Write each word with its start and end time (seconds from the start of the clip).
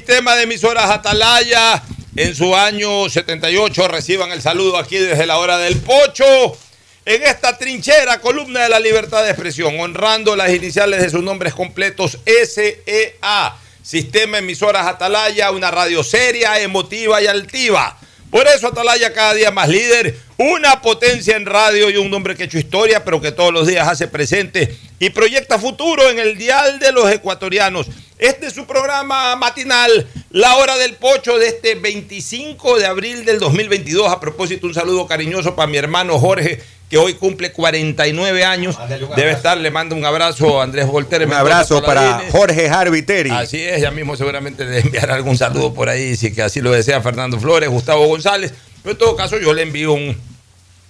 sistema 0.00 0.34
de 0.34 0.44
emisoras 0.44 0.88
Atalaya. 0.88 1.82
En 2.16 2.34
su 2.34 2.56
año 2.56 3.10
78 3.10 3.86
reciban 3.86 4.32
el 4.32 4.40
saludo 4.40 4.78
aquí 4.78 4.96
desde 4.96 5.26
la 5.26 5.36
hora 5.36 5.58
del 5.58 5.76
pocho. 5.76 6.24
En 7.04 7.22
esta 7.22 7.58
trinchera, 7.58 8.18
columna 8.18 8.62
de 8.62 8.70
la 8.70 8.80
libertad 8.80 9.22
de 9.22 9.28
expresión, 9.28 9.78
honrando 9.78 10.36
las 10.36 10.54
iniciales 10.54 11.02
de 11.02 11.10
sus 11.10 11.22
nombres 11.22 11.52
completos 11.52 12.18
SEA. 12.24 13.54
Sistema 13.82 14.38
Emisoras 14.38 14.86
Atalaya, 14.86 15.50
una 15.50 15.70
radio 15.70 16.02
seria, 16.02 16.58
emotiva 16.60 17.20
y 17.20 17.26
altiva. 17.26 17.98
Por 18.30 18.46
eso 18.46 18.68
Atalaya 18.68 19.12
cada 19.12 19.34
día 19.34 19.50
más 19.50 19.68
líder, 19.68 20.16
una 20.36 20.80
potencia 20.80 21.36
en 21.36 21.46
radio 21.46 21.90
y 21.90 21.96
un 21.96 22.14
hombre 22.14 22.36
que 22.36 22.44
ha 22.44 22.46
hecho 22.46 22.58
historia, 22.58 23.04
pero 23.04 23.20
que 23.20 23.32
todos 23.32 23.52
los 23.52 23.66
días 23.66 23.88
hace 23.88 24.06
presente 24.06 24.76
y 25.00 25.10
proyecta 25.10 25.58
futuro 25.58 26.08
en 26.08 26.20
el 26.20 26.38
dial 26.38 26.78
de 26.78 26.92
los 26.92 27.10
ecuatorianos. 27.10 27.88
Este 28.18 28.46
es 28.46 28.52
su 28.52 28.66
programa 28.66 29.34
matinal, 29.34 30.06
La 30.30 30.56
Hora 30.56 30.76
del 30.76 30.94
Pocho, 30.94 31.38
de 31.38 31.48
este 31.48 31.74
25 31.74 32.78
de 32.78 32.86
abril 32.86 33.24
del 33.24 33.40
2022. 33.40 34.12
A 34.12 34.20
propósito, 34.20 34.66
un 34.66 34.74
saludo 34.74 35.06
cariñoso 35.06 35.56
para 35.56 35.66
mi 35.66 35.78
hermano 35.78 36.18
Jorge, 36.18 36.62
que 36.90 36.98
hoy 36.98 37.14
cumple 37.14 37.52
49 37.52 38.44
años. 38.44 38.76
Debe 39.16 39.30
estar, 39.30 39.56
le 39.56 39.70
mando 39.70 39.94
un 39.94 40.04
abrazo 40.04 40.60
a 40.60 40.64
Andrés 40.64 40.88
Volter. 40.88 41.24
Un 41.24 41.32
abrazo 41.32 41.82
para 41.82 42.20
Jorge 42.32 42.68
Harviteri. 42.68 43.30
Así 43.30 43.62
es, 43.62 43.80
ya 43.80 43.92
mismo 43.92 44.16
seguramente 44.16 44.64
le 44.64 44.80
enviará 44.80 45.14
algún 45.14 45.38
saludo 45.38 45.72
por 45.72 45.88
ahí, 45.88 46.16
si 46.16 46.34
que 46.34 46.42
así 46.42 46.60
lo 46.60 46.72
desea 46.72 47.00
Fernando 47.00 47.38
Flores, 47.38 47.70
Gustavo 47.70 48.06
González. 48.08 48.52
Pero 48.82 48.92
en 48.92 48.98
todo 48.98 49.14
caso, 49.14 49.38
yo 49.38 49.54
le 49.54 49.62
envío 49.62 49.92
un 49.92 50.16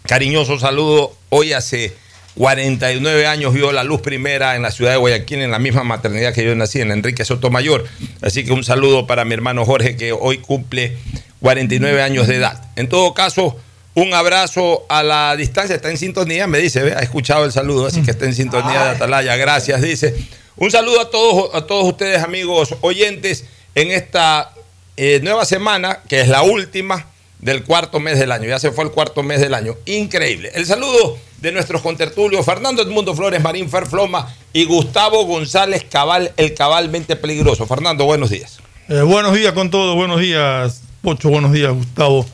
cariñoso 0.06 0.58
saludo. 0.58 1.14
Hoy 1.29 1.52
hace 1.52 1.93
49 2.37 3.26
años 3.26 3.53
vio 3.53 3.70
la 3.70 3.85
luz 3.85 4.00
primera 4.00 4.56
en 4.56 4.62
la 4.62 4.70
ciudad 4.70 4.93
de 4.93 4.96
Guayaquil, 4.96 5.43
en 5.43 5.50
la 5.50 5.58
misma 5.58 5.85
maternidad 5.85 6.32
que 6.32 6.43
yo 6.43 6.55
nací, 6.55 6.81
en 6.81 6.93
Enrique 6.93 7.26
Sotomayor. 7.26 7.85
Así 8.23 8.43
que 8.46 8.53
un 8.53 8.64
saludo 8.64 9.06
para 9.06 9.26
mi 9.26 9.35
hermano 9.35 9.67
Jorge, 9.67 9.96
que 9.96 10.12
hoy 10.12 10.38
cumple 10.38 10.96
49 11.41 12.00
años 12.00 12.26
de 12.26 12.37
edad. 12.37 12.70
En 12.76 12.88
todo 12.88 13.12
caso, 13.12 13.61
un 13.94 14.14
abrazo 14.14 14.84
a 14.88 15.02
la 15.02 15.37
distancia, 15.37 15.76
está 15.76 15.90
en 15.90 15.98
sintonía, 15.98 16.46
me 16.46 16.58
dice, 16.58 16.82
¿ve? 16.82 16.94
ha 16.94 17.00
escuchado 17.00 17.44
el 17.44 17.52
saludo, 17.52 17.87
así 17.87 18.02
que 18.02 18.10
está 18.10 18.25
en 18.25 18.34
sintonía 18.34 18.84
de 18.84 18.90
Atalaya, 18.90 19.37
gracias, 19.37 19.82
dice. 19.82 20.14
Un 20.56 20.70
saludo 20.70 21.00
a 21.00 21.10
todos, 21.10 21.54
a 21.54 21.66
todos 21.66 21.87
ustedes, 21.87 22.22
amigos 22.22 22.75
oyentes, 22.82 23.44
en 23.75 23.90
esta 23.90 24.52
eh, 24.96 25.20
nueva 25.22 25.44
semana, 25.44 26.00
que 26.08 26.20
es 26.20 26.28
la 26.28 26.42
última 26.42 27.06
del 27.38 27.64
cuarto 27.64 28.00
mes 28.00 28.19
del 28.19 28.32
año. 28.32 28.48
Ya 28.48 28.58
se 28.58 28.70
fue 28.70 28.84
el 28.84 28.90
cuarto 28.90 29.22
mes 29.22 29.40
del 29.40 29.54
año. 29.54 29.75
Increíble. 29.87 30.50
El 30.54 30.66
saludo 30.66 31.16
de 31.38 31.52
nuestros 31.52 31.81
contertulios, 31.81 32.44
Fernando 32.44 32.82
Edmundo 32.82 33.14
Flores, 33.14 33.43
Marín 33.43 33.70
Ferfloma 33.70 34.34
y 34.52 34.66
Gustavo 34.66 35.25
González 35.25 35.86
Cabal, 35.90 36.32
el 36.36 36.54
cabalmente 36.54 37.16
peligroso. 37.16 37.66
Fernando, 37.66 38.04
buenos 38.04 38.31
días. 38.31 38.58
Eh, 38.88 39.00
buenos 39.02 39.34
días 39.34 39.52
con 39.52 39.70
todos, 39.70 39.96
buenos 39.96 40.20
días, 40.20 40.82
Pocho, 41.00 41.31
buenos 41.31 41.52
días, 41.52 41.72
Gustavo. 41.72 42.26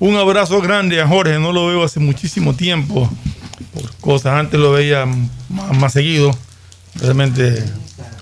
Un 0.00 0.16
abrazo 0.16 0.60
grande 0.60 1.00
a 1.00 1.06
Jorge, 1.06 1.38
no 1.38 1.52
lo 1.52 1.66
veo 1.66 1.84
hace 1.84 2.00
muchísimo 2.00 2.54
tiempo, 2.54 3.10
por 3.74 3.94
cosas, 3.96 4.32
antes 4.34 4.58
lo 4.58 4.72
veía 4.72 5.06
más, 5.50 5.76
más 5.78 5.92
seguido, 5.92 6.30
realmente 6.94 7.62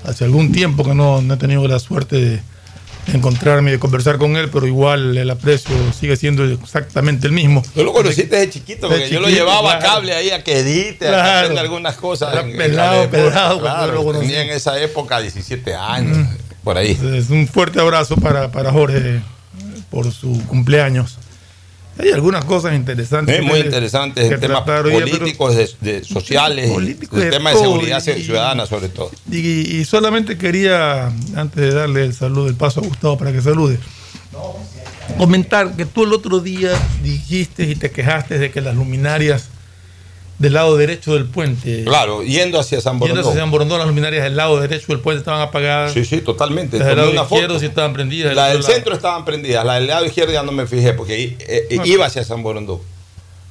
hace 0.04 0.24
algún 0.24 0.50
tiempo 0.52 0.82
que 0.84 0.94
no, 0.94 1.22
no 1.22 1.34
he 1.34 1.36
tenido 1.36 1.66
la 1.68 1.78
suerte 1.78 2.16
de 2.16 2.40
encontrarme 3.14 3.70
y 3.70 3.72
de 3.74 3.78
conversar 3.78 4.18
con 4.18 4.36
él, 4.36 4.50
pero 4.50 4.66
igual 4.66 5.16
el 5.16 5.30
aprecio 5.30 5.70
sigue 5.98 6.16
siendo 6.16 6.44
exactamente 6.44 7.26
el 7.28 7.32
mismo. 7.32 7.62
Tú 7.74 7.84
lo 7.84 7.92
conociste 7.92 8.36
de 8.36 8.50
chiquito, 8.50 8.88
porque 8.88 9.04
De 9.04 9.10
yo 9.10 9.20
lo 9.20 9.28
chiquito, 9.28 9.44
llevaba 9.46 9.74
a 9.74 9.78
claro. 9.78 9.94
cable 9.94 10.14
ahí 10.14 10.30
a 10.30 10.42
que 10.44 10.58
edite, 10.58 11.06
a 11.06 11.10
Claro. 11.12 11.38
aprenda 11.38 11.60
algunas 11.62 11.94
cosas. 11.96 12.32
Era 12.32 12.42
en- 12.42 12.56
pelado, 12.56 13.04
la 13.04 13.10
pelado 13.10 13.60
claro, 13.60 13.86
yo 13.86 13.92
lo 13.94 14.04
conocí. 14.04 14.26
tenía 14.26 14.42
en 14.42 14.50
esa 14.50 14.78
época 14.82 15.20
17 15.20 15.74
años, 15.74 16.26
por 16.64 16.76
ahí. 16.76 16.90
Entonces, 16.90 17.30
un 17.30 17.46
fuerte 17.48 17.80
abrazo 17.80 18.16
para, 18.16 18.50
para 18.50 18.72
Jorge 18.72 18.98
eh, 18.98 19.20
por 19.90 20.12
su 20.12 20.42
cumpleaños. 20.46 21.18
Hay 21.98 22.10
algunas 22.12 22.44
cosas 22.44 22.74
interesantes. 22.74 23.38
Es 23.38 23.44
muy 23.44 23.58
interesante 23.60 24.26
en 24.26 24.40
temas 24.40 24.62
políticos, 24.62 25.56
de, 25.56 25.68
de 25.80 26.04
sociales, 26.04 26.70
Políticos 26.70 27.18
de 27.18 27.26
el 27.26 27.30
tema 27.32 27.50
de 27.50 27.56
todo, 27.56 27.64
seguridad 27.64 28.02
y- 28.06 28.22
ciudadana 28.22 28.66
sobre 28.66 28.88
todo. 28.88 29.10
Y, 29.30 29.38
y 29.78 29.84
solamente 29.84 30.38
quería, 30.38 31.06
antes 31.34 31.56
de 31.56 31.72
darle 31.72 32.04
el 32.04 32.14
saludo, 32.14 32.48
el 32.48 32.54
paso 32.54 32.80
a 32.80 32.84
Gustavo 32.84 33.18
para 33.18 33.32
que 33.32 33.40
salude, 33.42 33.78
comentar 35.16 35.74
que 35.76 35.86
tú 35.86 36.04
el 36.04 36.12
otro 36.12 36.40
día 36.40 36.70
dijiste 37.02 37.64
y 37.64 37.74
te 37.74 37.90
quejaste 37.90 38.38
de 38.38 38.50
que 38.50 38.60
las 38.60 38.74
luminarias 38.76 39.48
del 40.38 40.52
lado 40.52 40.76
derecho 40.76 41.14
del 41.14 41.24
puente, 41.26 41.82
Claro, 41.84 42.22
yendo 42.22 42.60
hacia 42.60 42.80
San 42.80 42.94
yendo 42.94 43.06
hacia 43.06 43.14
Borondón. 43.22 43.36
San 43.42 43.50
Borondón, 43.50 43.78
las 43.78 43.88
luminarias 43.88 44.22
del 44.22 44.36
lado 44.36 44.60
derecho 44.60 44.86
del 44.88 45.00
puente 45.00 45.18
estaban 45.18 45.40
apagadas. 45.40 45.92
Sí, 45.92 46.04
sí, 46.04 46.20
totalmente. 46.20 46.78
Las 46.78 46.86
del 46.88 46.96
lado 46.96 47.10
una 47.10 47.22
izquierdo 47.22 47.48
foto. 47.48 47.60
sí 47.60 47.66
estaban 47.66 47.92
prendidas. 47.92 48.34
La 48.36 48.46
del 48.48 48.60
lado- 48.60 48.72
centro 48.72 48.94
estaban 48.94 49.24
prendidas, 49.24 49.64
la 49.64 49.74
del 49.74 49.88
lado 49.88 50.04
izquierdo 50.06 50.32
ya 50.32 50.42
no 50.44 50.52
me 50.52 50.66
fijé 50.66 50.92
porque 50.92 51.22
eh, 51.24 51.36
eh, 51.70 51.78
iba 51.84 52.06
hacia 52.06 52.22
San 52.24 52.42
Borondón. 52.44 52.78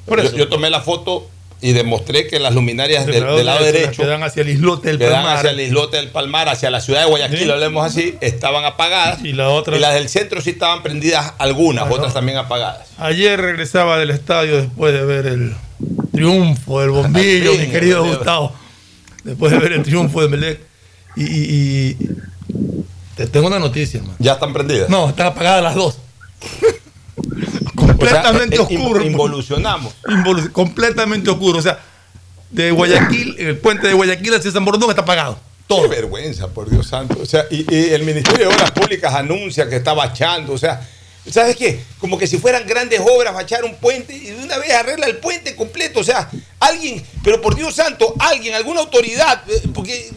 Por 0.06 0.34
Yo, 0.34 0.48
tomé 0.48 0.70
la 0.70 0.80
foto 0.80 1.28
y 1.60 1.74
demostré 1.74 2.28
que 2.28 2.40
las 2.40 2.54
luminarias 2.54 3.06
Del 3.06 3.16
del, 3.16 3.46
lado 3.46 3.64
derecho, 3.64 3.88
las 3.88 3.98
que 3.98 4.06
dan 4.06 4.24
hacia 4.24 4.44
el 4.44 4.50
islote 4.50 4.88
del 4.96 5.00
Palmar. 5.00 5.38
hacia 5.38 5.50
el 5.50 5.60
islote 5.60 5.98
del 5.98 6.08
Palmar, 6.10 6.48
hacia 6.50 6.70
la 6.70 6.80
ciudad 6.80 7.02
de 7.02 7.08
Guayaquil, 7.10 7.40
Sí. 7.40 7.50
hablemos 7.52 7.86
así, 7.86 8.16
estaban 8.22 8.64
apagadas. 8.64 9.26
Y 9.26 9.34
la 9.34 9.50
otra- 9.50 9.76
Y 9.76 9.80
las 9.80 9.94
del 9.96 10.08
centro 10.08 10.40
sí 10.40 10.52
estaban 10.52 10.84
prendidas 10.84 11.34
algunas, 11.40 11.92
otras 11.92 12.14
también 12.14 12.38
apagadas. 12.38 12.88
Ayer 12.98 13.42
regresaba 13.42 13.98
del 13.98 14.12
estadio 14.12 14.56
después 14.62 14.94
de 14.94 15.04
ver 15.04 15.26
el 15.26 15.56
triunfo 16.18 16.80
del 16.82 16.90
bombillo, 16.92 17.52
fin, 17.54 17.62
mi 17.62 17.68
querido 17.68 18.04
Gustavo. 18.06 18.54
Después 19.24 19.52
de 19.52 19.60
ver 19.60 19.74
el 19.74 19.84
triunfo 19.84 20.22
de 20.22 20.28
Melec. 20.30 20.60
Y, 21.16 21.24
y- 21.24 21.98
y 21.98 21.98
te 23.16 23.28
tengo 23.28 23.48
una 23.48 23.60
noticia, 23.60 24.00
hermano. 24.00 24.16
Ya 24.20 24.34
están 24.34 24.54
prendidas. 24.54 24.90
No, 24.90 25.10
están 25.10 25.28
apagadas 25.28 25.64
las 25.64 25.76
dos. 25.76 25.98
O 28.00 28.06
sea, 28.06 28.22
completamente 28.22 28.56
eh, 28.58 28.60
oscuro. 28.60 29.02
in- 29.02 29.12
Involucionamos. 29.12 29.94
Involu- 30.06 30.52
completamente 30.52 31.30
oscuro. 31.32 31.58
O 31.58 31.62
sea, 31.62 31.80
de 32.52 32.70
Guayaquil, 32.72 33.36
el 33.40 33.58
puente 33.58 33.88
de 33.88 33.94
Guayaquil 33.94 34.36
hacia 34.36 34.52
San 34.52 34.64
Borondón 34.66 34.90
está 34.92 35.02
apagado. 35.02 35.40
Qué 35.68 35.88
vergüenza, 35.88 36.48
por 36.48 36.70
Dios 36.70 36.88
santo. 36.88 37.18
O 37.22 37.26
sea, 37.26 37.46
y, 37.50 37.66
y 37.74 37.90
el 37.90 38.04
Ministerio 38.04 38.48
de 38.50 38.54
Obras 38.56 38.72
Públicas 38.72 39.14
anuncia 39.14 39.68
que 39.68 39.76
está 39.78 39.94
bachando. 39.94 40.54
O 40.54 40.58
sea, 40.58 40.88
¿sabes 41.32 41.56
qué? 41.56 41.80
Como 42.00 42.18
que 42.18 42.28
si 42.28 42.38
fueran 42.38 42.66
grandes 42.68 43.00
obras, 43.02 43.34
bachar 43.34 43.64
un 43.66 43.76
puente 43.76 44.14
y 44.16 44.28
de 44.32 44.44
una 44.44 44.58
vez 44.58 44.72
arregla 44.72 45.06
el 45.08 45.18
puente 45.18 45.56
completo. 45.56 46.00
O 46.00 46.04
sea, 46.04 46.30
alguien, 46.60 47.04
pero 47.24 47.42
por 47.42 47.56
Dios 47.56 47.76
santo, 47.76 48.14
alguien, 48.20 48.54
alguna 48.56 48.80
autoridad, 48.82 49.44
eh, 49.50 49.62
porque, 49.74 50.12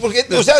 porque 0.00 0.26
o 0.34 0.42
sea, 0.42 0.56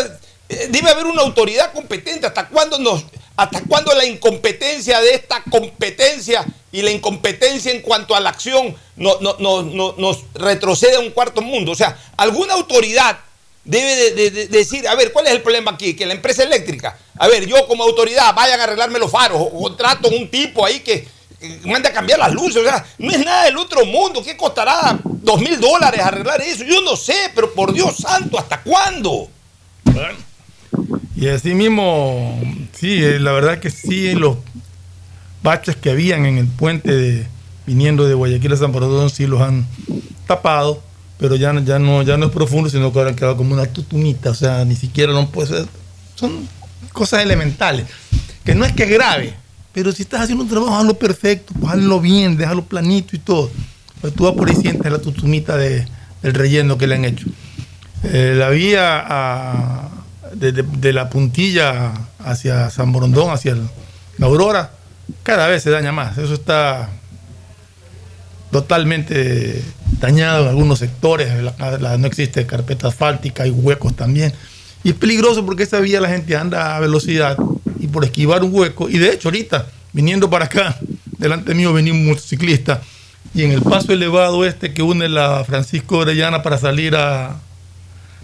eh, 0.49 0.67
debe 0.69 0.89
haber 0.89 1.05
una 1.05 1.21
autoridad 1.21 1.73
competente. 1.73 2.27
¿Hasta 2.27 2.47
cuándo 2.47 2.77
nos, 2.79 3.03
hasta 3.35 3.61
cuándo 3.67 3.93
la 3.93 4.05
incompetencia 4.05 5.01
de 5.01 5.15
esta 5.15 5.43
competencia 5.49 6.45
y 6.71 6.81
la 6.81 6.91
incompetencia 6.91 7.71
en 7.71 7.81
cuanto 7.81 8.15
a 8.15 8.19
la 8.19 8.29
acción 8.29 8.75
no- 8.95 9.17
no- 9.21 9.35
no- 9.39 9.63
no- 9.63 9.95
nos 9.97 10.19
retrocede 10.33 10.95
a 10.95 10.99
un 10.99 11.11
cuarto 11.11 11.41
mundo? 11.41 11.71
O 11.71 11.75
sea, 11.75 11.97
alguna 12.17 12.53
autoridad 12.53 13.17
debe 13.65 13.95
de, 13.95 14.11
de- 14.13 14.31
de 14.31 14.47
decir, 14.47 14.87
a 14.87 14.95
ver, 14.95 15.11
¿cuál 15.11 15.25
es 15.27 15.33
el 15.33 15.41
problema 15.41 15.71
aquí? 15.71 15.93
Que 15.95 16.05
la 16.05 16.13
empresa 16.13 16.43
eléctrica, 16.43 16.97
a 17.17 17.27
ver, 17.27 17.45
yo 17.45 17.67
como 17.67 17.83
autoridad, 17.83 18.33
vayan 18.35 18.59
a 18.59 18.63
arreglarme 18.63 18.99
los 18.99 19.11
faros, 19.11 19.39
o 19.41 19.61
contrato 19.63 20.07
un 20.09 20.29
tipo 20.29 20.63
ahí 20.65 20.79
que, 20.81 21.07
mande 21.65 21.89
a 21.89 21.93
cambiar 21.93 22.17
las 22.19 22.31
luces, 22.33 22.57
o 22.57 22.63
sea, 22.63 22.85
no 22.97 23.11
es 23.11 23.19
nada 23.23 23.45
del 23.45 23.57
otro 23.57 23.85
mundo, 23.85 24.23
¿qué 24.23 24.35
costará 24.37 24.97
dos 25.03 25.39
mil 25.41 25.59
dólares 25.59 25.99
arreglar 26.01 26.41
eso? 26.41 26.63
Yo 26.63 26.81
no 26.81 26.95
sé, 26.95 27.31
pero 27.35 27.53
por 27.53 27.73
Dios 27.73 27.97
santo, 27.97 28.39
¿hasta 28.39 28.61
cuándo? 28.61 29.29
Y 31.15 31.27
así 31.29 31.53
mismo, 31.53 32.39
sí, 32.77 33.03
eh, 33.03 33.19
la 33.19 33.31
verdad 33.31 33.59
que 33.59 33.69
sí, 33.69 34.13
los 34.13 34.37
baches 35.43 35.75
que 35.75 35.89
habían 35.91 36.25
en 36.25 36.37
el 36.37 36.47
puente 36.47 36.91
de- 36.91 37.27
viniendo 37.65 38.07
de 38.07 38.13
Guayaquil 38.13 38.53
a 38.53 38.57
San 38.57 38.71
Borondón 38.71 39.09
sí 39.09 39.25
los 39.27 39.41
han 39.41 39.65
tapado, 40.27 40.81
pero 41.25 41.37
ya, 41.37 41.51
ya, 41.61 41.79
no, 41.79 42.03
ya 42.03 42.17
no 42.17 42.27
es 42.27 42.31
profundo, 42.31 42.69
sino 42.69 42.93
que 42.93 42.99
ahora 42.99 43.09
han 43.09 43.15
quedado 43.15 43.35
como 43.35 43.55
una 43.55 43.65
tutunita, 43.65 44.29
o 44.29 44.35
sea, 44.35 44.63
ni 44.63 44.75
siquiera 44.75 45.11
no 45.11 45.27
puede 45.31 45.47
ser. 45.47 45.65
Son 46.13 46.47
cosas 46.93 47.23
elementales, 47.23 47.87
que 48.43 48.53
no 48.53 48.63
es 48.63 48.73
que 48.73 48.83
es 48.83 48.89
grave, 48.91 49.33
pero 49.73 49.91
si 49.91 50.03
estás 50.03 50.21
haciendo 50.21 50.43
un 50.43 50.49
trabajo, 50.51 50.75
hazlo 50.75 50.93
perfecto, 50.99 51.51
pues 51.59 51.73
hazlo 51.73 51.99
bien, 51.99 52.37
déjalo 52.37 52.63
planito 52.65 53.15
y 53.15 53.19
todo. 53.19 53.49
Pues 54.01 54.13
tú 54.13 54.25
vas 54.25 54.33
por 54.33 54.47
ahí 54.47 54.55
sientes 54.55 54.91
la 54.91 54.99
tutunita 54.99 55.57
de- 55.57 55.87
del 56.21 56.33
relleno 56.35 56.77
que 56.77 56.85
le 56.85 56.93
han 56.93 57.05
hecho. 57.05 57.25
Eh, 58.03 58.35
la 58.37 58.49
vía 58.49 59.03
a- 59.03 59.89
de, 60.31 60.51
de- 60.51 60.61
de 60.63 60.93
la 60.93 61.09
puntilla 61.09 61.91
hacia 62.19 62.69
San 62.69 62.91
Borondón, 62.91 63.31
hacia 63.31 63.53
el- 63.53 63.67
la 64.19 64.27
Aurora, 64.27 64.71
cada 65.23 65.47
vez 65.47 65.63
se 65.63 65.71
daña 65.71 65.91
más. 65.91 66.19
Eso 66.19 66.35
está 66.35 66.91
totalmente 68.51 69.63
dañado 69.99 70.43
en 70.43 70.49
algunos 70.49 70.79
sectores. 70.79 71.29
No 71.99 72.07
existe 72.07 72.45
carpeta 72.45 72.87
asfáltica, 72.89 73.43
hay 73.43 73.51
huecos 73.51 73.95
también. 73.95 74.33
Y 74.83 74.89
es 74.89 74.95
peligroso 74.95 75.45
porque 75.45 75.63
esa 75.63 75.79
vía 75.79 75.99
la 75.99 76.09
gente 76.09 76.35
anda 76.35 76.75
a 76.75 76.79
velocidad 76.79 77.37
y 77.79 77.87
por 77.87 78.05
esquivar 78.05 78.43
un 78.43 78.53
hueco. 78.53 78.87
Y 78.89 78.97
de 78.99 79.11
hecho, 79.11 79.29
ahorita, 79.29 79.67
viniendo 79.93 80.29
para 80.29 80.45
acá, 80.45 80.77
delante 81.17 81.53
mío 81.55 81.73
venía 81.73 81.93
un 81.93 82.05
motociclista 82.07 82.81
y 83.33 83.43
en 83.43 83.51
el 83.51 83.61
paso 83.61 83.91
elevado 83.91 84.45
este 84.45 84.73
que 84.73 84.81
une 84.81 85.09
la 85.09 85.43
Francisco 85.43 85.97
Orellana 85.97 86.43
para 86.43 86.57
salir 86.57 86.95
a. 86.95 87.35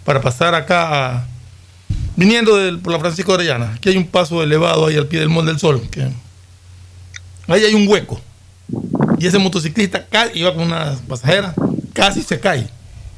para 0.06 0.22
pasar 0.22 0.54
acá 0.56 1.26
viniendo 2.16 2.52
por 2.84 2.94
la 2.94 3.00
Francisco 3.00 3.34
Orellana, 3.34 3.74
aquí 3.76 3.90
hay 3.90 3.98
un 3.98 4.08
paso 4.08 4.44
elevado 4.44 4.86
ahí 4.86 4.98
al 4.98 5.08
pie 5.08 5.20
del 5.20 5.30
Monte 5.30 5.52
del 5.52 5.60
Sol. 5.60 5.82
que- 5.90 6.12
ahí 7.48 7.64
hay 7.66 7.74
un 7.74 7.88
hueco. 7.88 8.22
Y 9.22 9.28
ese 9.28 9.38
motociclista 9.38 10.08
iba 10.34 10.52
con 10.52 10.64
una 10.64 10.96
pasajera, 11.08 11.54
casi 11.94 12.24
se 12.24 12.40
cae 12.40 12.68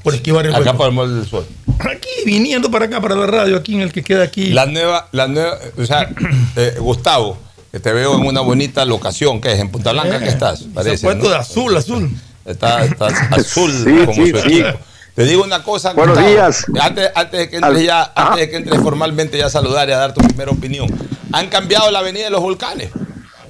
por 0.03 0.13
esquivar 0.13 0.45
el 0.45 0.53
Acá 0.53 0.65
hueco. 0.71 0.77
por 0.77 0.87
el 0.87 0.93
Mall 0.93 1.15
del 1.21 1.29
Sol. 1.29 1.45
Aquí, 1.79 2.09
viniendo 2.25 2.69
para 2.69 2.85
acá, 2.85 2.99
para 2.99 3.15
la 3.15 3.25
radio, 3.25 3.55
aquí 3.55 3.75
en 3.75 3.81
el 3.81 3.93
que 3.93 4.03
queda 4.03 4.23
aquí. 4.23 4.47
La 4.47 4.65
nueva, 4.65 5.07
la 5.13 5.29
nueva, 5.29 5.57
o 5.77 5.85
sea, 5.85 6.09
eh, 6.57 6.75
Gustavo, 6.77 7.37
que 7.71 7.79
te 7.79 7.93
veo 7.93 8.15
en 8.15 8.25
una 8.25 8.41
bonita 8.41 8.83
locación, 8.83 9.39
¿qué 9.39 9.53
es? 9.53 9.59
¿En 9.61 9.69
Punta 9.69 9.93
Blanca 9.93 10.19
que 10.19 10.27
estás? 10.27 10.63
Parece, 10.73 10.97
se 10.97 11.05
puesto 11.05 11.23
¿no? 11.23 11.29
de 11.29 11.35
azul, 11.37 11.77
azul. 11.77 12.11
Está, 12.43 12.83
está 12.83 13.07
azul 13.31 13.71
Sí, 13.71 14.05
como 14.05 14.13
sí, 14.13 14.31
su 14.31 14.39
sí. 14.39 14.59
equipo. 14.59 14.77
Te 15.15 15.23
digo 15.23 15.41
una 15.45 15.63
cosa, 15.63 15.93
Buenos 15.93 16.17
Gustavo, 16.17 16.33
días. 16.33 16.65
Antes, 16.81 17.11
antes 17.15 17.39
de 17.39 17.49
que 17.49 17.55
entres 17.55 17.85
ya, 17.85 18.11
antes 18.13 18.39
de 18.41 18.49
que 18.49 18.57
entres 18.57 18.81
formalmente 18.81 19.37
ya 19.37 19.45
a 19.45 19.49
saludar 19.49 19.87
y 19.87 19.93
a 19.93 19.97
dar 19.99 20.13
tu 20.13 20.19
primera 20.19 20.51
opinión. 20.51 20.87
Han 21.31 21.47
cambiado 21.47 21.89
la 21.91 21.99
avenida 21.99 22.25
de 22.25 22.29
los 22.31 22.41
volcanes. 22.41 22.89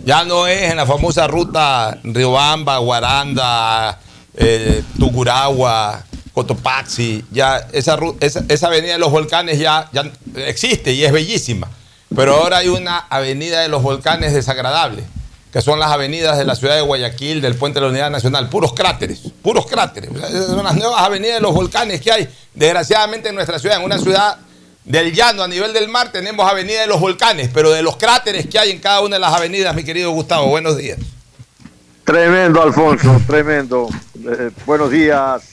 Ya 0.06 0.26
no 0.26 0.48
es 0.48 0.70
en 0.70 0.78
la 0.78 0.86
famosa 0.86 1.28
ruta 1.28 1.98
Riobamba, 2.04 2.78
Guaranda, 2.80 4.00
eh, 4.36 4.84
Tucuragua, 5.00 6.04
Cotopaxi. 6.34 7.24
Ya 7.32 7.68
esa, 7.72 7.98
esa, 8.20 8.44
esa 8.50 8.68
avenida 8.68 8.94
de 8.94 9.00
los 9.00 9.12
volcanes 9.12 9.60
ya, 9.60 9.90
ya 9.94 10.12
existe 10.46 10.92
y 10.92 11.06
es 11.06 11.12
bellísima. 11.12 11.70
Pero 12.14 12.36
ahora 12.36 12.58
hay 12.58 12.68
una 12.68 12.98
avenida 13.10 13.62
de 13.62 13.70
los 13.70 13.82
volcanes 13.82 14.34
desagradable, 14.34 15.04
que 15.52 15.62
son 15.62 15.80
las 15.80 15.90
avenidas 15.90 16.38
de 16.38 16.46
la 16.46 16.56
ciudad 16.56 16.76
de 16.76 16.82
Guayaquil, 16.82 17.42
del 17.42 17.56
Puente 17.56 17.80
de 17.80 17.86
la 17.86 17.92
Unidad 17.92 18.12
Nacional, 18.12 18.50
puros 18.50 18.74
cráteres, 18.74 19.22
puros 19.42 19.66
cráteres. 19.66 20.12
Esas 20.16 20.48
son 20.48 20.64
las 20.64 20.76
nuevas 20.76 21.02
avenidas 21.02 21.36
de 21.36 21.42
los 21.42 21.54
volcanes 21.54 22.02
que 22.02 22.12
hay, 22.12 22.30
desgraciadamente, 22.54 23.30
en 23.30 23.36
nuestra 23.36 23.58
ciudad, 23.58 23.78
en 23.78 23.86
una 23.86 23.98
ciudad 23.98 24.38
del 24.86 25.14
llano 25.14 25.44
a 25.44 25.48
nivel 25.48 25.74
del 25.74 25.88
mar 25.88 26.12
tenemos 26.12 26.50
avenida 26.50 26.82
de 26.82 26.88
los 26.88 27.00
volcanes, 27.00 27.50
pero 27.54 27.72
de 27.72 27.82
los 27.82 27.98
cráteres 27.98 28.48
que 28.48 28.60
hay 28.60 28.72
en 28.72 28.80
cada 28.80 29.02
una 29.02 29.16
de 29.16 29.22
las 29.22 29.34
avenidas, 29.34 29.76
mi 29.76 29.84
querido 29.84 30.12
Gustavo, 30.12 30.48
buenos 30.50 30.78
días. 30.78 31.00
Tremendo, 32.04 32.62
Alfonso, 32.62 33.22
tremendo. 33.26 33.88
Eh, 34.26 34.52
buenos 34.66 34.92
días, 34.92 35.52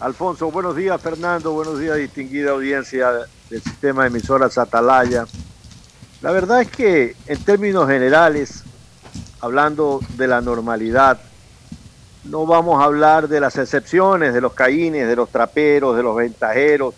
Alfonso. 0.00 0.50
Buenos 0.50 0.74
días, 0.74 0.98
Fernando. 1.00 1.52
Buenos 1.52 1.78
días, 1.78 1.98
distinguida 1.98 2.52
audiencia 2.52 3.10
del 3.50 3.62
sistema 3.62 4.02
de 4.02 4.08
emisoras 4.08 4.56
Atalaya. 4.56 5.26
La 6.22 6.30
verdad 6.30 6.62
es 6.62 6.70
que, 6.70 7.14
en 7.26 7.44
términos 7.44 7.86
generales, 7.88 8.62
hablando 9.40 10.00
de 10.16 10.28
la 10.28 10.40
normalidad, 10.40 11.20
no 12.24 12.46
vamos 12.46 12.80
a 12.80 12.86
hablar 12.86 13.28
de 13.28 13.38
las 13.38 13.58
excepciones, 13.58 14.32
de 14.32 14.40
los 14.40 14.54
caínes, 14.54 15.06
de 15.06 15.14
los 15.14 15.28
traperos, 15.28 15.94
de 15.94 16.02
los 16.02 16.16
ventajeros, 16.16 16.94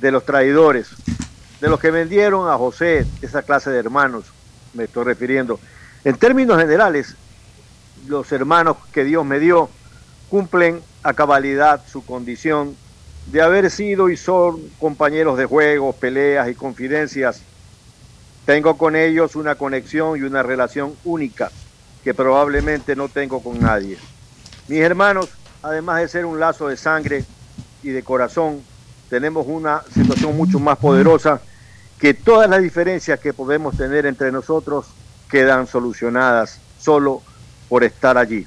de 0.00 0.10
los 0.10 0.24
traidores, 0.24 0.88
de 1.60 1.68
los 1.68 1.80
que 1.80 1.90
vendieron 1.90 2.48
a 2.50 2.56
José, 2.56 3.06
esa 3.22 3.42
clase 3.42 3.70
de 3.70 3.78
hermanos, 3.78 4.26
me 4.74 4.84
estoy 4.84 5.04
refiriendo. 5.04 5.58
En 6.04 6.16
términos 6.16 6.58
generales, 6.58 7.16
los 8.06 8.30
hermanos 8.32 8.76
que 8.92 9.04
Dios 9.04 9.24
me 9.24 9.40
dio 9.40 9.68
cumplen 10.28 10.80
a 11.02 11.14
cabalidad 11.14 11.80
su 11.86 12.04
condición 12.04 12.76
de 13.26 13.42
haber 13.42 13.70
sido 13.70 14.08
y 14.08 14.16
son 14.16 14.60
compañeros 14.78 15.38
de 15.38 15.46
juegos, 15.46 15.96
peleas 15.96 16.48
y 16.48 16.54
confidencias. 16.54 17.40
Tengo 18.44 18.78
con 18.78 18.94
ellos 18.94 19.34
una 19.34 19.56
conexión 19.56 20.18
y 20.18 20.22
una 20.22 20.42
relación 20.42 20.94
única 21.04 21.50
que 22.04 22.14
probablemente 22.14 22.94
no 22.94 23.08
tengo 23.08 23.42
con 23.42 23.58
nadie. 23.58 23.98
Mis 24.68 24.80
hermanos, 24.80 25.30
además 25.62 26.00
de 26.00 26.08
ser 26.08 26.24
un 26.24 26.38
lazo 26.38 26.68
de 26.68 26.76
sangre 26.76 27.24
y 27.82 27.88
de 27.88 28.02
corazón, 28.04 28.62
tenemos 29.08 29.46
una 29.48 29.82
situación 29.92 30.36
mucho 30.36 30.58
más 30.58 30.78
poderosa 30.78 31.40
que 31.98 32.14
todas 32.14 32.48
las 32.48 32.62
diferencias 32.62 33.18
que 33.20 33.32
podemos 33.32 33.76
tener 33.76 34.06
entre 34.06 34.30
nosotros 34.32 34.86
quedan 35.30 35.66
solucionadas 35.66 36.60
solo 36.78 37.22
por 37.68 37.84
estar 37.84 38.18
allí. 38.18 38.46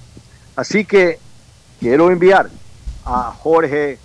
Así 0.55 0.85
que 0.85 1.19
quiero 1.79 2.11
enviar 2.11 2.49
a 3.05 3.33
Jorge 3.37 3.97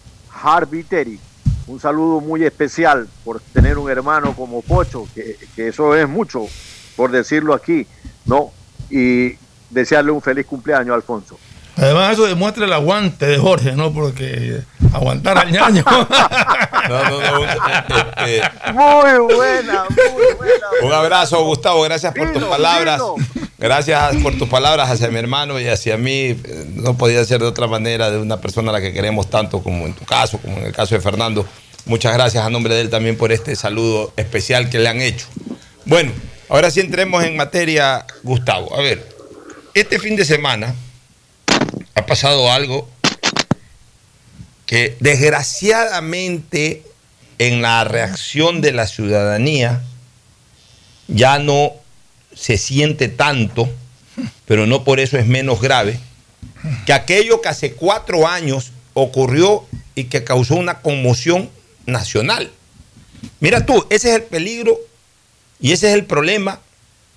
Harviteri 0.43 1.21
un 1.67 1.81
saludo 1.81 2.21
muy 2.21 2.45
especial 2.45 3.09
por 3.25 3.41
tener 3.41 3.79
un 3.79 3.91
hermano 3.91 4.35
como 4.37 4.61
Pocho, 4.63 5.07
que 5.15 5.39
eso 5.57 5.97
es 5.97 6.09
mucho, 6.09 6.47
por 6.95 7.11
decirlo 7.11 7.55
aquí, 7.55 7.87
¿no? 8.27 8.53
Y 8.91 9.37
desearle 9.71 10.11
un 10.11 10.21
feliz 10.21 10.45
cumpleaños, 10.47 10.95
Alfonso. 10.95 11.39
Además, 11.77 12.13
eso 12.13 12.27
demuestra 12.27 12.65
el 12.67 12.73
aguante 12.73 13.27
de 13.27 13.39
Jorge, 13.39 13.73
¿no? 13.73 13.93
Porque 13.93 14.61
aguantar 14.93 15.39
al 15.39 15.53
ñaño. 15.53 15.85
No, 16.85 17.03
no, 17.03 17.19
no, 17.19 17.41
Muy 18.75 19.35
buena, 19.35 19.85
muy 19.89 20.37
buena. 20.37 20.67
Un 20.83 20.93
abrazo, 20.93 21.43
Gustavo. 21.43 21.81
Gracias 21.81 22.13
por 22.13 22.31
tus 22.31 22.45
palabras. 22.45 23.01
Gracias 23.57 24.17
por 24.17 24.37
tus 24.37 24.51
palabras 24.51 24.91
hacia 24.91 25.09
mi 25.09 25.19
hermano 25.19 25.59
y 25.59 25.67
hacia 25.67 25.97
mí. 25.97 26.37
No 26.75 26.95
podía 26.99 27.25
ser 27.25 27.41
de 27.41 27.47
otra 27.47 27.69
manera 27.69 28.11
de 28.11 28.19
una 28.19 28.39
persona 28.39 28.69
a 28.69 28.75
la 28.75 28.81
que 28.83 28.93
queremos 28.93 29.31
tanto 29.31 29.63
como 29.63 29.87
en 29.87 29.95
tu 29.95 30.05
caso, 30.05 30.37
como 30.37 30.59
en 30.59 30.65
el 30.65 30.73
caso 30.73 30.95
de 30.95 31.01
Fernando. 31.01 31.47
Muchas 31.87 32.13
gracias 32.13 32.45
a 32.45 32.51
nombre 32.51 32.75
de 32.75 32.83
él 32.83 32.91
también 32.91 33.17
por 33.17 33.33
este 33.33 33.57
saludo 33.57 34.13
especial 34.19 34.69
que 34.69 34.79
le 34.79 34.91
han 34.91 35.01
hecho. 35.01 35.27
Bueno, 35.87 36.13
ahora 36.51 36.71
sí 36.71 36.81
entremos 36.81 37.25
en 37.25 37.35
materia, 37.35 38.05
Gustavo. 38.23 38.77
A 38.77 38.83
ver, 38.83 39.09
este 39.73 39.99
fin 39.99 40.17
de 40.17 40.27
semana 40.27 40.75
ha 41.95 42.07
pasado 42.07 42.51
algo 42.53 42.89
que 44.67 44.97
desgraciadamente 45.01 46.83
en 47.39 47.63
la 47.63 47.85
reacción 47.85 48.61
de 48.61 48.73
la 48.73 48.87
ciudadanía 48.87 49.83
ya 51.09 51.39
no 51.39 51.73
se 52.35 52.59
siente 52.59 53.09
tanto, 53.09 53.69
pero 54.47 54.67
no 54.67 54.85
por 54.85 55.01
eso 55.01 55.19
es 55.19 55.27
menos 55.27 55.61
grave, 55.61 55.99
que 56.87 56.93
aquello 56.93 57.41
que 57.41 57.49
hace 57.49 57.75
cuatro 57.75 58.27
años 58.27 58.73
ocurrió 58.95 59.67
y 59.95 60.05
que 60.05 60.25
causó 60.25 60.57
una 60.57 60.81
conmoción 60.81 61.51
nacional. 61.87 62.51
Mira 63.41 63.67
tú, 63.67 63.87
ese 63.91 64.11
es 64.11 64.17
el 64.17 64.23
peligro 64.23 64.79
y 65.61 65.73
ese 65.73 65.89
es 65.89 65.95
el 65.95 66.05
problema 66.05 66.61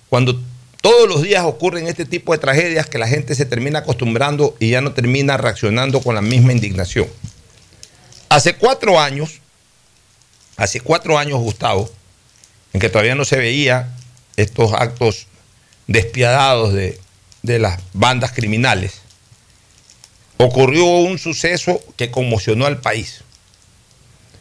cuando 0.08 0.40
todos 0.80 1.08
los 1.08 1.22
días 1.22 1.44
ocurren 1.44 1.88
este 1.88 2.04
tipo 2.04 2.32
de 2.32 2.38
tragedias 2.38 2.86
que 2.86 2.98
la 2.98 3.08
gente 3.08 3.34
se 3.34 3.44
termina 3.44 3.80
acostumbrando 3.80 4.56
y 4.60 4.70
ya 4.70 4.80
no 4.80 4.92
termina 4.92 5.36
reaccionando 5.36 6.00
con 6.00 6.14
la 6.14 6.22
misma 6.22 6.52
indignación. 6.52 7.08
Hace 8.28 8.54
cuatro 8.54 9.00
años, 9.00 9.40
hace 10.56 10.80
cuatro 10.80 11.18
años, 11.18 11.40
Gustavo, 11.40 11.90
en 12.72 12.80
que 12.80 12.88
todavía 12.88 13.14
no 13.14 13.24
se 13.24 13.36
veía 13.36 13.94
estos 14.36 14.72
actos 14.72 15.26
despiadados 15.86 16.72
de, 16.74 17.00
de 17.42 17.58
las 17.58 17.80
bandas 17.92 18.32
criminales, 18.32 19.00
ocurrió 20.36 20.84
un 20.84 21.18
suceso 21.18 21.80
que 21.96 22.10
conmocionó 22.10 22.66
al 22.66 22.80
país. 22.80 23.24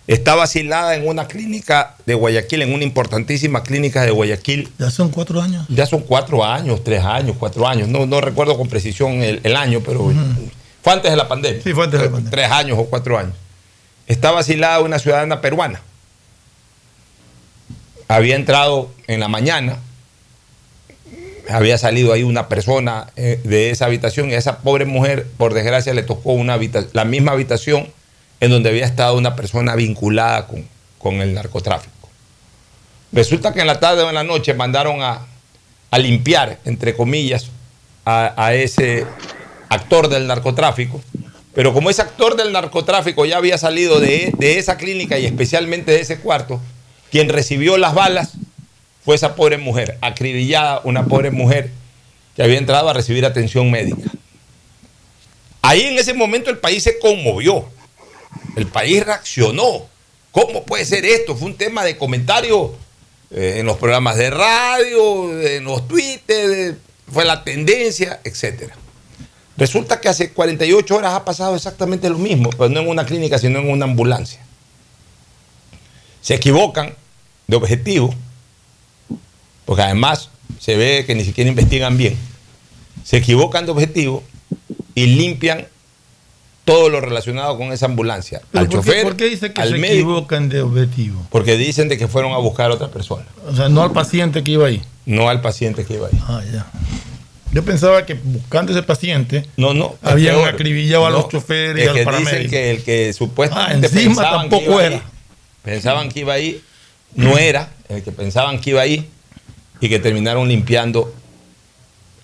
Estaba 0.08 0.44
asilada 0.44 0.96
en 0.96 1.06
una 1.06 1.28
clínica 1.28 1.96
de 2.06 2.14
Guayaquil, 2.14 2.62
en 2.62 2.74
una 2.74 2.86
importantísima 2.86 3.62
clínica 3.62 4.04
de 4.04 4.12
Guayaquil. 4.12 4.70
ya 4.80 4.90
son 4.90 5.10
cuatro 5.10 5.42
años. 5.42 5.66
Ya 5.68 5.86
son 5.86 6.02
cuatro 6.02 6.46
años, 6.46 6.82
tres 6.82 7.04
años, 7.04 7.36
cuatro 7.38 7.68
años. 7.68 7.90
No, 7.90 8.06
no 8.06 8.22
recuerdo 8.22 8.58
con 8.58 8.70
precisión 8.70 9.22
el, 9.22 9.42
el 9.44 9.56
año, 9.58 9.82
pero 9.86 10.14
fue 10.82 10.94
antes 10.94 11.12
de 11.12 11.18
la 11.18 11.28
pandemia. 11.28 11.62
Sí, 11.62 11.74
fue 11.74 11.84
antes 11.84 12.00
de 12.00 12.06
la 12.06 12.12
pandemia. 12.14 12.32
Tres 12.32 12.52
años 12.52 12.78
o 12.80 12.86
cuatro 12.86 13.18
años. 13.18 13.34
Estaba 14.08 14.40
asilada 14.40 14.80
una 14.80 14.98
ciudadana 14.98 15.42
peruana. 15.42 15.82
Había 18.08 18.38
entrado 18.38 18.90
en 19.08 19.20
la 19.20 19.28
mañana, 19.28 19.80
había 21.50 21.78
salido 21.78 22.14
ahí 22.14 22.24
una 22.24 22.48
persona 22.48 23.08
eh, 23.18 23.42
de 23.44 23.72
esa 23.72 23.86
habitación 23.86 24.30
y 24.30 24.36
a 24.36 24.38
esa 24.38 24.60
pobre 24.60 24.86
mujer, 24.86 25.28
por 25.38 25.54
desgracia, 25.54 25.94
le 25.94 26.04
tocó 26.04 26.32
una 26.32 26.58
la 26.94 27.04
misma 27.04 27.34
habitación 27.34 27.90
en 28.39 28.51
donde 28.51 28.70
había 28.70 28.86
estado 28.86 29.17
una 29.17 29.36
persona 29.36 29.75
vinculada 29.75 30.48
con, 30.48 30.67
con 30.98 31.22
el 31.22 31.34
narcotráfico. 31.34 32.10
Resulta 33.12 33.53
que 33.53 33.62
en 33.62 33.67
la 33.67 33.79
tarde 33.79 34.03
o 34.03 34.10
en 34.10 34.15
la 34.15 34.24
noche 34.24 34.53
mandaron 34.53 35.01
a, 35.01 35.25
a 35.91 35.98
limpiar, 35.98 36.60
entre 36.65 36.96
comillas, 36.96 37.48
a, 38.06 38.34
a 38.38 38.53
ese 38.53 39.06
actor 39.70 40.10
del 40.10 40.27
narcotráfico. 40.27 41.01
Pero 41.53 41.74
como 41.74 41.89
ese 41.89 42.03
actor 42.03 42.36
del 42.36 42.51
narcotráfico 42.51 43.25
ya 43.25 43.38
había 43.38 43.58
salido 43.58 44.00
de, 44.00 44.32
de 44.38 44.60
esa 44.60 44.77
clínica 44.77 45.17
y 45.17 45.25
especialmente 45.25 45.91
de 45.91 46.01
ese 46.01 46.20
cuarto, 46.20 46.62
quien 47.10 47.29
recibió 47.29 47.77
las 47.77 47.96
balas 47.96 48.34
fue 49.03 49.15
esa 49.15 49.36
pobre 49.36 49.58
mujer, 49.58 49.98
acribillada, 50.01 50.82
una 50.84 51.06
pobre 51.06 51.32
mujer 51.32 51.72
que 52.36 52.44
había 52.44 52.60
entrado 52.60 52.89
a 52.89 52.94
recibir 52.94 53.25
atención 53.25 53.72
médica. 53.72 54.12
Ahí 55.62 55.82
en 55.82 55.98
ese 55.98 56.13
momento 56.13 56.51
el 56.51 56.60
país 56.60 56.84
se 56.84 57.00
conmovió, 57.00 57.67
el 58.56 58.67
país 58.67 59.06
reaccionó. 59.06 59.86
¿Cómo 60.32 60.63
puede 60.63 60.86
ser 60.86 61.06
esto? 61.06 61.36
Fue 61.36 61.48
un 61.48 61.58
tema 61.58 61.84
de 61.84 61.98
comentario 61.98 62.75
eh, 63.32 63.58
en 63.60 63.65
los 63.65 63.77
programas 63.77 64.17
de 64.17 64.29
radio, 64.29 65.41
en 65.41 65.63
los 65.63 65.88
tweets, 65.88 66.75
fue 67.12 67.25
la 67.25 67.44
tendencia, 67.44 68.20
etcétera. 68.24 68.75
Resulta 69.58 70.00
que 70.00 70.08
hace 70.08 70.32
48 70.32 70.96
horas 70.96 71.13
ha 71.13 71.25
pasado 71.25 71.56
exactamente 71.56 72.10
lo 72.10 72.20
mismo, 72.20 72.51
pero 72.51 72.70
no 72.70 72.82
en 72.82 72.89
una 72.89 73.06
clínica, 73.06 73.39
sino 73.39 73.60
en 73.60 73.70
una 73.70 73.86
ambulancia. 73.86 74.39
Se 76.22 76.36
equivocan 76.36 76.94
de 77.48 77.56
objetivo, 77.56 78.13
porque 79.65 79.82
además 79.82 80.29
se 80.60 80.75
ve 80.75 81.06
que 81.08 81.15
ni 81.15 81.24
siquiera 81.24 81.50
investigan 81.50 81.98
bien, 81.98 82.17
se 83.03 83.17
equivocan 83.17 83.65
de 83.65 83.72
objetivo 83.72 84.24
y 84.94 85.08
limpian 85.08 85.67
todo 86.68 86.90
lo 86.90 87.00
relacionado 87.00 87.58
con 87.58 87.72
esa 87.72 87.86
ambulancia. 87.86 88.42
¿Pero 88.52 88.62
al 88.64 88.68
por, 88.70 88.84
qué, 88.84 88.88
chofer, 88.90 89.04
por 89.04 89.16
qué 89.16 89.26
dice 89.30 89.54
que 89.54 89.62
al 89.62 89.70
se 89.70 89.78
médico, 89.78 89.94
equivocan 90.12 90.50
de 90.50 90.62
objetivo? 90.62 91.26
porque 91.30 91.56
dicen 91.58 91.88
de 91.88 91.98
que 91.98 92.08
fueron 92.10 92.34
a 92.34 92.38
buscar 92.38 92.70
a 92.70 92.74
otra 92.74 92.90
persona, 92.90 93.24
O 93.50 93.56
sea, 93.56 93.70
no 93.70 93.82
al 93.84 93.92
paciente 93.94 94.44
que 94.44 94.52
iba 94.52 94.68
ahí. 94.68 94.82
no 95.06 95.30
al 95.30 95.40
paciente 95.42 95.86
que 95.86 95.94
iba 95.94 96.08
ahí. 96.08 96.20
Ah, 96.28 96.42
ya. 96.54 96.66
Yo 97.54 97.64
pensaba 97.64 98.06
que 98.06 98.16
buscando 98.16 98.74
ese 98.74 98.84
paciente 98.84 99.46
No, 99.56 99.74
no. 99.74 99.94
peor. 100.04 100.50
acribillado 100.50 101.06
a 101.06 101.10
los 101.10 101.30
choferes 101.30 101.86
y 101.86 101.88
al 101.88 102.04
paramédico. 102.04 102.36
Dicen 102.36 102.50
que 102.52 102.72
el 102.72 102.84
que 102.84 103.14
supuestamente 103.14 103.88
Ah, 103.88 103.90
encima 103.94 104.22
tampoco 104.30 104.82
era. 104.82 104.98
ahí, 104.98 105.02
pensaban 105.64 106.10
que 106.10 106.20
iba 106.20 106.34
ahí, 106.34 106.62
no 107.16 107.38
era 107.38 107.70
el 107.88 108.04
que 108.04 108.12
pensaban 108.12 108.60
que 108.60 108.72
iba 108.72 108.82
ahí 108.82 109.10
y 109.80 109.88
que 109.88 110.00
terminaron 110.00 110.48
limpiando 110.50 111.14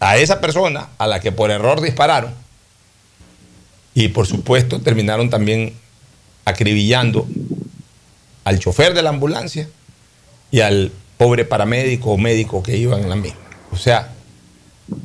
a 0.01 0.17
esa 0.17 0.41
persona 0.41 0.89
a 0.97 1.07
la 1.07 1.21
que 1.21 1.31
por 1.31 1.49
error 1.49 1.79
dispararon 1.79 2.33
y 3.93 4.09
por 4.09 4.27
supuesto 4.27 4.81
terminaron 4.81 5.29
también 5.29 5.73
acribillando 6.45 7.27
al 8.43 8.59
chofer 8.59 8.93
de 8.93 9.01
la 9.01 9.09
ambulancia 9.09 9.69
y 10.51 10.59
al 10.59 10.91
pobre 11.17 11.45
paramédico 11.45 12.11
o 12.11 12.17
médico 12.17 12.63
que 12.63 12.77
iba 12.77 12.99
en 12.99 13.09
la 13.09 13.15
misma. 13.15 13.39
O 13.71 13.77
sea, 13.77 14.11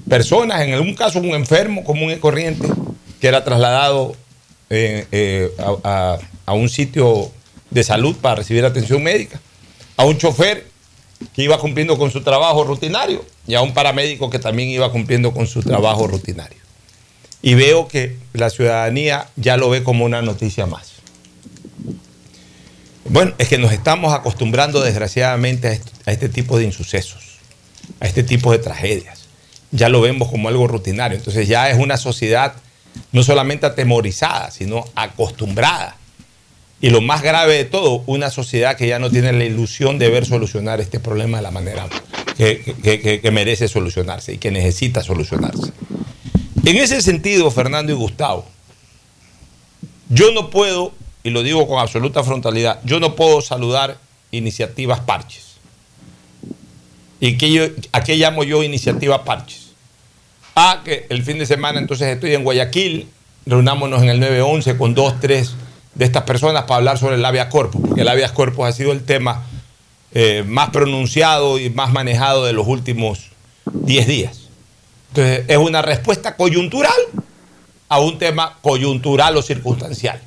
personas, 0.09 0.62
en 0.62 0.75
algún 0.75 0.95
caso 0.95 1.18
un 1.21 1.26
enfermo 1.35 1.85
común 1.85 2.11
y 2.11 2.16
corriente, 2.16 2.68
que 3.21 3.28
era 3.28 3.45
trasladado 3.45 4.16
eh, 4.71 5.07
eh, 5.12 5.50
a 5.85 6.52
un 6.52 6.68
sitio 6.68 7.30
de 7.71 7.85
salud 7.85 8.16
para 8.16 8.37
recibir 8.37 8.64
atención 8.64 9.02
médica, 9.02 9.40
a 9.97 10.04
un 10.04 10.16
chofer 10.18 10.66
que 11.33 11.42
iba 11.42 11.59
cumpliendo 11.59 11.99
con 11.99 12.11
su 12.11 12.23
trabajo 12.23 12.64
rutinario 12.64 13.25
y 13.47 13.54
a 13.54 13.62
un 13.62 13.75
paramédico 13.75 14.30
que 14.30 14.38
también 14.38 14.68
iba 14.68 14.90
cumpliendo 14.90 15.33
con 15.33 15.47
su 15.47 15.62
trabajo 15.62 16.07
rutinario. 16.07 16.59
Y 17.40 17.54
veo 17.54 17.88
que 17.88 18.16
la 18.33 18.50
ciudadanía 18.50 19.28
ya 19.37 19.57
lo 19.57 19.71
ve 19.71 19.85
como 19.85 20.04
una 20.04 20.23
noticia 20.23 20.66
más. 20.66 20.92
Bueno, 23.04 23.33
es 23.38 23.49
que 23.49 23.59
nos 23.59 23.73
estamos 23.73 24.12
acostumbrando 24.12 24.83
desgraciadamente 24.83 25.80
a 26.04 26.12
este, 26.12 26.28
tipo 26.28 26.59
de 26.59 26.64
insucesos, 26.64 27.38
a 28.00 28.07
este 28.07 28.23
tipo 28.23 28.52
de 28.52 28.59
tragedias. 28.59 29.28
Ya 29.71 29.88
lo 29.88 30.00
vemos 30.00 30.30
como 30.30 30.49
algo 30.49 30.66
rutinario. 30.66 31.16
Entonces 31.16 31.49
ya 31.49 31.71
es 31.71 31.78
una 31.78 31.97
sociedad 31.97 32.54
no 33.12 33.23
solamente 33.23 33.66
atemorizada, 33.66 34.50
sino 34.50 34.85
acostumbrada. 34.95 35.97
Y 36.80 36.90
lo 36.90 37.00
más 37.00 37.23
grave 37.23 37.54
de 37.54 37.64
todo, 37.64 38.02
una 38.07 38.30
sociedad 38.30 38.76
que 38.76 38.87
ya 38.87 38.99
no 38.99 39.11
tiene 39.11 39.33
la 39.33 39.45
ilusión 39.45 39.99
de 39.99 40.11
ver 40.11 40.26
solucionar 40.26 40.80
este 40.80 41.00
problema 41.00 41.38
de 41.38 41.42
la 41.42 41.50
manera 41.50 41.87
que 42.37 43.30
merece 43.33 43.68
solucionarse 43.68 44.35
y 44.35 44.38
que 44.38 44.50
necesita 44.50 45.02
solucionarse. 45.02 45.73
En 46.68 46.76
ese 46.76 47.00
sentido, 47.00 47.50
Fernando 47.50 47.92
y 47.92 47.94
Gustavo, 47.94 48.44
yo 50.10 50.32
no 50.32 50.50
puedo, 50.50 50.92
y 51.25 51.30
lo 51.30 51.42
digo 51.42 51.66
con 51.66 51.78
absoluta 51.80 52.22
frontalidad, 52.22 52.78
yo 52.84 53.00
no 53.00 53.16
puedo 53.16 53.40
saludar 53.40 53.96
iniciativas 54.32 55.00
parches. 55.00 55.54
¿Y 57.20 57.38
qué 57.38 57.50
yo- 57.50 57.68
a 57.92 58.02
qué 58.02 58.16
llamo 58.16 58.44
yo 58.44 58.62
iniciativa 58.62 59.25
parches? 59.25 59.68
A 60.54 60.82
que 60.84 61.06
el 61.08 61.22
fin 61.22 61.38
de 61.38 61.46
semana 61.46 61.78
entonces 61.78 62.06
estoy 62.08 62.34
en 62.34 62.44
Guayaquil, 62.44 63.08
reunámonos 63.46 64.02
en 64.02 64.10
el 64.10 64.20
911 64.20 64.76
con 64.76 64.92
dos, 64.94 65.18
tres 65.20 65.54
de 65.94 66.04
estas 66.04 66.25
personas 66.25 66.64
para 66.64 66.76
hablar 66.76 66.98
sobre 66.98 67.14
el 67.14 67.25
habeas 67.25 67.46
corpus, 67.48 67.80
porque 67.80 68.02
el 68.02 68.08
habeas 68.08 68.32
corpus 68.32 68.66
ha 68.66 68.72
sido 68.72 68.92
el 68.92 69.04
tema 69.04 69.42
eh, 70.12 70.44
más 70.46 70.68
pronunciado 70.68 71.58
y 71.58 71.70
más 71.70 71.92
manejado 71.92 72.44
de 72.44 72.52
los 72.52 72.66
últimos 72.66 73.30
10 73.72 74.06
días. 74.06 74.47
Entonces, 75.09 75.44
es 75.49 75.57
una 75.57 75.83
respuesta 75.83 76.37
coyuntural 76.37 76.92
a 77.88 78.01
un 78.01 78.18
tema 78.18 78.59
coyuntural 78.61 79.37
o 79.37 79.42
circunstancial. 79.42 80.21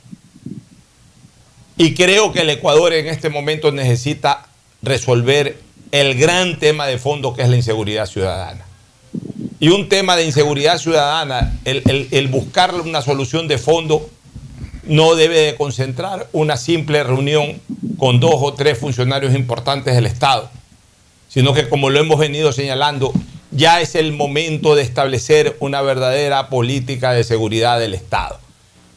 Y 1.77 1.93
creo 1.93 2.31
que 2.31 2.41
el 2.41 2.49
Ecuador 2.49 2.93
en 2.93 3.07
este 3.07 3.29
momento 3.29 3.71
necesita 3.71 4.45
resolver 4.81 5.57
el 5.91 6.15
gran 6.15 6.59
tema 6.59 6.87
de 6.87 6.97
fondo 6.97 7.33
que 7.33 7.41
es 7.43 7.49
la 7.49 7.55
inseguridad 7.55 8.05
ciudadana. 8.05 8.65
Y 9.59 9.69
un 9.69 9.89
tema 9.89 10.15
de 10.15 10.25
inseguridad 10.25 10.79
ciudadana, 10.79 11.59
el, 11.65 12.27
buscar 12.29 12.73
una 12.73 13.01
solución 13.01 13.47
de 13.47 13.57
fondo, 13.57 14.09
no 14.83 15.15
debe 15.15 15.39
de 15.39 15.55
concentrar 15.55 16.27
una 16.33 16.57
simple 16.57 17.03
reunión 17.03 17.61
con 17.97 18.19
dos 18.19 18.35
o 18.37 18.53
tres 18.53 18.79
funcionarios 18.79 19.35
importantes 19.35 19.93
del 19.93 20.07
Estado, 20.07 20.49
sino 21.29 21.53
que 21.53 21.69
como 21.69 21.91
lo 21.91 21.99
hemos 21.99 22.17
venido 22.17 22.51
señalando, 22.51 23.13
ya 23.51 23.81
es 23.81 23.95
el 23.95 24.13
momento 24.13 24.75
de 24.75 24.81
establecer 24.81 25.57
una 25.59 25.81
verdadera 25.81 26.49
política 26.49 27.11
de 27.11 27.23
seguridad 27.23 27.79
del 27.79 27.93
Estado. 27.93 28.39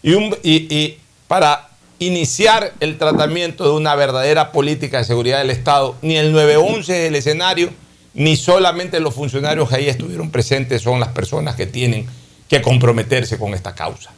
Y, 0.03 0.97
para 1.29 1.69
iniciar 1.99 2.73
el 2.81 2.99
tratamiento 2.99 3.65
de 3.65 3.71
una 3.71 3.95
verdadera 3.95 4.53
política 4.53 4.99
de 4.99 5.05
seguridad 5.05 5.39
del 5.39 5.51
Estado, 5.51 5.97
ni 6.03 6.17
el 6.17 6.33
911 6.33 7.03
es 7.03 7.09
el 7.09 7.17
escenario, 7.17 7.71
ni 8.15 8.37
solamente 8.37 9.01
los 9.01 9.15
funcionarios 9.15 9.69
que 9.69 9.77
ahí 9.77 9.89
estuvieron 9.89 10.31
presentes 10.31 10.83
son 10.83 11.01
las 11.01 11.09
personas 11.09 11.57
que 11.57 11.67
tienen 11.67 12.07
que 12.49 12.63
comprometerse 12.63 13.39
con 13.39 13.55
esta 13.55 13.75
causa. 13.75 14.13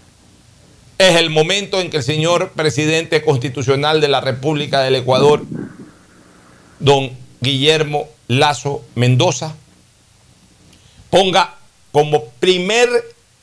Es 0.99 1.17
el 1.17 1.31
momento 1.31 1.81
en 1.81 1.91
que 1.91 1.99
el 1.99 2.03
señor 2.03 2.51
presidente 2.51 3.23
constitucional 3.23 4.01
de 4.01 4.09
la 4.09 4.21
República 4.21 4.83
del 4.83 4.97
Ecuador, 4.97 5.45
don 6.81 7.11
Guillermo 7.41 8.09
Lazo 8.29 8.83
Mendoza, 8.95 9.55
ponga 11.17 11.55
como 11.93 12.27
primer 12.27 12.91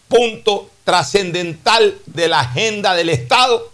punto 0.07 0.69
trascendental 0.83 1.97
de 2.05 2.27
la 2.27 2.41
agenda 2.41 2.93
del 2.93 3.09
Estado 3.09 3.71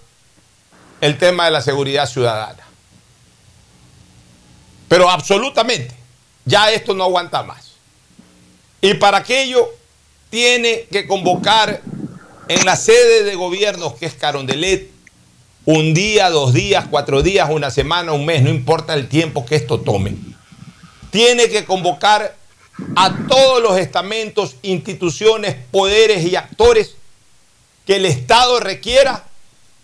el 1.02 1.18
tema 1.18 1.44
de 1.44 1.52
la 1.52 1.60
seguridad 1.60 2.08
ciudadana. 2.08 2.64
Pero 4.88 5.10
absolutamente, 5.10 5.94
ya 6.46 6.72
esto 6.72 6.94
no 6.94 7.04
aguanta 7.04 7.44
más. 7.44 7.74
Y 8.80 8.94
para 8.94 9.18
aquello 9.18 9.70
tiene 10.30 10.88
que 10.90 11.06
convocar 11.06 11.82
en 12.48 12.66
la 12.66 12.78
sede 12.78 13.24
de 13.24 13.36
gobiernos 13.36 13.96
que 13.96 14.06
es 14.06 14.14
Carondelet 14.14 14.92
un 15.66 15.94
día, 15.94 16.30
dos 16.30 16.54
días, 16.54 16.86
cuatro 16.90 17.22
días, 17.22 17.50
una 17.52 17.70
semana, 17.70 18.14
un 18.14 18.26
mes, 18.26 18.44
no 18.44 18.50
importa 18.50 18.94
el 18.94 19.10
tiempo 19.10 19.46
que 19.46 19.58
esto 19.58 19.82
tome. 19.82 20.16
Tiene 21.12 21.50
que 21.50 21.66
convocar 21.66 22.39
a 22.96 23.16
todos 23.28 23.62
los 23.62 23.78
estamentos, 23.78 24.56
instituciones, 24.62 25.56
poderes 25.72 26.26
y 26.26 26.36
actores 26.36 26.96
que 27.86 27.96
el 27.96 28.06
Estado 28.06 28.60
requiera 28.60 29.26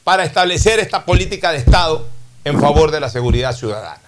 para 0.03 0.23
establecer 0.23 0.79
esta 0.79 1.05
política 1.05 1.51
de 1.51 1.57
Estado 1.57 2.07
en 2.43 2.59
favor 2.61 2.91
de 2.91 2.99
la 2.99 3.09
seguridad 3.09 3.55
ciudadana. 3.55 4.01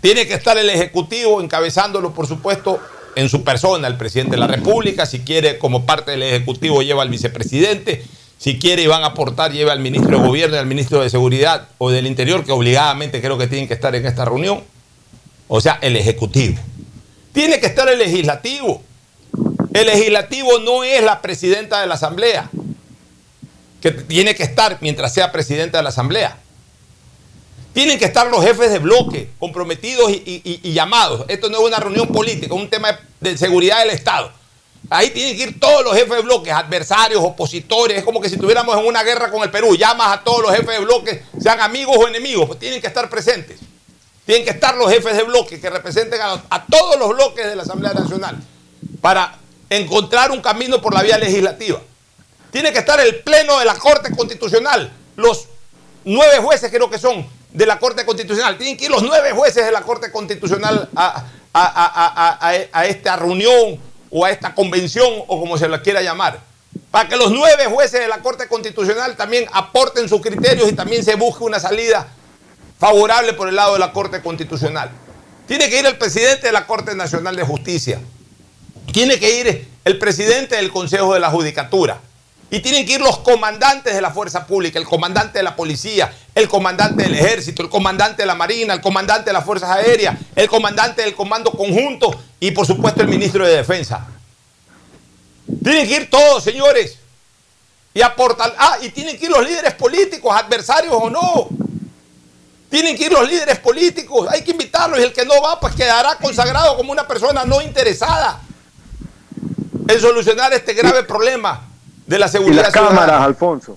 Tiene 0.00 0.26
que 0.26 0.34
estar 0.34 0.58
el 0.58 0.68
Ejecutivo 0.70 1.40
encabezándolo, 1.40 2.12
por 2.12 2.26
supuesto, 2.26 2.80
en 3.14 3.28
su 3.28 3.44
persona, 3.44 3.86
el 3.86 3.96
presidente 3.96 4.32
de 4.32 4.38
la 4.38 4.46
República. 4.46 5.06
Si 5.06 5.20
quiere, 5.20 5.58
como 5.58 5.86
parte 5.86 6.12
del 6.12 6.22
Ejecutivo, 6.22 6.82
lleva 6.82 7.02
al 7.02 7.10
vicepresidente. 7.10 8.04
Si 8.38 8.58
quiere 8.58 8.82
y 8.82 8.86
van 8.86 9.04
a 9.04 9.08
aportar, 9.08 9.52
lleva 9.52 9.72
al 9.72 9.80
ministro 9.80 10.18
de 10.18 10.26
Gobierno 10.26 10.56
y 10.56 10.58
al 10.58 10.66
ministro 10.66 11.02
de 11.02 11.10
Seguridad 11.10 11.68
o 11.78 11.90
del 11.90 12.06
Interior, 12.06 12.44
que 12.44 12.52
obligadamente 12.52 13.20
creo 13.20 13.38
que 13.38 13.46
tienen 13.46 13.68
que 13.68 13.74
estar 13.74 13.94
en 13.94 14.04
esta 14.04 14.24
reunión. 14.24 14.64
O 15.46 15.60
sea, 15.60 15.78
el 15.82 15.96
Ejecutivo. 15.96 16.58
Tiene 17.32 17.60
que 17.60 17.66
estar 17.66 17.88
el 17.88 17.98
Legislativo. 17.98 18.82
El 19.72 19.86
Legislativo 19.86 20.58
no 20.58 20.84
es 20.84 21.02
la 21.02 21.22
presidenta 21.22 21.80
de 21.80 21.86
la 21.86 21.94
Asamblea, 21.94 22.50
que 23.80 23.90
tiene 23.90 24.34
que 24.34 24.42
estar 24.42 24.78
mientras 24.82 25.14
sea 25.14 25.32
presidenta 25.32 25.78
de 25.78 25.82
la 25.82 25.88
Asamblea. 25.88 26.36
Tienen 27.72 27.98
que 27.98 28.04
estar 28.04 28.26
los 28.26 28.44
jefes 28.44 28.70
de 28.70 28.78
bloque 28.78 29.30
comprometidos 29.38 30.10
y, 30.12 30.72
llamados. 30.72 31.24
Esto 31.28 31.48
no 31.48 31.58
es 31.60 31.64
una 31.64 31.78
reunión 31.78 32.08
política, 32.08 32.54
es 32.54 32.60
un 32.60 32.68
tema 32.68 32.98
de 33.18 33.38
seguridad 33.38 33.78
del 33.80 33.90
Estado. 33.90 34.30
Ahí 34.90 35.08
tienen 35.08 35.36
que 35.36 35.44
ir 35.44 35.60
todos 35.60 35.82
los 35.82 35.94
jefes 35.94 36.16
de 36.16 36.22
bloques, 36.22 36.52
adversarios, 36.52 37.22
opositores. 37.24 37.96
Es 37.96 38.04
como 38.04 38.20
que 38.20 38.28
si 38.28 38.34
estuviéramos 38.34 38.76
en 38.78 38.84
una 38.84 39.02
guerra 39.02 39.30
con 39.30 39.42
el 39.42 39.50
Perú. 39.50 39.74
Llamas 39.74 40.18
a 40.18 40.22
todos 40.22 40.42
los 40.42 40.50
jefes 40.50 40.78
de 40.78 40.84
bloques, 40.84 41.20
sean 41.40 41.60
amigos 41.60 41.96
o 41.96 42.06
enemigos, 42.06 42.46
pues 42.46 42.58
tienen 42.58 42.80
que 42.80 42.88
estar 42.88 43.08
presentes. 43.08 43.58
Tienen 44.26 44.44
que 44.44 44.50
estar 44.52 44.76
los 44.76 44.90
jefes 44.90 45.16
de 45.16 45.24
bloque 45.24 45.60
que 45.60 45.68
representen 45.70 46.20
a, 46.20 46.66
todos 46.70 46.98
los 46.98 47.08
bloques 47.10 47.44
de 47.46 47.56
la 47.56 47.62
Asamblea 47.62 47.92
Nacional 47.92 48.36
para 49.00 49.36
encontrar 49.68 50.30
un 50.30 50.40
camino 50.40 50.80
por 50.80 50.94
la 50.94 51.02
vía 51.02 51.18
legislativa. 51.18 51.80
Tiene 52.50 52.72
que 52.72 52.78
estar 52.78 53.00
el 53.00 53.20
pleno 53.22 53.58
de 53.58 53.64
la 53.64 53.74
Corte 53.74 54.14
Constitucional, 54.14 54.92
los 55.16 55.46
nueve 56.04 56.38
jueces 56.38 56.70
creo 56.70 56.88
que 56.88 56.98
son 56.98 57.26
de 57.52 57.66
la 57.66 57.78
Corte 57.78 58.04
Constitucional. 58.06 58.56
Tienen 58.56 58.76
que 58.76 58.84
ir 58.84 58.90
los 58.90 59.02
nueve 59.02 59.32
jueces 59.32 59.64
de 59.64 59.72
la 59.72 59.82
Corte 59.82 60.12
Constitucional 60.12 60.88
a- 60.94 61.24
a 61.52 62.84
esta 62.86 63.16
reunión 63.16 63.78
o 64.10 64.24
a 64.24 64.30
esta 64.30 64.54
convención 64.54 65.08
o 65.26 65.40
como 65.40 65.58
se 65.58 65.68
la 65.68 65.82
quiera 65.82 66.00
llamar. 66.02 66.38
Para 66.90 67.08
que 67.08 67.16
los 67.16 67.30
nueve 67.30 67.66
jueces 67.66 68.00
de 68.00 68.08
la 68.08 68.18
Corte 68.18 68.46
Constitucional 68.48 69.16
también 69.16 69.46
aporten 69.52 70.08
sus 70.08 70.20
criterios 70.20 70.68
y 70.70 70.74
también 70.74 71.02
se 71.04 71.14
busque 71.16 71.44
una 71.44 71.58
salida 71.58 72.08
favorable 72.82 73.34
por 73.34 73.48
el 73.48 73.54
lado 73.54 73.74
de 73.74 73.78
la 73.78 73.92
Corte 73.92 74.20
Constitucional. 74.22 74.90
Tiene 75.46 75.70
que 75.70 75.78
ir 75.78 75.86
el 75.86 75.96
presidente 75.98 76.48
de 76.48 76.52
la 76.52 76.66
Corte 76.66 76.96
Nacional 76.96 77.36
de 77.36 77.44
Justicia. 77.44 78.00
Tiene 78.92 79.20
que 79.20 79.38
ir 79.38 79.68
el 79.84 79.98
presidente 79.98 80.56
del 80.56 80.72
Consejo 80.72 81.14
de 81.14 81.20
la 81.20 81.30
Judicatura. 81.30 82.00
Y 82.50 82.58
tienen 82.58 82.84
que 82.84 82.94
ir 82.94 83.00
los 83.00 83.18
comandantes 83.18 83.94
de 83.94 84.00
la 84.00 84.10
fuerza 84.10 84.48
pública, 84.48 84.80
el 84.80 84.84
comandante 84.84 85.38
de 85.38 85.44
la 85.44 85.54
policía, 85.54 86.12
el 86.34 86.48
comandante 86.48 87.04
del 87.04 87.14
ejército, 87.14 87.62
el 87.62 87.68
comandante 87.68 88.22
de 88.22 88.26
la 88.26 88.34
marina, 88.34 88.74
el 88.74 88.80
comandante 88.80 89.26
de 89.26 89.34
las 89.34 89.44
fuerzas 89.44 89.70
aéreas, 89.70 90.18
el 90.34 90.48
comandante 90.48 91.02
del 91.02 91.14
comando 91.14 91.52
conjunto 91.52 92.10
y 92.40 92.50
por 92.50 92.66
supuesto 92.66 93.00
el 93.00 93.08
ministro 93.08 93.46
de 93.46 93.58
defensa. 93.58 94.08
Tienen 95.62 95.86
que 95.86 95.96
ir 95.98 96.10
todos, 96.10 96.42
señores. 96.42 96.98
Y 97.94 98.02
aportar. 98.02 98.52
Ah, 98.58 98.78
y 98.82 98.88
tienen 98.88 99.16
que 99.16 99.26
ir 99.26 99.30
los 99.30 99.44
líderes 99.44 99.74
políticos, 99.74 100.34
adversarios 100.34 100.92
o 100.92 101.08
no. 101.08 101.61
Tienen 102.72 102.96
que 102.96 103.04
ir 103.04 103.12
los 103.12 103.28
líderes 103.28 103.58
políticos. 103.58 104.26
Hay 104.30 104.42
que 104.42 104.52
invitarlos 104.52 104.98
y 104.98 105.02
el 105.02 105.12
que 105.12 105.26
no 105.26 105.42
va, 105.42 105.60
pues 105.60 105.74
quedará 105.74 106.16
consagrado 106.16 106.74
como 106.74 106.90
una 106.90 107.06
persona 107.06 107.44
no 107.44 107.60
interesada 107.60 108.40
en 109.86 110.00
solucionar 110.00 110.54
este 110.54 110.72
grave 110.72 111.02
problema 111.02 111.68
de 112.06 112.18
la 112.18 112.28
seguridad. 112.28 112.62
Y 112.62 112.64
las 112.64 112.72
cámaras, 112.72 113.20
Alfonso. 113.20 113.76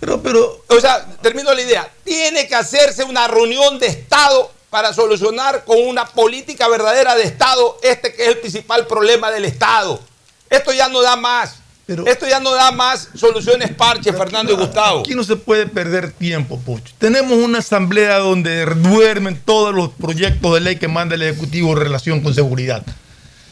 Pero, 0.00 0.20
pero, 0.20 0.64
o 0.66 0.80
sea, 0.80 1.06
termino 1.22 1.54
la 1.54 1.62
idea. 1.62 1.88
Tiene 2.02 2.48
que 2.48 2.56
hacerse 2.56 3.04
una 3.04 3.28
reunión 3.28 3.78
de 3.78 3.86
Estado 3.86 4.50
para 4.68 4.92
solucionar 4.92 5.64
con 5.64 5.80
una 5.80 6.06
política 6.06 6.66
verdadera 6.66 7.14
de 7.14 7.22
Estado 7.22 7.78
este 7.84 8.12
que 8.12 8.22
es 8.22 8.28
el 8.30 8.38
principal 8.38 8.88
problema 8.88 9.30
del 9.30 9.44
Estado. 9.44 10.00
Esto 10.50 10.72
ya 10.72 10.88
no 10.88 11.02
da 11.02 11.14
más. 11.14 11.54
Esto 11.86 12.26
ya 12.26 12.40
no 12.40 12.54
da 12.54 12.72
más 12.72 13.10
soluciones 13.14 13.70
parches, 13.74 14.16
Fernando 14.16 14.52
y 14.52 14.56
Gustavo. 14.56 15.00
Aquí 15.00 15.14
no 15.14 15.22
se 15.22 15.36
puede 15.36 15.66
perder 15.66 16.12
tiempo, 16.12 16.58
Pocho. 16.58 16.94
Tenemos 16.98 17.32
una 17.32 17.58
asamblea 17.58 18.18
donde 18.18 18.64
duermen 18.64 19.38
todos 19.44 19.74
los 19.74 19.90
proyectos 19.90 20.54
de 20.54 20.60
ley 20.60 20.76
que 20.76 20.88
manda 20.88 21.14
el 21.14 21.22
Ejecutivo 21.22 21.72
en 21.72 21.78
relación 21.78 22.20
con 22.20 22.32
seguridad. 22.34 22.84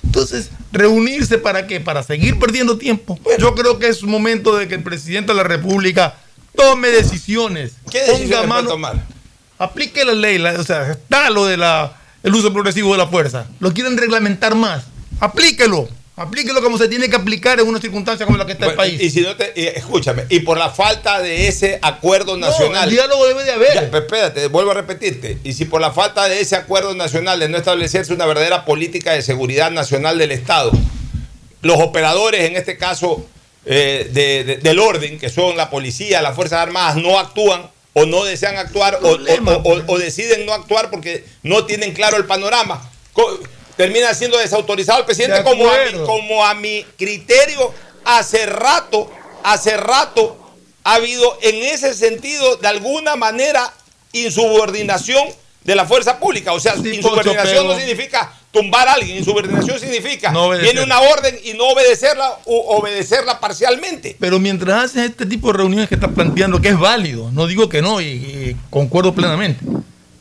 Entonces, 0.02 0.50
reunirse 0.72 1.38
para 1.38 1.66
qué? 1.66 1.80
Para 1.80 2.02
seguir 2.02 2.38
perdiendo 2.38 2.78
tiempo. 2.78 3.18
Yo 3.38 3.54
creo 3.54 3.78
que 3.78 3.88
es 3.88 4.02
momento 4.02 4.56
de 4.56 4.66
que 4.66 4.74
el 4.76 4.82
presidente 4.82 5.32
de 5.32 5.36
la 5.36 5.44
República 5.44 6.16
tome 6.56 6.88
decisiones. 6.88 7.72
¿Qué 7.90 8.00
decisiones 8.00 8.50
a 8.50 8.64
tomar? 8.64 9.04
Aplique 9.58 10.04
la 10.04 10.14
ley, 10.14 10.38
o 10.38 10.64
sea, 10.64 10.92
está 10.92 11.30
lo 11.30 11.46
de 11.46 11.56
la 11.56 11.96
el 12.22 12.34
uso 12.34 12.52
progresivo 12.52 12.92
de 12.92 12.98
la 12.98 13.06
fuerza. 13.06 13.46
Lo 13.60 13.72
quieren 13.72 13.96
reglamentar 13.96 14.54
más. 14.54 14.84
Aplíquelo. 15.20 15.88
Aplíquelo 16.22 16.62
como 16.62 16.78
se 16.78 16.87
tiene 16.87 17.11
que 17.11 17.16
aplicar 17.16 17.58
en 17.58 17.66
una 17.66 17.80
circunstancia 17.80 18.24
como 18.26 18.38
la 18.38 18.46
que 18.46 18.52
está 18.52 18.66
el 18.66 18.74
país. 18.74 19.00
Y 19.00 19.11
si 19.11 19.22
no 19.22 19.35
te, 19.35 19.76
escúchame, 19.76 20.24
y 20.28 20.40
por 20.40 20.56
la 20.56 20.70
falta 20.70 21.20
de 21.20 21.48
ese 21.48 21.80
acuerdo 21.82 22.37
nacional. 22.37 22.88
el 22.88 22.94
diálogo 22.94 23.26
debe 23.26 23.42
de 23.42 23.50
haber. 23.50 23.74
Ya, 23.74 23.98
espérate, 23.98 24.46
vuelvo 24.46 24.70
a 24.70 24.74
repetirte. 24.74 25.38
Y 25.42 25.54
si 25.54 25.64
por 25.64 25.80
la 25.80 25.90
falta 25.90 26.28
de 26.28 26.40
ese 26.40 26.54
acuerdo 26.54 26.94
nacional, 26.94 27.40
de 27.40 27.48
no 27.48 27.56
establecerse 27.58 28.12
una 28.12 28.24
verdadera 28.24 28.64
política 28.64 29.12
de 29.12 29.22
seguridad 29.22 29.72
nacional 29.72 30.16
del 30.16 30.30
Estado, 30.30 30.70
los 31.61 31.80
operadores, 31.80 32.42
en 32.42 32.56
este 32.56 32.76
caso 32.78 33.26
eh, 33.66 34.58
del 34.62 34.78
orden, 34.78 35.18
que 35.18 35.28
son 35.28 35.56
la 35.56 35.70
policía, 35.70 36.22
las 36.22 36.37
Fuerzas 36.37 36.61
Armadas, 36.61 36.96
no 36.96 37.18
actúan 37.18 37.68
o 37.94 38.06
no 38.06 38.22
desean 38.22 38.56
actuar 38.58 39.00
o, 39.02 39.18
o 39.87 39.98
deciden 39.98 40.46
no 40.46 40.52
actuar 40.52 40.88
porque 40.88 41.24
no 41.42 41.64
tienen 41.66 41.92
claro 41.92 42.16
el 42.16 42.26
panorama 42.26 42.88
termina 43.76 44.14
siendo 44.14 44.38
desautorizado 44.38 45.00
el 45.00 45.04
presidente 45.04 45.42
como 45.42 45.68
a, 45.68 45.76
mi, 45.85 45.98
como 46.04 46.44
a 46.44 46.54
mi 46.54 46.85
criterio 46.96 47.72
hace 48.04 48.46
rato, 48.46 49.11
hace 49.42 49.76
rato 49.76 50.37
ha 50.85 50.94
habido 50.94 51.38
en 51.42 51.56
ese 51.56 51.94
sentido 51.94 52.56
de 52.56 52.68
alguna 52.68 53.16
manera 53.16 53.72
insubordinación 54.12 55.22
de 55.64 55.74
la 55.74 55.87
fuerza 55.87 56.18
pública. 56.18 56.52
O 56.52 56.61
sea, 56.61 56.74
insubordinación 56.76 57.66
no 57.66 57.78
significa 57.78 58.32
tumbar 58.50 58.88
a 58.88 58.94
alguien, 58.94 59.16
insubordinación 59.16 59.80
significa 59.80 60.30
viene 60.61 60.82
una 60.82 61.00
orden 61.00 61.38
y 61.42 61.54
no 61.54 61.68
obedecerla 61.68 62.38
o 62.44 62.76
obedecerla 62.76 63.40
parcialmente. 63.40 64.16
Pero 64.18 64.38
mientras 64.38 64.85
haces 64.85 65.11
este 65.11 65.24
tipo 65.24 65.48
de 65.48 65.58
reuniones 65.58 65.88
que 65.88 65.94
estás 65.94 66.11
planteando, 66.12 66.61
que 66.61 66.68
es 66.68 66.78
válido, 66.78 67.30
no 67.32 67.46
digo 67.46 67.68
que 67.68 67.80
no 67.80 68.00
y 68.00 68.56
concuerdo 68.70 69.14
plenamente 69.14 69.64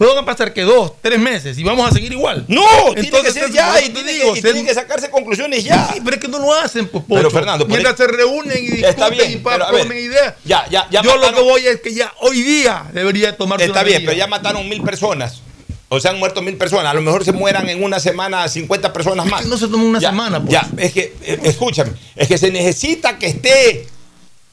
Pueden 0.02 0.16
van 0.16 0.24
a 0.24 0.26
pasar 0.26 0.52
que 0.52 0.64
dos, 0.64 0.94
tres 1.00 1.20
meses 1.20 1.60
y 1.60 1.64
vamos 1.64 1.88
a 1.88 1.94
seguir 1.94 2.12
igual. 2.12 2.44
No, 2.48 2.66
tiene 2.96 3.22
que 3.22 3.32
ser 3.32 3.52
ya 3.52 3.80
y, 3.80 3.90
tienen 3.90 4.66
que 4.66 4.74
sacarse 4.74 5.12
conclusiones 5.12 5.64
ya. 5.64 5.92
Sí, 5.94 6.02
pero 6.04 6.16
es 6.16 6.22
que 6.24 6.28
no 6.28 6.40
lo 6.40 6.52
hacen, 6.56 6.88
pues, 6.88 7.04
Pero 7.08 7.30
Fernando, 7.30 7.68
mientras 7.68 7.98
se 7.98 8.08
reúnen 8.08 8.58
y 8.58 8.78
discuten 8.78 9.32
y 9.32 9.36
ponen 9.36 9.92
ideas. 9.92 10.34
Ya, 10.44 10.66
ya, 10.72 10.88
ya 10.90 11.04
Yo 11.04 11.18
lo 11.18 11.32
que 11.32 11.42
voy 11.42 11.68
es 11.68 11.82
que 11.82 11.94
ya 11.94 12.12
hoy 12.20 12.42
día 12.42 12.90
debería 12.92 13.38
tomarse 13.38 13.68
Está 13.68 13.84
bien, 13.84 14.02
pero 14.04 14.18
ya 14.18 14.26
mataron 14.26 14.68
mil 14.68 14.82
personas. 14.82 15.44
O 15.90 16.00
sea, 16.00 16.10
han 16.10 16.18
muerto 16.18 16.42
mil 16.42 16.58
personas. 16.58 16.88
A 16.88 16.96
lo 16.96 17.04
mejor 17.04 17.24
se 17.24 17.32
mueran 17.32 17.70
en 17.70 17.84
una 17.84 18.00
semana 18.00 18.48
50 18.48 18.92
personas 18.94 19.28
más. 19.28 19.42
Es 19.42 19.46
que 19.46 19.52
no 19.52 19.58
se 19.60 19.68
toma 19.68 19.84
una 19.84 20.00
semana, 20.00 20.42
pues. 20.42 20.52
Ya, 20.52 20.68
es 20.78 20.94
que, 20.94 21.14
eh, 21.22 21.42
escúchame, 21.44 21.92
es 22.16 22.28
que 22.28 22.40
se 22.40 22.50
necesita 22.50 23.20
que 23.20 23.28
esté 23.28 23.86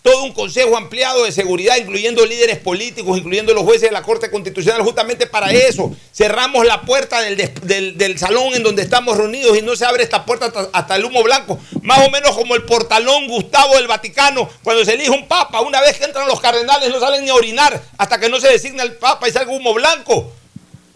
todo 0.02 0.22
un 0.22 0.32
consejo 0.32 0.76
ampliado 0.76 1.24
de 1.24 1.32
seguridad, 1.32 1.76
incluyendo 1.76 2.24
líderes 2.24 2.58
políticos, 2.58 3.18
incluyendo 3.18 3.52
los 3.52 3.64
jueces 3.64 3.82
de 3.82 3.90
la 3.90 4.02
Corte 4.02 4.30
Constitucional, 4.30 4.82
justamente 4.82 5.26
para 5.26 5.50
eso. 5.50 5.94
Cerramos 6.12 6.64
la 6.66 6.82
puerta 6.82 7.20
del, 7.20 8.18
salón 8.18 8.54
en 8.54 8.62
donde 8.62 8.82
estamos 8.82 9.16
reunidos 9.16 9.58
y 9.58 9.62
no 9.62 9.74
se 9.76 9.84
abre 9.84 10.02
esta 10.02 10.24
puerta 10.24 10.52
hasta, 10.72 10.96
el 10.96 11.04
humo 11.04 11.22
blanco. 11.22 11.58
Más 11.82 12.06
o 12.06 12.10
menos 12.10 12.36
como 12.36 12.54
el 12.54 12.64
portalón 12.64 13.26
Gustavo 13.26 13.74
del 13.74 13.88
Vaticano, 13.88 14.48
cuando 14.62 14.84
se 14.84 14.94
elige 14.94 15.10
un 15.10 15.26
papa, 15.26 15.60
una 15.60 15.80
vez 15.80 15.98
que 15.98 16.04
entran 16.04 16.28
los 16.28 16.40
cardenales 16.40 16.90
no 16.90 17.00
salen 17.00 17.24
ni 17.24 17.30
a 17.30 17.34
orinar 17.34 17.82
hasta 17.98 18.18
que 18.18 18.28
no 18.28 18.40
se 18.40 18.48
designa 18.48 18.84
el 18.84 18.94
papa 18.94 19.28
y 19.28 19.32
salga 19.32 19.52
humo 19.52 19.74
blanco. 19.74 20.32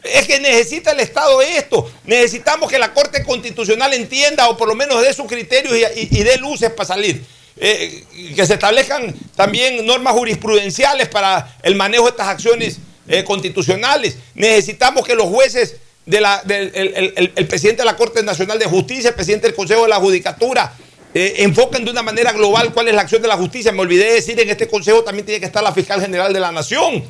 Es 0.05 0.27
que 0.27 0.41
necesita 0.41 0.93
el 0.93 1.01
Estado 1.01 1.43
esto. 1.43 1.91
Necesitamos 2.05 2.71
que 2.71 2.79
la 2.79 2.93
Corte 2.93 3.25
Constitucional 3.25 3.93
entienda 3.95 4.49
o 4.49 4.57
por 4.57 4.69
lo 4.69 4.75
menos 4.75 5.01
dé 5.03 5.13
sus 5.13 5.27
criterios 5.27 5.75
y 5.97 6.23
dé 6.23 6.39
luces 6.39 6.71
para 6.71 6.87
salir. 6.87 7.25
Eh, 7.65 8.05
que 8.35 8.45
se 8.45 8.55
establezcan 8.55 9.15
también 9.37 9.87
normas 9.87 10.15
jurisprudenciales 10.15 11.07
para 11.07 11.57
el 11.63 11.77
manejo 11.77 12.07
de 12.07 12.11
estas 12.11 12.27
acciones 12.27 12.79
eh, 13.07 13.23
constitucionales. 13.23 14.17
Necesitamos 14.35 15.07
que 15.07 15.15
los 15.15 15.27
jueces, 15.27 15.77
de 16.05 16.21
la, 16.21 16.43
el, 16.49 17.47
presidente 17.47 17.83
de 17.83 17.85
la 17.87 17.95
Corte 17.95 18.21
Nacional 18.25 18.59
de 18.59 18.65
Justicia, 18.65 19.11
el 19.11 19.15
presidente 19.15 19.47
del 19.47 19.55
Consejo 19.55 19.83
de 19.83 19.91
la 19.91 20.01
Judicatura, 20.01 20.73
eh, 21.15 21.35
enfoquen 21.39 21.85
de 21.85 21.93
una 21.93 22.03
manera 22.03 22.33
global 22.33 22.73
cuál 22.75 22.89
es 22.89 22.97
la 22.97 23.03
acción 23.03 23.23
de 23.23 23.29
la 23.29 23.37
justicia. 23.37 23.71
Me 23.71 23.83
olvidé 23.83 24.07
de 24.07 24.15
decir, 24.15 24.41
en 24.41 24.51
este 24.51 24.67
consejo 24.67 25.05
también 25.05 25.25
tiene 25.25 25.39
que 25.39 25.47
estar 25.47 25.63
la 25.63 25.73
fiscal 25.73 26.01
general 26.01 26.33
de 26.33 26.41
la 26.41 26.51
nación. 26.51 27.05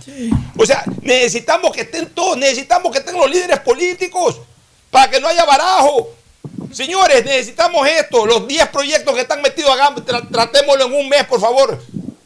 O 0.58 0.66
sea, 0.66 0.84
necesitamos 1.00 1.72
que 1.72 1.80
estén 1.80 2.10
todos, 2.10 2.36
necesitamos 2.36 2.92
que 2.92 2.98
estén 2.98 3.16
los 3.16 3.30
líderes 3.30 3.60
políticos 3.60 4.38
para 4.90 5.10
que 5.10 5.18
no 5.18 5.28
haya 5.28 5.46
barajo. 5.46 6.10
Señores, 6.72 7.24
necesitamos 7.24 7.86
esto. 7.86 8.26
Los 8.26 8.48
10 8.48 8.68
proyectos 8.68 9.14
que 9.14 9.20
están 9.20 9.42
metidos, 9.42 9.70
hagamos, 9.70 10.02
tratémoslo 10.04 10.86
en 10.86 10.94
un 10.94 11.08
mes, 11.08 11.24
por 11.24 11.40
favor. 11.40 11.78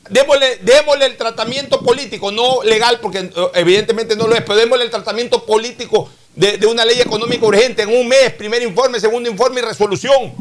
Démosle, 0.09 0.59
démosle, 0.63 1.07
el 1.07 1.17
tratamiento 1.17 1.81
político, 1.83 2.31
no 2.31 2.63
legal, 2.63 3.01
porque 3.01 3.19
eh, 3.19 3.31
evidentemente 3.55 4.15
no 4.15 4.29
lo 4.29 4.37
es, 4.37 4.43
pero 4.43 4.57
démosle 4.57 4.85
el 4.85 4.91
tratamiento 4.91 5.45
político 5.45 6.09
de, 6.37 6.65
una 6.67 6.85
ley 6.85 7.01
económica 7.01 7.45
urgente 7.45 7.83
en 7.83 7.89
un 7.89 8.07
mes, 8.07 8.33
primer 8.35 8.63
informe, 8.63 9.01
segundo 9.01 9.29
informe 9.29 9.61
y 9.61 9.65
resolución. 9.65 10.33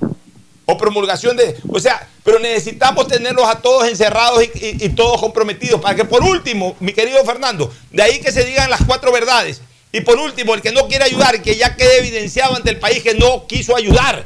O 0.68 0.78
promulgación 0.78 1.38
de. 1.38 1.56
O 1.70 1.80
sea, 1.80 2.08
pero 2.24 2.40
necesitamos 2.40 3.08
tenerlos 3.08 3.48
a 3.48 3.62
todos 3.62 3.88
encerrados 3.88 4.44
y 4.56 4.90
todos 4.90 5.22
comprometidos. 5.22 5.80
Para 5.80 5.96
que 5.96 6.06
por 6.06 6.24
último, 6.24 6.76
mi 6.80 6.92
querido 6.92 7.24
Fernando, 7.24 7.72
de 7.92 8.02
ahí 8.02 8.20
que 8.20 8.32
se 8.32 8.44
digan 8.44 8.72
las 8.72 8.84
cuatro 8.84 9.12
verdades. 9.12 9.62
Y 9.96 10.02
por 10.02 10.18
último, 10.20 10.54
el 10.54 10.62
que 10.62 10.74
no 10.74 10.90
quiere 10.90 11.06
ayudar, 11.06 11.42
que 11.42 11.56
ya 11.56 11.78
quede 11.78 12.00
evidenciado 12.00 12.54
ante 12.54 12.70
el 12.70 12.80
país 12.80 13.02
que 13.02 13.14
no 13.14 13.48
quiso 13.48 13.78
ayudar. 13.78 14.26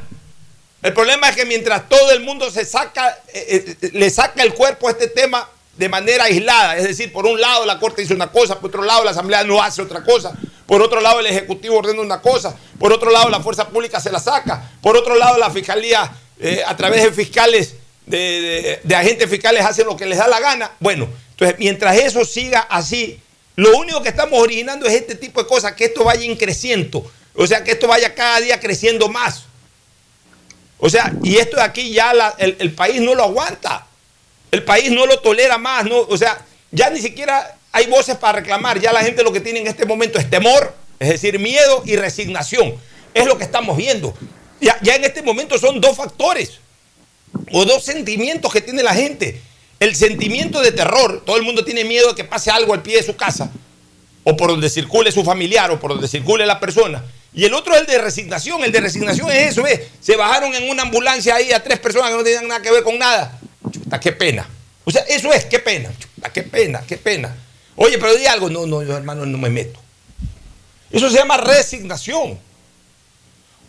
El 0.81 0.93
problema 0.93 1.29
es 1.29 1.35
que 1.35 1.45
mientras 1.45 1.87
todo 1.87 2.11
el 2.11 2.21
mundo 2.21 2.49
se 2.49 2.65
saca, 2.65 3.19
eh, 3.31 3.75
eh, 3.79 3.89
le 3.93 4.09
saca 4.09 4.41
el 4.41 4.55
cuerpo 4.55 4.87
a 4.87 4.91
este 4.91 5.09
tema 5.09 5.47
de 5.77 5.87
manera 5.87 6.23
aislada, 6.23 6.75
es 6.75 6.85
decir, 6.85 7.13
por 7.13 7.27
un 7.27 7.39
lado 7.39 7.67
la 7.67 7.77
Corte 7.77 8.01
dice 8.01 8.15
una 8.15 8.31
cosa, 8.31 8.59
por 8.59 8.69
otro 8.69 8.81
lado 8.81 9.03
la 9.03 9.11
Asamblea 9.11 9.43
no 9.43 9.61
hace 9.61 9.83
otra 9.83 10.03
cosa, 10.03 10.33
por 10.65 10.81
otro 10.81 11.01
lado 11.01 11.19
el 11.19 11.27
Ejecutivo 11.27 11.77
ordena 11.77 12.01
una 12.01 12.19
cosa, 12.19 12.55
por 12.79 12.91
otro 12.91 13.11
lado 13.11 13.29
la 13.29 13.39
Fuerza 13.39 13.69
Pública 13.69 13.99
se 13.99 14.11
la 14.11 14.19
saca, 14.19 14.71
por 14.81 14.97
otro 14.97 15.13
lado 15.13 15.37
la 15.37 15.51
Fiscalía 15.51 16.11
eh, 16.39 16.63
a 16.65 16.75
través 16.75 17.03
de 17.03 17.11
fiscales, 17.11 17.75
de, 18.07 18.79
de 18.83 18.95
agentes 18.95 19.29
fiscales 19.29 19.63
hace 19.63 19.83
lo 19.83 19.95
que 19.95 20.07
les 20.07 20.17
da 20.17 20.27
la 20.27 20.39
gana. 20.39 20.71
Bueno, 20.79 21.07
entonces 21.31 21.59
mientras 21.59 21.95
eso 21.95 22.25
siga 22.25 22.61
así, 22.61 23.21
lo 23.59 23.77
único 23.77 24.01
que 24.01 24.07
estamos 24.07 24.39
originando 24.41 24.85
es 24.85 24.93
este 24.93 25.15
tipo 25.15 25.43
de 25.43 25.49
cosas, 25.49 25.73
que 25.73 25.83
esto 25.83 26.05
vaya 26.05 26.23
increciendo. 26.23 27.11
O 27.35 27.45
sea, 27.45 27.61
que 27.61 27.71
esto 27.71 27.89
vaya 27.89 28.15
cada 28.15 28.39
día 28.39 28.57
creciendo 28.57 29.09
más. 29.09 29.43
O 30.77 30.89
sea, 30.89 31.13
y 31.23 31.35
esto 31.35 31.57
de 31.57 31.63
aquí 31.63 31.91
ya 31.91 32.13
el, 32.37 32.71
país 32.71 33.01
no 33.01 33.15
lo 33.15 33.23
aguanta. 33.23 33.85
El 34.49 34.63
país 34.63 34.89
no 34.91 35.05
lo 35.05 35.19
tolera 35.19 35.57
más. 35.57 35.83
No, 35.83 35.97
o 35.99 36.17
sea, 36.17 36.41
ya 36.71 36.89
ni 36.89 37.01
siquiera 37.01 37.57
hay 37.73 37.87
voces 37.87 38.15
para 38.15 38.39
reclamar. 38.39 38.79
Ya 38.79 38.93
la 38.93 39.01
gente 39.01 39.23
lo 39.23 39.33
que 39.33 39.41
tiene 39.41 39.59
en 39.59 39.67
este 39.67 39.85
momento 39.85 40.19
es 40.19 40.29
temor, 40.29 40.73
es 40.97 41.09
decir, 41.09 41.37
miedo 41.37 41.83
y 41.85 41.97
resignación. 41.97 42.75
Es 43.13 43.25
lo 43.25 43.37
que 43.37 43.43
estamos 43.43 43.75
viendo. 43.75 44.13
Ya, 44.61 44.79
ya 44.81 44.95
en 44.95 45.03
este 45.03 45.21
momento 45.21 45.57
son 45.59 45.81
dos 45.81 45.97
factores 45.97 46.59
o 47.51 47.65
dos 47.65 47.83
sentimientos 47.83 48.53
que 48.53 48.61
tiene 48.61 48.83
la 48.83 48.93
gente 48.93 49.41
el 49.79 49.95
sentimiento 49.95 50.61
de 50.61 50.71
terror, 50.71 51.23
todo 51.25 51.37
el 51.37 51.43
mundo 51.43 51.63
tiene 51.63 51.83
miedo 51.83 52.09
de 52.09 52.15
que 52.15 52.23
pase 52.23 52.51
algo 52.51 52.73
al 52.73 52.81
pie 52.81 52.97
de 52.97 53.03
su 53.03 53.15
casa. 53.15 53.51
o 54.25 54.35
por 54.35 54.49
donde 54.49 54.69
circule 54.69 55.11
su 55.11 55.23
familiar, 55.23 55.71
o 55.71 55.79
por 55.79 55.91
donde 55.91 56.07
circule 56.07 56.45
la 56.45 56.59
persona. 56.59 57.03
Y 57.33 57.45
el 57.45 57.53
otro 57.53 57.73
es 57.73 57.81
el 57.81 57.87
de 57.87 57.97
resignación. 57.99 58.63
El 58.63 58.71
de 58.71 58.81
resignación 58.81 59.29
es 59.31 59.51
eso, 59.51 59.63
¿ves? 59.63 59.81
Se 60.01 60.15
bajaron 60.15 60.53
en 60.53 60.69
una 60.69 60.83
ambulancia 60.83 61.35
ahí 61.35 61.51
a 61.51 61.63
tres 61.63 61.79
personas 61.79 62.09
que 62.11 62.17
no 62.17 62.23
tenían 62.23 62.47
nada 62.47 62.61
que 62.61 62.71
ver 62.71 62.83
con 62.83 62.99
nada. 62.99 63.39
Chuta, 63.71 63.99
qué 63.99 64.11
pena. 64.11 64.47
O 64.83 64.91
sea, 64.91 65.01
eso 65.03 65.31
es, 65.33 65.45
qué 65.45 65.59
pena. 65.59 65.89
Chuta, 65.97 66.31
qué 66.31 66.43
pena, 66.43 66.83
qué 66.87 66.97
pena. 66.97 67.35
Oye, 67.75 67.97
pero 67.97 68.15
di 68.15 68.25
algo. 68.25 68.49
No, 68.49 68.65
no, 68.65 68.83
yo 68.83 68.95
hermano 68.97 69.25
no 69.25 69.37
me 69.37 69.49
meto. 69.49 69.79
Eso 70.91 71.09
se 71.09 71.17
llama 71.17 71.37
resignación. 71.37 72.37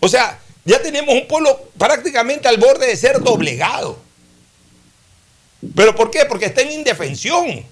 O 0.00 0.08
sea, 0.08 0.38
ya 0.64 0.80
tenemos 0.82 1.14
un 1.14 1.28
pueblo 1.28 1.70
prácticamente 1.78 2.48
al 2.48 2.56
borde 2.56 2.86
de 2.86 2.96
ser 2.96 3.20
doblegado. 3.20 3.98
¿Pero 5.74 5.94
por 5.94 6.10
qué? 6.10 6.24
Porque 6.28 6.46
está 6.46 6.62
en 6.62 6.72
indefensión. 6.72 7.64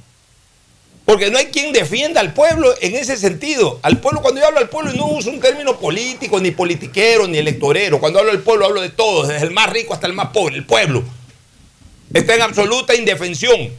Porque 1.04 1.30
no 1.30 1.38
hay 1.38 1.46
quien 1.46 1.72
defienda 1.72 2.20
al 2.20 2.34
pueblo 2.34 2.74
en 2.82 2.94
ese 2.94 3.16
sentido. 3.16 3.78
Al 3.82 3.98
pueblo, 3.98 4.20
cuando 4.20 4.40
yo 4.40 4.46
hablo 4.46 4.58
al 4.58 4.68
pueblo, 4.68 4.92
no 4.92 5.06
uso 5.06 5.30
un 5.30 5.40
término 5.40 5.78
político, 5.78 6.38
ni 6.38 6.50
politiquero, 6.50 7.26
ni 7.26 7.38
electorero. 7.38 7.98
Cuando 7.98 8.18
hablo 8.18 8.32
del 8.32 8.42
pueblo, 8.42 8.66
hablo 8.66 8.82
de 8.82 8.90
todos, 8.90 9.28
desde 9.28 9.46
el 9.46 9.52
más 9.52 9.70
rico 9.70 9.94
hasta 9.94 10.06
el 10.06 10.12
más 10.12 10.28
pobre. 10.28 10.56
El 10.56 10.66
pueblo 10.66 11.02
está 12.12 12.34
en 12.34 12.42
absoluta 12.42 12.94
indefensión. 12.94 13.70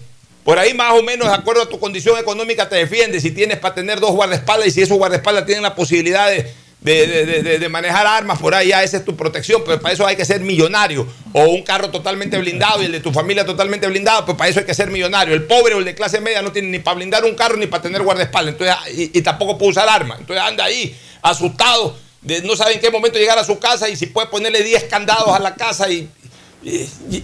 Por 0.43 0.57
ahí 0.57 0.73
más 0.73 0.97
o 0.97 1.03
menos, 1.03 1.27
de 1.27 1.35
acuerdo 1.35 1.61
a 1.61 1.69
tu 1.69 1.79
condición 1.79 2.17
económica, 2.17 2.67
te 2.67 2.77
defiendes. 2.77 3.21
Si 3.21 3.29
tienes 3.29 3.59
para 3.59 3.75
tener 3.75 3.99
dos 3.99 4.11
guardaespaldas 4.11 4.69
y 4.69 4.71
si 4.71 4.81
esos 4.81 4.97
guardaespaldas 4.97 5.45
tienen 5.45 5.61
la 5.61 5.75
posibilidad 5.75 6.29
de, 6.29 6.51
de, 6.81 7.67
manejar 7.69 8.07
armas 8.07 8.39
por 8.39 8.55
ahí, 8.55 8.69
ya 8.69 8.83
esa 8.83 8.97
es 8.97 9.05
tu 9.05 9.15
protección, 9.15 9.61
pero 9.65 9.81
para 9.81 9.93
eso 9.93 10.07
hay 10.07 10.15
que 10.15 10.25
ser 10.25 10.41
millonario. 10.41 11.07
O 11.33 11.43
un 11.45 11.61
carro 11.63 11.89
totalmente 11.89 12.37
blindado 12.37 12.81
y 12.81 12.85
el 12.85 12.91
de 12.93 12.99
tu 13.01 13.11
familia 13.11 13.45
totalmente 13.45 13.87
blindado, 13.87 14.25
pues 14.25 14.37
para 14.37 14.49
eso 14.49 14.59
hay 14.59 14.65
que 14.65 14.73
ser 14.73 14.89
millonario. 14.89 15.33
El 15.33 15.43
pobre 15.43 15.73
o 15.73 15.79
el 15.79 15.85
de 15.85 15.95
clase 15.95 16.21
media 16.21 16.41
no 16.41 16.51
tiene 16.51 16.69
ni 16.69 16.79
para 16.79 16.95
blindar 16.95 17.25
un 17.25 17.35
carro 17.35 17.57
ni 17.57 17.67
para 17.67 17.83
tener 17.83 18.01
guardaespaldas, 18.01 18.53
entonces, 18.53 19.09
y, 19.13 19.21
tampoco 19.21 19.57
puede 19.57 19.71
usar 19.71 19.89
armas. 19.89 20.19
Entonces 20.19 20.43
anda 20.43 20.63
ahí, 20.63 20.95
asustado, 21.21 21.97
de 22.21 22.41
no 22.41 22.55
sabe 22.55 22.73
en 22.73 22.79
qué 22.79 22.89
momento 22.89 23.19
llegar 23.19 23.37
a 23.37 23.43
su 23.43 23.59
casa 23.59 23.89
y 23.89 23.95
si 23.95 24.07
puede 24.07 24.27
ponerle 24.27 24.63
10 24.63 24.85
candados 24.85 25.29
a 25.29 25.39
la 25.39 25.55
casa 25.55 25.89
y, 25.89 26.09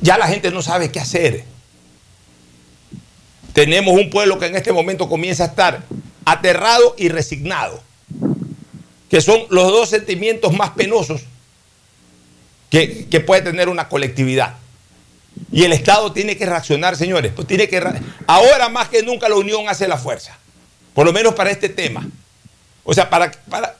ya 0.02 0.18
la 0.18 0.28
gente 0.28 0.52
no 0.52 0.62
sabe 0.62 0.91
qué 0.91 1.00
hacer. 1.00 1.44
Tenemos 3.54 3.94
un 3.94 4.10
pueblo 4.10 4.38
que 4.38 4.48
en 4.48 4.56
este 4.56 4.74
momento 4.74 5.08
comienza 5.08 5.44
a 5.44 5.48
estar 5.48 5.84
aterrado 6.26 6.96
y 6.98 7.10
resignado 7.10 7.82
que 9.15 9.21
son 9.21 9.45
los 9.49 9.71
dos 9.71 9.88
sentimientos 9.88 10.51
más 10.51 10.71
penosos 10.71 11.21
que, 12.69 13.23
puede 13.25 13.43
tener 13.43 13.69
una 13.69 13.88
colectividad. 13.88 14.56
Y 15.54 15.63
el 15.63 15.71
Estado 15.71 16.12
tiene 16.12 16.36
que 16.36 16.45
reaccionar, 16.45 16.97
señores. 16.97 17.32
Pues 17.34 17.47
tiene 17.47 17.69
que 17.69 17.82
ahora 18.28 18.67
más 18.67 18.89
que 18.89 19.04
nunca 19.04 19.30
la 19.30 19.36
unión 19.36 19.69
hace 19.69 19.88
la 19.88 19.97
fuerza. 19.97 20.38
Por 20.93 21.06
lo 21.06 21.13
menos 21.13 21.34
para 21.34 21.49
este 21.49 21.69
tema. 21.69 22.06
O 22.84 22.93
sea, 22.93 23.10
para, 23.10 23.32
para, 23.49 23.78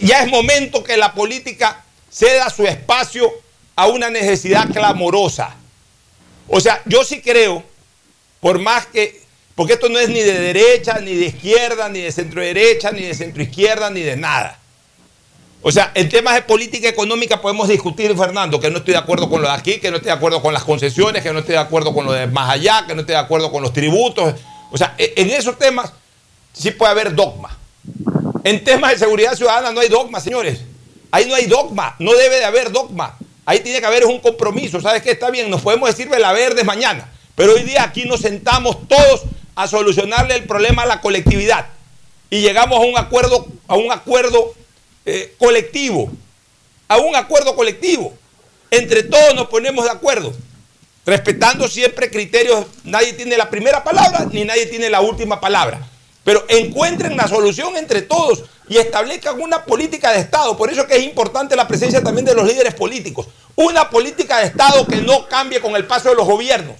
ya 0.00 0.24
es 0.24 0.28
momento 0.28 0.82
que 0.82 0.96
la 0.96 1.14
política 1.14 1.84
ceda 2.10 2.50
su 2.50 2.66
espacio 2.66 3.30
a 3.76 3.86
una 3.86 4.10
necesidad 4.10 4.68
clamorosa. 4.72 5.54
O 6.48 6.58
sea, 6.58 6.82
yo 6.84 7.04
sí 7.04 7.20
creo, 7.20 7.62
por 8.40 8.58
más 8.58 8.86
que 8.86 9.22
porque 9.54 9.74
esto 9.74 9.88
no 9.88 9.98
es 9.98 10.08
ni 10.08 10.20
de 10.20 10.38
derecha, 10.38 10.98
ni 11.00 11.14
de 11.14 11.26
izquierda, 11.26 11.88
ni 11.88 12.00
de 12.00 12.10
centro 12.10 12.40
derecha, 12.40 12.90
ni 12.90 13.02
de 13.02 13.14
centro 13.14 13.42
izquierda, 13.42 13.90
ni 13.90 14.00
de 14.00 14.16
nada. 14.16 14.58
O 15.62 15.72
sea, 15.72 15.92
en 15.94 16.08
temas 16.08 16.34
de 16.34 16.42
política 16.42 16.88
económica 16.88 17.40
podemos 17.40 17.68
discutir, 17.68 18.14
Fernando, 18.16 18.60
que 18.60 18.70
no 18.70 18.78
estoy 18.78 18.92
de 18.92 18.98
acuerdo 18.98 19.30
con 19.30 19.40
lo 19.40 19.48
de 19.48 19.54
aquí, 19.54 19.78
que 19.78 19.90
no 19.90 19.96
estoy 19.96 20.08
de 20.08 20.16
acuerdo 20.16 20.42
con 20.42 20.52
las 20.52 20.64
concesiones, 20.64 21.22
que 21.22 21.32
no 21.32 21.38
estoy 21.38 21.54
de 21.54 21.60
acuerdo 21.60 21.94
con 21.94 22.04
lo 22.04 22.12
de 22.12 22.26
más 22.26 22.50
allá, 22.50 22.84
que 22.86 22.94
no 22.94 23.00
estoy 23.00 23.14
de 23.14 23.20
acuerdo 23.20 23.50
con 23.50 23.62
los 23.62 23.72
tributos. 23.72 24.34
O 24.70 24.76
sea, 24.76 24.94
e-, 24.98 25.14
en 25.16 25.30
esos 25.30 25.58
temas 25.58 25.90
sí 26.52 26.72
puede 26.72 26.92
haber 26.92 27.14
dogma. 27.14 27.56
En 28.42 28.62
temas 28.62 28.90
de 28.90 28.98
seguridad 28.98 29.34
ciudadana 29.36 29.72
no 29.72 29.80
hay 29.80 29.88
dogma, 29.88 30.20
señores. 30.20 30.60
Ahí 31.10 31.26
no 31.26 31.34
hay 31.34 31.46
dogma, 31.46 31.96
no 31.98 32.12
debe 32.12 32.36
de 32.36 32.44
haber 32.44 32.70
dogma. 32.70 33.16
Ahí 33.46 33.60
tiene 33.60 33.80
que 33.80 33.86
haber 33.86 34.04
un 34.04 34.18
compromiso. 34.18 34.80
¿Sabes 34.80 35.00
qué? 35.00 35.12
Está 35.12 35.30
bien, 35.30 35.48
nos 35.48 35.62
podemos 35.62 35.88
decir 35.88 36.08
verde 36.08 36.62
mañana. 36.64 37.10
Pero 37.34 37.54
hoy 37.54 37.62
día 37.62 37.84
aquí 37.84 38.04
nos 38.04 38.20
sentamos 38.20 38.86
todos 38.86 39.22
a 39.54 39.68
solucionarle 39.68 40.34
el 40.36 40.44
problema 40.44 40.82
a 40.82 40.86
la 40.86 41.00
colectividad 41.00 41.66
y 42.30 42.40
llegamos 42.40 42.78
a 42.78 42.82
un 42.82 42.98
acuerdo, 42.98 43.46
a 43.68 43.76
un 43.76 43.92
acuerdo 43.92 44.54
eh, 45.06 45.34
colectivo, 45.38 46.10
a 46.88 46.98
un 46.98 47.14
acuerdo 47.14 47.54
colectivo. 47.54 48.12
Entre 48.70 49.04
todos 49.04 49.34
nos 49.34 49.46
ponemos 49.46 49.84
de 49.84 49.92
acuerdo, 49.92 50.32
respetando 51.06 51.68
siempre 51.68 52.10
criterios. 52.10 52.66
Nadie 52.82 53.12
tiene 53.12 53.36
la 53.36 53.50
primera 53.50 53.84
palabra 53.84 54.26
ni 54.32 54.44
nadie 54.44 54.66
tiene 54.66 54.90
la 54.90 55.00
última 55.00 55.40
palabra. 55.40 55.86
Pero 56.24 56.44
encuentren 56.48 57.16
la 57.16 57.28
solución 57.28 57.76
entre 57.76 58.02
todos 58.02 58.44
y 58.68 58.78
establezcan 58.78 59.40
una 59.40 59.64
política 59.64 60.10
de 60.10 60.20
Estado. 60.20 60.56
Por 60.56 60.72
eso 60.72 60.80
es 60.80 60.86
que 60.86 60.96
es 60.96 61.04
importante 61.04 61.54
la 61.54 61.68
presencia 61.68 62.02
también 62.02 62.24
de 62.24 62.34
los 62.34 62.48
líderes 62.48 62.74
políticos. 62.74 63.28
Una 63.54 63.90
política 63.90 64.38
de 64.38 64.46
Estado 64.46 64.86
que 64.86 64.96
no 64.96 65.28
cambie 65.28 65.60
con 65.60 65.76
el 65.76 65.86
paso 65.86 66.08
de 66.08 66.16
los 66.16 66.26
gobiernos 66.26 66.76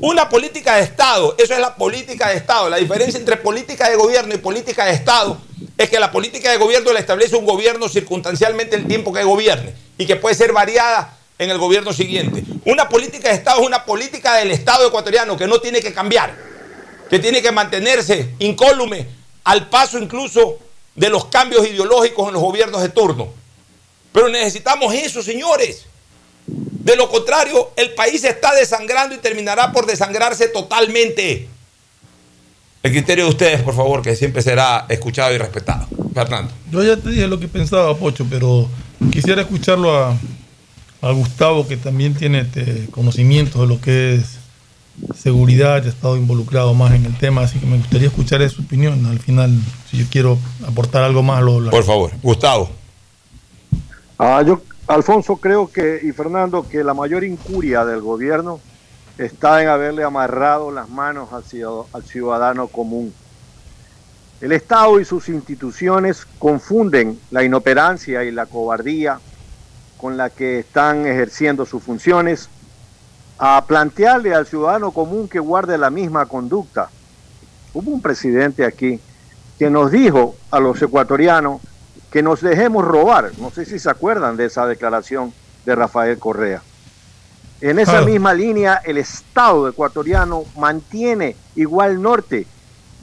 una 0.00 0.28
política 0.28 0.76
de 0.76 0.82
Estado, 0.82 1.34
eso 1.38 1.54
es 1.54 1.60
la 1.60 1.76
política 1.76 2.28
de 2.28 2.36
Estado. 2.36 2.68
La 2.68 2.76
diferencia 2.76 3.18
entre 3.18 3.36
política 3.36 3.88
de 3.88 3.96
gobierno 3.96 4.34
y 4.34 4.38
política 4.38 4.84
de 4.86 4.92
Estado 4.92 5.38
es 5.76 5.90
que 5.90 5.98
la 5.98 6.10
política 6.10 6.50
de 6.50 6.56
gobierno 6.56 6.92
la 6.92 7.00
establece 7.00 7.36
un 7.36 7.46
gobierno 7.46 7.88
circunstancialmente 7.88 8.76
el 8.76 8.86
tiempo 8.86 9.12
que 9.12 9.24
gobierne 9.24 9.74
y 9.98 10.06
que 10.06 10.16
puede 10.16 10.34
ser 10.34 10.52
variada 10.52 11.16
en 11.38 11.50
el 11.50 11.58
gobierno 11.58 11.92
siguiente. 11.92 12.44
Una 12.64 12.88
política 12.88 13.28
de 13.28 13.34
Estado 13.34 13.60
es 13.60 13.66
una 13.66 13.84
política 13.84 14.34
del 14.34 14.50
Estado 14.50 14.86
ecuatoriano 14.86 15.36
que 15.36 15.46
no 15.46 15.60
tiene 15.60 15.80
que 15.80 15.92
cambiar, 15.92 16.34
que 17.10 17.18
tiene 17.18 17.42
que 17.42 17.52
mantenerse 17.52 18.30
incólume 18.38 19.06
al 19.44 19.68
paso 19.68 19.98
incluso 19.98 20.58
de 20.94 21.08
los 21.08 21.26
cambios 21.26 21.66
ideológicos 21.66 22.28
en 22.28 22.34
los 22.34 22.42
gobiernos 22.42 22.82
de 22.82 22.88
turno. 22.88 23.28
Pero 24.12 24.28
necesitamos 24.28 24.94
eso, 24.94 25.22
señores. 25.22 25.86
De 26.84 26.96
lo 26.96 27.08
contrario, 27.08 27.70
el 27.76 27.94
país 27.94 28.22
está 28.24 28.54
desangrando 28.54 29.14
y 29.14 29.18
terminará 29.18 29.72
por 29.72 29.86
desangrarse 29.86 30.48
totalmente. 30.48 31.48
El 32.82 32.92
criterio 32.92 33.24
de 33.24 33.30
ustedes, 33.30 33.62
por 33.62 33.74
favor, 33.74 34.02
que 34.02 34.14
siempre 34.14 34.42
será 34.42 34.84
escuchado 34.90 35.34
y 35.34 35.38
respetado. 35.38 35.88
Fernando. 36.12 36.52
Yo 36.70 36.84
ya 36.84 36.98
te 36.98 37.08
dije 37.08 37.26
lo 37.26 37.40
que 37.40 37.48
pensaba, 37.48 37.96
Pocho, 37.96 38.26
pero 38.28 38.68
quisiera 39.10 39.40
escucharlo 39.40 39.96
a, 39.96 40.14
Gustavo, 41.00 41.66
que 41.66 41.78
también 41.78 42.14
tiene 42.14 42.40
este 42.40 42.86
conocimiento 42.90 43.62
de 43.62 43.66
lo 43.66 43.80
que 43.80 44.16
es 44.16 44.38
seguridad, 45.18 45.76
ha 45.76 45.88
estado 45.88 46.18
involucrado 46.18 46.74
más 46.74 46.94
en 46.94 47.06
el 47.06 47.16
tema, 47.16 47.42
así 47.42 47.58
que 47.58 47.66
me 47.66 47.78
gustaría 47.78 48.08
escuchar 48.08 48.46
su 48.50 48.60
opinión. 48.60 49.06
Al 49.06 49.18
final, 49.20 49.50
si 49.90 49.98
yo 49.98 50.04
quiero 50.10 50.38
aportar 50.66 51.02
algo 51.02 51.22
más, 51.22 51.42
lo, 51.42 51.60
lo 51.60 51.70
Por 51.70 51.84
favor, 51.84 52.12
Gustavo. 52.22 52.70
Ah, 54.18 54.42
yo 54.46 54.62
Alfonso, 54.86 55.36
creo 55.36 55.70
que, 55.70 56.00
y 56.02 56.12
Fernando, 56.12 56.68
que 56.68 56.84
la 56.84 56.92
mayor 56.92 57.24
incuria 57.24 57.86
del 57.86 58.02
gobierno 58.02 58.60
está 59.16 59.62
en 59.62 59.68
haberle 59.68 60.04
amarrado 60.04 60.70
las 60.70 60.90
manos 60.90 61.30
al 61.32 62.04
ciudadano 62.04 62.66
común. 62.68 63.14
El 64.42 64.52
Estado 64.52 65.00
y 65.00 65.06
sus 65.06 65.30
instituciones 65.30 66.26
confunden 66.38 67.18
la 67.30 67.42
inoperancia 67.42 68.24
y 68.24 68.30
la 68.30 68.44
cobardía 68.44 69.20
con 69.96 70.18
la 70.18 70.28
que 70.28 70.58
están 70.58 71.06
ejerciendo 71.06 71.64
sus 71.64 71.82
funciones 71.82 72.50
a 73.38 73.64
plantearle 73.66 74.34
al 74.34 74.46
ciudadano 74.46 74.90
común 74.90 75.28
que 75.28 75.38
guarde 75.38 75.78
la 75.78 75.88
misma 75.88 76.26
conducta. 76.26 76.90
Hubo 77.72 77.90
un 77.90 78.02
presidente 78.02 78.66
aquí 78.66 79.00
que 79.58 79.70
nos 79.70 79.90
dijo 79.90 80.36
a 80.50 80.60
los 80.60 80.82
ecuatorianos 80.82 81.62
que 82.14 82.22
nos 82.22 82.42
dejemos 82.42 82.84
robar. 82.84 83.32
No 83.38 83.50
sé 83.50 83.64
si 83.64 83.80
se 83.80 83.90
acuerdan 83.90 84.36
de 84.36 84.44
esa 84.44 84.68
declaración 84.68 85.34
de 85.66 85.74
Rafael 85.74 86.16
Correa. 86.16 86.62
En 87.60 87.80
esa 87.80 88.02
misma 88.02 88.32
línea, 88.32 88.80
el 88.84 88.98
Estado 88.98 89.68
ecuatoriano 89.68 90.44
mantiene 90.56 91.34
igual 91.56 92.00
norte, 92.00 92.46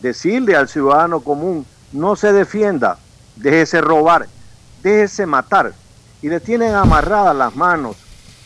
decirle 0.02 0.56
al 0.56 0.69
ciudadano 0.69 1.19
común, 1.19 1.65
no 1.91 2.15
se 2.15 2.32
defienda, 2.32 3.00
déjese 3.36 3.82
robar, 3.82 4.28
déjese 4.82 5.26
matar. 5.26 5.74
Y 6.21 6.30
le 6.30 6.39
tienen 6.39 6.74
amarradas 6.74 7.36
las 7.36 7.54
manos 7.54 7.97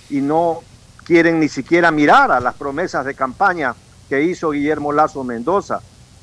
y 0.09 0.19
no 0.19 0.61
quieren 1.03 1.39
ni 1.39 1.47
siquiera 1.47 1.91
mirar 1.91 2.31
a 2.31 2.39
las 2.39 2.55
promesas 2.55 3.05
de 3.05 3.13
campaña 3.13 3.75
que 4.09 4.23
hizo 4.23 4.49
Guillermo 4.49 4.91
Lazo 4.91 5.23
Mendoza 5.23 5.81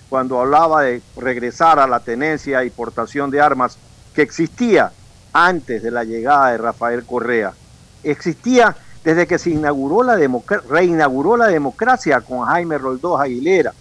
cuando 0.09 0.41
hablaba 0.41 0.83
de 0.83 1.01
regresar 1.17 1.79
a 1.79 1.87
la 1.87 2.01
tenencia 2.01 2.65
y 2.65 2.71
portación 2.71 3.31
de 3.31 3.41
armas 3.41 3.79
que 4.15 4.23
existía 4.23 4.93
antes 5.33 5.83
de 5.83 5.91
la 5.91 6.05
llegada 6.05 6.53
de 6.53 6.59
Rafael 6.59 7.05
Correa. 7.05 7.53
Existía 8.03 8.77
desde 9.05 9.27
que 9.27 9.39
se 9.39 9.51
inauguró 9.51 10.03
la 10.03 10.17
reinauguró 10.69 11.37
la 11.37 11.49
democracia 11.49 12.21
con 12.21 12.45
Jaime 12.47 12.79
Roldós 12.79 13.21
Aguilera. 13.21 13.73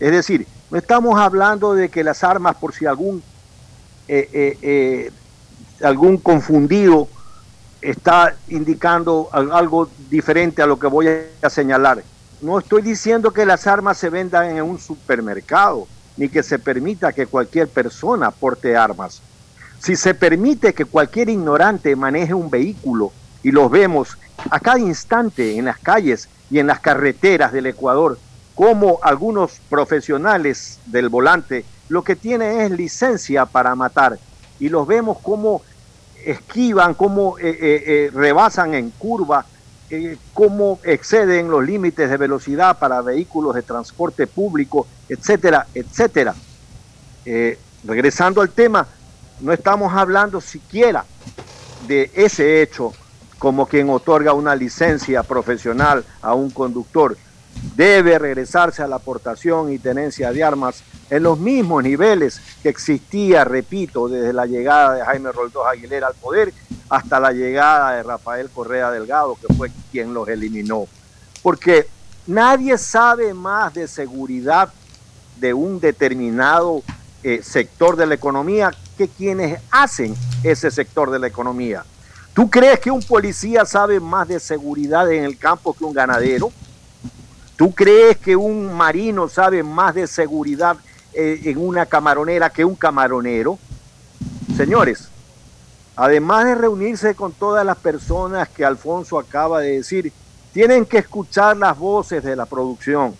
Es 0.00 0.10
decir, 0.10 0.46
no 0.70 0.78
estamos 0.78 1.18
hablando 1.18 1.74
de 1.74 1.88
que 1.88 2.02
las 2.02 2.24
armas, 2.24 2.56
por 2.56 2.72
si 2.74 2.86
algún, 2.86 3.22
eh, 4.08 4.28
eh, 4.32 4.58
eh, 4.62 5.12
algún 5.82 6.16
confundido 6.18 7.08
está 7.80 8.34
indicando 8.48 9.28
algo 9.32 9.90
diferente 10.08 10.62
a 10.62 10.66
lo 10.66 10.78
que 10.78 10.86
voy 10.86 11.08
a 11.42 11.50
señalar. 11.50 12.02
No 12.40 12.58
estoy 12.58 12.82
diciendo 12.82 13.30
que 13.30 13.44
las 13.44 13.66
armas 13.66 13.98
se 13.98 14.08
vendan 14.08 14.56
en 14.56 14.62
un 14.62 14.78
supermercado. 14.78 15.86
ni 16.16 16.28
que 16.28 16.44
se 16.44 16.60
permita 16.60 17.12
que 17.12 17.26
cualquier 17.26 17.66
persona 17.66 18.30
porte 18.30 18.76
armas. 18.76 19.20
Si 19.84 19.96
se 19.96 20.14
permite 20.14 20.72
que 20.72 20.86
cualquier 20.86 21.28
ignorante 21.28 21.94
maneje 21.94 22.32
un 22.32 22.48
vehículo, 22.48 23.12
y 23.42 23.50
los 23.50 23.70
vemos 23.70 24.16
a 24.48 24.58
cada 24.58 24.78
instante 24.78 25.58
en 25.58 25.66
las 25.66 25.78
calles 25.78 26.30
y 26.50 26.58
en 26.58 26.68
las 26.68 26.80
carreteras 26.80 27.52
del 27.52 27.66
Ecuador, 27.66 28.18
como 28.54 28.98
algunos 29.02 29.60
profesionales 29.68 30.80
del 30.86 31.10
volante 31.10 31.66
lo 31.90 32.02
que 32.02 32.16
tienen 32.16 32.62
es 32.62 32.70
licencia 32.70 33.44
para 33.44 33.74
matar, 33.74 34.18
y 34.58 34.70
los 34.70 34.86
vemos 34.86 35.18
como 35.18 35.60
esquivan, 36.24 36.94
cómo 36.94 37.38
eh, 37.38 37.50
eh, 37.50 37.84
eh, 37.86 38.10
rebasan 38.14 38.72
en 38.72 38.88
curva, 38.88 39.44
cómo 40.32 40.80
exceden 40.82 41.50
los 41.50 41.62
límites 41.62 42.08
de 42.08 42.16
velocidad 42.16 42.78
para 42.78 43.02
vehículos 43.02 43.54
de 43.54 43.60
transporte 43.60 44.26
público, 44.26 44.86
etcétera, 45.10 45.66
etcétera. 45.74 46.34
regresando 47.84 48.40
al 48.40 48.48
tema, 48.48 48.88
no 49.40 49.52
estamos 49.52 49.92
hablando 49.92 50.40
siquiera 50.40 51.04
de 51.86 52.10
ese 52.14 52.62
hecho 52.62 52.92
como 53.38 53.66
quien 53.66 53.90
otorga 53.90 54.32
una 54.32 54.56
licencia 54.56 55.22
profesional 55.22 56.04
a 56.22 56.34
un 56.34 56.50
conductor. 56.50 57.16
Debe 57.76 58.18
regresarse 58.18 58.82
a 58.82 58.86
la 58.86 58.96
aportación 58.96 59.72
y 59.72 59.78
tenencia 59.78 60.32
de 60.32 60.42
armas 60.42 60.82
en 61.10 61.22
los 61.22 61.38
mismos 61.38 61.82
niveles 61.82 62.40
que 62.62 62.68
existía, 62.68 63.44
repito, 63.44 64.08
desde 64.08 64.32
la 64.32 64.46
llegada 64.46 64.94
de 64.94 65.04
Jaime 65.04 65.30
Roldós 65.30 65.66
Aguilera 65.66 66.06
al 66.06 66.14
poder 66.14 66.52
hasta 66.88 67.20
la 67.20 67.32
llegada 67.32 67.92
de 67.92 68.02
Rafael 68.02 68.48
Correa 68.50 68.90
Delgado, 68.90 69.36
que 69.36 69.52
fue 69.54 69.70
quien 69.92 70.14
los 70.14 70.28
eliminó. 70.28 70.86
Porque 71.42 71.86
nadie 72.26 72.78
sabe 72.78 73.34
más 73.34 73.74
de 73.74 73.88
seguridad 73.88 74.72
de 75.38 75.52
un 75.52 75.80
determinado 75.80 76.82
eh, 77.22 77.42
sector 77.42 77.96
de 77.96 78.06
la 78.06 78.14
economía 78.14 78.72
que 78.94 79.08
quienes 79.08 79.60
hacen 79.70 80.14
ese 80.42 80.70
sector 80.70 81.10
de 81.10 81.18
la 81.18 81.26
economía. 81.26 81.84
¿Tú 82.34 82.50
crees 82.50 82.80
que 82.80 82.90
un 82.90 83.02
policía 83.02 83.64
sabe 83.64 84.00
más 84.00 84.26
de 84.26 84.40
seguridad 84.40 85.10
en 85.12 85.24
el 85.24 85.38
campo 85.38 85.72
que 85.72 85.84
un 85.84 85.92
ganadero? 85.92 86.50
¿Tú 87.56 87.72
crees 87.72 88.16
que 88.16 88.34
un 88.34 88.74
marino 88.74 89.28
sabe 89.28 89.62
más 89.62 89.94
de 89.94 90.08
seguridad 90.08 90.76
eh, 91.12 91.40
en 91.44 91.58
una 91.58 91.86
camaronera 91.86 92.50
que 92.50 92.64
un 92.64 92.74
camaronero? 92.74 93.58
Señores, 94.56 95.08
además 95.94 96.46
de 96.46 96.56
reunirse 96.56 97.14
con 97.14 97.32
todas 97.32 97.64
las 97.64 97.76
personas 97.76 98.48
que 98.48 98.64
Alfonso 98.64 99.18
acaba 99.18 99.60
de 99.60 99.76
decir, 99.76 100.12
tienen 100.52 100.86
que 100.86 100.98
escuchar 100.98 101.56
las 101.56 101.78
voces 101.78 102.24
de 102.24 102.34
la 102.34 102.46
producción. 102.46 103.14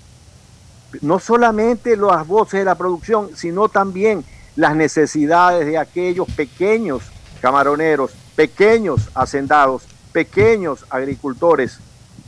No 1.00 1.20
solamente 1.20 1.96
las 1.96 2.26
voces 2.26 2.60
de 2.60 2.64
la 2.64 2.74
producción, 2.74 3.30
sino 3.36 3.68
también 3.68 4.24
las 4.56 4.76
necesidades 4.76 5.66
de 5.66 5.78
aquellos 5.78 6.28
pequeños 6.30 7.02
camaroneros, 7.40 8.12
pequeños 8.36 9.08
hacendados, 9.14 9.82
pequeños 10.12 10.84
agricultores 10.90 11.78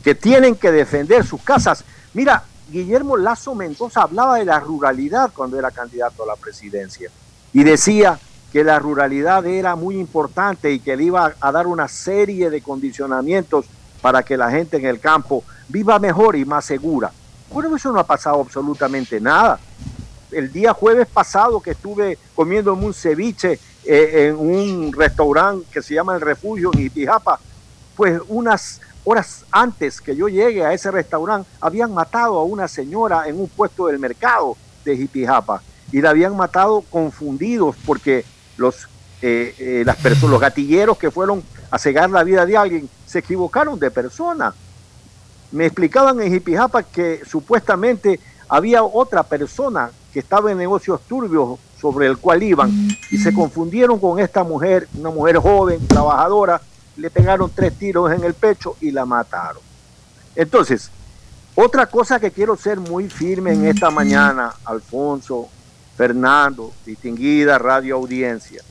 que 0.03 0.15
tienen 0.15 0.57
que 0.57 0.73
defender 0.73 1.25
sus 1.25 1.43
casas. 1.43 1.85
Mira, 2.15 2.45
Guillermo 2.69 3.17
Lazo 3.17 3.55
Mendoza 3.55 4.03
hablaba 4.03 4.39
de 4.39 4.45
la 4.45 4.59
ruralidad 4.59 5.31
cuando 5.35 5.59
era 5.59 5.71
candidato 5.71 6.25
a 6.25 6.27
la 6.27 6.37
presidencia 6.37 7.11
y 7.53 7.63
decía 7.63 8.19
que 8.53 8.65
la 8.65 8.79
ruralidad 8.79 9.47
era 9.47 9.77
muy 9.77 9.99
importante 9.99 10.73
y 10.73 10.81
que 10.81 10.97
le 10.97 11.05
iba 11.05 11.35
a 11.41 11.53
dar 11.53 11.67
una 11.67 11.89
serie 11.89 12.51
de 12.51 12.61
condicionamientos 12.61 13.67
para 14.01 14.23
que 14.23 14.37
la 14.37 14.51
gente 14.51 14.77
en 14.77 14.87
el 14.87 15.01
campo 15.01 15.45
viva 15.69 15.99
mejor 15.99 16.37
y 16.37 16.45
más 16.45 16.65
segura. 16.65 17.13
Bueno, 17.51 17.75
eso 17.77 17.93
no 17.93 18.01
ha 18.01 18.07
pasado 18.07 18.41
absolutamente 18.41 19.21
nada 19.21 19.59
el 20.33 20.53
día 20.53 20.73
jueves 20.73 21.07
pasado 21.07 21.61
que 21.61 21.73
estuve 21.73 22.19
comiendo 22.35 22.73
un 22.75 22.95
ceviche 22.95 23.59
eh, 23.85 24.29
en 24.29 24.37
un 24.37 24.93
restaurante 24.93 25.67
que 25.71 25.83
se 25.83 25.95
llama 25.95 26.15
El 26.15 26.21
Refugio 26.21 26.71
en 26.75 26.87
Itijapa, 26.87 27.39
pues 27.95 28.21
unas 28.29 28.81
horas 29.05 29.45
antes 29.53 30.01
que 30.01 30.17
yo 30.17 30.29
llegue 30.29 30.65
a 30.65 30.73
ese 30.73 30.91
restaurante 30.91 31.49
habían 31.61 31.95
matado 31.95 32.39
a 32.39 32.45
una 32.45 32.67
señora 32.67 33.29
en 33.29 33.39
un 33.39 33.49
puesto 33.49 33.87
del 33.87 33.99
mercado 33.99 34.57
de 34.85 34.95
Itijapa 34.95 35.63
y 35.93 36.01
la 36.01 36.11
habían 36.11 36.37
matado 36.37 36.83
confundidos 36.91 37.77
porque 37.87 38.25
los, 38.57 38.89
eh, 39.23 39.55
eh, 39.59 39.83
las 39.87 39.97
personas, 39.97 40.31
los 40.31 40.41
gatilleros 40.41 40.99
que 40.99 41.11
fueron 41.11 41.43
a 41.71 41.79
cegar 41.79 42.11
la 42.11 42.25
vida 42.25 42.45
de 42.45 42.57
alguien 42.57 42.89
se 43.07 43.21
equivocaron 43.21 43.79
de 43.79 43.91
persona. 43.91 44.55
Me 45.53 45.67
explicaban 45.67 46.21
en 46.21 46.33
Jipijapa 46.33 46.83
que 46.83 47.23
supuestamente 47.25 48.19
había 48.49 48.85
otra 48.85 49.23
persona 49.23 49.91
que 50.13 50.21
estaba 50.21 50.51
en 50.51 50.59
negocios 50.59 51.01
turbios 51.09 51.59
sobre 51.81 52.07
el 52.07 52.17
cual 52.19 52.43
iban 52.43 52.71
y 53.11 53.19
se 53.19 53.35
confundieron 53.35 53.99
con 53.99 54.19
esta 54.19 54.45
mujer, 54.45 54.89
una 54.95 55.11
mujer 55.11 55.39
joven, 55.39 55.87
trabajadora, 55.87 56.61
le 56.97 57.11
pegaron 57.11 57.51
tres 57.55 57.77
tiros 57.79 58.11
en 58.13 58.25
el 58.25 58.35
pecho 58.35 58.77
y 58.81 58.91
la 58.91 59.05
mataron. 59.05 59.63
Entonces, 60.35 60.91
otra 61.55 61.87
cosa 61.87 62.19
que 62.19 62.31
quiero 62.31 62.57
ser 62.57 62.81
muy 62.81 63.09
firme 63.09 63.53
en 63.53 63.67
esta 63.67 63.91
mañana, 63.91 64.55
Alfonso, 64.65 65.49
Fernando, 65.97 66.73
distinguida 66.85 67.59
radio 67.59 67.97
audiencia. 67.97 68.63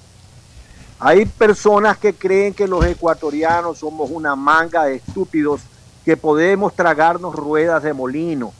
Hay 1.00 1.26
personas 1.26 1.98
que 1.98 2.14
creen 2.14 2.54
que 2.54 2.68
los 2.68 2.86
ecuatorianos 2.86 3.80
somos 3.80 4.10
una 4.10 4.36
manga 4.36 4.86
de 4.86 4.96
estúpidos 4.96 5.62
que 6.06 6.16
podemos 6.16 6.74
tragarnos 6.74 7.36
ruedas 7.36 7.84
de 7.84 7.94
molino 7.94 8.54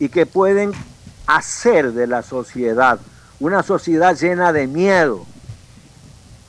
y 0.00 0.08
que 0.08 0.26
pueden 0.26 0.72
hacer 1.26 1.92
de 1.92 2.08
la 2.08 2.22
sociedad 2.22 2.98
una 3.38 3.62
sociedad 3.62 4.16
llena 4.16 4.52
de 4.52 4.66
miedo, 4.66 5.24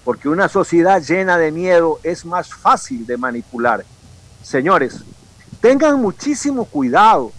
porque 0.03 0.27
una 0.27 0.49
sociedad 0.49 1.01
llena 1.01 1.37
de 1.37 1.51
miedo 1.51 1.99
es 2.03 2.25
más 2.25 2.53
fácil 2.53 3.05
de 3.05 3.17
manipular. 3.17 3.85
Señores, 4.43 5.01
tengan 5.61 6.01
muchísimo 6.01 6.65
cuidado 6.65 7.31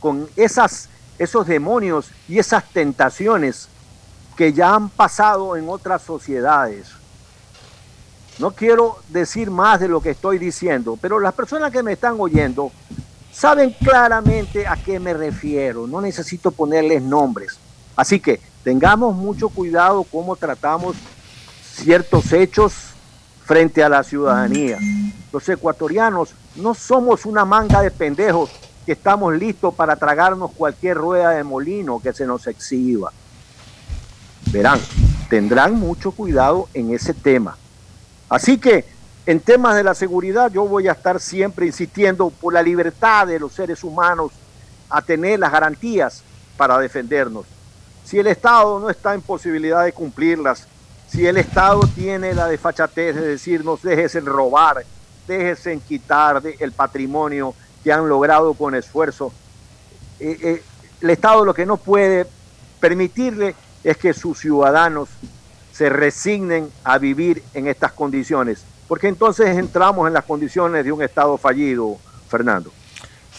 con, 0.00 0.28
esas, 0.36 0.88
esos 1.18 1.46
demonios 1.46 2.10
y 2.28 2.38
esas 2.38 2.64
tentaciones 2.70 3.68
que 4.36 4.52
ya 4.52 4.74
han 4.74 4.88
pasado 4.88 5.56
en 5.56 5.68
otras 5.68 6.02
sociedades. 6.02 6.88
No 8.38 8.50
quiero 8.50 8.98
decir 9.10 9.50
más 9.50 9.78
de 9.78 9.88
lo 9.88 10.00
que 10.00 10.10
estoy 10.10 10.38
diciendo, 10.38 10.98
pero 11.00 11.20
las 11.20 11.34
personas 11.34 11.70
que 11.70 11.82
me 11.82 11.92
están 11.92 12.16
oyendo 12.18 12.72
saben 13.32 13.70
claramente 13.70 14.66
a 14.66 14.76
qué 14.76 15.00
me 15.00 15.14
refiero, 15.14 15.86
no 15.86 16.00
necesito 16.00 16.50
ponerles 16.50 17.02
nombres. 17.02 17.58
Así 17.96 18.20
que 18.20 18.40
tengamos 18.62 19.14
mucho 19.16 19.48
cuidado 19.48 20.04
cómo 20.04 20.36
tratamos 20.36 20.96
ciertos 21.74 22.32
hechos 22.32 22.72
frente 23.44 23.82
a 23.82 23.88
la 23.88 24.02
ciudadanía. 24.02 24.78
Los 25.32 25.48
ecuatorianos 25.48 26.34
no 26.56 26.74
somos 26.74 27.26
una 27.26 27.44
manga 27.44 27.80
de 27.80 27.90
pendejos 27.90 28.50
que 28.84 28.92
estamos 28.92 29.34
listos 29.34 29.74
para 29.74 29.96
tragarnos 29.96 30.52
cualquier 30.52 30.96
rueda 30.96 31.30
de 31.30 31.44
molino 31.44 32.00
que 32.00 32.12
se 32.12 32.26
nos 32.26 32.46
exhiba. 32.46 33.12
Verán, 34.50 34.80
tendrán 35.28 35.74
mucho 35.78 36.12
cuidado 36.12 36.68
en 36.74 36.92
ese 36.92 37.14
tema. 37.14 37.56
Así 38.28 38.58
que 38.58 38.84
en 39.24 39.40
temas 39.40 39.76
de 39.76 39.84
la 39.84 39.94
seguridad 39.94 40.50
yo 40.50 40.66
voy 40.66 40.88
a 40.88 40.92
estar 40.92 41.20
siempre 41.20 41.66
insistiendo 41.66 42.30
por 42.30 42.52
la 42.52 42.62
libertad 42.62 43.26
de 43.26 43.38
los 43.38 43.52
seres 43.52 43.84
humanos 43.84 44.32
a 44.90 45.00
tener 45.00 45.38
las 45.38 45.52
garantías 45.52 46.22
para 46.56 46.78
defendernos. 46.78 47.46
Si 48.04 48.18
el 48.18 48.26
Estado 48.26 48.80
no 48.80 48.90
está 48.90 49.14
en 49.14 49.22
posibilidad 49.22 49.84
de 49.84 49.92
cumplirlas, 49.92 50.66
si 51.08 51.26
el 51.26 51.36
Estado 51.36 51.80
tiene 51.94 52.34
la 52.34 52.48
desfachatez 52.48 53.14
de 53.14 53.28
decirnos 53.28 53.82
déjese 53.82 54.20
robar, 54.20 54.84
déjese 55.28 55.78
quitar 55.78 56.42
el 56.58 56.72
patrimonio 56.72 57.54
que 57.84 57.92
han 57.92 58.08
logrado 58.08 58.54
con 58.54 58.74
esfuerzo, 58.74 59.32
eh, 60.18 60.36
eh, 60.42 60.62
el 61.00 61.10
Estado 61.10 61.44
lo 61.44 61.54
que 61.54 61.66
no 61.66 61.76
puede 61.76 62.26
permitirle 62.80 63.54
es 63.84 63.96
que 63.96 64.12
sus 64.12 64.40
ciudadanos 64.40 65.08
se 65.72 65.88
resignen 65.88 66.70
a 66.82 66.98
vivir 66.98 67.42
en 67.54 67.68
estas 67.68 67.92
condiciones 67.92 68.64
porque 68.92 69.08
entonces 69.08 69.56
entramos 69.56 70.06
en 70.06 70.12
las 70.12 70.22
condiciones 70.22 70.84
de 70.84 70.92
un 70.92 71.02
Estado 71.02 71.38
fallido, 71.38 71.96
Fernando. 72.28 72.70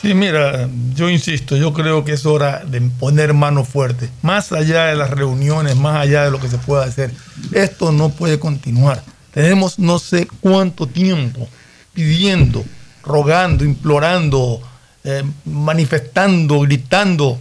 Sí, 0.02 0.16
mira, 0.16 0.68
yo 0.96 1.12
insisto, 1.12 1.56
yo 1.56 1.74
creo 1.74 2.04
que 2.04 2.14
es 2.14 2.26
hora 2.26 2.64
de 2.66 2.82
poner 2.82 3.36
mano 3.36 3.64
fuerte, 3.64 4.10
más 4.24 4.52
allá 4.52 4.86
de 4.86 4.96
las 4.96 5.12
reuniones, 5.12 5.76
más 5.76 5.98
allá 5.98 6.24
de 6.24 6.32
lo 6.32 6.40
que 6.40 6.48
se 6.48 6.58
pueda 6.58 6.86
hacer. 6.86 7.12
Esto 7.52 7.92
no 7.92 8.10
puede 8.10 8.40
continuar. 8.40 9.04
Tenemos 9.32 9.78
no 9.78 10.00
sé 10.00 10.28
cuánto 10.42 10.88
tiempo 10.88 11.48
pidiendo, 11.94 12.66
rogando, 13.04 13.64
implorando, 13.64 14.60
eh, 15.04 15.22
manifestando, 15.46 16.62
gritando 16.62 17.38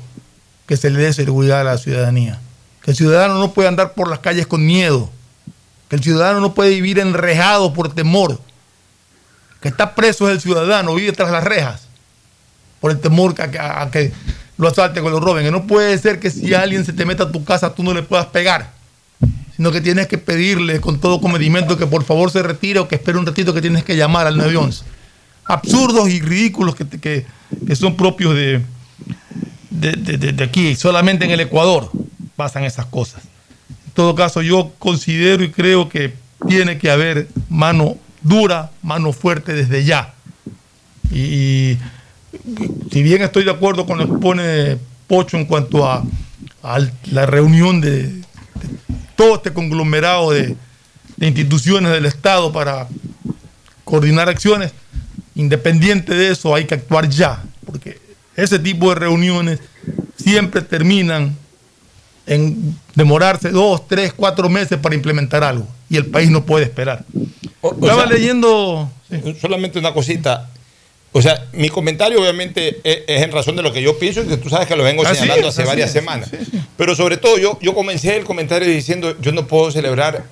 que 0.67 0.77
se 0.77 0.91
le 0.91 1.01
dé 1.01 1.15
seguridad 1.15 1.63
a 1.63 1.65
la 1.65 1.79
ciudadanía. 1.79 2.39
Que 2.83 2.91
el 2.91 2.97
ciudadano 2.99 3.39
no 3.39 3.53
puede 3.53 3.69
andar 3.69 3.95
por 3.95 4.11
las 4.11 4.19
calles 4.19 4.47
con 4.47 4.67
miedo, 4.67 5.09
que 5.93 5.97
el 5.97 6.03
ciudadano 6.03 6.41
no 6.41 6.55
puede 6.55 6.71
vivir 6.71 6.99
enrejado 7.01 7.75
por 7.75 7.95
temor, 7.95 8.41
que 9.61 9.69
está 9.69 9.95
preso 9.95 10.31
el 10.31 10.41
ciudadano, 10.41 10.95
vive 10.95 11.13
tras 11.13 11.31
las 11.31 11.45
rejas, 11.45 11.83
por 12.81 12.93
el 12.93 12.99
temor 12.99 13.35
a, 13.39 13.91
que 13.91 14.11
lo 14.57 14.69
asalten 14.69 15.05
o 15.05 15.11
lo 15.11 15.21
roben. 15.21 15.45
Que 15.45 15.51
no 15.51 15.67
puede 15.67 15.99
ser 15.99 16.19
que 16.19 16.31
si 16.31 16.55
alguien 16.55 16.87
se 16.87 16.95
te 16.95 17.05
meta 17.05 17.25
a 17.25 17.31
tu 17.31 17.45
casa 17.45 17.75
tú 17.75 17.83
no 17.83 17.93
le 17.93 18.03
puedas 18.03 18.25
pegar, 18.29 18.71
sino 19.55 19.71
que 19.71 19.83
tienes 19.83 20.07
que 20.07 20.17
pedirle 20.17 20.81
con 20.81 20.99
todo 20.99 21.21
comedimento 21.21 21.77
que 21.77 21.87
por 21.87 22.05
favor 22.05 22.31
se 22.31 22.43
retire 22.43 22.79
o 22.81 22.89
que 22.89 22.95
espere 22.95 23.19
un 23.19 23.27
ratito 23.27 23.53
que 23.53 23.61
tienes 23.61 23.85
que 23.85 23.95
llamar 23.95 24.27
al 24.27 24.39
911. 24.39 24.85
Absurdos 25.45 26.09
y 26.09 26.23
ridículos 26.23 26.75
que, 26.75 26.87
que, 26.89 27.27
que 27.67 27.77
son 27.77 27.99
propios 27.99 28.35
de- 28.35 28.63
de 29.71 30.43
aquí. 30.45 30.75
Solamente 30.75 31.27
en 31.27 31.33
el 31.33 31.41
Ecuador 31.41 31.91
pasan 32.35 32.65
esas 32.65 32.87
cosas. 32.87 33.23
Todo 33.95 34.15
caso, 34.15 34.43
yo 34.43 34.73
considero 34.79 35.45
y 35.45 35.51
creo 35.51 35.89
que 35.89 36.15
tiene 36.49 36.79
que 36.79 36.91
haber 36.91 37.29
mano 37.49 37.97
dura, 38.23 38.71
mano 38.83 39.13
fuerte 39.13 39.53
desde 39.53 39.85
ya. 39.85 40.15
Y, 41.11 41.77
si 42.91 43.03
bien 43.03 43.23
estoy 43.23 43.45
de 43.45 43.51
acuerdo 43.51 43.85
con 43.87 43.99
lo 43.99 44.07
que 44.07 44.19
pone 44.19 44.79
Pocho 45.07 45.37
en 45.37 45.45
cuanto 45.45 45.87
a, 45.87 46.03
a 46.63 46.79
la 47.11 47.27
reunión 47.27 47.81
de, 47.81 48.23
todo 49.17 49.37
este 49.37 49.53
conglomerado 49.53 50.33
de 50.33 50.57
instituciones 51.21 51.93
del 51.93 52.07
Estado 52.07 52.53
para 52.53 52.89
coordinar 53.85 54.29
acciones, 54.29 54.73
independiente 55.35 56.15
de 56.15 56.33
eso 56.33 56.55
hay 56.55 56.65
que 56.65 56.75
actuar 56.75 57.09
ya, 57.09 57.43
porque 57.67 58.01
ese 58.37 58.59
tipo 58.59 58.89
de 58.89 58.97
reuniones 58.97 59.61
siempre 60.17 60.63
terminan 60.63 61.37
en 62.27 62.77
demorarse 62.95 63.51
dos, 63.51 63.87
tres, 63.89 64.13
cuatro 64.15 64.49
meses 64.49 64.79
para 64.79 64.95
implementar 64.95 65.43
algo 65.45 65.67
y 65.91 65.97
el 65.97 66.07
país 66.07 66.31
no 66.31 66.45
puede 66.45 66.65
esperar. 66.65 67.05
O- 67.61 67.69
o 67.69 67.73
Estaba 67.75 68.07
sea, 68.07 68.13
leyendo 68.13 68.91
Solamente 69.41 69.79
una 69.79 69.93
cosita. 69.93 70.49
O 71.15 71.21
sea, 71.21 71.45
mi 71.53 71.69
comentario 71.69 72.19
obviamente 72.21 72.81
es, 72.85 73.01
es 73.07 73.23
en 73.23 73.31
razón 73.33 73.55
de 73.57 73.63
lo 73.63 73.71
que 73.73 73.83
yo 73.83 73.99
pienso 73.99 74.23
y 74.23 74.27
que 74.27 74.39
tú 74.39 74.49
sabes 74.49 74.67
que 74.67 74.75
lo 74.77 74.83
vengo 74.83 75.03
Así 75.03 75.17
señalando 75.17 75.49
es, 75.49 75.59
hace 75.59 75.67
varias 75.69 75.89
es, 75.89 75.93
semanas. 75.93 76.31
Pero 76.79 76.95
sobre 76.97 77.19
todo 77.19 77.37
yo, 77.37 77.59
yo 77.61 77.75
comencé 77.75 78.17
el 78.17 78.25
comentario 78.25 78.67
diciendo, 78.67 79.15
yo 79.21 79.33
no 79.33 79.47
puedo 79.47 79.71
celebrar 79.71 80.25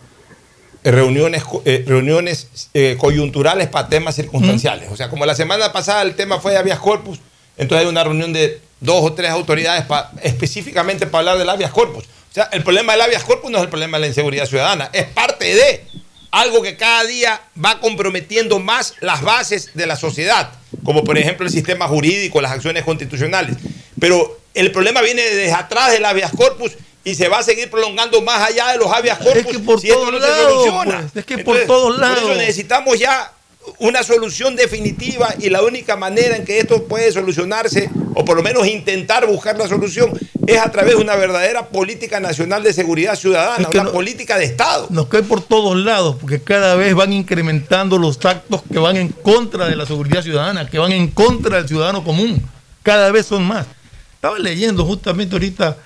reuniones, 0.82 1.44
co- 1.44 1.62
eh, 1.66 1.84
reuniones 1.86 2.48
eh, 2.72 2.96
coyunturales 2.98 3.68
para 3.68 3.88
temas 3.88 4.14
circunstanciales. 4.16 4.88
O 4.90 4.96
sea, 4.96 5.10
como 5.10 5.26
la 5.26 5.34
semana 5.34 5.72
pasada 5.72 6.00
el 6.02 6.14
tema 6.14 6.40
fue 6.40 6.52
de 6.52 6.58
habeas 6.58 6.78
corpus, 6.78 7.18
entonces 7.58 7.84
hay 7.84 7.90
una 7.90 8.02
reunión 8.04 8.32
de 8.32 8.60
dos 8.80 9.04
o 9.04 9.12
tres 9.12 9.30
autoridades 9.30 9.84
pa- 9.84 10.10
específicamente 10.22 11.06
para 11.06 11.20
hablar 11.20 11.38
del 11.38 11.48
habeas 11.50 11.70
corpus. 11.70 12.04
O 12.04 12.32
sea, 12.34 12.48
el 12.52 12.62
problema 12.62 12.92
del 12.92 13.02
habeas 13.02 13.24
corpus 13.24 13.50
no 13.50 13.58
es 13.58 13.64
el 13.64 13.70
problema 13.70 13.96
de 13.98 14.02
la 14.02 14.06
inseguridad 14.08 14.46
ciudadana, 14.46 14.88
es 14.92 15.06
parte 15.06 15.54
de 15.54 15.84
algo 16.30 16.62
que 16.62 16.76
cada 16.76 17.04
día 17.04 17.40
va 17.62 17.80
comprometiendo 17.80 18.58
más 18.60 18.94
las 19.00 19.20
bases 19.22 19.70
de 19.74 19.86
la 19.86 19.96
sociedad, 19.96 20.50
como 20.84 21.02
por 21.02 21.18
ejemplo 21.18 21.44
el 21.44 21.52
sistema 21.52 21.88
jurídico, 21.88 22.40
las 22.40 22.52
acciones 22.52 22.84
constitucionales. 22.84 23.56
Pero 23.98 24.38
el 24.54 24.70
problema 24.70 25.02
viene 25.02 25.22
desde 25.22 25.52
atrás 25.52 25.90
del 25.92 26.04
habeas 26.04 26.30
corpus 26.32 26.72
y 27.02 27.14
se 27.16 27.28
va 27.28 27.38
a 27.38 27.42
seguir 27.42 27.68
prolongando 27.70 28.20
más 28.22 28.42
allá 28.48 28.68
de 28.68 28.78
los 28.78 28.92
habeas 28.92 29.18
corpus 29.18 29.56
por 29.58 29.80
si 29.80 29.88
todos 29.88 30.12
no 30.12 30.18
lados, 30.20 30.68
pues, 30.84 31.16
es 31.16 31.24
que 31.24 31.38
por 31.38 31.58
todos 31.66 31.96
Por 31.96 32.04
eso 32.04 32.14
lados. 32.14 32.36
necesitamos 32.36 32.98
ya 32.98 33.32
una 33.78 34.02
solución 34.02 34.56
definitiva 34.56 35.34
y 35.38 35.50
la 35.50 35.62
única 35.62 35.96
manera 35.96 36.36
en 36.36 36.44
que 36.44 36.58
esto 36.58 36.84
puede 36.84 37.12
solucionarse, 37.12 37.90
o 38.14 38.24
por 38.24 38.36
lo 38.36 38.42
menos 38.42 38.66
intentar 38.66 39.26
buscar 39.26 39.56
la 39.58 39.68
solución, 39.68 40.10
es 40.46 40.58
a 40.58 40.70
través 40.70 40.96
de 40.96 41.02
una 41.02 41.14
verdadera 41.16 41.68
política 41.68 42.20
nacional 42.20 42.62
de 42.62 42.72
seguridad 42.72 43.14
ciudadana, 43.16 43.62
Es 43.62 43.68
que 43.68 43.76
una 43.78 43.84
no- 43.84 43.92
política 43.92 44.38
de 44.38 44.46
Estado. 44.46 44.86
nos 44.90 45.06
cae 45.06 45.22
por 45.22 45.42
todos 45.42 45.76
lados, 45.76 46.16
porque 46.20 46.40
cada 46.42 46.74
vez 46.74 46.94
van 46.94 47.12
incrementando 47.12 47.98
los 47.98 48.22
actos 48.24 48.62
que 48.70 48.78
van 48.78 48.96
en 48.96 49.08
contra 49.08 49.68
de 49.68 49.76
la 49.76 49.86
seguridad 49.86 50.22
ciudadana, 50.22 50.68
que 50.68 50.78
van 50.78 50.92
en 50.92 51.08
contra 51.08 51.58
del 51.58 51.68
ciudadano 51.68 52.02
común. 52.02 52.42
Cada 52.82 53.10
vez 53.12 53.26
son 53.26 53.44
más. 53.44 53.66
Estaba 54.14 54.38
leyendo 54.38 54.84
justamente 54.84 55.34
ahorita 55.34 55.76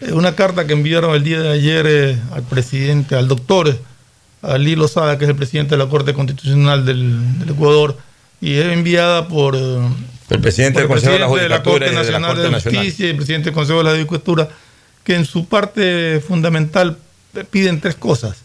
eh, 0.00 0.12
una 0.12 0.34
carta 0.34 0.66
que 0.66 0.72
enviaron 0.72 1.14
el 1.14 1.24
día 1.24 1.40
de 1.40 1.50
ayer 1.52 1.86
eh, 1.88 2.18
al 2.32 2.42
presidente, 2.44 3.14
al 3.16 3.28
doctor 3.28 3.68
eh, 3.68 3.78
Ali 4.42 4.76
Lozada, 4.76 5.18
que 5.18 5.24
es 5.24 5.30
el 5.30 5.36
presidente 5.36 5.76
de 5.76 5.78
la 5.84 5.88
Corte 5.90 6.14
Constitucional 6.14 6.84
del, 6.84 7.38
del 7.38 7.50
Ecuador, 7.50 7.96
y 8.40 8.54
es 8.54 8.66
enviada 8.66 9.28
por... 9.28 9.56
eh, 9.56 9.78
El 10.30 10.40
presidente 10.40 10.80
del 10.80 10.88
por 10.88 10.98
el 10.98 11.02
Consejo 11.04 11.36
de 11.36 11.48
la 11.48 11.56
de 11.58 11.62
Corte 11.64 11.86
y 11.86 11.88
de 11.88 11.94
la 11.94 12.00
Nacional 12.02 12.30
Corte 12.30 12.42
de 12.42 12.50
Nacional. 12.50 12.80
Justicia 12.84 13.06
y 13.06 13.10
el 13.10 13.16
presidente 13.16 13.44
del 13.46 13.54
Consejo 13.54 13.78
de 13.78 13.84
la 13.84 13.90
Judicatura, 13.92 14.48
que 15.04 15.14
en 15.14 15.24
su 15.24 15.46
parte 15.46 16.20
fundamental 16.26 16.98
piden 17.50 17.80
tres 17.80 17.94
cosas. 17.94 18.36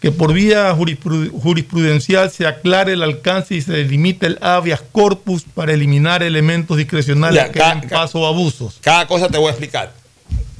Que 0.00 0.10
por 0.10 0.32
vía 0.32 0.74
jurispru- 0.74 1.30
jurisprudencial 1.30 2.28
se 2.30 2.46
aclare 2.46 2.94
el 2.94 3.02
alcance 3.04 3.54
y 3.54 3.60
se 3.62 3.72
delimite 3.72 4.26
el 4.26 4.38
habeas 4.42 4.82
corpus 4.90 5.44
para 5.54 5.72
eliminar 5.72 6.24
elementos 6.24 6.76
discrecionales 6.76 7.36
Ya, 7.36 7.52
que 7.52 7.58
ca- 7.60 7.74
den 7.76 7.88
paso 7.88 8.26
a 8.26 8.30
abusos. 8.30 8.78
Cada 8.80 9.06
cosa 9.06 9.28
te 9.28 9.38
voy 9.38 9.46
a 9.46 9.50
explicar. 9.50 9.92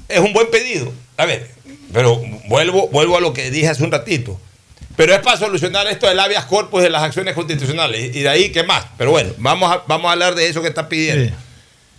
Es 0.09 0.20
un 0.20 0.32
buen 0.32 0.49
pedido. 0.51 0.93
A 1.16 1.26
ver, 1.26 1.51
pero 1.93 2.16
vuelvo, 2.49 2.88
vuelvo 2.88 3.16
a 3.16 3.20
lo 3.20 3.32
que 3.32 3.51
dije 3.51 3.68
hace 3.68 3.82
un 3.84 3.93
ratito. 3.93 4.40
Pero 4.97 5.14
es 5.14 5.20
para 5.20 5.38
solucionar 5.38 5.86
esto 5.86 6.07
del 6.07 6.20
habeas 6.20 6.45
corpus 6.45 6.82
de 6.82 6.90
las 6.90 7.03
acciones 7.03 7.34
constitucionales. 7.34 8.14
Y 8.14 8.20
de 8.20 8.28
ahí, 8.28 8.51
¿qué 8.53 8.62
más? 8.62 8.84
Pero 8.99 9.11
bueno, 9.11 9.30
vamos 9.38 9.72
a, 9.72 9.82
vamos 9.88 10.09
a 10.09 10.12
hablar 10.12 10.34
de 10.34 10.49
eso 10.49 10.61
que 10.62 10.68
está 10.68 10.88
pidiendo. 10.88 11.34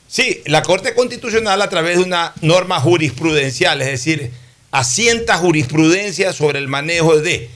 Sí, 0.08 0.42
la 0.46 0.62
Corte 0.62 0.94
Constitucional 0.94 1.60
a 1.62 1.70
través 1.70 1.98
de 1.98 2.04
una 2.04 2.34
norma 2.42 2.80
jurisprudencial, 2.80 3.82
es 3.82 3.88
decir, 3.88 4.32
asienta 4.70 5.38
jurisprudencia 5.38 6.34
sobre 6.34 6.60
el 6.60 6.68
manejo 6.68 7.18
de... 7.20 7.50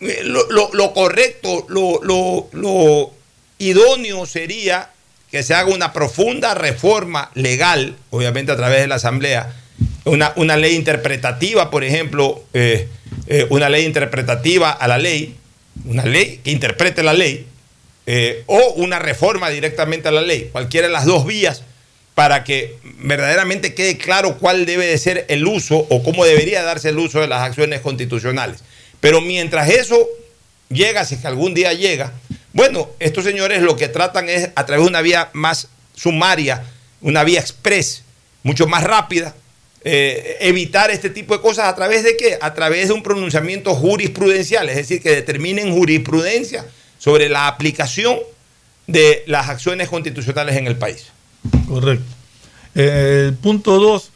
Eh, 0.00 0.20
Lo, 0.24 0.50
lo- 0.50 0.70
lo 0.74 0.92
correcto, 0.92 1.64
lo, 1.70 2.00
lo- 2.02 2.48
lo 2.52 3.10
idóneo 3.58 4.26
sería 4.26 4.90
que 5.30 5.42
se 5.42 5.54
haga 5.54 5.72
una 5.74 5.94
profunda 5.94 6.54
reforma 6.54 7.30
legal, 7.34 7.96
obviamente 8.10 8.52
a 8.52 8.56
través 8.56 8.80
de 8.80 8.86
la 8.88 8.96
Asamblea, 8.96 9.54
una, 10.06 10.32
una 10.36 10.56
ley 10.56 10.76
interpretativa, 10.76 11.70
por 11.70 11.84
ejemplo, 11.84 12.42
eh, 12.54 12.88
eh, 13.26 13.46
una 13.50 13.68
ley 13.68 13.84
interpretativa 13.84 14.70
a 14.70 14.88
la 14.88 14.98
ley, 14.98 15.34
una 15.84 16.04
ley 16.04 16.40
que 16.42 16.52
interprete 16.52 17.02
la 17.02 17.12
ley, 17.12 17.46
eh, 18.06 18.44
o 18.46 18.74
una 18.76 19.00
reforma 19.00 19.50
directamente 19.50 20.08
a 20.08 20.12
la 20.12 20.22
ley, 20.22 20.48
cualquiera 20.52 20.86
de 20.86 20.92
las 20.92 21.06
dos 21.06 21.26
vías, 21.26 21.62
para 22.14 22.44
que 22.44 22.76
verdaderamente 23.00 23.74
quede 23.74 23.98
claro 23.98 24.38
cuál 24.38 24.64
debe 24.64 24.86
de 24.86 24.96
ser 24.96 25.26
el 25.28 25.46
uso 25.46 25.76
o 25.90 26.02
cómo 26.02 26.24
debería 26.24 26.62
darse 26.62 26.90
el 26.90 26.98
uso 26.98 27.20
de 27.20 27.26
las 27.26 27.42
acciones 27.42 27.80
constitucionales. 27.80 28.60
Pero 29.00 29.20
mientras 29.20 29.68
eso 29.68 30.08
llega, 30.70 31.04
si 31.04 31.16
es 31.16 31.20
que 31.20 31.26
algún 31.26 31.52
día 31.52 31.72
llega, 31.72 32.12
bueno, 32.52 32.88
estos 33.00 33.24
señores 33.24 33.60
lo 33.60 33.76
que 33.76 33.88
tratan 33.88 34.28
es 34.28 34.50
a 34.54 34.64
través 34.64 34.84
de 34.84 34.88
una 34.88 35.02
vía 35.02 35.30
más 35.32 35.68
sumaria, 35.94 36.64
una 37.00 37.24
vía 37.24 37.40
express, 37.40 38.02
mucho 38.44 38.66
más 38.66 38.84
rápida, 38.84 39.34
eh, 39.88 40.38
evitar 40.40 40.90
este 40.90 41.10
tipo 41.10 41.32
de 41.32 41.40
cosas 41.40 41.66
a 41.66 41.76
través 41.76 42.02
de 42.02 42.16
qué? 42.16 42.38
A 42.40 42.54
través 42.54 42.88
de 42.88 42.94
un 42.94 43.04
pronunciamiento 43.04 43.72
jurisprudencial, 43.72 44.68
es 44.68 44.74
decir, 44.74 45.00
que 45.00 45.10
determinen 45.10 45.72
jurisprudencia 45.72 46.66
sobre 46.98 47.28
la 47.28 47.46
aplicación 47.46 48.18
de 48.88 49.22
las 49.28 49.48
acciones 49.48 49.88
constitucionales 49.88 50.56
en 50.56 50.66
el 50.66 50.74
país. 50.76 51.06
Correcto. 51.68 52.04
Eh, 52.74 53.26
el 53.28 53.34
punto 53.34 53.78
dos, 53.78 54.10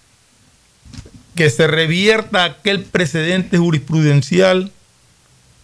que 1.37 1.49
se 1.51 1.69
revierta 1.69 2.43
aquel 2.43 2.83
precedente 2.83 3.57
jurisprudencial 3.57 4.73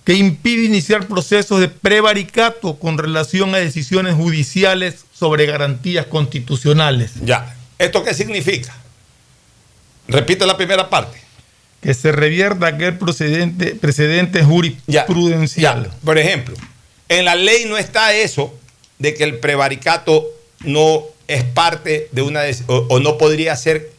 que 0.04 0.14
impide 0.14 0.66
iniciar 0.66 1.08
procesos 1.08 1.58
de 1.58 1.66
prevaricato 1.66 2.78
con 2.78 2.96
relación 2.96 3.56
a 3.56 3.58
decisiones 3.58 4.14
judiciales 4.14 5.04
sobre 5.12 5.46
garantías 5.46 6.06
constitucionales. 6.06 7.10
Ya, 7.24 7.56
¿esto 7.76 8.04
qué 8.04 8.14
significa? 8.14 8.72
Repito 10.08 10.46
la 10.46 10.56
primera 10.56 10.88
parte. 10.88 11.18
Que 11.80 11.94
se 11.94 12.12
revierta 12.12 12.66
aquel 12.68 12.98
precedente, 12.98 13.74
precedente 13.74 14.42
jurisprudencial. 14.42 15.90
Por 16.04 16.18
ejemplo, 16.18 16.56
en 17.08 17.24
la 17.24 17.34
ley 17.34 17.64
no 17.66 17.76
está 17.76 18.14
eso 18.14 18.54
de 18.98 19.14
que 19.14 19.24
el 19.24 19.38
prevaricato 19.38 20.26
no 20.60 21.02
es 21.28 21.44
parte 21.44 22.08
de 22.12 22.22
una 22.22 22.42
o, 22.66 22.86
o 22.88 23.00
no 23.00 23.18
podría 23.18 23.54
ser 23.56 23.92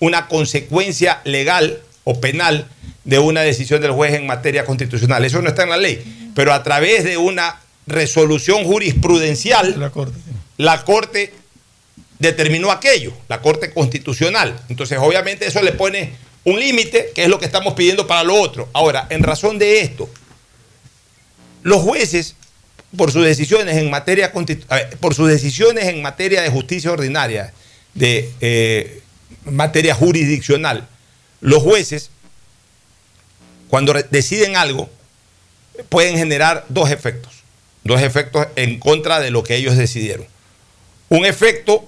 una 0.00 0.28
consecuencia 0.28 1.20
legal 1.24 1.80
o 2.04 2.20
penal 2.20 2.66
de 3.04 3.18
una 3.18 3.42
decisión 3.42 3.80
del 3.80 3.92
juez 3.92 4.14
en 4.14 4.26
materia 4.26 4.64
constitucional. 4.64 5.24
Eso 5.24 5.42
no 5.42 5.48
está 5.48 5.64
en 5.64 5.70
la 5.70 5.76
ley. 5.76 6.30
Pero 6.34 6.52
a 6.52 6.62
través 6.62 7.04
de 7.04 7.16
una 7.16 7.60
resolución 7.86 8.64
jurisprudencial, 8.64 9.78
La 9.78 9.90
Corte. 9.90 10.18
la 10.56 10.84
Corte 10.84 11.32
determinó 12.18 12.70
aquello, 12.70 13.12
la 13.28 13.40
Corte 13.40 13.72
Constitucional. 13.72 14.60
Entonces, 14.68 14.98
obviamente, 15.00 15.46
eso 15.46 15.62
le 15.62 15.72
pone 15.72 16.12
un 16.44 16.60
límite, 16.60 17.12
que 17.14 17.24
es 17.24 17.28
lo 17.28 17.38
que 17.38 17.46
estamos 17.46 17.74
pidiendo 17.74 18.06
para 18.06 18.22
lo 18.22 18.34
otro. 18.34 18.68
Ahora, 18.72 19.06
en 19.10 19.22
razón 19.22 19.58
de 19.58 19.80
esto, 19.80 20.08
los 21.62 21.82
jueces, 21.82 22.36
por 22.96 23.10
sus 23.10 23.24
decisiones 23.24 23.76
en 23.76 23.90
materia 23.90 24.32
por 25.00 25.14
sus 25.14 25.28
decisiones 25.28 25.86
en 25.86 26.02
materia 26.02 26.42
de 26.42 26.50
justicia 26.50 26.92
ordinaria, 26.92 27.52
de 27.94 28.30
eh, 28.40 29.00
materia 29.44 29.94
jurisdiccional, 29.94 30.86
los 31.40 31.62
jueces, 31.62 32.10
cuando 33.68 33.92
deciden 34.10 34.56
algo, 34.56 34.88
pueden 35.88 36.16
generar 36.16 36.64
dos 36.68 36.90
efectos. 36.90 37.32
Dos 37.82 38.00
efectos 38.00 38.46
en 38.56 38.78
contra 38.78 39.20
de 39.20 39.30
lo 39.30 39.42
que 39.42 39.56
ellos 39.56 39.76
decidieron. 39.76 40.26
Un 41.08 41.26
efecto 41.26 41.84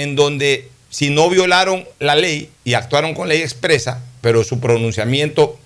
en 0.00 0.16
donde 0.16 0.68
si 0.90 1.10
no 1.10 1.30
violaron 1.30 1.86
la 2.00 2.16
ley 2.16 2.50
y 2.64 2.74
actuaron 2.74 3.14
con 3.14 3.28
ley 3.28 3.42
expresa, 3.42 4.02
pero 4.20 4.42
su 4.42 4.58
pronunciamiento 4.60 5.58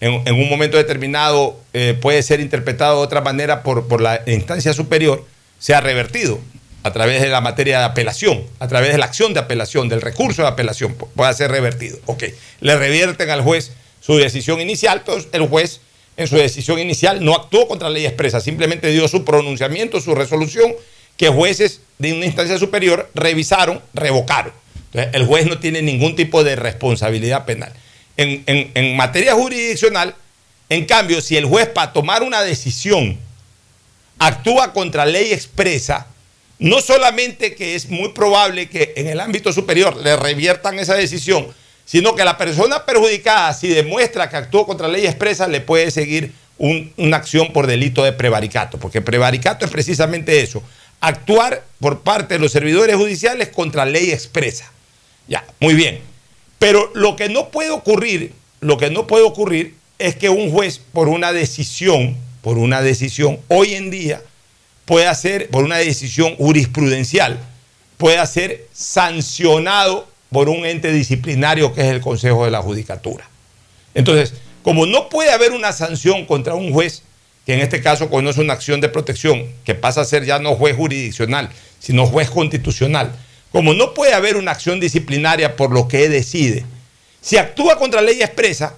en, 0.00 0.34
un 0.34 0.48
momento 0.50 0.76
determinado 0.76 1.60
eh, 1.72 1.96
puede 2.00 2.22
ser 2.24 2.40
interpretado 2.40 2.98
de 2.98 3.04
otra 3.04 3.20
manera 3.20 3.62
por, 3.62 3.86
por 3.86 4.00
la 4.00 4.20
instancia 4.26 4.72
superior, 4.72 5.24
sea 5.60 5.80
revertido 5.80 6.40
a 6.82 6.92
través 6.92 7.22
de 7.22 7.28
la 7.28 7.40
materia 7.40 7.78
de 7.78 7.84
apelación, 7.84 8.42
a 8.58 8.66
través 8.66 8.90
de 8.90 8.98
la 8.98 9.04
acción 9.04 9.32
de 9.32 9.38
apelación, 9.38 9.88
del 9.88 10.00
recurso 10.00 10.42
de 10.42 10.48
apelación, 10.48 10.98
pu- 10.98 11.06
pueda 11.14 11.32
ser 11.32 11.52
revertido. 11.52 11.98
Ok, 12.06 12.24
le 12.60 12.76
revierten 12.76 13.30
al 13.30 13.42
juez 13.42 13.70
su 14.00 14.16
decisión 14.16 14.60
inicial, 14.60 14.98
entonces 14.98 15.28
el 15.32 15.46
juez 15.46 15.80
en 16.16 16.26
su 16.26 16.34
decisión 16.36 16.80
inicial 16.80 17.24
no 17.24 17.36
actuó 17.36 17.68
contra 17.68 17.88
la 17.88 17.94
ley 17.94 18.04
expresa, 18.06 18.40
simplemente 18.40 18.88
dio 18.90 19.06
su 19.06 19.24
pronunciamiento, 19.24 20.00
su 20.00 20.16
resolución, 20.16 20.72
que 21.22 21.28
jueces 21.28 21.80
de 21.98 22.12
una 22.14 22.26
instancia 22.26 22.58
superior 22.58 23.08
revisaron, 23.14 23.80
revocaron. 23.94 24.52
Entonces, 24.86 25.14
el 25.14 25.24
juez 25.24 25.46
no 25.46 25.60
tiene 25.60 25.80
ningún 25.80 26.16
tipo 26.16 26.42
de 26.42 26.56
responsabilidad 26.56 27.44
penal. 27.44 27.72
En, 28.16 28.96
materia 28.96 29.32
jurisdiccional, 29.32 30.16
en 30.68 30.84
cambio, 30.84 31.20
si 31.20 31.36
el 31.36 31.44
juez 31.44 31.68
para 31.68 31.92
tomar 31.92 32.24
una 32.24 32.42
decisión 32.42 33.16
actúa 34.18 34.72
contra 34.72 35.06
ley 35.06 35.32
expresa, 35.32 36.08
no 36.58 36.80
solamente 36.80 37.54
que 37.54 37.76
es 37.76 37.88
muy 37.88 38.08
probable 38.08 38.68
que 38.68 38.92
en 38.96 39.06
el 39.06 39.20
ámbito 39.20 39.52
superior 39.52 39.96
le 39.98 40.16
reviertan 40.16 40.80
esa 40.80 40.94
decisión, 40.94 41.46
sino 41.84 42.16
que 42.16 42.24
la 42.24 42.36
persona 42.36 42.84
perjudicada, 42.84 43.54
si 43.54 43.68
demuestra 43.68 44.28
que 44.28 44.38
actuó 44.38 44.66
contra 44.66 44.88
ley 44.88 45.06
expresa, 45.06 45.46
le 45.46 45.60
puede 45.60 45.92
seguir 45.92 46.32
un- 46.58 46.92
una 46.96 47.18
acción 47.18 47.52
por 47.52 47.68
delito 47.68 48.02
de 48.02 48.12
prevaricato, 48.12 48.76
porque 48.78 49.00
prevaricato 49.00 49.64
es 49.64 49.70
precisamente 49.70 50.40
eso, 50.40 50.64
actuar 51.02 51.64
por 51.80 52.00
parte 52.00 52.34
de 52.34 52.40
los 52.40 52.52
servidores 52.52 52.96
judiciales 52.96 53.48
contra 53.48 53.84
ley 53.84 54.12
expresa. 54.12 54.70
Ya, 55.28 55.44
muy 55.60 55.74
bien. 55.74 56.00
Pero 56.58 56.90
lo 56.94 57.16
que 57.16 57.28
no 57.28 57.50
puede 57.50 57.70
ocurrir, 57.70 58.32
lo 58.60 58.78
que 58.78 58.88
no 58.88 59.06
puede 59.06 59.24
ocurrir 59.24 59.74
es 59.98 60.16
que 60.16 60.28
un 60.28 60.50
juez 60.50 60.78
por 60.78 61.08
una 61.08 61.32
decisión, 61.32 62.16
por 62.40 62.56
una 62.56 62.82
decisión 62.82 63.40
hoy 63.48 63.74
en 63.74 63.90
día 63.90 64.22
pueda 64.84 65.12
ser 65.14 65.50
por 65.50 65.64
una 65.64 65.76
decisión 65.76 66.36
jurisprudencial, 66.36 67.40
pueda 67.98 68.24
ser 68.26 68.66
sancionado 68.72 70.08
por 70.30 70.48
un 70.48 70.64
ente 70.64 70.92
disciplinario 70.92 71.74
que 71.74 71.82
es 71.82 71.88
el 71.88 72.00
Consejo 72.00 72.44
de 72.44 72.52
la 72.52 72.62
Judicatura. 72.62 73.28
Entonces, 73.94 74.34
como 74.62 74.86
no 74.86 75.08
puede 75.08 75.32
haber 75.32 75.50
una 75.50 75.72
sanción 75.72 76.26
contra 76.26 76.54
un 76.54 76.72
juez 76.72 77.02
que 77.46 77.54
en 77.54 77.60
este 77.60 77.82
caso 77.82 78.08
conoce 78.08 78.40
una 78.40 78.52
acción 78.52 78.80
de 78.80 78.88
protección, 78.88 79.46
que 79.64 79.74
pasa 79.74 80.02
a 80.02 80.04
ser 80.04 80.24
ya 80.24 80.38
no 80.38 80.54
juez 80.54 80.76
jurisdiccional, 80.76 81.50
sino 81.78 82.06
juez 82.06 82.30
constitucional, 82.30 83.12
como 83.50 83.74
no 83.74 83.94
puede 83.94 84.14
haber 84.14 84.36
una 84.36 84.52
acción 84.52 84.80
disciplinaria 84.80 85.56
por 85.56 85.72
lo 85.72 85.88
que 85.88 86.08
decide, 86.08 86.64
si 87.20 87.36
actúa 87.36 87.78
contra 87.78 88.00
ley 88.00 88.20
expresa, 88.20 88.74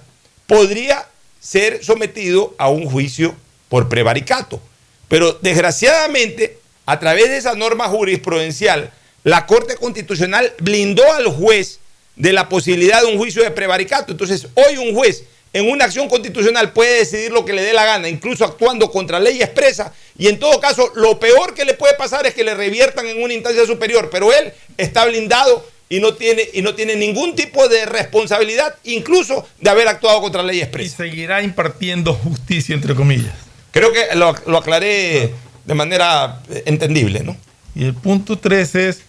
podría 0.47 1.07
ser 1.39 1.83
sometido 1.83 2.53
a 2.57 2.69
un 2.69 2.89
juicio 2.89 3.35
por 3.69 3.89
prevaricato. 3.89 4.61
Pero 5.07 5.33
desgraciadamente, 5.33 6.59
a 6.85 6.99
través 6.99 7.29
de 7.29 7.37
esa 7.37 7.55
norma 7.55 7.87
jurisprudencial, 7.87 8.91
la 9.23 9.45
Corte 9.47 9.75
Constitucional 9.75 10.53
blindó 10.59 11.11
al 11.13 11.27
juez 11.27 11.79
de 12.15 12.33
la 12.33 12.47
posibilidad 12.47 13.01
de 13.01 13.07
un 13.07 13.17
juicio 13.17 13.43
de 13.43 13.51
prevaricato. 13.51 14.11
Entonces, 14.11 14.47
hoy 14.53 14.77
un 14.77 14.95
juez 14.95 15.23
en 15.55 15.71
una 15.71 15.85
acción 15.85 16.09
constitucional 16.09 16.73
puede 16.73 16.99
decidir 16.99 17.31
lo 17.31 17.45
que 17.45 17.53
le 17.53 17.61
dé 17.61 17.71
la 17.71 17.85
gana, 17.85 18.09
incluso 18.09 18.43
actuando 18.43 18.91
contra 18.91 19.21
ley 19.21 19.41
expresa, 19.41 19.93
y 20.17 20.27
en 20.27 20.37
todo 20.37 20.59
caso, 20.59 20.91
lo 20.95 21.17
peor 21.17 21.53
que 21.53 21.63
le 21.63 21.75
puede 21.75 21.93
pasar 21.93 22.25
es 22.25 22.33
que 22.33 22.43
le 22.43 22.53
reviertan 22.53 23.07
en 23.07 23.23
una 23.23 23.33
instancia 23.33 23.65
superior, 23.65 24.09
pero 24.11 24.33
él 24.33 24.51
está 24.75 25.05
blindado 25.05 25.65
y 25.87 26.01
no 26.01 26.13
tiene, 26.15 26.43
y 26.51 26.61
no 26.61 26.75
tiene 26.75 26.97
ningún 26.97 27.37
tipo 27.37 27.69
de 27.69 27.85
responsabilidad, 27.85 28.75
incluso 28.83 29.47
de 29.61 29.69
haber 29.69 29.87
actuado 29.87 30.19
contra 30.19 30.43
ley 30.43 30.57
Y 30.57 30.61
expresa. 30.61 30.97
seguirá 30.97 31.41
impartiendo 31.41 32.13
justicia, 32.13 32.75
entre 32.75 32.93
comillas. 32.93 33.33
Creo 33.71 33.93
que 33.93 34.13
lo, 34.15 34.35
lo 34.47 34.57
aclaré 34.57 35.31
de 35.63 35.73
manera 35.73 36.41
eh, 36.49 36.63
entendible, 36.65 37.21
¿no? 37.21 37.37
Y 37.75 37.85
el 37.85 37.93
punto 37.93 38.37
3 38.37 38.75
es 38.75 38.99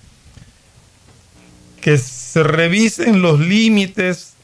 que 1.81 1.99
se 1.99 2.45
revisen 2.45 3.21
los 3.21 3.41
límites 3.41 4.36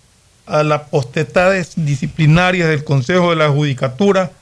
a 0.47 0.63
las 0.63 0.83
potestades 0.83 1.73
disciplinarias 1.77 2.69
del 2.69 2.85
Consejo 2.85 3.31
de 3.31 3.37
la 3.37 3.49
Judicatura, 3.49 4.33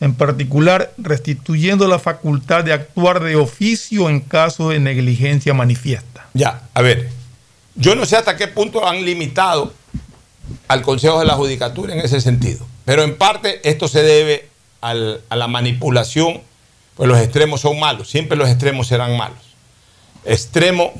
en 0.00 0.14
particular 0.14 0.92
restituyendo 0.98 1.88
la 1.88 1.98
facultad 1.98 2.64
de 2.64 2.72
actuar 2.72 3.22
de 3.22 3.36
oficio 3.36 4.08
en 4.08 4.20
caso 4.20 4.70
de 4.70 4.78
negligencia 4.78 5.54
manifiesta. 5.54 6.26
Ya, 6.34 6.62
a 6.74 6.82
ver, 6.82 7.08
yo 7.74 7.94
no 7.94 8.06
sé 8.06 8.16
hasta 8.16 8.36
qué 8.36 8.48
punto 8.48 8.86
han 8.86 9.04
limitado 9.04 9.72
al 10.68 10.82
Consejo 10.82 11.18
de 11.18 11.26
la 11.26 11.34
Judicatura 11.34 11.94
en 11.94 12.00
ese 12.00 12.20
sentido, 12.20 12.66
pero 12.84 13.02
en 13.02 13.16
parte 13.16 13.60
esto 13.68 13.88
se 13.88 14.02
debe 14.02 14.48
a 14.80 14.94
la 14.94 15.48
manipulación, 15.48 16.40
pues 16.94 17.08
los 17.08 17.18
extremos 17.18 17.60
son 17.60 17.80
malos, 17.80 18.08
siempre 18.08 18.36
los 18.36 18.48
extremos 18.48 18.86
serán 18.86 19.16
malos. 19.16 19.38
Extremo 20.24 20.92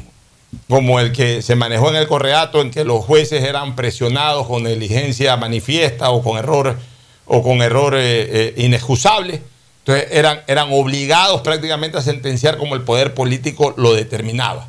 como 0.69 1.01
el 1.01 1.13
que 1.13 1.43
se 1.43 1.57
manejó 1.57 1.91
en 1.91 1.97
el 1.97 2.09
correato, 2.09 2.61
en 2.61 2.71
que 2.71 2.85
los 2.85 3.05
jueces 3.05 3.45
eran 3.45 3.77
presionados 3.77 4.47
con 4.47 4.63
negligencia 4.63 5.37
manifiesta 5.37 6.11
o 6.11 6.23
con 6.23 6.39
error, 6.39 6.79
o 7.27 7.43
con 7.43 7.63
error 7.63 7.95
eh, 7.97 8.01
eh, 8.01 8.55
inexcusable. 8.59 9.43
Entonces 9.81 10.09
eran, 10.11 10.41
eran 10.47 10.69
obligados 10.71 11.41
prácticamente 11.41 11.97
a 11.99 12.03
sentenciar 12.03 12.59
como 12.59 12.75
el 12.75 12.83
poder 12.83 13.15
político 13.15 13.75
lo 13.77 13.95
determinaba. 13.95 14.67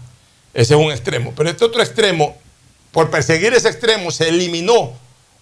Ese 0.53 0.75
es 0.75 0.79
un 0.79 0.91
extremo. 0.91 1.33
Pero 1.35 1.49
este 1.49 1.65
otro 1.65 1.81
extremo, 1.81 2.37
por 2.91 3.09
perseguir 3.09 3.53
ese 3.53 3.69
extremo, 3.69 4.11
se 4.11 4.29
eliminó 4.29 4.93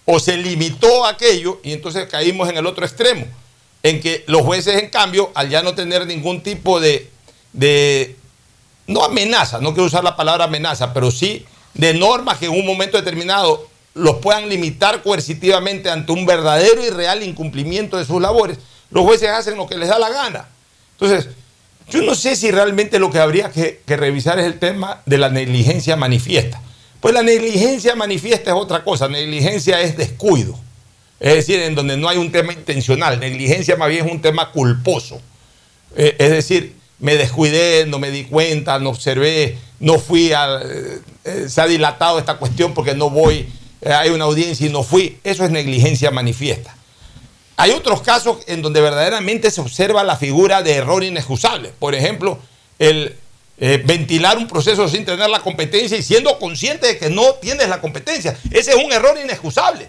o 0.04 0.18
se 0.18 0.36
limitó 0.36 1.04
aquello 1.04 1.60
y 1.62 1.72
entonces 1.72 2.08
caímos 2.08 2.48
en 2.48 2.56
el 2.56 2.66
otro 2.66 2.84
extremo, 2.84 3.26
en 3.82 4.00
que 4.00 4.24
los 4.26 4.42
jueces, 4.42 4.82
en 4.82 4.90
cambio, 4.90 5.30
al 5.34 5.50
ya 5.50 5.62
no 5.62 5.74
tener 5.74 6.06
ningún 6.06 6.42
tipo 6.42 6.80
de, 6.80 7.10
de 7.52 8.16
no 8.88 9.04
amenaza, 9.04 9.60
no 9.60 9.74
quiero 9.74 9.86
usar 9.86 10.02
la 10.02 10.16
palabra 10.16 10.46
amenaza, 10.46 10.92
pero 10.92 11.12
sí 11.12 11.46
de 11.74 11.94
normas 11.94 12.38
que 12.38 12.46
en 12.46 12.52
un 12.52 12.66
momento 12.66 12.96
determinado 12.96 13.68
los 13.94 14.16
puedan 14.16 14.48
limitar 14.48 15.02
coercitivamente 15.02 15.90
ante 15.90 16.10
un 16.10 16.26
verdadero 16.26 16.84
y 16.84 16.90
real 16.90 17.22
incumplimiento 17.22 17.96
de 17.96 18.04
sus 18.04 18.20
labores, 18.20 18.58
los 18.90 19.04
jueces 19.04 19.28
hacen 19.28 19.56
lo 19.56 19.66
que 19.66 19.76
les 19.76 19.88
da 19.88 19.98
la 19.98 20.08
gana. 20.08 20.48
Entonces, 20.92 21.28
yo 21.90 22.02
no 22.02 22.14
sé 22.14 22.36
si 22.36 22.50
realmente 22.50 22.98
lo 22.98 23.10
que 23.10 23.18
habría 23.18 23.50
que, 23.50 23.80
revisar 23.86 24.38
es 24.38 24.46
el 24.46 24.58
tema 24.58 25.02
de 25.06 25.18
la 25.18 25.28
negligencia 25.28 25.96
manifiesta. 25.96 26.60
Pues 27.00 27.14
la 27.14 27.22
negligencia 27.22 27.94
manifiesta 27.94 28.50
es 28.50 28.56
otra 28.56 28.84
cosa, 28.84 29.08
negligencia 29.08 29.80
es 29.80 29.96
descuido. 29.96 30.58
Es 31.20 31.34
decir, 31.34 31.60
en 31.60 31.74
donde 31.74 31.96
no 31.96 32.08
hay 32.08 32.18
un 32.18 32.30
tema 32.32 32.52
intencional, 32.52 33.20
negligencia 33.20 33.76
más 33.76 33.88
bien 33.88 34.06
es 34.06 34.12
un 34.12 34.20
tema 34.20 34.50
culposo. 34.50 35.20
Eh, 35.96 36.16
es 36.18 36.30
decir, 36.30 36.77
me 37.00 37.16
descuidé, 37.16 37.86
no 37.86 37.98
me 37.98 38.10
di 38.10 38.24
cuenta, 38.24 38.78
no 38.78 38.90
observé, 38.90 39.58
no 39.80 39.98
fui 39.98 40.32
a... 40.32 40.60
eh, 40.62 41.00
eh, 41.24 41.46
se 41.48 41.60
ha 41.60 41.66
dilatado 41.66 42.18
esta 42.18 42.38
cuestión 42.38 42.74
porque 42.74 42.94
no 42.94 43.10
voy, 43.10 43.48
eh, 43.80 43.92
hay 43.92 44.10
una 44.10 44.24
audiencia 44.24 44.66
y 44.66 44.70
no 44.70 44.82
fui. 44.82 45.18
Eso 45.24 45.44
es 45.44 45.50
negligencia 45.50 46.10
manifiesta. 46.10 46.74
Hay 47.56 47.72
otros 47.72 48.02
casos 48.02 48.38
en 48.46 48.62
donde 48.62 48.80
verdaderamente 48.80 49.50
se 49.50 49.60
observa 49.60 50.04
la 50.04 50.16
figura 50.16 50.62
de 50.62 50.74
error 50.74 51.02
inexcusable. 51.02 51.72
Por 51.78 51.94
ejemplo, 51.94 52.38
el 52.78 53.16
ventilar 53.58 54.38
un 54.38 54.46
proceso 54.46 54.88
sin 54.88 55.04
tener 55.04 55.28
la 55.28 55.40
competencia 55.40 55.98
y 55.98 56.02
siendo 56.04 56.38
consciente 56.38 56.86
de 56.86 56.98
que 56.98 57.10
no 57.10 57.34
tienes 57.34 57.68
la 57.68 57.80
competencia. 57.80 58.38
Ese 58.52 58.70
es 58.70 58.76
un 58.76 58.92
error 58.92 59.18
inexcusable. 59.18 59.88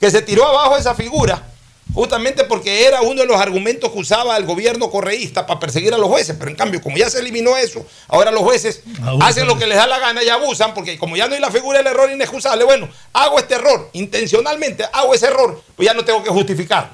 Que 0.00 0.10
se 0.10 0.22
tiró 0.22 0.46
abajo 0.46 0.78
esa 0.78 0.94
figura 0.94 1.51
justamente 1.94 2.44
porque 2.44 2.86
era 2.86 3.02
uno 3.02 3.20
de 3.22 3.26
los 3.26 3.40
argumentos 3.40 3.90
que 3.92 3.98
usaba 3.98 4.36
el 4.36 4.44
gobierno 4.44 4.90
correísta 4.90 5.46
para 5.46 5.60
perseguir 5.60 5.92
a 5.94 5.98
los 5.98 6.08
jueces. 6.08 6.36
Pero 6.38 6.50
en 6.50 6.56
cambio, 6.56 6.80
como 6.80 6.96
ya 6.96 7.10
se 7.10 7.18
eliminó 7.20 7.56
eso, 7.56 7.86
ahora 8.08 8.30
los 8.30 8.42
jueces 8.42 8.82
Abusan. 9.02 9.28
hacen 9.28 9.46
lo 9.46 9.58
que 9.58 9.66
les 9.66 9.76
da 9.76 9.86
la 9.86 9.98
gana 9.98 10.22
y 10.22 10.28
abusan, 10.28 10.74
porque 10.74 10.98
como 10.98 11.16
ya 11.16 11.28
no 11.28 11.34
hay 11.34 11.40
la 11.40 11.50
figura 11.50 11.78
del 11.78 11.86
error 11.88 12.10
inexcusable, 12.10 12.64
bueno, 12.64 12.88
hago 13.12 13.38
este 13.38 13.54
error, 13.54 13.90
intencionalmente 13.92 14.84
hago 14.92 15.14
ese 15.14 15.26
error, 15.26 15.62
pues 15.76 15.86
ya 15.86 15.94
no 15.94 16.04
tengo 16.04 16.22
que 16.22 16.30
justificarlo. 16.30 16.90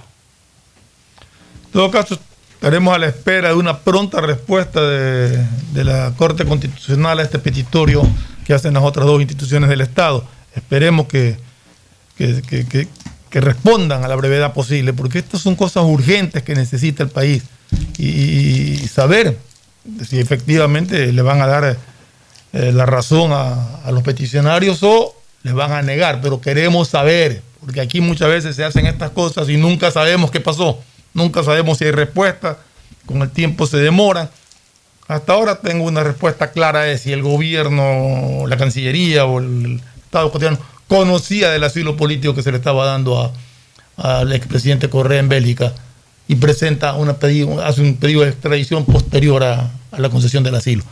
En 1.67 1.73
todo 1.73 1.91
caso, 1.91 2.19
estaremos 2.55 2.95
a 2.95 2.99
la 2.99 3.07
espera 3.09 3.49
de 3.49 3.55
una 3.55 3.79
pronta 3.81 4.21
respuesta 4.21 4.81
de, 4.81 5.39
de 5.73 5.85
la 5.85 6.13
Corte 6.17 6.45
Constitucional 6.45 7.19
a 7.19 7.23
este 7.23 7.39
petitorio 7.39 8.03
que 8.47 8.55
hacen 8.55 8.75
las 8.75 8.83
otras 8.83 9.07
dos 9.07 9.21
instituciones 9.21 9.69
del 9.69 9.83
Estado. 9.83 10.25
Esperemos 10.55 11.07
que, 11.07 11.37
que, 12.17 12.43
que- 12.43 12.89
que- 13.31 13.41
respondan 13.41 14.05
a 14.05 14.09
la 14.09 14.17
brevedad 14.17 14.53
posible, 14.53 14.93
porque 14.93 15.19
estas 15.19 15.41
son 15.43 15.55
cosas 15.57 15.85
urgentes 15.85 16.43
que 16.43 16.55
necesita 16.55 17.03
el 17.03 17.09
país. 17.11 17.43
Y, 17.99 18.09
y 18.83 18.89
saber 18.89 19.37
si 20.07 20.19
efectivamente 20.19 21.13
le 21.13 21.23
van 21.23 21.41
a 21.43 21.47
dar 21.47 21.77
eh, 22.53 22.73
la 22.73 22.87
razón 22.87 23.33
a, 23.33 23.81
a 23.85 23.91
los 23.91 24.03
peticionarios 24.03 24.83
o 24.83 25.15
les 25.43 25.55
van 25.55 25.73
a 25.73 25.83
negar, 25.83 26.21
pero 26.21 26.41
queremos 26.41 26.89
saber, 26.89 27.43
porque 27.61 27.81
aquí 27.81 28.01
muchas 28.01 28.29
veces 28.29 28.57
se 28.57 28.65
hacen 28.65 28.87
estas 28.87 29.11
cosas 29.11 29.49
y 29.49 29.57
nunca 29.57 29.91
sabemos 29.91 30.31
qué 30.31 30.41
pasó, 30.41 30.81
nunca 31.15 31.43
sabemos 31.43 31.79
si 31.79 31.85
hay 31.85 31.91
respuesta, 31.93 32.59
con 33.07 33.23
el 33.23 33.31
tiempo 33.31 33.67
se 33.67 33.77
demora. 33.79 34.31
Hasta 35.07 35.33
ahora 35.33 35.61
tengo 35.61 35.85
una 35.85 36.03
respuesta 36.05 36.51
clara 36.51 36.83
de 36.83 36.99
si 36.99 37.13
el 37.13 37.23
gobierno, 37.23 38.47
la 38.47 38.57
Cancillería 38.59 39.25
o 39.25 39.39
el 39.39 39.81
Estado 40.05 40.29
ecuatoriano 40.29 40.59
conocía 40.89 41.51
del 41.51 41.63
asilo 41.65 41.97
político 41.97 42.35
que 42.35 42.43
se 42.43 42.51
le 42.51 42.57
estaba 42.57 42.87
dando 42.87 43.33
al 43.97 44.33
expresidente 44.33 44.89
Correa 44.89 45.21
en 45.21 45.29
Bélgica 45.29 45.75
y 46.27 46.37
presenta 46.37 46.95
una 46.95 47.19
pedido, 47.19 47.63
hace 47.63 47.81
un 47.81 47.97
pedido 47.97 48.23
de 48.23 48.31
extradición 48.31 48.85
posterior 48.85 49.45
a, 49.45 49.71
la 49.97 50.11
concesión 50.11 50.45
del 50.45 50.55
asilo. 50.55 50.85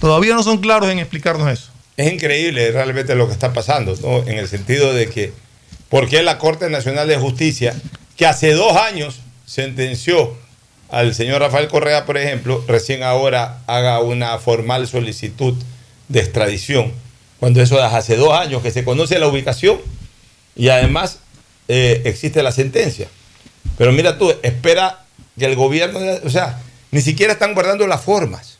Todavía 0.00 0.34
no 0.34 0.42
son 0.42 0.58
claros 0.58 0.88
en 0.88 0.98
explicarnos 0.98 1.50
eso. 1.50 1.70
Es 1.96 2.12
increíble 2.12 2.70
realmente 2.70 3.14
lo 3.14 3.26
que 3.26 3.32
está 3.32 3.52
pasando, 3.52 3.94
en 4.26 4.38
el 4.38 4.48
sentido 4.48 4.92
de 4.92 5.08
que, 5.08 5.32
¿por 5.88 6.08
qué 6.08 6.22
la 6.22 6.38
Corte 6.38 6.70
Nacional 6.70 7.08
de 7.08 7.16
Justicia, 7.16 7.74
que 8.16 8.26
hace 8.26 8.52
dos 8.52 8.76
años 8.76 9.20
sentenció 9.46 10.36
al 10.90 11.14
señor 11.14 11.40
Rafael 11.40 11.68
Correa, 11.68 12.04
por 12.04 12.16
ejemplo, 12.16 12.64
recién 12.68 13.02
ahora 13.02 13.58
haga 13.66 14.00
una 14.00 14.38
formal 14.38 14.86
solicitud 14.86 15.54
de 16.08 16.20
extradición, 16.20 16.92
cuando 17.40 17.60
eso 17.62 17.78
es 17.78 17.92
hace 17.92 18.16
dos 18.16 18.32
años 18.32 18.62
que 18.62 18.70
se 18.70 18.84
conoce 18.84 19.18
la 19.18 19.28
ubicación 19.28 19.78
y 20.54 20.68
además 20.68 21.18
eh, 21.68 22.02
existe 22.04 22.42
la 22.42 22.52
sentencia? 22.52 23.08
Pero 23.76 23.92
mira 23.92 24.18
tú, 24.18 24.32
espera 24.42 25.04
que 25.38 25.44
el 25.44 25.56
gobierno, 25.56 26.00
o 26.24 26.30
sea, 26.30 26.60
ni 26.90 27.00
siquiera 27.00 27.32
están 27.32 27.54
guardando 27.54 27.86
las 27.86 28.00
formas. 28.00 28.58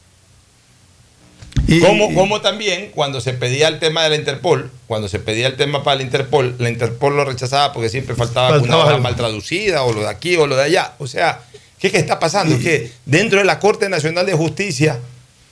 como, 1.81 2.15
como 2.15 2.41
también 2.43 2.91
cuando 2.95 3.21
se 3.21 3.33
pedía 3.33 3.69
el 3.69 3.79
tema 3.79 4.05
de 4.05 4.11
la 4.11 4.17
Interpol, 4.17 4.71
cuando 4.87 5.09
se 5.09 5.19
pedía 5.19 5.47
el 5.47 5.57
tema 5.57 5.83
para 5.83 5.97
la 5.97 6.03
Interpol, 6.03 6.55
la 6.59 6.69
Interpol 6.69 7.17
lo 7.17 7.25
rechazaba 7.25 7.73
porque 7.73 7.89
siempre 7.89 8.15
faltaba, 8.15 8.51
Faltaba 8.51 8.67
una 8.67 8.77
hoja 8.79 8.91
algo. 8.91 9.03
mal 9.03 9.17
traducida 9.17 9.85
o 9.85 9.93
lo 9.93 10.03
de 10.03 10.09
aquí 10.09 10.37
o 10.37 10.47
lo 10.47 10.57
de 10.57 10.65
allá. 10.65 10.95
O 10.99 11.07
sea, 11.07 11.41
¿qué, 11.79 11.87
es 11.87 11.93
que 11.93 11.99
está 11.99 12.19
pasando? 12.19 12.59
Que 12.59 12.93
dentro 13.07 13.39
de 13.39 13.45
la 13.47 13.59
Corte 13.59 13.89
Nacional 13.89 14.27
de 14.27 14.35
Justicia, 14.35 15.01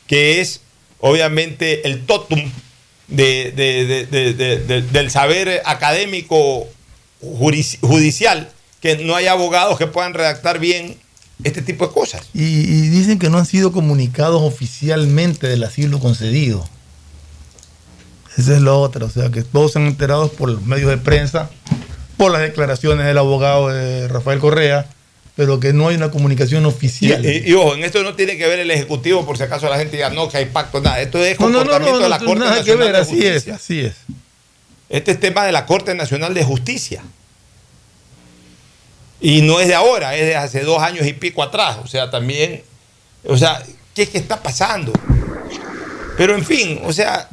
que 0.07 0.41
es 0.41 0.61
obviamente 1.01 1.87
el 1.87 2.05
totum 2.05 2.51
de- 3.09 3.52
de- 3.55 3.84
de- 3.86 4.07
de- 4.07 4.34
de- 4.34 4.59
de- 4.59 4.82
del 4.82 5.11
saber 5.11 5.62
académico 5.64 6.66
judicial, 7.20 8.50
que 8.80 8.96
no 8.98 9.14
hay 9.16 9.26
abogados 9.26 9.78
que 9.78 9.86
puedan 9.86 10.14
redactar 10.14 10.59
bien 10.59 10.96
este 11.42 11.62
tipo 11.62 11.86
de 11.86 11.92
cosas. 11.92 12.22
Y, 12.32 12.44
dicen 12.88 13.18
que 13.18 13.30
no 13.30 13.38
han 13.38 13.46
sido 13.46 13.72
comunicados 13.72 14.42
oficialmente 14.42 15.46
del 15.46 15.64
asilo 15.64 15.98
concedido. 15.98 16.68
Esa 18.36 18.55
es 18.57 18.62
la 18.62 18.72
otra, 18.74 19.07
o 19.07 19.11
sea 19.11 19.30
que 19.30 19.42
todos 19.42 19.72
se 19.72 19.78
han 19.78 19.86
enterado 19.86 20.28
por 20.28 20.48
los 20.48 20.62
medios 20.62 20.90
de 20.90 20.98
prensa, 20.98 21.50
por 22.16 22.32
las 22.32 22.40
declaraciones 22.42 23.07
del 23.07 23.18
abogado 23.18 23.68
de 23.68 24.09
Rafael 24.09 24.38
Correa, 24.40 24.86
pero 25.37 25.59
que 25.59 25.72
no 25.72 25.89
hay 25.89 25.97
una 25.97 26.11
comunicación 26.11 26.64
oficial. 26.66 27.24
y- 27.24 27.49
y 27.51 27.53
ojo, 27.55 27.74
en 27.74 27.85
esto 27.85 28.03
no 28.03 28.14
tiene 28.14 28.37
que 28.39 28.47
ver 28.47 28.61
el 28.61 28.70
Ejecutivo, 28.70 29.26
por 29.26 29.37
si 29.37 29.43
acaso 29.43 29.68
la 29.68 29.78
gente 29.78 29.97
diga, 29.97 30.11
no, 30.11 30.28
que 30.28 30.37
hay 30.39 30.45
pacto, 30.47 30.80
nada. 30.80 31.01
Esto 31.01 31.22
es 31.24 31.39
no, 31.41 31.49
no, 31.49 31.53
no, 31.53 31.59
comportamiento 31.61 31.99
no, 31.99 32.05
de 32.05 32.09
la 32.09 32.18
Corte 32.18 32.35
nada 32.41 32.53
que 32.55 32.59
Nacional 32.76 32.85
ver, 32.87 32.93
de 32.97 32.99
así 33.03 33.18
es, 33.26 33.32
Justicia. 33.35 33.55
así 33.57 33.80
es. 33.80 33.95
Este 34.91 35.11
es 35.12 35.20
tema 35.20 35.45
de 35.45 35.53
la 35.53 35.66
Corte 35.66 35.95
Nacional 35.95 36.35
de 36.35 36.45
Justicia. 36.45 37.03
Y 39.20 39.41
no 39.43 39.59
es 39.61 39.68
de 39.68 39.74
ahora, 39.74 40.14
es 40.16 40.26
de 40.26 40.37
hace 40.37 40.61
dos 40.61 40.82
años 40.82 41.07
y 41.07 41.12
pico 41.14 41.43
atrás. 41.43 41.78
O 41.82 41.87
sea, 41.87 42.11
también, 42.11 42.62
o 43.26 43.37
sea, 43.39 43.62
¿qué 43.95 44.03
es 44.03 44.11
que 44.11 44.18
está 44.18 44.43
pasando? 44.43 44.93
Pero 46.16 46.35
en 46.35 46.45
fin, 46.45 46.80
o 46.85 46.93
sea, 46.93 47.28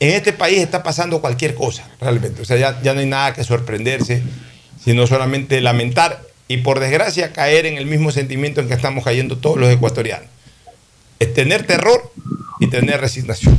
en 0.00 0.10
este 0.10 0.32
país 0.32 0.58
está 0.58 0.82
pasando 0.82 1.20
cualquier 1.20 1.54
cosa, 1.54 1.88
realmente. 2.00 2.42
O 2.42 2.44
sea, 2.44 2.56
ya, 2.56 2.80
ya 2.82 2.92
no 2.92 3.00
hay 3.00 3.06
nada 3.06 3.32
que 3.34 3.44
sorprenderse, 3.44 4.22
sino 4.84 5.06
solamente 5.06 5.60
lamentar 5.60 6.20
y 6.48 6.58
por 6.58 6.80
desgracia 6.80 7.32
caer 7.32 7.66
en 7.66 7.76
el 7.76 7.86
mismo 7.86 8.10
sentimiento 8.10 8.60
en 8.60 8.68
que 8.68 8.74
estamos 8.74 9.04
cayendo 9.04 9.36
todos 9.36 9.58
los 9.58 9.70
ecuatorianos. 9.70 10.28
Es 11.18 11.34
tener 11.34 11.66
terror 11.66 12.10
y 12.58 12.68
tener 12.68 13.00
resignación. 13.00 13.58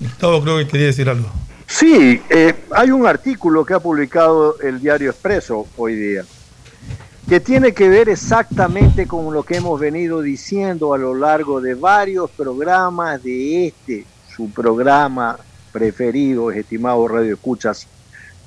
Gustavo 0.00 0.42
creo 0.42 0.58
que 0.58 0.68
quería 0.68 0.86
decir 0.86 1.08
algo. 1.08 1.30
Sí, 1.66 2.20
eh, 2.30 2.54
hay 2.70 2.90
un 2.90 3.06
artículo 3.06 3.64
que 3.64 3.74
ha 3.74 3.80
publicado 3.80 4.58
el 4.60 4.80
diario 4.80 5.10
Expreso 5.10 5.66
hoy 5.76 5.94
día, 5.94 6.24
que 7.28 7.40
tiene 7.40 7.72
que 7.72 7.88
ver 7.88 8.08
exactamente 8.08 9.06
con 9.06 9.32
lo 9.34 9.42
que 9.42 9.56
hemos 9.56 9.78
venido 9.78 10.22
diciendo 10.22 10.94
a 10.94 10.98
lo 10.98 11.14
largo 11.14 11.60
de 11.60 11.74
varios 11.74 12.30
programas 12.30 13.22
de 13.22 13.66
este, 13.66 14.06
su 14.34 14.50
programa 14.50 15.38
preferido, 15.70 16.50
estimado 16.50 17.06
Radio 17.06 17.34
Escuchas, 17.34 17.86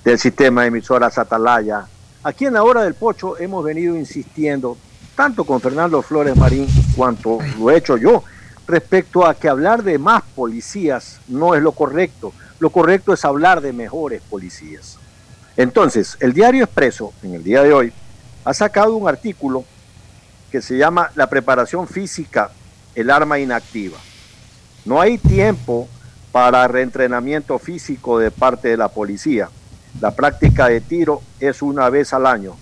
del 0.03 0.17
sistema 0.17 0.61
de 0.61 0.69
emisoras 0.69 1.17
Atalaya. 1.19 1.85
Aquí 2.23 2.45
en 2.45 2.53
la 2.53 2.63
hora 2.63 2.83
del 2.83 2.93
pocho 2.93 3.39
hemos 3.39 3.63
venido 3.63 3.95
insistiendo, 3.95 4.77
tanto 5.15 5.43
con 5.43 5.59
Fernando 5.59 6.03
Flores 6.03 6.37
Marín 6.37 6.67
cuanto 6.95 7.39
lo 7.57 7.71
he 7.71 7.77
hecho 7.77 7.97
yo, 7.97 8.23
respecto 8.67 9.25
a 9.25 9.33
que 9.33 9.49
hablar 9.49 9.81
de 9.81 9.97
más 9.97 10.21
policías 10.35 11.19
no 11.27 11.55
es 11.55 11.63
lo 11.63 11.71
correcto. 11.71 12.31
Lo 12.59 12.69
correcto 12.69 13.11
es 13.11 13.25
hablar 13.25 13.59
de 13.61 13.73
mejores 13.73 14.21
policías. 14.29 14.99
Entonces, 15.57 16.15
el 16.19 16.31
diario 16.33 16.63
Expreso, 16.63 17.11
en 17.23 17.33
el 17.33 17.43
día 17.43 17.63
de 17.63 17.73
hoy, 17.73 17.91
ha 18.45 18.53
sacado 18.53 18.95
un 18.95 19.09
artículo 19.09 19.65
que 20.51 20.61
se 20.61 20.77
llama 20.77 21.09
La 21.15 21.27
preparación 21.27 21.87
física, 21.87 22.51
el 22.93 23.09
arma 23.09 23.39
inactiva. 23.39 23.97
No 24.85 25.01
hay 25.01 25.17
tiempo 25.17 25.87
para 26.31 26.67
reentrenamiento 26.67 27.57
físico 27.57 28.19
de 28.19 28.29
parte 28.29 28.67
de 28.67 28.77
la 28.77 28.89
policía. 28.89 29.49
La 29.99 30.11
práctica 30.11 30.67
de 30.67 30.81
tiro 30.81 31.21
es 31.39 31.61
una 31.61 31.89
vez 31.89 32.13
al 32.13 32.25
año. 32.25 32.55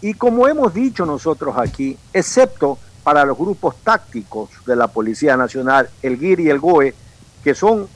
Y 0.00 0.14
como 0.14 0.46
hemos 0.46 0.74
dicho 0.74 1.06
nosotros 1.06 1.56
aquí, 1.56 1.96
excepto 2.12 2.78
para 3.02 3.24
los 3.24 3.38
grupos 3.38 3.76
tácticos 3.82 4.50
de 4.66 4.76
la 4.76 4.88
Policía 4.88 5.36
Nacional, 5.36 5.88
el 6.02 6.18
GIR 6.18 6.40
y 6.40 6.50
el 6.50 6.60
GOE, 6.60 6.94
que 7.42 7.54
son 7.54 7.88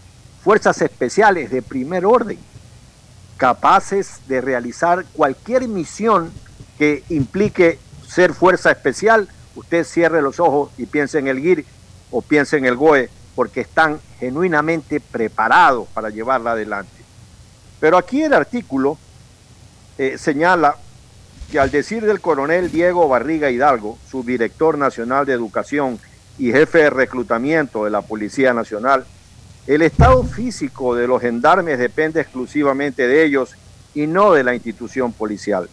fuerzas 0.43 0.81
especiales 0.83 1.51
de 1.51 1.63
primer 1.63 2.07
orden, 2.07 2.39
capaces 3.37 4.21
de 4.27 4.41
realizar 4.41 5.05
cualquier 5.13 5.69
misión 5.69 6.33
que 6.79 7.05
implique 7.11 7.79
ser 8.09 8.33
fuerza 8.35 8.71
especial, 8.71 9.29
usted 9.55 9.85
cierre 9.85 10.23
los 10.23 10.41
ojos 10.41 10.71
y 10.79 10.87
piense 10.87 11.19
en 11.19 11.29
el 11.29 11.41
GIR 11.41 11.65
o 12.11 12.23
piense 12.23 12.57
en 12.57 12.65
el 12.65 12.77
GOE, 12.77 13.11
porque 13.35 13.61
están 13.61 14.01
genuinamente 14.19 15.01
preparados 15.01 15.89
para 15.89 16.11
llevarla 16.11 16.53
adelante. 16.53 17.02
Pero 17.83 17.99
aquí 17.99 18.23
el 18.23 18.33
artículo 18.33 18.97
eh, 19.99 20.17
señala 20.17 20.77
que 21.51 21.59
al 21.59 21.73
decir 21.73 22.07
del 22.07 22.21
coronel 22.21 22.71
Diego 22.71 23.09
Barriga 23.09 23.51
Hidalgo, 23.51 23.99
subdirector 24.09 24.79
nacional 24.79 25.27
de 25.27 25.33
educación 25.33 25.99
y 26.39 26.53
jefe 26.53 26.79
de 26.79 26.91
reclutamiento 26.91 27.85
de 27.85 27.91
la 27.91 28.03
Policía 28.03 28.55
Nacional, 28.55 29.05
el 29.67 29.83
estado 29.83 30.23
físico 30.23 30.95
de 30.95 31.09
los 31.09 31.21
gendarmes 31.23 31.77
depende 31.81 32.21
exclusivamente 32.21 33.09
de 33.09 33.25
ellos 33.25 33.57
y 33.97 34.07
no 34.07 34.33
de 34.33 34.45
la 34.45 34.55
institución 34.55 35.13
policial. 35.13 35.69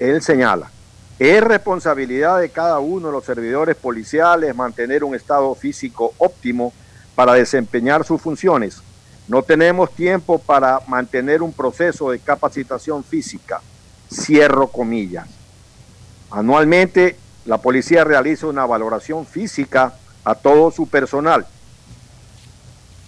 Él 0.00 0.20
señala, 0.20 0.72
es 1.20 1.40
responsabilidad 1.44 2.40
de 2.40 2.48
cada 2.48 2.80
uno 2.80 3.06
de 3.06 3.12
los 3.12 3.24
servidores 3.24 3.76
policiales 3.76 4.52
mantener 4.56 5.04
un 5.04 5.14
estado 5.14 5.54
físico 5.54 6.12
óptimo 6.18 6.72
para 7.14 7.34
desempeñar 7.34 8.02
sus 8.04 8.20
funciones. 8.20 8.82
No 9.28 9.42
tenemos 9.42 9.90
tiempo 9.94 10.38
para 10.38 10.80
mantener 10.86 11.42
un 11.42 11.52
proceso 11.52 12.10
de 12.10 12.18
capacitación 12.18 13.02
física. 13.02 13.60
Cierro 14.12 14.68
comillas. 14.68 15.28
Anualmente, 16.30 17.16
la 17.46 17.58
policía 17.58 18.04
realiza 18.04 18.46
una 18.46 18.66
valoración 18.66 19.26
física 19.26 19.94
a 20.24 20.34
todo 20.34 20.70
su 20.70 20.88
personal. 20.88 21.46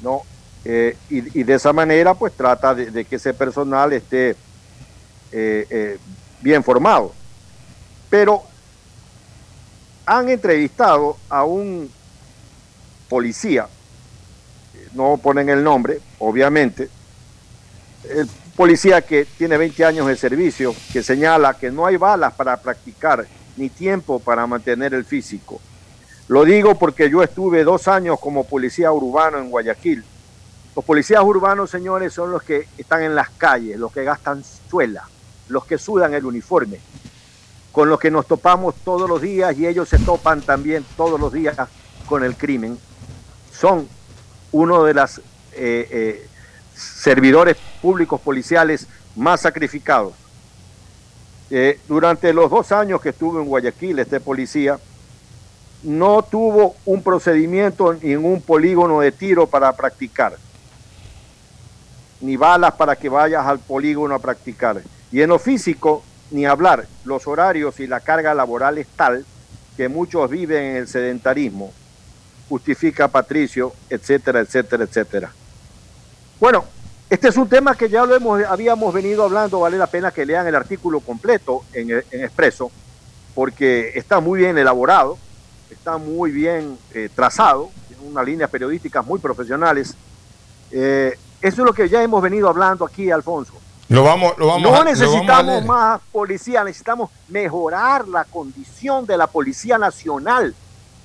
¿no? 0.03 0.23
Eh, 0.65 0.97
y, 1.11 1.43
de 1.43 1.55
esa 1.55 1.73
manera, 1.73 2.15
pues 2.15 2.33
trata 2.33 2.75
de, 2.75 2.91
de 2.91 3.05
que 3.05 3.17
ese 3.17 3.33
personal 3.33 3.93
esté 3.93 4.37
eh, 5.33 5.67
eh, 5.71 5.99
bien 6.41 6.63
formado. 6.65 7.13
Pero 8.11 8.43
han 10.05 10.29
entrevistado 10.29 11.17
a 11.29 11.45
un 11.45 11.91
policía, 13.09 13.69
no 14.95 15.19
ponen 15.19 15.49
el 15.49 15.63
nombre, 15.63 16.01
obviamente, 16.19 16.89
el 18.09 18.29
policía 18.57 19.03
que 19.03 19.25
tiene 19.25 19.57
20 19.57 19.85
años 19.85 20.07
de 20.07 20.17
servicio, 20.17 20.75
que 20.93 21.03
señala 21.03 21.55
que 21.55 21.71
no 21.71 21.87
hay 21.87 21.97
balas 21.97 22.33
para 22.35 22.57
practicar 22.57 23.27
ni 23.57 23.69
tiempo 23.69 24.19
para 24.19 24.47
mantener 24.47 24.95
el 24.95 25.05
físico. 25.05 25.61
Lo 26.29 26.45
digo 26.45 26.75
porque 26.75 27.09
yo 27.09 27.23
estuve 27.23 27.65
dos 27.65 27.87
años 27.89 28.19
como 28.21 28.45
policía 28.45 28.93
urbano 28.93 29.39
en 29.39 29.51
Guayaquil. 29.51 30.05
Los 30.75 30.85
policías 30.85 31.23
urbanos, 31.23 31.71
señores, 31.71 32.13
son 32.13 32.33
los 32.33 32.43
que 32.43 32.69
están 32.77 33.03
en 33.03 33.15
las 33.15 33.31
calles, 33.31 33.79
los 33.79 33.93
que 33.93 34.05
gastan 34.05 34.43
suela, 34.69 35.09
los 35.49 35.65
que 35.65 35.79
sudan 35.79 36.15
el 36.15 36.27
uniforme, 36.27 36.81
con 37.73 37.89
los 37.89 37.99
que 37.99 38.11
nos 38.11 38.27
topamos 38.27 38.75
todos 38.85 39.09
los 39.09 39.23
días 39.23 39.57
y 39.57 39.67
ellos 39.67 39.89
se 39.89 39.99
topan 39.99 40.43
también 40.43 40.85
todos 40.97 41.19
los 41.19 41.33
días 41.33 41.57
con 42.07 42.25
el 42.25 42.37
crimen. 42.37 42.79
Son 43.53 43.89
uno 44.53 44.85
de 44.85 44.95
los 44.95 45.21
eh, 45.57 45.89
eh, 45.91 46.27
servidores 46.75 47.57
públicos 47.81 48.21
policiales 48.21 48.87
más 49.15 49.41
sacrificados. 49.41 50.13
Eh, 51.51 51.79
durante 51.89 52.33
los 52.33 52.51
dos 52.51 52.73
años 52.73 53.01
que 53.01 53.11
estuve 53.11 53.41
en 53.41 53.47
Guayaquil, 53.47 53.99
este 53.99 54.21
policía, 54.21 54.79
no 55.83 56.23
tuvo 56.23 56.75
un 56.85 57.03
procedimiento 57.03 57.95
ni 57.95 58.17
un 58.17 58.41
polígono 58.43 59.01
de 59.01 59.13
tiro 59.13 59.47
para 59.47 59.75
practicar, 59.77 60.37
ni 62.21 62.37
balas 62.37 62.75
para 62.75 62.97
que 62.97 63.09
vayas 63.09 63.47
al 63.47 63.61
polígono 63.61 64.15
a 64.15 64.19
practicar. 64.19 64.83
Y 65.13 65.21
en 65.21 65.29
lo 65.29 65.39
físico, 65.39 66.03
ni 66.31 66.45
hablar, 66.45 66.87
los 67.05 67.27
horarios 67.29 67.79
y 67.79 67.87
la 67.87 68.01
carga 68.01 68.35
laboral 68.35 68.79
es 68.79 68.89
tal 68.89 69.25
que 69.77 69.89
muchos 69.89 70.29
viven 70.29 70.63
en 70.63 70.77
el 70.77 70.89
sedentarismo, 70.89 71.73
justifica 72.49 73.09
Patricio, 73.09 73.73
etcétera, 73.89 74.41
etcétera, 74.41 74.85
etcétera. 74.85 75.33
Bueno, 76.41 76.65
este 77.09 77.29
es 77.29 77.37
un 77.37 77.49
tema 77.49 77.75
que 77.75 77.89
ya 77.89 78.05
lo 78.05 78.15
hemos, 78.15 78.43
habíamos 78.45 78.93
venido 78.93 79.25
hablando, 79.25 79.61
vale 79.61 79.79
la 79.79 79.87
pena 79.87 80.11
que 80.11 80.27
lean 80.27 80.47
el 80.47 80.55
artículo 80.55 81.01
completo 81.01 81.63
en, 81.73 81.91
en 81.91 82.25
Expreso, 82.25 82.71
porque 83.35 83.93
está 83.95 84.21
muy 84.21 84.41
bien 84.41 84.59
elaborado, 84.59 85.17
está 85.71 85.99
muy 85.99 86.31
bien 86.31 86.79
eh, 86.95 87.09
trazado, 87.15 87.71
tiene 87.89 88.03
unas 88.05 88.25
líneas 88.27 88.51
periodísticas 88.51 89.05
muy 89.07 89.19
profesionales. 89.19 89.95
Eh, 90.71 91.17
eso 91.41 91.63
es 91.63 91.67
lo 91.67 91.73
que 91.73 91.89
ya 91.89 92.03
hemos 92.03 92.23
venido 92.23 92.49
hablando 92.49 92.85
aquí, 92.85 93.11
Alfonso. 93.11 93.53
Lo 93.89 94.03
vamos, 94.03 94.37
lo 94.37 94.49
vamos 94.49 94.63
no 94.63 94.75
a- 94.75 94.79
lo 94.81 94.85
necesitamos 94.85 95.47
vamos 95.47 95.65
más 95.65 96.01
policía, 96.11 96.65
necesitamos 96.65 97.09
mejorar 97.29 98.09
la 98.09 98.25
condición 98.25 99.07
de 99.07 99.17
la 99.17 99.29
Policía 99.29 99.79
Nacional 99.79 100.55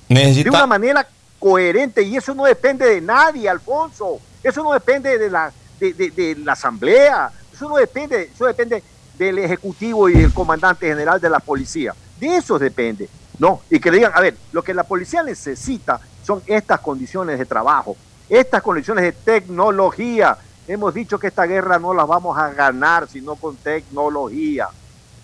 Necesita- 0.08 0.44
de 0.50 0.56
una 0.56 0.66
manera 0.66 1.06
coherente 1.38 2.02
y 2.02 2.16
eso 2.16 2.34
no 2.34 2.44
depende 2.44 2.86
de 2.86 3.00
nadie, 3.00 3.48
Alfonso. 3.48 4.18
Eso 4.42 4.62
no 4.62 4.72
depende 4.72 5.18
de 5.18 5.30
la, 5.30 5.52
de, 5.78 6.36
la 6.44 6.52
Asamblea, 6.52 7.30
eso 7.52 7.68
no 7.68 7.76
depende, 7.76 8.30
eso 8.34 8.46
depende 8.46 8.82
del 9.16 9.38
Ejecutivo 9.38 10.08
y 10.08 10.14
del 10.14 10.32
Comandante 10.32 10.86
General 10.86 11.20
de 11.20 11.30
la 11.30 11.38
Policía. 11.38 11.94
De 12.18 12.36
eso 12.36 12.58
depende. 12.58 13.08
No, 13.38 13.62
y 13.70 13.80
que 13.80 13.90
le 13.90 13.96
digan, 13.98 14.12
a 14.14 14.20
ver, 14.20 14.36
lo 14.52 14.62
que 14.62 14.74
la 14.74 14.84
policía 14.84 15.22
necesita 15.22 16.00
son 16.24 16.42
estas 16.46 16.80
condiciones 16.80 17.38
de 17.38 17.46
trabajo, 17.46 17.96
estas 18.28 18.62
condiciones 18.62 19.04
de 19.04 19.12
tecnología. 19.12 20.36
Hemos 20.68 20.94
dicho 20.94 21.18
que 21.18 21.26
esta 21.26 21.44
guerra 21.44 21.78
no 21.78 21.92
la 21.92 22.04
vamos 22.04 22.38
a 22.38 22.50
ganar 22.50 23.08
sino 23.08 23.34
con 23.34 23.56
tecnología, 23.56 24.68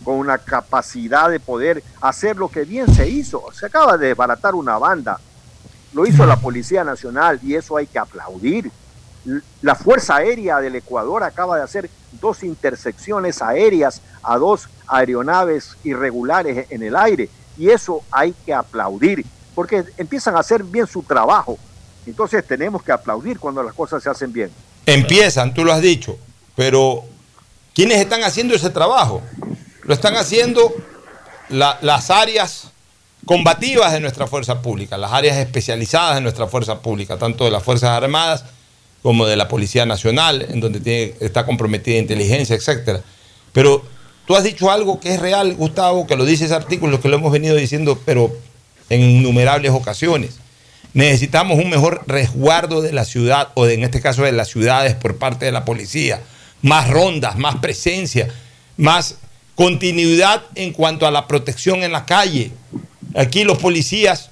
con 0.02 0.16
una 0.16 0.38
capacidad 0.38 1.30
de 1.30 1.38
poder 1.38 1.82
hacer 2.00 2.36
lo 2.36 2.48
que 2.48 2.64
bien 2.64 2.92
se 2.92 3.08
hizo. 3.08 3.44
Se 3.52 3.66
acaba 3.66 3.96
de 3.96 4.08
desbaratar 4.08 4.54
una 4.54 4.78
banda, 4.78 5.20
lo 5.92 6.06
hizo 6.06 6.26
la 6.26 6.36
Policía 6.36 6.82
Nacional 6.82 7.38
y 7.42 7.54
eso 7.54 7.76
hay 7.76 7.86
que 7.86 7.98
aplaudir. 7.98 8.70
La 9.62 9.74
Fuerza 9.74 10.16
Aérea 10.16 10.60
del 10.60 10.76
Ecuador 10.76 11.22
acaba 11.22 11.56
de 11.56 11.62
hacer 11.62 11.90
dos 12.20 12.42
intersecciones 12.42 13.42
aéreas 13.42 14.00
a 14.22 14.36
dos 14.38 14.68
aeronaves 14.86 15.76
irregulares 15.84 16.66
en 16.70 16.82
el 16.82 16.96
aire 16.96 17.28
y 17.58 17.70
eso 17.70 18.02
hay 18.10 18.34
que 18.46 18.54
aplaudir 18.54 19.24
porque 19.54 19.84
empiezan 19.96 20.36
a 20.36 20.40
hacer 20.40 20.62
bien 20.62 20.86
su 20.86 21.02
trabajo. 21.02 21.58
Entonces 22.06 22.46
tenemos 22.46 22.82
que 22.82 22.92
aplaudir 22.92 23.38
cuando 23.38 23.62
las 23.62 23.74
cosas 23.74 24.02
se 24.02 24.08
hacen 24.08 24.32
bien. 24.32 24.50
Empiezan, 24.86 25.52
tú 25.52 25.64
lo 25.64 25.72
has 25.72 25.82
dicho, 25.82 26.18
pero 26.54 27.04
¿quiénes 27.74 27.98
están 27.98 28.22
haciendo 28.22 28.54
ese 28.54 28.70
trabajo? 28.70 29.20
Lo 29.82 29.92
están 29.94 30.16
haciendo 30.16 30.72
la- 31.48 31.78
las 31.82 32.10
áreas 32.10 32.68
combativas 33.26 33.92
de 33.92 34.00
nuestra 34.00 34.26
fuerza 34.26 34.62
pública, 34.62 34.96
las 34.96 35.12
áreas 35.12 35.36
especializadas 35.36 36.14
de 36.14 36.20
nuestra 36.22 36.46
fuerza 36.46 36.80
pública, 36.80 37.18
tanto 37.18 37.44
de 37.44 37.50
las 37.50 37.62
Fuerzas 37.62 37.90
Armadas 37.90 38.44
como 39.02 39.26
de 39.26 39.36
la 39.36 39.48
Policía 39.48 39.86
Nacional, 39.86 40.46
en 40.50 40.60
donde 40.60 40.80
tiene- 40.80 41.14
está 41.20 41.46
comprometida 41.46 41.96
inteligencia, 41.98 42.56
etcétera. 42.56 43.00
Pero 43.52 43.84
tú 44.26 44.36
has 44.36 44.44
dicho 44.44 44.70
algo 44.70 45.00
que 45.00 45.14
es 45.14 45.20
real, 45.20 45.54
Gustavo, 45.54 46.06
que 46.06 46.16
lo 46.16 46.24
dice 46.24 46.44
ese 46.46 46.54
artículo, 46.54 47.00
que 47.00 47.08
lo 47.08 47.16
hemos 47.16 47.32
venido 47.32 47.56
diciendo, 47.56 48.00
pero 48.04 48.34
en 48.90 49.00
innumerables 49.02 49.70
ocasiones. 49.72 50.38
Necesitamos 50.94 51.58
un 51.58 51.70
mejor 51.70 52.02
resguardo 52.06 52.80
de 52.80 52.92
la 52.92 53.04
ciudad, 53.04 53.48
o 53.54 53.66
en 53.66 53.84
este 53.84 54.00
caso 54.00 54.22
de 54.22 54.32
las 54.32 54.48
ciudades, 54.48 54.94
por 54.94 55.16
parte 55.18 55.44
de 55.44 55.52
la 55.52 55.64
policía. 55.64 56.20
Más 56.62 56.88
rondas, 56.88 57.36
más 57.36 57.56
presencia, 57.56 58.28
más 58.76 59.16
continuidad 59.54 60.42
en 60.54 60.72
cuanto 60.72 61.06
a 61.06 61.10
la 61.10 61.26
protección 61.28 61.82
en 61.84 61.92
la 61.92 62.06
calle. 62.06 62.52
Aquí 63.14 63.44
los 63.44 63.58
policías, 63.58 64.30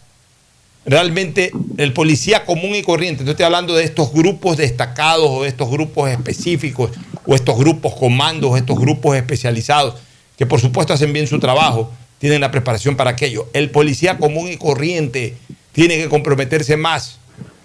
realmente 0.86 1.50
el 1.78 1.92
policía 1.92 2.44
común 2.44 2.74
y 2.74 2.82
corriente, 2.82 3.24
no 3.24 3.32
estoy 3.32 3.44
hablando 3.44 3.74
de 3.74 3.84
estos 3.84 4.12
grupos 4.12 4.56
destacados 4.56 5.28
o 5.28 5.42
de 5.42 5.48
estos 5.48 5.68
grupos 5.68 6.10
específicos 6.10 6.90
o 7.26 7.34
estos 7.34 7.58
grupos 7.58 7.94
comandos, 7.96 8.50
o 8.52 8.56
estos 8.56 8.78
grupos 8.78 9.16
especializados, 9.16 9.96
que 10.38 10.46
por 10.46 10.60
supuesto 10.60 10.92
hacen 10.92 11.12
bien 11.12 11.26
su 11.26 11.40
trabajo, 11.40 11.90
tienen 12.18 12.40
la 12.40 12.50
preparación 12.52 12.96
para 12.96 13.10
aquello. 13.10 13.48
El 13.52 13.70
policía 13.70 14.16
común 14.16 14.50
y 14.50 14.56
corriente 14.56 15.34
tiene 15.72 15.96
que 15.98 16.08
comprometerse 16.08 16.76
más. 16.76 17.18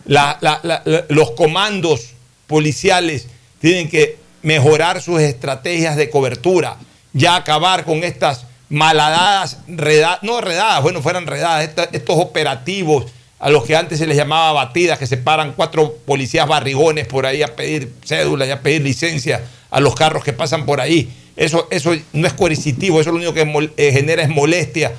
La- 0.05 0.37
la- 0.41 0.59
la- 0.63 0.83
los 1.09 1.31
comandos 1.31 2.09
policiales 2.47 3.27
tienen 3.59 3.87
que 3.87 4.17
mejorar 4.41 5.01
sus 5.01 5.21
estrategias 5.21 5.95
de 5.95 6.09
cobertura, 6.09 6.77
ya 7.13 7.35
acabar 7.35 7.85
con 7.85 8.03
estas 8.03 8.45
malhadadas, 8.71 9.57
reda- 9.67 10.17
no 10.21 10.41
redadas, 10.41 10.81
bueno, 10.81 11.01
fueran 11.01 11.27
redadas, 11.27 11.69
estos 11.91 12.17
operativos 12.17 13.05
a 13.37 13.49
los 13.49 13.65
que 13.65 13.75
antes 13.75 13.99
se 13.99 14.07
les 14.07 14.15
llamaba 14.15 14.53
batidas, 14.53 14.97
que 14.97 15.07
se 15.07 15.17
paran 15.17 15.53
cuatro 15.55 15.97
policías 16.05 16.47
barrigones 16.47 17.05
por 17.05 17.25
ahí 17.25 17.43
a 17.43 17.55
pedir 17.55 17.91
cédula 18.05 18.45
y 18.45 18.51
a 18.51 18.61
pedir 18.61 18.81
licencia 18.81 19.41
a 19.69 19.79
los 19.79 19.93
carros 19.95 20.23
que 20.23 20.31
pasan 20.31 20.65
por 20.65 20.79
ahí. 20.79 21.11
Eso, 21.35 21.67
eso 21.71 21.93
no 22.13 22.27
es 22.27 22.33
coercitivo, 22.33 23.01
eso 23.01 23.11
lo 23.11 23.17
único 23.17 23.33
que 23.33 23.71
eh, 23.77 23.91
genera 23.91 24.23
es 24.23 24.29
molestia. 24.29 24.93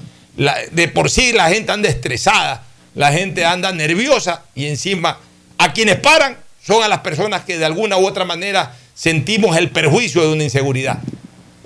De 0.73 0.89
por 0.89 1.11
sí 1.11 1.33
la 1.33 1.49
gente 1.51 1.73
anda 1.73 1.89
estresada, 1.89 2.65
la 2.95 3.13
gente 3.13 3.45
anda 3.45 3.73
nerviosa 3.73 4.43
y 4.55 4.67
encima 4.67 5.19
a 5.59 5.73
quienes 5.73 5.97
paran 5.97 6.37
son 6.65 6.83
a 6.83 6.89
las 6.89 7.01
personas 7.01 7.43
que 7.45 7.59
de 7.59 7.65
alguna 7.65 7.97
u 7.97 8.07
otra 8.07 8.25
manera 8.25 8.75
sentimos 8.95 9.57
el 9.57 9.71
perjuicio 9.71 10.23
de 10.23 10.33
una 10.33 10.45
inseguridad. 10.45 10.99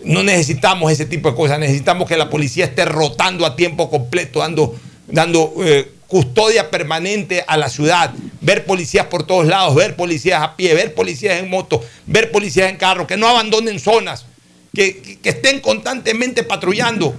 No 0.06 0.22
necesitamos 0.22 0.90
ese 0.92 1.04
tipo 1.06 1.30
de 1.30 1.36
cosas, 1.36 1.58
necesitamos 1.58 2.08
que 2.08 2.16
la 2.16 2.30
policía 2.30 2.64
esté 2.66 2.84
rotando 2.84 3.44
a 3.44 3.56
tiempo 3.56 3.90
completo, 3.90 4.38
dando, 4.38 4.76
dando 5.08 5.52
eh, 5.64 5.90
custodia 6.06 6.70
permanente 6.70 7.44
a 7.46 7.56
la 7.56 7.68
ciudad, 7.68 8.12
ver 8.40 8.64
policías 8.64 9.06
por 9.06 9.26
todos 9.26 9.46
lados, 9.46 9.74
ver 9.74 9.96
policías 9.96 10.40
a 10.42 10.54
pie, 10.54 10.74
ver 10.74 10.94
policías 10.94 11.40
en 11.40 11.50
moto, 11.50 11.82
ver 12.06 12.30
policías 12.30 12.70
en 12.70 12.76
carro, 12.76 13.06
que 13.06 13.16
no 13.16 13.26
abandonen 13.26 13.80
zonas, 13.80 14.26
que, 14.72 15.18
que- 15.22 15.28
estén 15.28 15.60
constantemente 15.60 16.44
patrullando. 16.44 17.14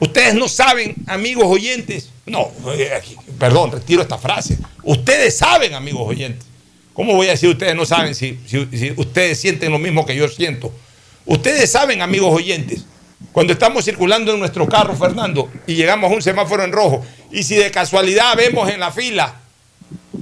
Ustedes 0.00 0.34
no 0.34 0.48
saben, 0.48 0.94
amigos 1.06 1.44
oyentes, 1.46 2.08
no, 2.24 2.50
eh, 2.74 2.90
perdón, 3.38 3.72
retiro 3.72 4.00
esta 4.02 4.16
frase. 4.18 4.56
Ustedes 4.82 5.36
saben, 5.36 5.74
amigos 5.74 6.02
oyentes. 6.08 6.46
¿Cómo 6.94 7.14
voy 7.14 7.28
a 7.28 7.32
decir 7.32 7.48
ustedes 7.50 7.74
no 7.76 7.84
saben 7.86 8.14
si, 8.14 8.38
si- 8.46 8.66
si 8.76 8.92
ustedes 8.96 9.38
sienten 9.38 9.70
lo 9.70 9.78
mismo 9.78 10.04
que 10.06 10.16
yo 10.16 10.26
siento? 10.28 10.72
Ustedes 11.24 11.70
saben, 11.70 12.02
amigos 12.02 12.34
oyentes, 12.34 12.84
cuando 13.32 13.52
estamos 13.52 13.84
circulando 13.84 14.32
en 14.32 14.40
nuestro 14.40 14.68
carro, 14.68 14.96
Fernando, 14.96 15.50
y 15.66 15.74
llegamos 15.74 16.10
a 16.10 16.14
un 16.14 16.22
semáforo 16.22 16.64
en 16.64 16.72
rojo, 16.72 17.04
y 17.30 17.42
si 17.42 17.54
de 17.56 17.70
casualidad 17.70 18.36
vemos 18.36 18.68
en 18.70 18.80
la 18.80 18.90
fila 18.90 19.36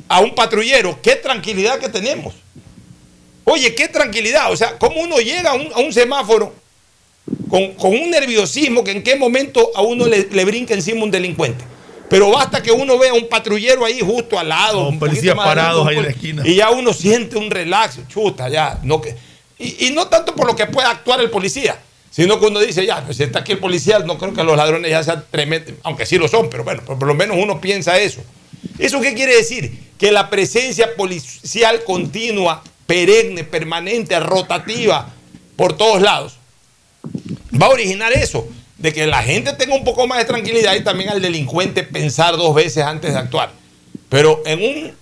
a 0.09 0.21
un 0.21 0.35
patrullero, 0.35 1.01
qué 1.03 1.17
tranquilidad 1.17 1.79
que 1.79 1.89
tenemos. 1.89 2.35
Oye, 3.45 3.75
qué 3.75 3.89
tranquilidad. 3.89 4.53
O 4.53 4.57
sea, 4.57 4.79
¿cómo 4.79 5.01
uno 5.01 5.19
llega 5.19 5.51
a 5.51 5.55
un, 5.55 5.69
a 5.75 5.79
un 5.79 5.93
semáforo 5.93 6.55
con, 7.49 7.75
con 7.75 7.91
un 7.91 8.11
nerviosismo 8.11 8.85
que 8.85 8.93
en 8.93 9.03
qué 9.03 9.17
momento 9.17 9.71
a 9.75 9.83
uno 9.83 10.07
le, 10.07 10.29
le 10.31 10.45
brinca 10.45 10.75
encima 10.75 11.03
un 11.03 11.11
delincuente? 11.11 11.65
Pero 12.09 12.31
basta 12.31 12.61
que 12.61 12.73
uno 12.73 12.99
vea 12.99 13.15
un 13.15 13.29
patrullero 13.29 13.85
ahí 13.85 14.01
justo 14.01 14.39
al 14.39 14.49
lado. 14.49 14.89
un 14.89 14.99
policías 14.99 15.35
poquito 15.35 15.37
más 15.37 15.47
parados 15.47 15.87
ahí 15.87 15.95
en 15.95 15.99
un 16.01 16.05
la 16.05 16.11
esquina. 16.11 16.43
Y 16.45 16.57
ya 16.57 16.71
uno 16.71 16.93
siente 16.93 17.39
un 17.39 17.51
relax, 17.51 18.01
chuta, 18.09 18.49
ya. 18.49 18.81
No 18.83 19.01
que, 19.01 19.17
y, 19.61 19.91
no 19.91 20.09
tanto 20.09 20.35
por 20.35 20.47
lo 20.47 20.57
que 20.57 20.67
pueda 20.67 20.91
actuar 20.91 21.21
el 21.21 21.31
policía, 21.31 21.79
sino 22.11 22.41
que 22.41 22.47
uno 22.47 22.61
dice, 22.61 22.87
ya, 22.87 23.05
pues 23.05 23.19
si 23.19 23.25
está 23.25 23.41
aquí 23.41 23.53
el 23.53 23.59
policía, 23.59 23.99
no 23.99 24.17
creo 24.17 24.33
que 24.33 24.43
los 24.43 24.57
ladrones 24.57 24.91
ya 24.91 25.05
sean 25.05 25.25
tremendos, 25.31 25.75
aunque 25.83 26.07
sí 26.07 26.17
lo 26.17 26.29
son, 26.29 26.49
pero 26.49 26.65
bueno, 26.65 26.83
por, 26.85 26.99
por 26.99 27.07
lo 27.07 27.15
menos 27.15 27.37
uno 27.39 27.61
piensa 27.61 27.99
eso. 27.99 28.23
¿Eso 28.79 29.01
qué 29.01 29.15
quiere 29.15 29.37
decir? 29.37 29.91
Que 29.99 30.11
la 30.11 30.31
presencia 30.31 30.97
policial 30.97 31.85
continua, 31.85 32.63
perenne, 32.87 33.45
permanente, 33.45 34.19
rotativa, 34.19 35.13
por 35.57 35.77
todos 35.77 36.01
lados, 36.01 36.39
va 37.61 37.67
a 37.67 37.71
originar 37.71 38.13
eso, 38.13 38.49
de 38.79 38.95
que 38.95 39.07
la 39.07 39.23
gente 39.23 39.53
tenga 39.53 39.75
un 39.75 39.85
poco 39.85 40.07
más 40.07 40.19
de 40.19 40.25
tranquilidad 40.25 40.75
y 40.75 40.83
también 40.83 41.11
al 41.11 41.21
delincuente 41.21 41.83
pensar 41.83 42.39
dos 42.39 42.55
veces 42.55 42.83
antes 42.83 43.13
de 43.13 43.19
actuar. 43.19 43.53
Pero 44.09 44.43
en, 44.47 44.63
un, 44.63 44.93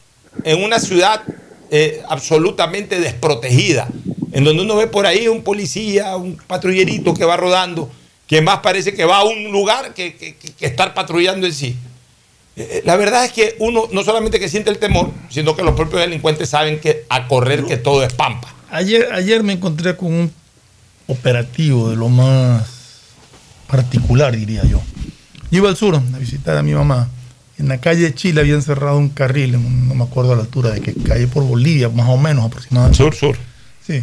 en 0.43 0.65
una 0.65 0.81
ciudad 0.81 1.23
eh, 1.71 2.03
absolutamente 2.09 2.99
desprotegida, 2.99 3.89
en 4.33 4.45
donde 4.45 4.63
uno 4.63 4.77
ve 4.77 4.87
por 4.87 5.07
ahí 5.07 5.29
un 5.29 5.43
policía, 5.43 6.17
un 6.17 6.37
patrullerito 6.47 7.15
que 7.15 7.25
va 7.25 7.37
rodando, 7.37 7.91
que 8.27 8.41
más 8.43 8.59
parece 8.61 8.95
que 8.95 9.05
va 9.05 9.19
a 9.19 9.25
un 9.25 9.51
lugar 9.53 9.95
que, 9.95 10.15
que- 10.17 10.37
que- 10.37 10.53
que 10.53 10.67
estar 10.67 10.93
patrullando 10.95 11.47
en 11.47 11.53
sí. 11.55 11.77
Eh, 12.57 12.83
La 12.85 12.97
verdad 12.97 13.25
es 13.25 13.33
que 13.33 13.57
uno 13.61 13.85
no 13.93 14.03
solamente 14.03 14.39
que 14.41 14.49
siente 14.49 14.71
el 14.71 14.79
temor, 14.79 15.11
sino 15.31 15.55
que 15.57 15.63
los 15.63 15.75
propios 15.75 16.01
delincuentes 16.01 16.49
saben 16.51 16.81
que 16.81 17.05
a 17.09 17.27
correr 17.29 17.65
que 17.65 17.77
todo 17.77 18.03
es 18.03 18.13
pampa. 18.13 18.53
Ayer, 18.71 19.09
ayer 19.13 19.43
me 19.43 19.55
encontré 19.55 19.97
con 19.97 20.13
un 20.13 20.33
operativo 21.07 21.89
de 21.91 21.97
lo 21.97 22.09
más 22.09 22.67
particular, 23.67 24.37
diría 24.37 24.63
yo. 24.65 24.81
Yo 25.51 25.59
iba 25.59 25.69
al 25.71 25.77
sur 25.77 25.95
a 25.97 26.19
visitar 26.19 26.57
a 26.59 26.63
mi 26.63 26.73
mamá 26.75 27.09
En 27.59 27.69
la 27.69 27.79
calle 27.79 28.15
Chile 28.15 28.41
habían 28.43 28.63
cerrado 28.63 28.99
un 28.99 29.09
carril, 29.09 29.53
no 29.89 29.95
me 29.95 30.05
acuerdo 30.05 30.33
a 30.33 30.37
la 30.37 30.43
altura 30.43 30.71
de 30.71 30.81
qué 30.81 30.95
calle, 30.95 31.27
por 31.27 31.43
Bolivia, 31.45 31.89
más 31.89 32.09
o 32.09 32.17
menos 32.17 32.45
aproximadamente. 32.45 32.97
Sur, 32.99 33.15
sur. 33.17 33.37
Sí, 33.85 34.01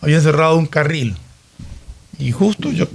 habían 0.00 0.22
cerrado 0.22 0.56
un 0.56 0.66
carril. 0.66 1.16
Y 2.18 2.32
justo 2.32 2.70
yo 2.70 2.86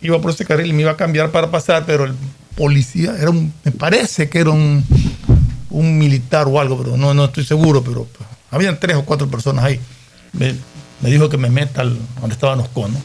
iba 0.00 0.20
por 0.20 0.30
ese 0.30 0.44
carril 0.44 0.68
y 0.68 0.72
me 0.72 0.82
iba 0.82 0.92
a 0.92 0.96
cambiar 0.96 1.30
para 1.30 1.50
pasar, 1.50 1.84
pero 1.86 2.04
el 2.04 2.14
policía 2.54 3.16
era 3.18 3.30
un, 3.30 3.52
me 3.64 3.72
parece 3.72 4.28
que 4.28 4.40
era 4.40 4.50
un, 4.50 4.84
un 5.70 5.98
militar 5.98 6.46
o 6.48 6.60
algo, 6.60 6.78
pero 6.82 6.96
no, 6.96 7.14
no 7.14 7.26
estoy 7.26 7.44
seguro, 7.44 7.82
pero 7.82 8.04
pues, 8.04 8.28
habían 8.50 8.78
tres 8.80 8.96
o 8.96 9.04
cuatro 9.04 9.28
personas 9.28 9.64
ahí. 9.64 9.80
Me, 10.32 10.54
dijo 11.10 11.28
que 11.28 11.36
me 11.36 11.50
meta 11.50 11.84
donde 11.84 12.32
estaban 12.32 12.58
los 12.58 12.68
conos. 12.68 13.02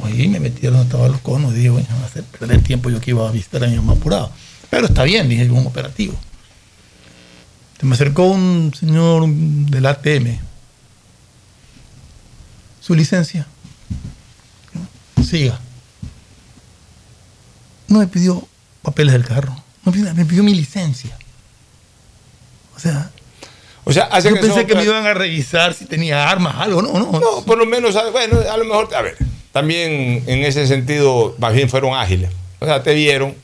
Cogí, 0.00 0.28
me 0.28 0.40
metí 0.40 0.66
donde 0.66 0.82
estaban 0.82 1.12
los 1.12 1.20
conos 1.20 1.52
y 1.52 1.56
dije, 1.56 1.70
bueno, 1.70 1.88
va 1.96 2.04
a 2.04 2.06
hacer 2.06 2.24
perder 2.24 2.62
tiempo 2.62 2.90
yo 2.90 3.00
que 3.00 3.10
iba 3.10 3.28
a 3.28 3.32
visitar 3.32 3.64
a 3.64 3.66
mi 3.66 3.76
mamá 3.76 3.94
apurado. 3.94 4.30
Pero 4.70 4.86
está 4.86 5.04
bien, 5.04 5.28
dije 5.28 5.50
un 5.50 5.66
operativo. 5.66 6.14
Se 7.80 7.86
me 7.86 7.94
acercó 7.94 8.24
un 8.24 8.72
señor 8.78 9.28
del 9.28 9.86
ATM. 9.86 10.47
Su 12.88 12.94
licencia. 12.94 13.46
Siga. 15.22 15.60
No 17.86 17.98
me 17.98 18.06
pidió 18.06 18.48
papeles 18.80 19.12
del 19.12 19.26
carro. 19.26 19.52
No 19.84 19.92
me 19.92 19.92
pidió, 19.92 20.14
me 20.14 20.24
pidió 20.24 20.42
mi 20.42 20.54
licencia. 20.54 21.14
O 22.74 22.80
sea, 22.80 23.10
O 23.84 23.92
sea, 23.92 24.04
hace 24.04 24.30
yo 24.30 24.36
que 24.36 24.40
pensé 24.40 24.64
que 24.66 24.74
me 24.74 24.84
iban 24.84 25.04
a 25.06 25.12
revisar 25.12 25.74
si 25.74 25.84
tenía 25.84 26.30
armas, 26.30 26.54
algo, 26.56 26.80
no, 26.80 26.94
no. 26.94 27.12
No, 27.20 27.44
por 27.44 27.58
lo 27.58 27.66
menos, 27.66 27.94
a- 27.94 28.08
bueno, 28.08 28.38
a 28.50 28.56
lo 28.56 28.64
mejor, 28.64 28.88
a 28.94 29.02
ver, 29.02 29.18
también 29.52 30.24
en 30.26 30.44
ese 30.44 30.66
sentido, 30.66 31.36
más 31.38 31.52
bien 31.52 31.68
fueron 31.68 31.94
ágiles. 31.94 32.30
O 32.58 32.64
sea, 32.64 32.82
te 32.82 32.94
vieron, 32.94 33.34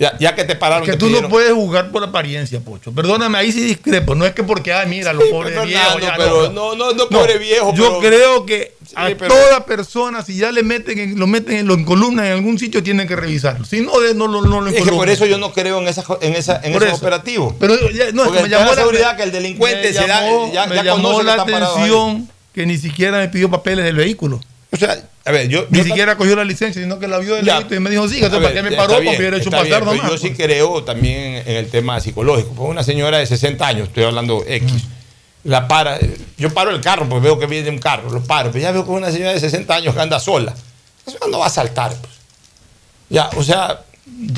ya, 0.00 0.16
ya 0.18 0.34
que 0.34 0.44
te 0.44 0.56
pararon, 0.56 0.84
que 0.86 0.92
tú 0.96 1.06
pidieron- 1.06 1.24
no 1.24 1.28
puedes 1.28 1.52
jugar 1.52 1.90
por 1.90 2.02
apariencia, 2.04 2.60
Pocho. 2.60 2.92
Perdóname, 2.92 3.38
ahí 3.38 3.52
sí 3.52 3.60
discrepo. 3.62 4.14
No 4.14 4.24
es 4.26 4.32
que 4.34 4.42
porque, 4.44 4.72
ay, 4.72 4.86
mira, 4.88 5.12
los 5.12 5.24
Sí, 5.24 5.30
pobres 5.30 5.52
pero 5.52 5.66
viejos. 5.66 5.92
Fernando, 5.94 6.06
ya 6.06 6.16
pero 6.16 6.52
no, 6.52 6.74
no, 6.74 6.92
no, 6.92 7.08
pobre 7.08 7.38
viejo, 7.38 7.74
Yo 7.74 7.98
pero- 7.98 8.00
creo 8.00 8.46
que 8.46 8.74
a 8.94 9.06
pero- 9.18 9.28
toda 9.34 9.64
persona, 9.66 10.22
si 10.22 10.36
ya 10.36 10.50
le 10.52 10.62
meten, 10.62 10.98
en- 10.98 11.18
lo 11.18 11.26
meten 11.26 11.56
en, 11.56 11.66
lo 11.66 11.84
columnas 11.84 12.26
en 12.26 12.32
algún 12.32 12.58
sitio, 12.58 12.82
tienen 12.82 13.06
que 13.08 13.16
revisarlo. 13.16 13.64
Si 13.64 13.80
no, 13.80 13.92
no, 14.14 14.26
lo- 14.28 14.42
no 14.42 14.60
lo 14.60 14.70
Es 14.70 14.82
que 14.82 14.90
por 14.92 15.08
eso 15.08 15.26
yo 15.26 15.38
no 15.38 15.52
creo 15.52 15.80
en, 15.80 15.88
esa, 15.88 16.04
en, 16.20 16.34
esa, 16.34 16.60
en 16.62 16.72
esos 16.72 16.84
eso. 16.88 16.96
operativos. 16.96 17.54
Pero 17.58 17.74
ya, 17.90 18.12
no, 18.12 18.22
es 18.22 18.28
Porque 18.28 18.36
que 18.38 18.42
me 18.44 18.48
llamó 18.48 18.70
la 18.70 18.74
seguridad 18.76 19.16
que 19.16 19.22
el 19.24 19.32
delincuente 19.32 19.92
se 19.92 20.06
da- 20.06 20.22
ya- 20.52 20.66
me 20.66 20.76
ya 20.76 20.82
llamó 20.84 21.22
la 21.22 21.34
atención 21.34 22.28
que 22.54 22.66
ni 22.66 22.76
siquiera 22.76 23.18
me 23.18 23.28
pidió 23.28 23.50
papeles 23.50 23.84
del 23.84 23.96
vehículo. 23.96 24.40
O 24.70 24.76
sea, 24.76 24.98
a 25.24 25.32
ver, 25.32 25.48
yo. 25.48 25.66
Ni 25.70 25.78
yo 25.78 25.84
siquiera 25.84 26.16
cogió 26.16 26.36
la 26.36 26.44
licencia, 26.44 26.82
sino 26.82 26.98
que 26.98 27.08
la 27.08 27.18
vio 27.18 27.34
de 27.36 27.42
Ya. 27.42 27.66
y 27.70 27.78
me 27.80 27.88
dijo, 27.90 28.06
sí, 28.08 28.16
entonces, 28.16 28.40
¿para 28.40 28.52
qué 28.54 28.62
me 28.62 28.76
paró? 28.76 28.94
bien, 29.00 29.04
Porque 29.06 29.18
hubiera 29.18 29.36
hecho 29.38 29.50
pasar 29.50 29.82
bien, 29.84 29.96
nomás. 29.96 30.10
Yo 30.10 30.18
sí 30.18 30.32
creo 30.34 30.84
también 30.84 31.42
en 31.46 31.56
el 31.56 31.68
tema 31.70 32.00
psicológico. 32.00 32.50
Pues 32.54 32.68
una 32.70 32.82
señora 32.82 33.18
de 33.18 33.26
60 33.26 33.66
años, 33.66 33.88
estoy 33.88 34.04
hablando 34.04 34.44
X, 34.46 34.70
la 35.44 35.66
para. 35.68 35.98
Yo 36.36 36.50
paro 36.52 36.70
el 36.70 36.80
carro 36.82 37.08
porque 37.08 37.24
veo 37.24 37.38
que 37.38 37.46
viene 37.46 37.70
un 37.70 37.78
carro, 37.78 38.10
lo 38.10 38.22
paro. 38.22 38.50
Pero 38.52 38.62
ya 38.62 38.72
veo 38.72 38.84
que 38.84 38.90
es 38.90 38.96
una 38.98 39.10
señora 39.10 39.32
de 39.32 39.40
60 39.40 39.74
años 39.74 39.94
que 39.94 40.00
anda 40.00 40.20
sola. 40.20 40.54
Eso 41.06 41.18
no 41.30 41.38
va 41.38 41.46
a 41.46 41.50
saltar. 41.50 41.94
Pues. 41.94 42.12
Ya, 43.08 43.30
o 43.36 43.42
sea. 43.42 43.80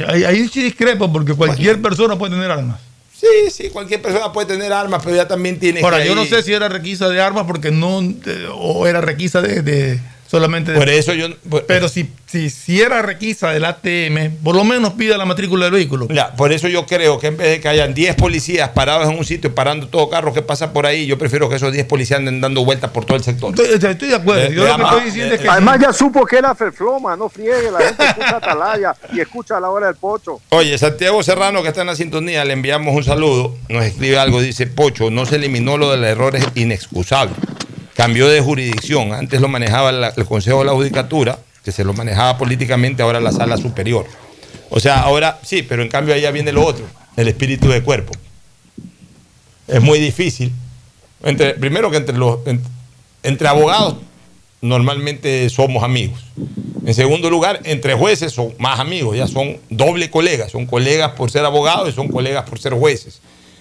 Ahí, 0.09 0.25
ahí 0.25 0.49
sí 0.49 0.63
discrepo, 0.63 1.13
porque 1.13 1.35
cualquier 1.35 1.81
persona 1.83 2.17
puede 2.17 2.35
tener 2.35 2.51
armas. 2.51 2.79
Sí, 3.17 3.51
sí, 3.51 3.69
cualquier 3.71 4.01
persona 4.01 4.33
puede 4.33 4.47
tener 4.49 4.73
armas, 4.73 5.03
pero 5.05 5.15
ya 5.15 5.29
también 5.29 5.59
tiene 5.61 5.81
Ahora, 5.83 5.99
que. 6.01 6.07
yo 6.09 6.15
no 6.15 6.25
sé 6.25 6.43
si 6.43 6.53
era 6.55 6.69
requisa 6.69 7.09
de 7.09 7.21
armas 7.21 7.45
porque 7.47 7.71
no, 7.71 8.01
de- 8.01 8.49
o 8.53 8.87
era 8.87 9.01
requisa 9.03 9.43
de, 9.43 9.61
de- 9.63 10.01
solamente 10.31 10.73
de... 10.73 10.79
Por 10.79 10.89
eso 10.89 11.13
yo... 11.13 11.27
Pero 11.67 11.89
si, 11.89 12.09
si, 12.27 12.51
si 12.51 12.81
era 12.81 13.03
requisa 13.03 13.51
del 13.51 13.65
ATM, 13.65 14.37
por 14.45 14.55
lo 14.55 14.63
menos 14.63 14.93
pida 14.93 15.19
la 15.19 15.25
matrícula 15.25 15.65
del 15.65 15.75
vehículo. 15.75 16.07
Ya, 16.09 16.35
por 16.37 16.53
eso 16.53 16.69
yo 16.69 16.87
creo 16.87 17.19
que 17.19 17.29
en 17.29 17.37
vez 17.37 17.49
de 17.49 17.61
que 17.61 17.69
hayan 17.69 17.95
10 17.95 18.15
policías 18.15 18.69
parados 18.69 19.09
en 19.09 19.19
un 19.19 19.25
sitio 19.25 19.53
parando 19.55 19.89
todo 19.89 20.09
carro 20.09 20.33
que 20.33 20.43
pasa 20.43 20.73
por 20.73 20.87
ahí, 20.87 21.07
yo 21.07 21.19
prefiero 21.19 21.49
que 21.49 21.57
esos 21.57 21.73
10 21.73 21.85
policías 21.87 22.19
anden 22.19 22.41
dando 22.41 22.65
vueltas 22.65 22.91
por 22.91 23.05
todo 23.05 23.17
el 23.17 23.25
sector. 23.25 23.51
Estoy, 23.51 23.91
estoy 23.91 24.09
de 24.09 24.15
acuerdo. 24.15 24.43
Eh, 24.43 24.55
Yo 24.55 24.61
lo 24.61 24.67
que 24.67 24.71
además, 24.71 24.93
estoy 24.93 25.05
diciendo 25.07 25.35
es 25.35 25.41
que... 25.41 25.49
Además 25.49 25.81
ya 25.81 25.93
supo 25.93 26.25
que 26.25 26.37
era 26.37 26.55
Ferfloma, 26.55 27.17
no 27.17 27.29
friegue, 27.29 27.71
la 27.73 27.81
gente 27.81 28.05
escucha 28.05 28.37
Atalaya 28.37 28.95
y 29.13 29.21
escucha 29.21 29.57
a 29.57 29.61
la 29.61 29.71
hora 29.71 29.87
del 29.89 29.97
pocho. 29.97 30.41
Oye, 30.51 30.79
Santiago 30.79 31.23
Serrano, 31.25 31.63
que 31.63 31.69
está 31.69 31.81
en 31.81 31.89
la 31.89 31.97
sintonía, 31.97 32.45
le 32.45 32.53
enviamos 32.53 32.95
un 32.95 33.03
saludo. 33.03 33.57
Nos 33.69 33.85
escribe 33.85 34.19
algo, 34.19 34.41
dice, 34.41 34.69
Pocho, 34.69 35.11
no 35.11 35.27
se 35.27 35.37
eliminó 35.37 35.77
lo 35.77 35.91
del 35.91 36.05
error 36.05 36.37
es 36.37 36.47
inexcusable. 36.55 37.35
Cambió 38.01 38.29
de 38.29 38.41
jurisdicción. 38.41 39.13
Antes 39.13 39.43
lo 39.43 39.49
manejaba 39.49 39.91
el 40.17 40.25
Consejo 40.25 40.61
de 40.61 40.65
la 40.65 40.73
Judicatura, 40.73 41.39
que 41.63 41.71
se 41.71 41.85
lo 41.85 41.93
manejaba 41.93 42.39
políticamente, 42.39 43.03
ahora 43.03 43.21
la 43.21 43.31
Sala 43.31 43.59
Superior. 43.59 44.07
O 44.71 44.81
sea, 44.81 45.01
ahora 45.03 45.39
sí, 45.43 45.63
pero 45.63 45.83
en 45.83 45.91
cambio 45.91 46.15
allá 46.15 46.31
viene 46.31 46.51
lo 46.51 46.65
otro, 46.65 46.87
el 47.19 47.29
espíritu 47.29 47.69
de 47.69 47.83
cuerpo. 47.83 48.15
Es 49.69 49.83
muy 49.83 49.99
difícil. 49.99 50.51
Entre, 51.23 51.53
primero 51.57 51.91
que 51.91 51.99
entre 51.99 52.17
los 52.17 52.39
en- 52.47 52.63
entre 53.23 53.49
abogados 53.49 53.97
normalmente 54.63 55.51
somos 55.51 55.85
amigos. 55.85 56.25
En 56.87 56.95
segundo 56.95 57.29
lugar, 57.29 57.61
entre 57.65 57.93
jueces 57.93 58.33
son 58.33 58.55
más 58.57 58.81
amigos, 58.81 59.15
ya 59.15 59.27
son 59.27 59.59
doble 59.69 60.09
colegas, 60.11 60.53
son 60.53 60.65
colegas 60.65 61.11
por 61.11 61.31
ser 61.31 61.45
abogados 61.45 61.91
y 61.91 61.93
son 61.93 62.09
colegas 62.09 62.49
por 62.49 62.59
ser 62.59 62.73
jueces. 62.73 63.21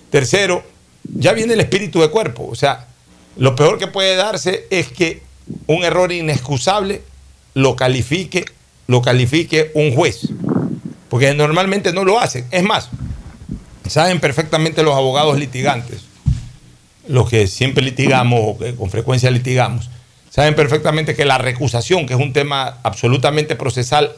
Tercero, 0.10 0.64
ya 1.04 1.34
viene 1.34 1.56
el 1.56 1.60
espíritu 1.60 2.00
de 2.00 2.08
cuerpo, 2.08 2.48
o 2.50 2.56
sea, 2.56 2.86
lo 3.40 3.56
peor 3.56 3.80
que 3.80 3.88
puede 3.88 4.18
darse 4.18 4.68
es 4.70 4.90
que 4.90 5.22
un 5.66 5.86
error 5.86 6.12
inexcusable 6.12 7.02
lo 7.54 7.78
califique, 7.78 8.44
lo 8.88 9.02
califique 9.02 9.72
un 9.76 9.96
juez, 9.96 10.28
porque 11.08 11.34
normalmente 11.34 11.94
no 11.94 12.04
lo 12.04 12.20
hacen. 12.20 12.46
Es 12.52 12.64
más, 12.64 12.90
saben 13.88 14.20
perfectamente 14.20 14.84
los 14.84 14.94
abogados 14.94 15.40
litigantes, 15.40 16.02
los 17.08 17.30
que 17.30 17.48
siempre 17.48 17.82
litigamos 17.82 18.42
o 18.44 18.58
que 18.58 18.76
con 18.76 18.90
frecuencia 18.90 19.32
litigamos, 19.32 19.90
saben 20.30 20.54
perfectamente 20.54 21.16
que 21.16 21.24
la 21.24 21.38
recusación, 21.38 22.06
que 22.06 22.16
es 22.16 22.20
un 22.20 22.34
tema 22.34 22.80
absolutamente 22.84 23.56
procesal, 23.56 24.12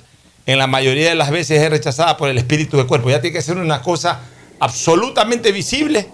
en 0.47 0.57
la 0.57 0.65
mayoría 0.65 1.09
de 1.09 1.15
las 1.15 1.29
veces 1.29 1.61
es 1.61 1.69
rechazada 1.69 2.17
por 2.17 2.27
el 2.27 2.39
espíritu 2.39 2.75
de 2.75 2.87
cuerpo. 2.87 3.11
Ya 3.11 3.21
tiene 3.21 3.35
que 3.37 3.43
ser 3.43 3.57
una 3.57 3.83
cosa 3.83 4.21
absolutamente 4.59 5.51
visible 5.51 6.07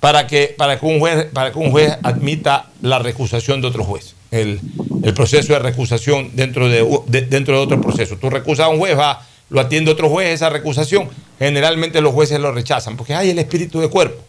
para 0.00 0.26
que, 0.26 0.54
para 0.56 0.80
que, 0.80 0.86
un, 0.86 0.98
juez, 0.98 1.26
para 1.32 1.52
que 1.52 1.58
un 1.58 1.70
juez 1.70 1.96
admita 2.02 2.70
la 2.82 2.98
recusación 2.98 3.60
de 3.60 3.68
otro 3.68 3.84
juez. 3.84 4.14
El, 4.30 4.60
el 5.02 5.12
proceso 5.14 5.52
de 5.52 5.58
recusación 5.58 6.30
dentro 6.34 6.68
de, 6.68 6.86
de- 7.06 7.22
dentro 7.22 7.54
de 7.56 7.60
otro 7.60 7.80
proceso. 7.80 8.16
Tú 8.16 8.30
recusas 8.30 8.66
a 8.66 8.68
un 8.68 8.78
juez, 8.78 8.96
va, 8.98 9.26
lo 9.50 9.60
atiende 9.60 9.90
otro 9.90 10.08
juez 10.08 10.28
esa 10.28 10.48
recusación. 10.48 11.08
Generalmente 11.38 12.00
los 12.00 12.14
jueces 12.14 12.38
lo 12.40 12.52
rechazan 12.52 12.96
porque 12.96 13.14
hay 13.14 13.30
el 13.30 13.38
espíritu 13.38 13.80
de 13.80 13.88
cuerpo. 13.88 14.22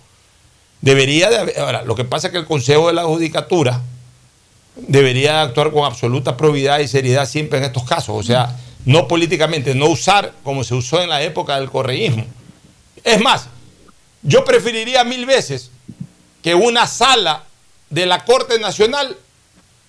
Debería 0.81 1.29
de 1.29 1.37
haber, 1.37 1.59
ahora, 1.59 1.83
lo 1.83 1.95
que 1.95 2.03
pasa 2.05 2.27
es 2.27 2.31
que 2.33 2.39
el 2.39 2.45
Consejo 2.45 2.87
de 2.87 2.93
la 2.93 3.03
Judicatura 3.03 3.81
debería 4.75 5.41
actuar 5.43 5.71
con 5.71 5.85
absoluta 5.85 6.35
probidad 6.37 6.79
y 6.79 6.87
seriedad 6.87 7.27
siempre 7.27 7.59
en 7.59 7.65
estos 7.65 7.83
casos. 7.83 8.15
O 8.17 8.23
sea, 8.23 8.57
no 8.85 9.07
políticamente, 9.07 9.75
no 9.75 9.85
usar 9.87 10.33
como 10.43 10.63
se 10.63 10.73
usó 10.73 11.01
en 11.01 11.09
la 11.09 11.21
época 11.21 11.59
del 11.59 11.69
correísmo. 11.69 12.25
Es 13.03 13.21
más, 13.21 13.47
yo 14.23 14.45
preferiría 14.45 15.03
mil 15.03 15.25
veces 15.25 15.71
que 16.43 16.55
una 16.55 16.87
sala 16.87 17.43
de 17.89 18.05
la 18.05 18.25
Corte 18.25 18.59
Nacional 18.59 19.17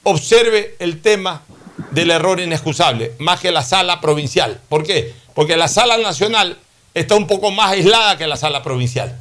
observe 0.03 0.77
el 0.79 1.01
tema 1.01 1.43
del 1.91 2.11
error 2.11 2.41
inexcusable, 2.41 3.13
más 3.19 3.41
que 3.41 3.51
la 3.51 3.63
sala 3.63 4.01
provincial. 4.01 4.61
¿Por 4.69 4.85
qué? 4.85 5.15
Porque 5.35 5.57
la 5.57 5.69
sala 5.69 5.97
nacional 5.99 6.59
está 6.95 7.15
un 7.15 7.27
poco 7.27 7.51
más 7.51 7.73
aislada 7.73 8.19
que 8.19 8.27
la 8.27 8.37
sala 8.37 8.63
provincial. 8.63 9.19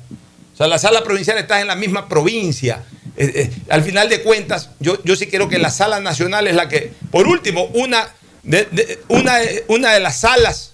O 0.54 0.58
sea, 0.58 0.68
la 0.68 0.80
sala 0.80 1.04
provincial 1.04 1.38
está 1.38 1.62
en 1.62 1.68
la 1.68 1.76
misma 1.76 2.08
provincia. 2.08 2.84
Eh, 3.18 3.32
eh, 3.36 3.52
al 3.70 3.84
final 3.84 4.10
de 4.10 4.22
cuentas, 4.22 4.72
yo, 4.80 5.02
yo 5.04 5.16
sí 5.16 5.28
creo 5.28 5.48
que 5.48 5.60
la 5.60 5.72
sala 5.72 6.00
nacional 6.00 6.48
es 6.48 6.56
la 6.56 6.68
que, 6.68 6.94
por 7.12 7.28
último, 7.28 7.66
una 7.74 8.10
de, 8.44 9.00
una, 9.08 9.38
una 9.68 9.92
de 9.92 10.00
las 10.00 10.20
salas 10.20 10.71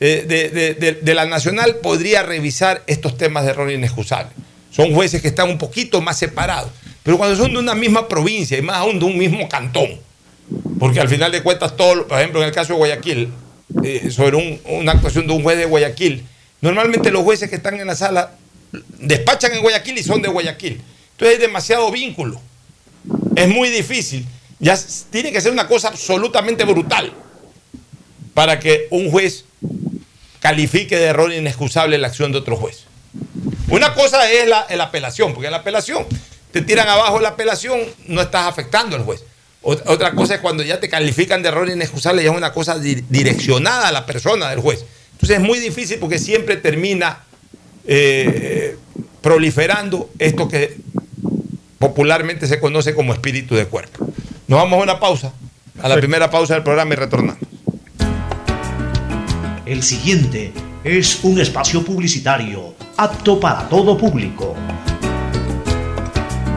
de, 0.00 0.50
de- 0.50 0.74
de- 0.74 0.92
de 0.92 1.14
la 1.14 1.24
nacional 1.26 1.76
podría 1.76 2.22
revisar 2.22 2.82
estos 2.86 3.16
temas 3.16 3.44
de 3.44 3.50
error 3.50 3.70
inexcusable. 3.70 4.30
Son 4.70 4.92
jueces 4.94 5.22
que 5.22 5.28
están 5.28 5.48
un 5.48 5.58
poquito 5.58 6.00
más 6.02 6.18
separados. 6.18 6.70
Pero 7.02 7.16
cuando 7.18 7.36
son 7.36 7.52
de 7.52 7.58
una 7.58 7.74
misma 7.74 8.08
provincia 8.08 8.58
y 8.58 8.62
más 8.62 8.76
aún 8.76 8.98
de 8.98 9.04
un 9.04 9.16
mismo 9.16 9.48
cantón, 9.48 9.88
porque 10.78 11.00
al 11.00 11.08
final 11.08 11.32
de 11.32 11.42
cuentas, 11.42 11.76
todo, 11.76 12.06
por 12.06 12.18
ejemplo, 12.18 12.40
en 12.42 12.48
el 12.48 12.54
caso 12.54 12.72
de 12.74 12.78
Guayaquil, 12.78 13.28
eh, 13.84 14.10
sobre 14.10 14.36
un- 14.36 14.60
una 14.66 14.92
actuación 14.92 15.26
de 15.26 15.32
un 15.32 15.42
juez 15.42 15.56
de 15.56 15.64
Guayaquil, 15.64 16.24
normalmente 16.60 17.10
los 17.10 17.22
jueces 17.22 17.48
que 17.48 17.56
están 17.56 17.78
en 17.80 17.86
la 17.86 17.96
sala 17.96 18.32
despachan 18.98 19.52
en 19.52 19.62
Guayaquil 19.62 19.96
y 19.98 20.02
son 20.02 20.20
de 20.20 20.28
Guayaquil. 20.28 20.82
Entonces 21.12 21.36
hay 21.36 21.40
demasiado 21.40 21.90
vínculo. 21.90 22.40
Es 23.36 23.48
muy 23.48 23.70
difícil. 23.70 24.26
Ya 24.58 24.78
tiene 25.10 25.32
que 25.32 25.40
ser 25.40 25.52
una 25.52 25.68
cosa 25.68 25.88
absolutamente 25.88 26.64
brutal 26.64 27.12
para 28.36 28.60
que 28.60 28.86
un 28.90 29.10
juez 29.10 29.46
califique 30.40 30.94
de 30.98 31.06
error 31.06 31.32
inexcusable 31.32 31.96
la 31.96 32.08
acción 32.08 32.32
de 32.32 32.38
otro 32.38 32.54
juez. 32.56 32.84
Una 33.70 33.94
cosa 33.94 34.30
es 34.30 34.46
la, 34.46 34.66
la 34.76 34.84
apelación, 34.84 35.32
porque 35.32 35.46
en 35.46 35.52
la 35.52 35.58
apelación 35.58 36.04
te 36.52 36.60
tiran 36.60 36.86
abajo 36.86 37.18
la 37.18 37.30
apelación, 37.30 37.80
no 38.08 38.20
estás 38.20 38.46
afectando 38.46 38.94
al 38.94 39.04
juez. 39.04 39.24
Ot- 39.62 39.82
Otra 39.86 40.12
cosa 40.12 40.34
es 40.34 40.40
cuando 40.42 40.62
ya 40.62 40.78
te 40.80 40.90
califican 40.90 41.40
de 41.42 41.48
error 41.48 41.66
inexcusable, 41.70 42.22
ya 42.22 42.30
es 42.30 42.36
una 42.36 42.52
cosa 42.52 42.78
di- 42.78 43.02
direccionada 43.08 43.88
a 43.88 43.92
la 43.92 44.04
persona 44.04 44.50
del 44.50 44.60
juez. 44.60 44.84
Entonces 45.12 45.38
es 45.38 45.42
muy 45.42 45.58
difícil 45.58 45.98
porque 45.98 46.18
siempre 46.18 46.58
termina 46.58 47.24
eh, 47.86 48.76
proliferando 49.22 50.10
esto 50.18 50.46
que 50.46 50.76
popularmente 51.78 52.46
se 52.46 52.60
conoce 52.60 52.94
como 52.94 53.14
espíritu 53.14 53.54
de 53.54 53.64
cuerpo. 53.64 54.06
Nos 54.46 54.60
vamos 54.60 54.78
a 54.78 54.82
una 54.82 55.00
pausa, 55.00 55.32
a 55.82 55.88
la 55.88 55.96
primera 55.96 56.30
pausa 56.30 56.52
del 56.52 56.62
programa 56.62 56.92
y 56.92 56.96
retornamos. 56.96 57.38
El 59.66 59.82
siguiente 59.82 60.52
es 60.84 61.24
un 61.24 61.40
espacio 61.40 61.84
publicitario 61.84 62.76
apto 62.96 63.40
para 63.40 63.68
todo 63.68 63.98
público. 63.98 64.54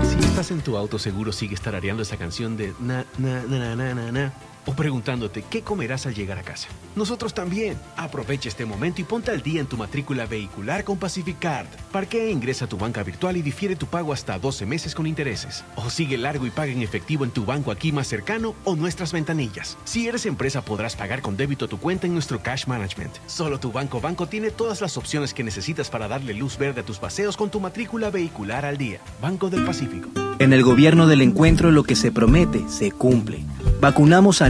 Si 0.03 0.19
estás 0.19 0.51
en 0.51 0.61
tu 0.61 0.77
auto, 0.77 0.99
seguro 0.99 1.31
sigues 1.31 1.59
tarareando 1.59 2.03
esa 2.03 2.17
canción 2.17 2.55
de 2.55 2.71
na, 2.79 3.03
na, 3.17 3.41
na, 3.45 3.75
na, 3.75 3.95
na, 3.95 4.11
na, 4.11 4.33
o 4.69 4.73
preguntándote 4.73 5.43
qué 5.49 5.63
comerás 5.63 6.05
al 6.05 6.13
llegar 6.13 6.37
a 6.37 6.43
casa. 6.43 6.67
Nosotros 6.95 7.33
también. 7.33 7.75
Aprovecha 7.97 8.49
este 8.49 8.65
momento 8.65 9.01
y 9.01 9.03
ponte 9.03 9.31
al 9.31 9.41
día 9.41 9.61
en 9.61 9.65
tu 9.65 9.77
matrícula 9.77 10.27
vehicular 10.27 10.83
con 10.83 10.97
Pacificard. 10.97 11.67
Parquea, 11.91 12.29
ingresa 12.29 12.65
a 12.65 12.69
tu 12.69 12.77
banca 12.77 13.01
virtual 13.01 13.35
y 13.35 13.41
difiere 13.41 13.75
tu 13.75 13.87
pago 13.87 14.13
hasta 14.13 14.37
12 14.37 14.67
meses 14.67 14.93
con 14.93 15.07
intereses. 15.07 15.65
O 15.75 15.89
sigue 15.89 16.19
largo 16.19 16.45
y 16.45 16.51
paga 16.51 16.71
en 16.71 16.83
efectivo 16.83 17.23
en 17.23 17.31
tu 17.31 17.45
banco 17.45 17.71
aquí 17.71 17.91
más 17.91 18.07
cercano 18.07 18.53
o 18.63 18.75
nuestras 18.75 19.11
ventanillas. 19.11 19.75
Si 19.85 20.07
eres 20.07 20.27
empresa 20.27 20.61
podrás 20.61 20.95
pagar 20.95 21.23
con 21.23 21.35
débito 21.35 21.67
tu 21.67 21.79
cuenta 21.79 22.05
en 22.05 22.13
nuestro 22.13 22.43
Cash 22.43 22.67
Management. 22.67 23.15
Solo 23.25 23.59
tu 23.59 23.71
banco 23.71 23.99
banco 23.99 24.27
tiene 24.27 24.51
todas 24.51 24.81
las 24.81 24.97
opciones 24.97 25.33
que 25.33 25.43
necesitas 25.43 25.89
para 25.89 26.07
darle 26.07 26.35
luz 26.35 26.59
verde 26.59 26.81
a 26.81 26.85
tus 26.85 26.99
paseos 26.99 27.37
con 27.37 27.49
tu 27.49 27.59
matrícula 27.59 28.11
vehicular 28.11 28.65
al 28.65 28.77
día. 28.77 28.99
Banco 29.19 29.49
del 29.49 29.65
Pacífico. 29.65 30.09
En 30.39 30.53
el 30.53 30.63
gobierno 30.63 31.05
del 31.05 31.21
encuentro 31.21 31.69
lo 31.69 31.83
que 31.83 31.95
se 31.95 32.13
promete 32.13 32.63
se 32.69 32.91
cumple. 32.91 33.43
Vacunamos 33.81 34.41
a 34.41 34.49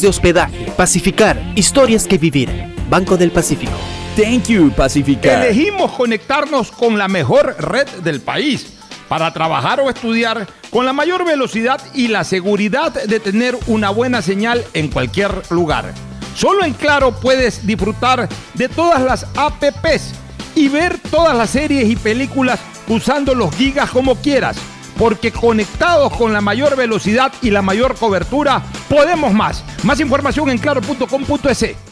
de 0.00 0.08
hospedaje. 0.08 0.72
Pacificar, 0.76 1.40
historias 1.54 2.06
que 2.06 2.18
vivir. 2.18 2.48
Banco 2.88 3.16
del 3.16 3.30
Pacífico. 3.30 3.72
Thank 4.16 4.48
you, 4.48 4.70
Pacificar. 4.72 5.44
Elegimos 5.44 5.92
conectarnos 5.92 6.70
con 6.70 6.98
la 6.98 7.08
mejor 7.08 7.56
red 7.58 7.88
del 8.02 8.20
país 8.20 8.74
para 9.08 9.32
trabajar 9.32 9.80
o 9.80 9.90
estudiar 9.90 10.46
con 10.70 10.86
la 10.86 10.92
mayor 10.92 11.24
velocidad 11.24 11.80
y 11.94 12.08
la 12.08 12.24
seguridad 12.24 12.92
de 12.92 13.20
tener 13.20 13.56
una 13.66 13.90
buena 13.90 14.22
señal 14.22 14.64
en 14.72 14.88
cualquier 14.88 15.30
lugar. 15.50 15.92
Solo 16.34 16.64
en 16.64 16.72
Claro 16.72 17.12
puedes 17.20 17.66
disfrutar 17.66 18.28
de 18.54 18.68
todas 18.68 19.02
las 19.02 19.26
APPs 19.36 20.14
y 20.54 20.68
ver 20.68 20.98
todas 21.10 21.36
las 21.36 21.50
series 21.50 21.90
y 21.90 21.96
películas 21.96 22.60
usando 22.88 23.34
los 23.34 23.54
gigas 23.54 23.90
como 23.90 24.16
quieras. 24.16 24.56
Porque 25.02 25.32
conectados 25.32 26.16
con 26.16 26.32
la 26.32 26.40
mayor 26.40 26.76
velocidad 26.76 27.32
y 27.42 27.50
la 27.50 27.60
mayor 27.60 27.96
cobertura, 27.96 28.62
podemos 28.88 29.34
más. 29.34 29.64
Más 29.82 29.98
información 29.98 30.48
en 30.48 30.58
claro.com.es. 30.58 31.91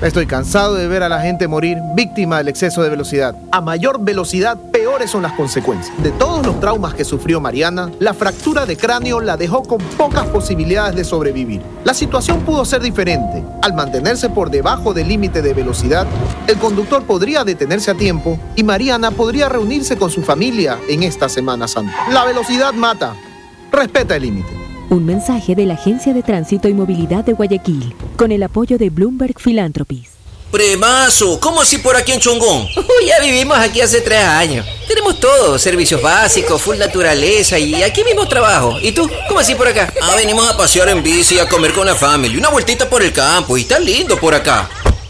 Estoy 0.00 0.24
cansado 0.24 0.76
de 0.76 0.88
ver 0.88 1.02
a 1.02 1.10
la 1.10 1.20
gente 1.20 1.46
morir 1.46 1.76
víctima 1.94 2.38
del 2.38 2.48
exceso 2.48 2.82
de 2.82 2.88
velocidad. 2.88 3.34
A 3.52 3.60
mayor 3.60 4.02
velocidad, 4.02 4.56
peores 4.72 5.10
son 5.10 5.20
las 5.20 5.34
consecuencias. 5.34 5.94
De 6.02 6.10
todos 6.10 6.46
los 6.46 6.58
traumas 6.58 6.94
que 6.94 7.04
sufrió 7.04 7.38
Mariana, 7.38 7.90
la 7.98 8.14
fractura 8.14 8.64
de 8.64 8.78
cráneo 8.78 9.20
la 9.20 9.36
dejó 9.36 9.62
con 9.62 9.76
pocas 9.98 10.24
posibilidades 10.28 10.96
de 10.96 11.04
sobrevivir. 11.04 11.60
La 11.84 11.92
situación 11.92 12.40
pudo 12.46 12.64
ser 12.64 12.80
diferente. 12.80 13.44
Al 13.60 13.74
mantenerse 13.74 14.30
por 14.30 14.50
debajo 14.50 14.94
del 14.94 15.08
límite 15.08 15.42
de 15.42 15.52
velocidad, 15.52 16.06
el 16.46 16.56
conductor 16.56 17.02
podría 17.02 17.44
detenerse 17.44 17.90
a 17.90 17.94
tiempo 17.94 18.38
y 18.56 18.64
Mariana 18.64 19.10
podría 19.10 19.50
reunirse 19.50 19.98
con 19.98 20.10
su 20.10 20.22
familia 20.22 20.78
en 20.88 21.02
esta 21.02 21.28
Semana 21.28 21.68
Santa. 21.68 21.92
La 22.10 22.24
velocidad 22.24 22.72
mata. 22.72 23.14
Respeta 23.70 24.16
el 24.16 24.22
límite. 24.22 24.59
Un 24.90 25.06
mensaje 25.06 25.54
de 25.54 25.66
la 25.66 25.74
Agencia 25.74 26.12
de 26.12 26.24
Tránsito 26.24 26.68
y 26.68 26.74
Movilidad 26.74 27.24
de 27.24 27.32
Guayaquil, 27.32 27.94
con 28.16 28.32
el 28.32 28.42
apoyo 28.42 28.76
de 28.76 28.90
Bloomberg 28.90 29.38
Philanthropies. 29.38 30.08
Premazo, 30.50 31.38
¿cómo 31.38 31.60
así 31.60 31.78
por 31.78 31.94
aquí 31.94 32.10
en 32.10 32.18
Chongón? 32.18 32.66
Uy, 32.76 33.06
ya 33.06 33.20
vivimos 33.20 33.56
aquí 33.56 33.80
hace 33.80 34.00
tres 34.00 34.24
años. 34.24 34.66
Tenemos 34.88 35.20
todo, 35.20 35.60
servicios 35.60 36.02
básicos, 36.02 36.60
full 36.60 36.76
naturaleza 36.76 37.56
y 37.56 37.80
aquí 37.84 38.02
mismo 38.02 38.26
trabajo. 38.26 38.80
¿Y 38.82 38.90
tú? 38.90 39.08
¿Cómo 39.28 39.38
así 39.38 39.54
por 39.54 39.68
acá? 39.68 39.94
Ah, 40.02 40.16
venimos 40.16 40.44
a 40.48 40.56
pasear 40.56 40.88
en 40.88 41.04
bici, 41.04 41.38
a 41.38 41.48
comer 41.48 41.72
con 41.72 41.86
la 41.86 41.94
familia, 41.94 42.36
una 42.36 42.48
vueltita 42.48 42.90
por 42.90 43.00
el 43.00 43.12
campo 43.12 43.56
y 43.56 43.60
está 43.60 43.78
lindo 43.78 44.18
por 44.18 44.34
acá. 44.34 44.68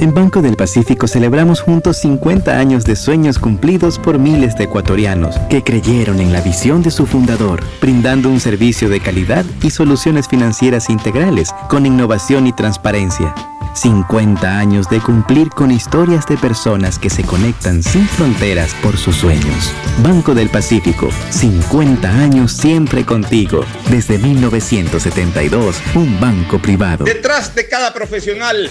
En 0.00 0.12
Banco 0.12 0.42
del 0.42 0.56
Pacífico 0.56 1.06
celebramos 1.06 1.60
juntos 1.60 1.98
50 1.98 2.58
años 2.58 2.84
de 2.84 2.96
sueños 2.96 3.38
cumplidos 3.38 3.98
por 3.98 4.18
miles 4.18 4.56
de 4.56 4.64
ecuatorianos 4.64 5.38
que 5.48 5.62
creyeron 5.62 6.20
en 6.20 6.32
la 6.32 6.40
visión 6.40 6.82
de 6.82 6.90
su 6.90 7.06
fundador, 7.06 7.62
brindando 7.80 8.28
un 8.28 8.40
servicio 8.40 8.88
de 8.88 9.00
calidad 9.00 9.44
y 9.62 9.70
soluciones 9.70 10.28
financieras 10.28 10.90
integrales 10.90 11.50
con 11.68 11.86
innovación 11.86 12.46
y 12.46 12.52
transparencia. 12.52 13.34
50 13.74 14.58
años 14.58 14.88
de 14.88 15.00
cumplir 15.00 15.48
con 15.50 15.70
historias 15.70 16.26
de 16.26 16.36
personas 16.36 16.98
que 16.98 17.10
se 17.10 17.24
conectan 17.24 17.82
sin 17.82 18.06
fronteras 18.06 18.74
por 18.82 18.96
sus 18.96 19.16
sueños. 19.16 19.72
Banco 20.02 20.34
del 20.34 20.48
Pacífico, 20.48 21.08
50 21.30 22.08
años 22.08 22.52
siempre 22.52 23.04
contigo. 23.04 23.64
Desde 23.90 24.18
1972, 24.18 25.76
un 25.96 26.20
banco 26.20 26.58
privado. 26.58 27.04
Detrás 27.04 27.54
de 27.54 27.68
cada 27.68 27.92
profesional 27.92 28.70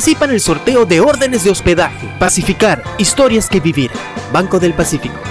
Participa 0.01 0.25
en 0.25 0.31
el 0.31 0.39
sorteo 0.39 0.85
de 0.87 0.99
órdenes 0.99 1.43
de 1.43 1.51
hospedaje. 1.51 2.07
Pacificar, 2.17 2.81
historias 2.97 3.47
que 3.47 3.59
vivir. 3.59 3.91
Banco 4.33 4.59
del 4.59 4.73
Pacífico. 4.73 5.30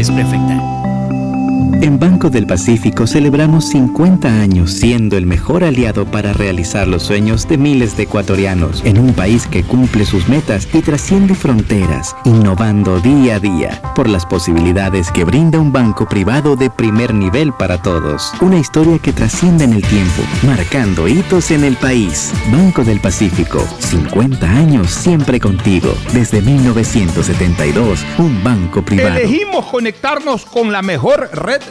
prefecta. 0.09 1.00
En 1.81 1.97
Banco 1.97 2.29
del 2.29 2.45
Pacífico 2.45 3.07
celebramos 3.07 3.65
50 3.69 4.27
años 4.27 4.71
siendo 4.71 5.17
el 5.17 5.25
mejor 5.25 5.63
aliado 5.63 6.05
para 6.05 6.31
realizar 6.31 6.87
los 6.87 7.01
sueños 7.01 7.47
de 7.47 7.57
miles 7.57 7.97
de 7.97 8.03
ecuatorianos 8.03 8.83
en 8.85 8.99
un 8.99 9.13
país 9.13 9.47
que 9.47 9.63
cumple 9.63 10.05
sus 10.05 10.29
metas 10.29 10.67
y 10.73 10.81
trasciende 10.81 11.33
fronteras, 11.33 12.15
innovando 12.23 12.99
día 12.99 13.37
a 13.37 13.39
día 13.39 13.81
por 13.95 14.07
las 14.07 14.27
posibilidades 14.27 15.09
que 15.11 15.23
brinda 15.23 15.59
un 15.59 15.71
banco 15.71 16.07
privado 16.07 16.55
de 16.55 16.69
primer 16.69 17.15
nivel 17.15 17.51
para 17.51 17.81
todos. 17.81 18.31
Una 18.41 18.59
historia 18.59 18.99
que 18.99 19.11
trasciende 19.11 19.63
en 19.63 19.73
el 19.73 19.81
tiempo, 19.81 20.21
marcando 20.43 21.07
hitos 21.07 21.49
en 21.49 21.63
el 21.63 21.75
país. 21.77 22.31
Banco 22.51 22.83
del 22.83 22.99
Pacífico, 22.99 23.67
50 23.79 24.47
años 24.47 24.91
siempre 24.91 25.39
contigo. 25.39 25.95
Desde 26.13 26.41
1972, 26.41 28.05
un 28.19 28.43
banco 28.43 28.83
privado. 28.85 29.17
Elegimos 29.17 29.65
conectarnos 29.65 30.45
con 30.45 30.71
la 30.71 30.83
mejor 30.83 31.27
red 31.33 31.70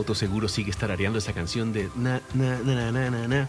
Auto 0.00 0.14
seguro 0.14 0.48
sigue 0.48 0.72
tarareando 0.72 1.18
esa 1.18 1.32
canción 1.32 1.72
de 1.72 1.90
na 1.94 2.20
na 2.34 2.58
na 2.64 2.90
na 2.90 3.10
na 3.10 3.28
na 3.28 3.48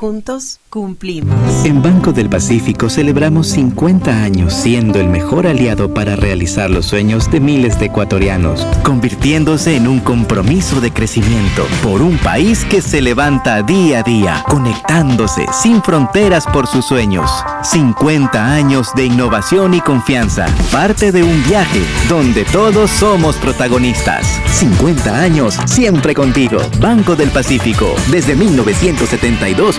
Juntos 0.00 0.58
cumplimos. 0.70 1.64
En 1.64 1.80
Banco 1.80 2.12
del 2.12 2.28
Pacífico 2.28 2.90
celebramos 2.90 3.46
50 3.46 4.24
años 4.24 4.52
siendo 4.52 4.98
el 4.98 5.08
mejor 5.08 5.46
aliado 5.46 5.94
para 5.94 6.16
realizar 6.16 6.68
los 6.68 6.86
sueños 6.86 7.30
de 7.30 7.38
miles 7.38 7.78
de 7.78 7.86
ecuatorianos, 7.86 8.66
convirtiéndose 8.82 9.76
en 9.76 9.86
un 9.86 10.00
compromiso 10.00 10.80
de 10.80 10.92
crecimiento 10.92 11.64
por 11.84 12.02
un 12.02 12.18
país 12.18 12.64
que 12.64 12.82
se 12.82 13.00
levanta 13.00 13.62
día 13.62 14.00
a 14.00 14.02
día, 14.02 14.44
conectándose 14.48 15.46
sin 15.52 15.80
fronteras 15.80 16.44
por 16.48 16.66
sus 16.66 16.84
sueños. 16.84 17.30
50 17.62 18.52
años 18.52 18.88
de 18.96 19.04
innovación 19.06 19.74
y 19.74 19.80
confianza, 19.80 20.46
parte 20.72 21.12
de 21.12 21.22
un 21.22 21.40
viaje 21.44 21.80
donde 22.08 22.44
todos 22.46 22.90
somos 22.90 23.36
protagonistas. 23.36 24.26
50 24.48 25.20
años 25.20 25.56
siempre 25.66 26.14
contigo. 26.14 26.58
Banco 26.80 27.14
del 27.14 27.30
Pacífico, 27.30 27.94
desde 28.10 28.34
1972 28.34 29.78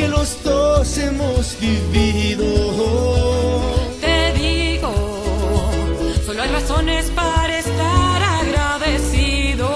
Que 0.00 0.08
los 0.08 0.42
dos 0.42 0.96
hemos 0.96 1.56
vivido. 1.60 2.46
Te 4.00 4.32
digo, 4.32 5.70
solo 6.24 6.42
hay 6.42 6.48
razones 6.48 7.10
para 7.14 7.58
estar 7.58 8.22
agradecido. 8.22 9.68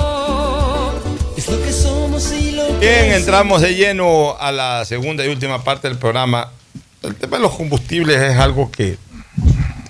Es 1.36 1.46
lo 1.48 1.62
que 1.62 1.72
somos 1.72 2.32
y 2.32 2.52
lo 2.52 2.66
que 2.80 2.86
Bien, 2.86 3.12
entramos 3.12 3.60
de 3.60 3.74
lleno 3.74 4.36
a 4.38 4.50
la 4.50 4.86
segunda 4.86 5.26
y 5.26 5.28
última 5.28 5.62
parte 5.62 5.88
del 5.88 5.98
programa. 5.98 6.50
El 7.02 7.16
tema 7.16 7.36
de 7.36 7.42
los 7.42 7.54
combustibles 7.54 8.18
es 8.18 8.38
algo 8.38 8.70
que, 8.70 8.96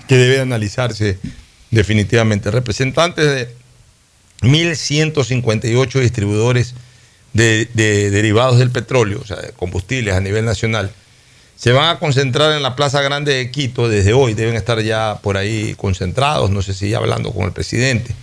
que 0.08 0.16
debe 0.16 0.40
analizarse 0.40 1.20
definitivamente. 1.70 2.50
Representantes 2.50 3.24
de 3.24 3.54
1.158 4.40 6.00
distribuidores 6.00 6.74
de, 7.34 7.68
de 7.74 8.10
derivados 8.10 8.58
del 8.58 8.70
petróleo, 8.70 9.20
o 9.22 9.26
sea, 9.26 9.36
de 9.36 9.50
combustibles 9.52 10.14
a 10.14 10.20
nivel 10.20 10.44
nacional, 10.46 10.90
se 11.56 11.72
van 11.72 11.94
a 11.94 11.98
concentrar 11.98 12.52
en 12.56 12.62
la 12.62 12.74
Plaza 12.76 13.00
Grande 13.02 13.34
de 13.34 13.50
Quito 13.50 13.88
desde 13.88 14.12
hoy. 14.12 14.34
Deben 14.34 14.54
estar 14.56 14.80
ya 14.80 15.18
por 15.22 15.36
ahí 15.36 15.74
concentrados, 15.76 16.50
no 16.50 16.62
sé 16.62 16.74
si 16.74 16.88
ya 16.90 16.98
hablando 16.98 17.32
con 17.32 17.44
el 17.44 17.52
presidente, 17.52 18.14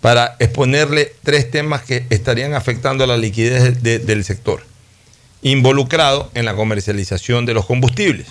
para 0.00 0.36
exponerle 0.38 1.12
tres 1.22 1.50
temas 1.50 1.82
que 1.82 2.06
estarían 2.10 2.54
afectando 2.54 3.04
a 3.04 3.06
la 3.06 3.16
liquidez 3.16 3.82
de- 3.82 3.98
del 3.98 4.24
sector, 4.24 4.62
involucrado 5.42 6.30
en 6.34 6.44
la 6.44 6.54
comercialización 6.54 7.44
de 7.46 7.54
los 7.54 7.66
combustibles. 7.66 8.26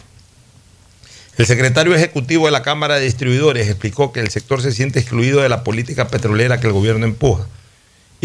El 1.38 1.46
secretario 1.46 1.94
ejecutivo 1.94 2.46
de 2.46 2.52
la 2.52 2.62
Cámara 2.64 2.96
de 2.96 3.06
Distribuidores 3.06 3.68
explicó 3.68 4.14
que 4.14 4.22
el 4.22 4.30
sector 4.30 4.62
se 4.62 4.72
siente 4.72 5.00
excluido 5.00 5.42
de 5.42 5.50
la 5.50 5.64
política 5.64 6.08
petrolera 6.08 6.60
que 6.60 6.68
el 6.68 6.74
gobierno 6.74 7.06
empuja. 7.06 7.46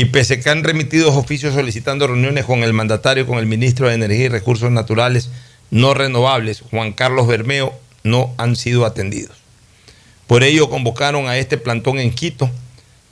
Y 0.01 0.07
que 0.07 0.49
han 0.49 0.65
remitido 0.65 1.15
oficios 1.15 1.53
solicitando 1.53 2.07
reuniones 2.07 2.47
con 2.47 2.63
el 2.63 2.73
mandatario, 2.73 3.27
con 3.27 3.37
el 3.37 3.45
ministro 3.45 3.87
de 3.87 3.97
Energía 3.97 4.25
y 4.25 4.29
Recursos 4.29 4.71
Naturales 4.71 5.29
no 5.71 5.93
renovables, 5.93 6.63
Juan 6.71 6.95
Carlos 6.95 7.27
Bermeo, 7.27 7.79
no 8.03 8.33
han 8.39 8.57
sido 8.57 8.87
atendidos. 8.87 9.37
Por 10.27 10.43
ello 10.43 10.71
convocaron 10.71 11.29
a 11.29 11.37
este 11.37 11.59
plantón 11.59 11.99
en 11.99 12.13
Quito 12.13 12.51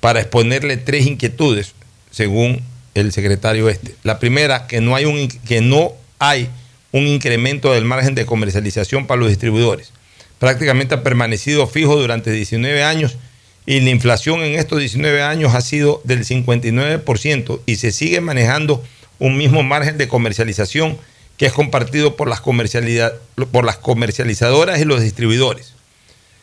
para 0.00 0.20
exponerle 0.20 0.78
tres 0.78 1.06
inquietudes, 1.06 1.74
según 2.10 2.62
el 2.94 3.12
secretario 3.12 3.68
este. 3.68 3.94
La 4.02 4.18
primera, 4.18 4.66
que 4.66 4.80
no 4.80 4.96
hay 4.96 5.04
un, 5.04 5.28
que 5.28 5.60
no 5.60 5.92
hay 6.18 6.48
un 6.92 7.06
incremento 7.06 7.70
del 7.74 7.84
margen 7.84 8.14
de 8.14 8.24
comercialización 8.24 9.06
para 9.06 9.20
los 9.20 9.28
distribuidores. 9.28 9.92
Prácticamente 10.38 10.94
ha 10.94 11.02
permanecido 11.02 11.66
fijo 11.66 11.96
durante 11.96 12.30
19 12.30 12.82
años 12.82 13.18
y 13.68 13.80
la 13.80 13.90
inflación 13.90 14.40
en 14.40 14.58
estos 14.58 14.78
19 14.78 15.20
años 15.20 15.54
ha 15.54 15.60
sido 15.60 16.00
del 16.04 16.24
59% 16.24 17.60
y 17.66 17.76
se 17.76 17.92
sigue 17.92 18.22
manejando 18.22 18.82
un 19.18 19.36
mismo 19.36 19.62
margen 19.62 19.98
de 19.98 20.08
comercialización 20.08 20.96
que 21.36 21.44
es 21.44 21.52
compartido 21.52 22.16
por 22.16 22.28
las, 22.28 22.40
por 22.40 23.64
las 23.66 23.76
comercializadoras 23.76 24.80
y 24.80 24.86
los 24.86 25.02
distribuidores. 25.02 25.74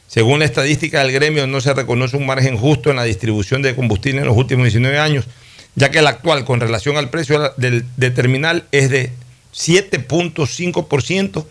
Según 0.08 0.38
la 0.38 0.46
estadística 0.46 1.00
del 1.00 1.14
gremio, 1.14 1.48
no 1.48 1.62
se 1.62 1.74
reconoce 1.74 2.16
un 2.16 2.28
margen 2.28 2.58
justo 2.58 2.92
en 2.92 2.98
la 2.98 3.06
distribución 3.06 3.64
de 3.64 3.76
combustible 3.76 4.22
en 4.22 4.28
los 4.28 4.38
últimos 4.38 4.66
19 4.66 5.00
años, 5.00 5.26
ya 5.74 5.90
que 5.90 5.98
el 5.98 6.08
actual 6.08 6.46
con 6.46 6.60
relación 6.60 6.96
al 6.96 7.10
precio 7.10 7.54
del, 7.58 7.86
de 7.98 8.12
terminal 8.12 8.66
es 8.72 8.92
de 8.92 9.10
7.5% 9.52 11.44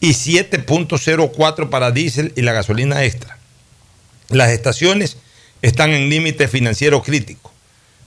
y 0.00 0.14
7.04% 0.14 1.70
para 1.70 1.92
diésel 1.92 2.32
y 2.34 2.42
la 2.42 2.52
gasolina 2.52 3.04
extra. 3.04 3.36
Las 4.28 4.50
estaciones 4.50 5.16
están 5.62 5.92
en 5.92 6.08
límite 6.10 6.48
financiero 6.48 7.02
crítico, 7.02 7.52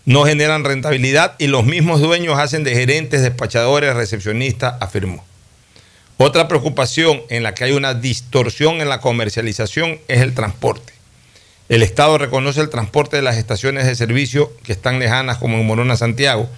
no 0.06 0.26
generan 0.26 0.64
rentabilidad 0.64 1.36
y 1.40 1.48
los 1.48 1.66
mismos 1.66 2.02
dueños 2.02 2.38
hacen 2.38 2.64
de 2.64 2.74
gerentes, 2.74 3.22
despachadores, 3.22 3.96
recepcionistas, 3.96 4.76
afirmó. 4.82 5.24
Otra 6.18 6.50
preocupación 6.50 7.22
en 7.30 7.44
la 7.44 7.54
que 7.54 7.64
hay 7.64 7.72
una 7.72 7.94
distorsión 7.94 8.82
en 8.82 8.90
la 8.90 9.00
comercialización 9.00 10.00
es 10.10 10.20
el 10.20 10.34
transporte. 10.34 10.92
El 11.70 11.84
Estado 11.84 12.18
reconoce 12.18 12.60
el 12.60 12.70
transporte 12.70 13.16
de 13.16 13.22
las 13.22 13.38
estaciones 13.38 13.86
de 13.86 13.96
servicio 13.96 14.52
que 14.64 14.74
están 14.74 15.00
lejanas 15.00 15.38
como 15.38 15.58
en 15.58 15.66
Morona, 15.66 15.96
Santiago, 15.96 16.50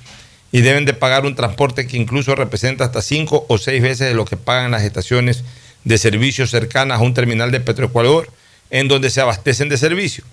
y 0.51 0.61
deben 0.61 0.85
de 0.85 0.93
pagar 0.93 1.25
un 1.25 1.35
transporte 1.35 1.85
que 1.85 1.97
incluso 1.97 2.33
representa 2.33 2.85
hasta 2.85 3.01
cinco 3.01 3.45
o 3.47 3.57
seis 3.57 3.81
veces 3.81 4.07
de 4.07 4.15
lo 4.15 4.25
que 4.25 4.37
pagan 4.37 4.71
las 4.71 4.83
estaciones 4.83 5.43
de 5.83 5.97
servicio 5.97 6.47
cercanas 6.47 6.99
a 6.99 7.03
un 7.03 7.13
terminal 7.13 7.51
de 7.51 7.59
Petroecuador, 7.59 8.29
en 8.71 8.87
donde 8.87 9.09
se 9.09 9.21
abastecen 9.21 9.69
de 9.69 9.77
servicio. 9.77 10.23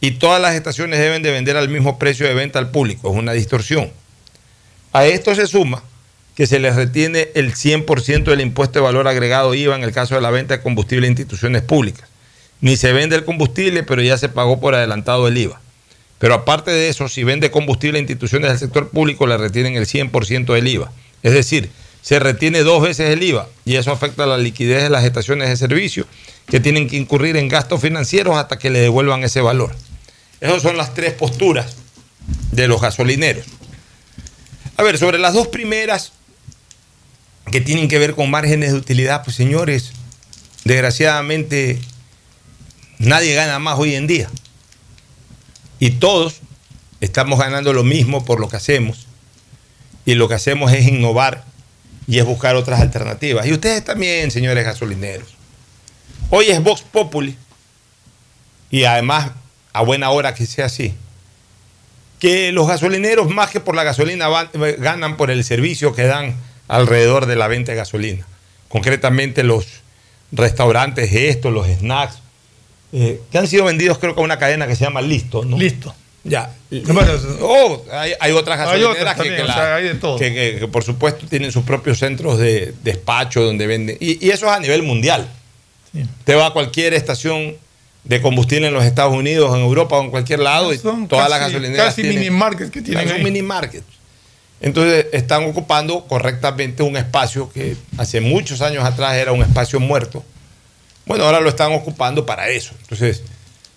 Y 0.00 0.12
todas 0.12 0.42
las 0.42 0.54
estaciones 0.54 0.98
deben 0.98 1.22
de 1.22 1.30
vender 1.30 1.56
al 1.56 1.68
mismo 1.68 1.98
precio 1.98 2.26
de 2.26 2.34
venta 2.34 2.58
al 2.58 2.70
público, 2.70 3.10
es 3.10 3.16
una 3.16 3.32
distorsión. 3.32 3.92
A 4.92 5.06
esto 5.06 5.34
se 5.34 5.46
suma 5.46 5.82
que 6.34 6.46
se 6.46 6.58
les 6.58 6.74
retiene 6.74 7.28
el 7.34 7.54
100% 7.54 8.24
del 8.24 8.40
impuesto 8.40 8.78
de 8.78 8.84
valor 8.84 9.06
agregado 9.06 9.54
IVA 9.54 9.76
en 9.76 9.84
el 9.84 9.92
caso 9.92 10.14
de 10.14 10.20
la 10.22 10.30
venta 10.30 10.56
de 10.56 10.62
combustible 10.62 11.06
a 11.06 11.10
instituciones 11.10 11.62
públicas. 11.62 12.08
Ni 12.60 12.76
se 12.76 12.92
vende 12.92 13.16
el 13.16 13.24
combustible, 13.24 13.82
pero 13.82 14.02
ya 14.02 14.16
se 14.16 14.28
pagó 14.28 14.58
por 14.58 14.74
adelantado 14.74 15.28
el 15.28 15.36
IVA. 15.36 15.60
Pero 16.18 16.34
aparte 16.34 16.70
de 16.70 16.88
eso, 16.88 17.08
si 17.08 17.24
vende 17.24 17.50
combustible 17.50 17.98
a 17.98 18.00
instituciones 18.00 18.50
del 18.50 18.58
sector 18.58 18.88
público, 18.90 19.26
le 19.26 19.36
retienen 19.36 19.76
el 19.76 19.86
100% 19.86 20.54
del 20.54 20.68
IVA. 20.68 20.92
Es 21.22 21.32
decir, 21.32 21.70
se 22.02 22.18
retiene 22.18 22.64
dos 22.64 22.82
veces 22.82 23.10
el 23.10 23.22
IVA 23.22 23.48
y 23.64 23.76
eso 23.76 23.92
afecta 23.92 24.24
a 24.24 24.26
la 24.26 24.36
liquidez 24.36 24.82
de 24.82 24.90
las 24.90 25.04
estaciones 25.04 25.48
de 25.48 25.56
servicio 25.56 26.06
que 26.46 26.58
tienen 26.58 26.88
que 26.88 26.96
incurrir 26.96 27.36
en 27.36 27.48
gastos 27.48 27.80
financieros 27.80 28.36
hasta 28.36 28.58
que 28.58 28.70
le 28.70 28.80
devuelvan 28.80 29.22
ese 29.22 29.40
valor. 29.40 29.74
Esas 30.40 30.62
son 30.62 30.76
las 30.76 30.94
tres 30.94 31.12
posturas 31.12 31.76
de 32.50 32.66
los 32.66 32.80
gasolineros. 32.80 33.46
A 34.76 34.82
ver, 34.82 34.98
sobre 34.98 35.18
las 35.18 35.34
dos 35.34 35.46
primeras 35.48 36.12
que 37.52 37.60
tienen 37.60 37.88
que 37.88 37.98
ver 37.98 38.14
con 38.14 38.30
márgenes 38.30 38.72
de 38.72 38.78
utilidad, 38.78 39.22
pues 39.22 39.36
señores, 39.36 39.92
desgraciadamente 40.64 41.78
nadie 42.98 43.34
gana 43.34 43.60
más 43.60 43.78
hoy 43.78 43.94
en 43.94 44.08
día. 44.08 44.28
Y 45.78 45.90
todos 45.90 46.40
estamos 47.00 47.38
ganando 47.38 47.72
lo 47.72 47.84
mismo 47.84 48.24
por 48.24 48.40
lo 48.40 48.48
que 48.48 48.56
hacemos. 48.56 49.06
Y 50.04 50.14
lo 50.14 50.28
que 50.28 50.34
hacemos 50.34 50.72
es 50.72 50.88
innovar 50.88 51.44
y 52.12 52.18
es 52.18 52.26
buscar 52.26 52.56
otras 52.56 52.78
alternativas. 52.78 53.46
Y 53.46 53.54
ustedes 53.54 53.82
también, 53.82 54.30
señores 54.30 54.66
gasolineros. 54.66 55.28
Hoy 56.28 56.50
es 56.50 56.62
Vox 56.62 56.82
Populi. 56.82 57.38
Y 58.70 58.84
además, 58.84 59.30
a 59.72 59.80
buena 59.80 60.10
hora 60.10 60.34
que 60.34 60.44
sea 60.44 60.66
así. 60.66 60.92
Que 62.18 62.52
los 62.52 62.68
gasolineros, 62.68 63.30
más 63.30 63.48
que 63.48 63.60
por 63.60 63.74
la 63.74 63.82
gasolina, 63.82 64.28
ganan 64.76 65.16
por 65.16 65.30
el 65.30 65.42
servicio 65.42 65.94
que 65.94 66.02
dan 66.02 66.36
alrededor 66.68 67.24
de 67.24 67.36
la 67.36 67.48
venta 67.48 67.72
de 67.72 67.78
gasolina. 67.78 68.26
Concretamente 68.68 69.42
los 69.42 69.64
restaurantes 70.32 71.10
estos, 71.14 71.50
los 71.50 71.66
snacks, 71.66 72.18
eh, 72.92 73.22
que 73.30 73.38
han 73.38 73.46
sido 73.46 73.64
vendidos 73.64 73.96
creo 73.96 74.14
que 74.14 74.20
a 74.20 74.24
una 74.24 74.38
cadena 74.38 74.66
que 74.66 74.76
se 74.76 74.84
llama 74.84 75.00
Listo. 75.00 75.46
¿no? 75.46 75.56
Listo. 75.56 75.94
Ya. 76.24 76.50
Oh, 77.40 77.84
hay, 77.90 78.12
hay 78.20 78.32
otras 78.32 78.58
Hay 78.60 78.64
gasolineras 78.80 78.96
otras 79.00 79.16
que, 79.16 79.36
que 79.36 79.42
o 79.42 79.46
sea, 79.46 79.74
hay 79.74 79.84
de 79.84 79.94
todo. 79.96 80.18
que- 80.18 80.56
que- 80.60 80.68
por 80.68 80.84
supuesto 80.84 81.26
tienen 81.26 81.50
sus 81.50 81.64
propios 81.64 81.98
centros 81.98 82.38
de 82.38 82.72
despacho 82.84 83.42
donde 83.42 83.66
venden. 83.66 83.96
Y, 84.00 84.24
y 84.24 84.30
eso 84.30 84.46
es 84.46 84.52
a 84.52 84.60
nivel 84.60 84.82
mundial. 84.84 85.28
Te 86.24 86.34
va 86.34 86.46
a 86.46 86.50
cualquier 86.52 86.94
estación 86.94 87.56
de 88.04 88.20
combustible 88.22 88.68
en 88.68 88.74
los 88.74 88.84
Estados 88.84 89.14
Unidos, 89.14 89.54
en 89.54 89.60
Europa 89.62 89.96
o 89.98 90.02
en 90.02 90.10
cualquier 90.10 90.38
lado 90.40 90.72
y 90.72 90.78
Son 90.78 91.06
todas 91.08 91.28
casi- 91.28 91.30
las 91.40 91.40
gasolineras 91.52 91.86
casi 91.86 92.02
tienen- 92.02 92.20
mini 92.20 92.30
markets 92.30 92.70
que 92.70 92.82
tienen 92.82 93.06
son 93.08 93.16
ahí. 93.18 93.24
mini 93.24 93.42
markets. 93.42 93.84
Entonces 94.60 95.06
están 95.12 95.44
ocupando 95.44 96.04
correctamente 96.06 96.84
un 96.84 96.96
espacio 96.96 97.50
que 97.52 97.76
hace 97.98 98.20
muchos 98.20 98.62
años 98.62 98.84
atrás 98.84 99.14
era 99.16 99.32
un 99.32 99.42
espacio 99.42 99.80
muerto. 99.80 100.24
Bueno, 101.04 101.24
ahora 101.24 101.40
lo 101.40 101.48
están 101.48 101.72
ocupando 101.72 102.24
para 102.24 102.48
eso. 102.48 102.72
Entonces, 102.82 103.24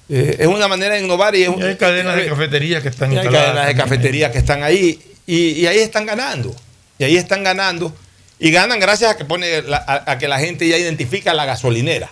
eh, 0.10 0.38
es 0.40 0.48
una 0.48 0.68
manera 0.68 0.96
de 0.96 1.02
innovar 1.02 1.36
y 1.36 1.44
es 1.44 1.50
Y 1.58 1.62
hay 1.64 1.76
cadenas 1.76 2.16
de 2.16 2.28
cafetería 2.28 2.82
que 2.82 2.90
están 2.90 3.12
y 3.14 3.18
hay 3.18 3.26
cadenas 3.26 3.48
de 3.48 3.54
también. 3.74 3.78
cafetería 3.78 4.32
que 4.32 4.38
están 4.38 4.64
ahí 4.64 5.00
y, 5.26 5.38
y 5.52 5.68
ahí 5.68 5.80
están 5.80 6.06
ganando. 6.06 6.56
Y 7.00 7.04
ahí 7.04 7.18
están 7.18 7.44
ganando. 7.44 7.94
Y 8.40 8.52
ganan 8.52 8.80
gracias 8.80 9.12
a 9.12 9.18
que, 9.18 9.26
pone 9.26 9.62
la- 9.64 9.84
a, 9.88 10.12
a 10.12 10.18
que 10.18 10.28
la 10.28 10.40
gente 10.40 10.68
ya 10.68 10.78
identifica 10.78 11.34
la 11.34 11.46
gasolinera. 11.46 12.12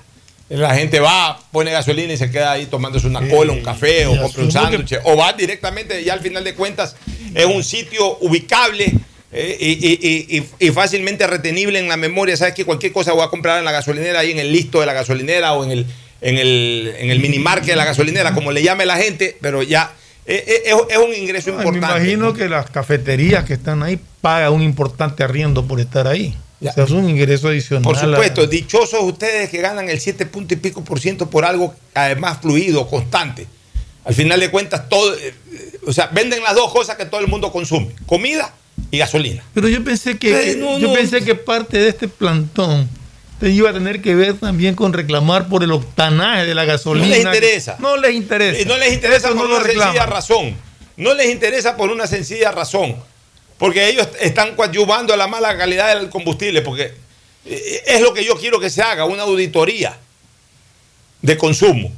La 0.50 0.76
gente 0.76 1.00
va, 1.00 1.40
pone 1.52 1.72
gasolina 1.72 2.14
y 2.14 2.18
se 2.18 2.30
queda 2.30 2.52
ahí 2.52 2.66
tomándose 2.68 3.08
una 3.08 3.28
cola, 3.28 3.54
un 3.54 3.62
café 3.64 4.06
o 4.08 4.18
compra 4.22 4.42
un 4.42 4.48
que- 4.48 4.52
sándwich. 4.52 4.96
O 5.04 5.16
va 5.18 5.34
directamente, 5.34 6.04
ya 6.04 6.14
al 6.14 6.20
final 6.22 6.44
de 6.44 6.54
cuentas, 6.54 6.96
es 7.34 7.46
un 7.46 7.64
sitio 7.64 8.18
ubicable 8.20 8.94
eh, 9.32 9.58
y, 9.60 9.88
y- 9.88 10.38
y- 10.38 10.68
y 10.68 10.72
fácilmente 10.72 11.26
retenible 11.28 11.80
en 11.80 11.88
la 11.88 11.98
memoria. 11.98 12.38
Sabes 12.38 12.54
que 12.54 12.66
cualquier 12.66 12.92
cosa 12.92 13.14
voy 13.14 13.24
a 13.24 13.30
comprar 13.30 13.58
en 13.60 13.66
la 13.66 13.72
gasolinera, 13.72 14.20
ahí 14.20 14.32
en 14.32 14.40
el 14.40 14.52
listo 14.52 14.80
de 14.80 14.86
la 14.86 14.94
gasolinera 14.94 15.54
o 15.54 15.64
en 15.64 15.72
el, 15.72 15.86
en 16.24 16.38
el, 16.38 16.94
en 16.98 17.10
el 17.12 17.20
minimarket 17.20 17.70
de 17.70 17.76
la 17.76 17.86
gasolinera, 17.86 18.34
como 18.34 18.52
le 18.52 18.64
llame 18.64 18.86
la 18.86 18.98
gente, 18.98 19.38
pero 19.42 19.62
ya 19.62 19.94
eh, 20.26 20.44
eh, 20.48 20.62
es, 20.66 20.76
es 20.90 20.98
un 20.98 21.14
ingreso 21.14 21.52
Me 21.52 21.58
importante. 21.58 21.86
imagino 22.00 22.34
que 22.34 22.48
las 22.50 22.70
cafeterías 22.70 23.44
que 23.44 23.54
están 23.54 23.84
ahí 23.84 24.00
pagan 24.22 24.54
un 24.54 24.62
importante 24.62 25.24
arriendo 25.24 25.66
por 25.68 25.80
estar 25.80 26.08
ahí. 26.08 26.36
O 26.62 26.72
sea, 26.72 26.86
es 26.86 26.92
un 26.92 27.10
ingreso 27.10 27.50
adicional. 27.50 27.84
Por 27.84 27.98
a- 27.98 28.00
supuesto, 28.00 28.48
dichosos 28.48 29.02
ustedes 29.04 29.50
que 29.50 29.60
ganan 29.60 29.90
el 29.90 30.00
7 30.00 30.26
punto 30.28 30.54
y 30.54 30.58
pico 30.58 30.82
por 30.82 31.00
ciento 31.02 31.30
por 31.30 31.44
algo 31.44 31.76
además 31.94 32.38
fluido, 32.42 32.88
constante. 32.88 33.46
Al 34.06 34.14
final 34.14 34.40
de 34.40 34.50
cuentas, 34.50 34.88
todo, 34.88 35.14
eh, 35.18 35.34
o 35.86 35.92
sea, 35.92 36.08
venden 36.08 36.42
las 36.42 36.56
dos 36.56 36.72
cosas 36.72 36.96
que 36.96 37.06
todo 37.06 37.20
el 37.20 37.28
mundo 37.28 37.52
consume, 37.52 37.90
comida 38.06 38.54
y 38.92 38.98
gasolina. 38.98 39.44
Pero 39.54 39.68
yo 39.68 39.84
pensé 39.84 40.18
que, 40.18 40.52
Eh, 40.52 40.56
no, 40.56 40.80
yo 40.80 40.88
no. 40.88 40.94
pensé 40.94 41.22
que 41.22 41.36
parte 41.36 41.78
de 41.80 41.90
este 41.90 42.08
plantón 42.08 42.90
iba 43.50 43.70
a 43.70 43.74
tener 43.74 44.02
que 44.02 44.16
ver 44.16 44.36
también 44.36 44.76
con 44.76 44.94
reclamar 44.94 45.50
por 45.50 45.64
el 45.64 45.72
octanaje 45.72 46.46
de 46.46 46.56
la 46.56 46.66
gasolina. 46.66 47.08
No 47.08 47.14
les 47.14 47.26
interesa. 47.26 47.76
No 47.80 47.98
les 47.98 48.14
interesa. 48.14 48.62
Y 48.62 48.66
no 48.66 48.78
les 48.78 48.94
interesa 48.94 49.28
Eso 49.28 49.38
por 49.38 49.50
no 49.50 49.56
una 49.56 49.66
sencilla 49.66 50.06
razón. 50.06 50.58
No 50.96 51.14
les 51.14 51.30
interesa 51.32 51.76
por 51.76 51.90
una 51.90 52.08
sencilla 52.08 52.52
razón. 52.52 52.96
Porque 53.58 53.90
ellos 53.90 54.08
están 54.20 54.56
coadyuvando 54.56 55.14
a 55.14 55.18
la 55.18 55.28
mala 55.28 55.58
calidad 55.58 55.96
del 55.98 56.10
combustible. 56.10 56.62
Porque 56.62 56.94
eh, 57.46 57.84
es 57.86 58.02
lo 58.02 58.14
que 58.14 58.24
yo 58.24 58.38
quiero 58.38 58.60
que 58.60 58.70
se 58.70 58.82
haga, 58.82 59.06
una 59.06 59.24
auditoría 59.24 59.98
de 61.22 61.38
consumo. 61.38 61.92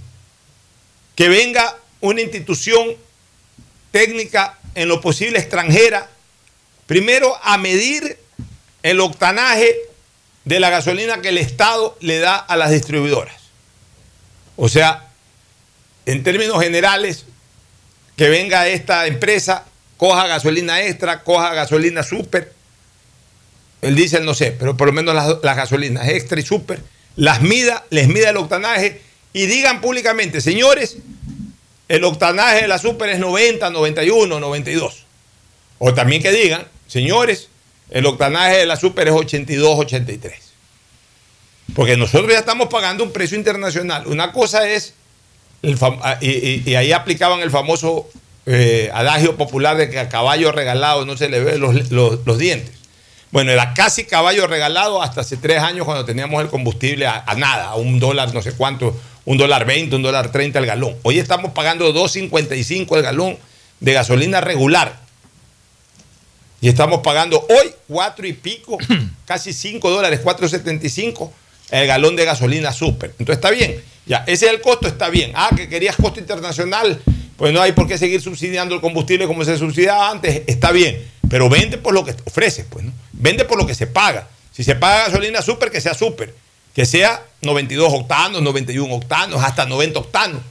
Que 1.16 1.30
venga 1.30 1.78
una 2.02 2.22
institución 2.22 2.96
técnica 3.92 4.58
en 4.76 4.90
lo 4.90 5.00
posible 5.02 5.40
extranjera, 5.40 6.10
primero 6.86 7.36
a 7.44 7.58
medir 7.58 8.18
el 8.84 9.00
octanaje 9.00 9.76
de 10.46 10.60
la 10.60 10.70
gasolina 10.70 11.22
que 11.22 11.30
el 11.30 11.38
Estado 11.38 11.98
le 12.00 12.20
da 12.20 12.36
a 12.36 12.56
las 12.56 12.72
distribuidoras. 12.72 13.36
O 14.56 14.70
sea, 14.70 15.08
en 16.06 16.24
términos 16.24 16.62
generales, 16.62 17.26
que 18.16 18.30
venga 18.30 18.68
esta 18.68 19.08
empresa, 19.08 19.66
coja 19.98 20.28
gasolina 20.28 20.82
extra, 20.84 21.24
coja 21.24 21.54
gasolina 21.54 22.04
super, 22.04 22.54
el 23.82 23.96
diésel 23.96 24.26
no 24.26 24.34
sé, 24.34 24.52
pero 24.52 24.78
por 24.78 24.88
lo 24.88 24.94
menos 24.94 25.14
las, 25.14 25.38
las 25.44 25.58
gasolinas 25.58 26.08
extra 26.08 26.40
y 26.40 26.44
super, 26.44 26.82
las 27.16 27.42
mida, 27.42 27.84
les 27.90 28.08
mida 28.08 28.30
el 28.30 28.38
octanaje 28.38 29.02
y 29.34 29.48
digan 29.48 29.82
públicamente, 29.82 30.42
señores, 30.42 30.98
el 31.88 32.04
octanaje 32.04 32.62
de 32.62 32.68
la 32.68 32.80
super 32.80 33.10
es 33.10 33.20
90, 33.20 33.70
91, 33.70 34.40
92. 34.40 35.06
O 35.78 35.94
también 35.94 36.22
que 36.22 36.32
digan, 36.32 36.68
señores, 36.88 37.50
el 37.90 38.06
octanaje 38.06 38.58
de 38.58 38.66
la 38.66 38.76
super 38.76 39.08
es 39.08 39.14
82, 39.14 39.80
83. 39.80 40.34
Porque 41.76 41.98
nosotros 41.98 42.32
ya 42.32 42.40
estamos 42.40 42.68
pagando 42.70 43.04
un 43.04 43.12
precio 43.12 43.38
internacional. 43.38 44.08
Una 44.08 44.32
cosa 44.32 44.68
es, 44.70 44.94
el 45.62 45.78
ah, 45.82 46.18
y, 46.22 46.76
ahí 46.76 46.92
aplicaban 46.92 47.40
el 47.42 47.50
famoso 47.50 48.08
eh, 48.46 48.92
adagio 48.94 49.36
popular 49.36 49.76
de 49.78 49.90
que 49.90 50.00
a 50.00 50.08
caballo 50.10 50.52
regalado 50.52 51.06
no 51.06 51.18
se 51.18 51.30
le 51.30 51.40
ve 51.40 51.58
los, 51.58 51.92
los- 51.92 52.38
dientes. 52.38 52.72
Bueno, 53.32 53.52
era 53.52 53.74
casi 53.74 54.06
caballo 54.06 54.48
regalado 54.48 55.02
hasta 55.02 55.22
hace 55.22 55.38
tres 55.38 55.60
años 55.60 55.86
cuando 55.86 56.06
teníamos 56.06 56.42
el 56.42 56.50
combustible 56.50 57.08
a, 57.08 57.24
a 57.26 57.36
nada, 57.36 57.66
a 57.66 57.76
un 57.76 58.00
dólar, 58.00 58.34
no 58.34 58.42
sé 58.42 58.54
cuánto, 58.54 58.96
un 59.26 59.38
dólar 59.38 59.66
20, 59.66 59.96
un 59.96 60.04
dólar 60.04 60.32
30 60.32 60.60
el 60.60 60.66
galón. 60.68 60.96
Hoy 61.04 61.20
estamos 61.20 61.52
pagando 61.52 61.94
2.55 61.94 62.96
el 62.96 63.04
galón 63.04 63.38
de 63.80 63.94
gasolina 63.94 64.40
regular. 64.40 65.05
Y 66.66 66.70
estamos 66.70 67.02
pagando 67.02 67.46
hoy 67.48 67.72
cuatro 67.88 68.26
y 68.26 68.34
pico, 68.34 68.80
casi 69.26 69.54
5 69.54 69.88
dólares, 69.88 70.22
4.75 70.24 71.30
el 71.70 71.86
galón 71.86 72.16
de 72.16 72.26
gasolina 72.26 72.74
super. 72.74 73.12
Entonces 73.20 73.36
está 73.36 73.52
bien. 73.52 73.84
Ya, 74.08 74.24
ese 74.26 74.48
es 74.48 74.52
el 74.52 74.62
costo, 74.62 74.88
está 74.88 75.10
bien. 75.10 75.32
Ah, 75.36 75.52
que 75.56 75.70
querías 75.70 75.96
costo 75.96 76.20
internacional, 76.20 77.00
pues 77.38 77.54
no 77.54 77.62
hay 77.62 77.74
por 77.74 77.88
qué 77.88 78.00
seguir 78.00 78.20
subsidiando 78.20 78.74
el 78.74 78.82
combustible 78.82 79.28
como 79.28 79.46
se 79.46 79.60
subsidiaba 79.60 80.10
antes, 80.10 80.42
está 80.48 80.72
bien. 80.72 81.08
Pero 81.30 81.50
vende 81.50 81.78
por 81.78 81.94
lo 81.94 82.04
que 82.04 82.16
ofreces, 82.26 82.66
pues, 82.68 82.84
¿no? 82.84 82.92
Vende 83.12 83.46
por 83.46 83.60
lo 83.60 83.68
que 83.68 83.76
se 83.76 83.86
paga. 83.86 84.28
Si 84.52 84.64
se 84.64 84.74
paga 84.74 85.06
gasolina 85.06 85.44
super, 85.44 85.70
que 85.70 85.82
sea 85.82 85.94
super. 85.94 86.34
Que 86.74 86.88
sea 86.88 87.24
92 87.44 87.94
octanos, 87.94 88.42
91 88.42 88.92
octanos, 88.92 89.44
hasta 89.44 89.68
90 89.68 90.00
octanos. 90.00 90.42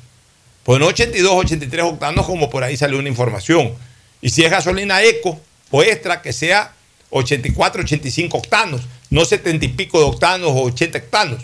Pues 0.63 0.79
no 0.79 0.87
82, 0.87 1.35
83 1.35 1.85
octanos 1.85 2.25
como 2.25 2.51
por 2.51 2.63
ahí 2.63 2.77
salió 2.77 3.01
una 3.01 3.09
información. 3.09 3.75
Y 4.23 4.31
si 4.31 4.45
es 4.45 4.51
gasolina 4.53 5.03
eco 5.03 5.41
extra, 5.83 6.23
que 6.23 6.33
sea 6.33 6.75
84, 7.11 7.83
85 7.83 8.39
octanos, 8.39 8.83
no 9.11 9.25
70 9.25 9.65
y 9.65 9.69
pico 9.69 9.99
de 9.99 10.05
octanos 10.05 10.51
o 10.51 10.63
80 10.65 10.99
octanos. 10.99 11.43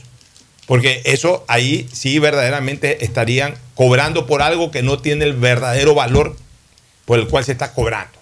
Porque 0.67 1.03
eso 1.05 1.45
ahí 1.49 1.89
sí 1.93 2.19
verdaderamente 2.19 3.05
estarían 3.05 3.57
cobrando 3.75 4.27
por 4.27 4.43
algo 4.43 4.71
que 4.71 4.83
no 4.83 4.99
tiene 4.99 5.25
el 5.25 5.33
verdadero 5.33 5.95
valor 5.95 6.37
por 7.05 7.19
el 7.19 7.27
cual 7.27 7.45
se 7.45 7.53
está 7.53 7.73
cobrando. 7.73 8.19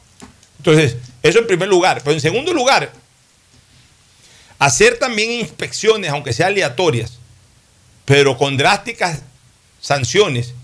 Entonces, 0.58 0.96
Eso 1.22 1.40
en 1.40 1.46
primer 1.46 1.68
lugar. 1.68 2.00
Pero 2.02 2.14
en 2.14 2.20
segundo 2.20 2.52
lugar, 2.52 2.92
hacer 4.58 4.98
también 4.98 5.30
inspecciones, 5.30 6.10
aunque 6.10 6.32
sean 6.32 6.52
aleatorias, 6.52 7.18
pero 8.04 8.38
con 8.38 8.56
drásticas 8.56 9.20
sanciones, 9.80 10.54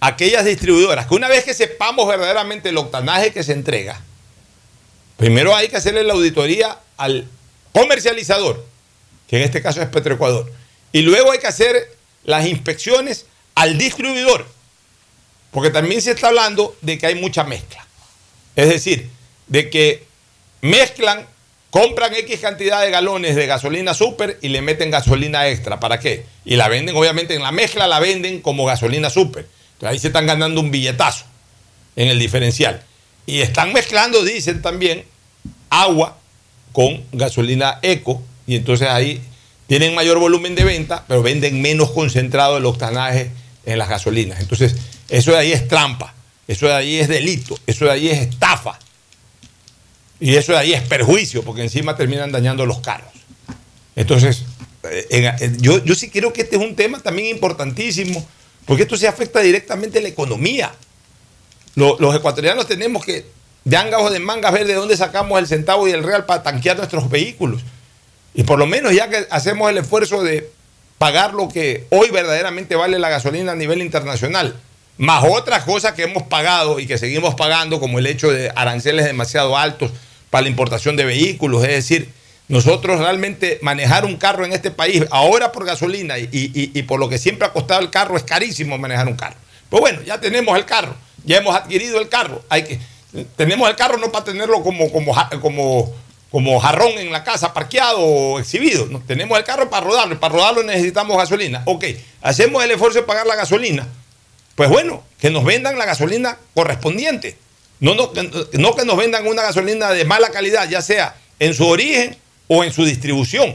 aquellas 0.00 0.44
distribuidoras 0.44 1.06
que 1.06 1.14
una 1.14 1.28
vez 1.28 1.44
que 1.44 1.54
sepamos 1.54 2.06
verdaderamente 2.08 2.68
el 2.68 2.76
octanaje 2.76 3.32
que 3.32 3.42
se 3.42 3.52
entrega, 3.52 4.00
primero 5.22 5.54
hay 5.54 5.68
que 5.68 5.76
hacerle 5.76 6.02
la 6.02 6.14
auditoría 6.14 6.80
al 6.96 7.28
comercializador, 7.72 8.66
que 9.28 9.36
en 9.36 9.44
este 9.44 9.62
caso 9.62 9.80
es 9.80 9.86
Petroecuador, 9.86 10.50
y 10.90 11.02
luego 11.02 11.30
hay 11.30 11.38
que 11.38 11.46
hacer 11.46 11.96
las 12.24 12.44
inspecciones 12.44 13.26
al 13.54 13.78
distribuidor, 13.78 14.44
porque 15.52 15.70
también 15.70 16.02
se 16.02 16.10
está 16.10 16.26
hablando 16.26 16.74
de 16.80 16.98
que 16.98 17.06
hay 17.06 17.14
mucha 17.14 17.44
mezcla. 17.44 17.86
Es 18.56 18.68
decir, 18.68 19.10
de 19.46 19.70
que 19.70 20.02
mezclan, 20.60 21.24
compran 21.70 22.12
X 22.16 22.40
cantidad 22.40 22.80
de 22.80 22.90
galones 22.90 23.36
de 23.36 23.46
gasolina 23.46 23.94
super 23.94 24.40
y 24.42 24.48
le 24.48 24.60
meten 24.60 24.90
gasolina 24.90 25.46
extra. 25.46 25.78
¿Para 25.78 26.00
qué? 26.00 26.26
Y 26.44 26.56
la 26.56 26.66
venden, 26.66 26.96
obviamente, 26.96 27.36
en 27.36 27.44
la 27.44 27.52
mezcla 27.52 27.86
la 27.86 28.00
venden 28.00 28.40
como 28.40 28.64
gasolina 28.64 29.08
super. 29.08 29.46
Entonces 29.74 29.88
ahí 29.88 29.98
se 30.00 30.08
están 30.08 30.26
ganando 30.26 30.60
un 30.60 30.72
billetazo 30.72 31.26
en 31.94 32.08
el 32.08 32.18
diferencial. 32.18 32.82
Y 33.24 33.40
están 33.40 33.72
mezclando, 33.72 34.24
dicen 34.24 34.62
también, 34.62 35.11
agua 35.72 36.18
con 36.72 37.02
gasolina 37.12 37.78
eco. 37.82 38.22
Y 38.46 38.56
entonces 38.56 38.88
ahí 38.88 39.20
tienen 39.66 39.94
mayor 39.94 40.18
volumen 40.18 40.54
de 40.54 40.64
venta, 40.64 41.04
pero 41.08 41.22
venden 41.22 41.60
menos 41.62 41.90
concentrado 41.90 42.58
el 42.58 42.66
octanaje 42.66 43.30
en 43.64 43.78
las 43.78 43.88
gasolinas. 43.88 44.40
Entonces, 44.40 44.74
eso 45.08 45.32
de 45.32 45.38
ahí 45.38 45.52
es 45.52 45.68
trampa, 45.68 46.14
eso 46.48 46.66
de 46.66 46.74
ahí 46.74 46.96
es 46.96 47.08
delito, 47.08 47.58
eso 47.66 47.84
de 47.86 47.90
ahí 47.92 48.08
es 48.08 48.18
estafa. 48.18 48.78
Y 50.20 50.34
eso 50.36 50.52
de 50.52 50.58
ahí 50.58 50.72
es 50.72 50.82
perjuicio, 50.82 51.42
porque 51.42 51.62
encima 51.62 51.96
terminan 51.96 52.30
dañando 52.30 52.64
los 52.66 52.80
carros. 52.80 53.12
Entonces, 53.96 54.44
eh, 54.90 55.36
en- 55.40 55.58
yo, 55.60 55.82
yo 55.84 55.94
sí 55.94 56.10
creo 56.10 56.32
que 56.32 56.42
este 56.42 56.56
es 56.56 56.62
un 56.62 56.76
tema 56.76 57.00
también 57.00 57.28
importantísimo, 57.28 58.24
porque 58.66 58.82
esto 58.84 58.96
se 58.96 59.08
afecta 59.08 59.40
directamente 59.40 59.98
a 59.98 60.02
la 60.02 60.08
economía. 60.08 60.72
Lo- 61.74 61.96
los 61.98 62.14
ecuatorianos 62.14 62.66
tenemos 62.66 63.04
que, 63.04 63.26
de 63.64 63.76
angas 63.76 64.10
de 64.12 64.18
mangas, 64.18 64.52
ver 64.52 64.66
de 64.66 64.74
dónde 64.74 64.96
sacamos 64.96 65.38
el 65.38 65.46
centavo 65.46 65.86
y 65.88 65.92
el 65.92 66.02
real 66.02 66.24
para 66.26 66.42
tanquear 66.42 66.76
nuestros 66.76 67.08
vehículos. 67.08 67.62
Y 68.34 68.44
por 68.44 68.58
lo 68.58 68.66
menos 68.66 68.92
ya 68.92 69.08
que 69.08 69.26
hacemos 69.30 69.70
el 69.70 69.78
esfuerzo 69.78 70.22
de 70.22 70.50
pagar 70.98 71.34
lo 71.34 71.48
que 71.48 71.86
hoy 71.90 72.10
verdaderamente 72.10 72.76
vale 72.76 72.98
la 72.98 73.08
gasolina 73.08 73.52
a 73.52 73.56
nivel 73.56 73.82
internacional, 73.82 74.56
más 74.98 75.24
otras 75.28 75.64
cosas 75.64 75.92
que 75.92 76.04
hemos 76.04 76.24
pagado 76.24 76.78
y 76.80 76.86
que 76.86 76.98
seguimos 76.98 77.34
pagando, 77.34 77.80
como 77.80 77.98
el 77.98 78.06
hecho 78.06 78.30
de 78.30 78.50
aranceles 78.54 79.04
demasiado 79.04 79.56
altos 79.56 79.90
para 80.30 80.42
la 80.42 80.48
importación 80.48 80.96
de 80.96 81.04
vehículos, 81.04 81.62
es 81.64 81.70
decir, 81.70 82.08
nosotros 82.48 82.98
realmente 83.00 83.58
manejar 83.62 84.04
un 84.04 84.16
carro 84.16 84.44
en 84.44 84.52
este 84.52 84.70
país, 84.70 85.04
ahora 85.10 85.52
por 85.52 85.64
gasolina 85.64 86.18
y, 86.18 86.24
y- 86.32 86.70
y 86.74 86.82
por 86.82 87.00
lo 87.00 87.08
que 87.08 87.18
siempre 87.18 87.46
ha 87.46 87.52
costado 87.52 87.80
el 87.80 87.90
carro, 87.90 88.16
es 88.16 88.22
carísimo 88.22 88.76
manejar 88.78 89.08
un 89.08 89.16
carro. 89.16 89.36
Pues 89.70 89.80
bueno, 89.80 90.02
ya 90.02 90.20
tenemos 90.20 90.56
el 90.56 90.64
carro, 90.66 90.94
ya 91.24 91.38
hemos 91.38 91.54
adquirido 91.56 91.98
el 92.00 92.08
carro, 92.08 92.42
hay 92.48 92.62
que, 92.64 92.78
tenemos 93.36 93.68
el 93.68 93.76
carro 93.76 93.98
no 93.98 94.10
para 94.10 94.24
tenerlo 94.24 94.62
como, 94.62 94.90
como, 94.90 95.14
como, 95.40 95.94
como 96.30 96.60
jarrón 96.60 96.92
en 96.98 97.12
la 97.12 97.24
casa, 97.24 97.52
parqueado 97.52 98.00
o 98.00 98.38
exhibido. 98.38 98.88
Tenemos 99.06 99.38
el 99.38 99.44
carro 99.44 99.68
para 99.68 99.86
rodarlo, 99.86 100.18
para 100.18 100.34
rodarlo 100.34 100.62
necesitamos 100.62 101.16
gasolina. 101.16 101.62
Ok, 101.66 101.84
hacemos 102.22 102.64
el 102.64 102.70
esfuerzo 102.70 103.00
de 103.00 103.04
pagar 103.04 103.26
la 103.26 103.36
gasolina. 103.36 103.86
Pues 104.54 104.68
bueno, 104.68 105.02
que 105.18 105.30
nos 105.30 105.44
vendan 105.44 105.78
la 105.78 105.86
gasolina 105.86 106.38
correspondiente. 106.54 107.36
No, 107.80 107.94
no, 107.94 108.12
no 108.52 108.76
que 108.76 108.84
nos 108.84 108.96
vendan 108.96 109.26
una 109.26 109.42
gasolina 109.42 109.90
de 109.90 110.04
mala 110.04 110.30
calidad, 110.30 110.68
ya 110.68 110.82
sea 110.82 111.16
en 111.38 111.54
su 111.54 111.66
origen 111.66 112.16
o 112.48 112.62
en 112.64 112.72
su 112.72 112.84
distribución. 112.84 113.54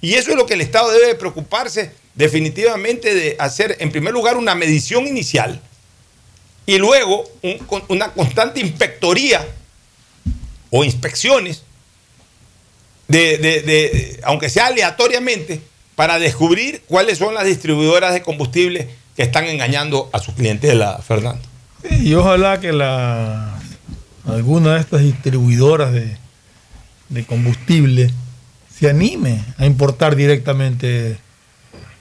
Y 0.00 0.14
eso 0.14 0.30
es 0.30 0.36
lo 0.36 0.46
que 0.46 0.54
el 0.54 0.60
Estado 0.60 0.90
debe 0.90 1.14
preocuparse 1.14 1.92
definitivamente 2.14 3.14
de 3.14 3.36
hacer, 3.38 3.76
en 3.80 3.92
primer 3.92 4.12
lugar, 4.12 4.36
una 4.36 4.54
medición 4.54 5.06
inicial 5.06 5.60
y 6.66 6.78
luego 6.78 7.24
una 7.88 8.12
constante 8.12 8.60
inspectoría 8.60 9.46
o 10.70 10.84
inspecciones, 10.84 11.62
de, 13.08 13.38
de- 13.38 13.62
de- 13.62 14.20
aunque 14.24 14.50
sea 14.50 14.66
aleatoriamente, 14.66 15.60
para 15.94 16.18
descubrir 16.18 16.82
cuáles 16.88 17.18
son 17.18 17.34
las 17.34 17.44
distribuidoras 17.46 18.12
de 18.12 18.20
combustible 18.22 18.88
que 19.16 19.22
están 19.22 19.46
engañando 19.46 20.10
a 20.12 20.18
su 20.18 20.34
clientela, 20.34 20.98
Fernando. 20.98 21.40
Y 22.00 22.12
ojalá 22.14 22.60
que 22.60 22.72
la, 22.72 23.58
alguna 24.26 24.74
de 24.74 24.80
estas 24.80 25.00
distribuidoras 25.02 25.92
de, 25.92 26.16
de 27.08 27.24
combustible 27.24 28.10
se 28.78 28.90
anime 28.90 29.42
a 29.56 29.64
importar 29.64 30.16
directamente 30.16 31.16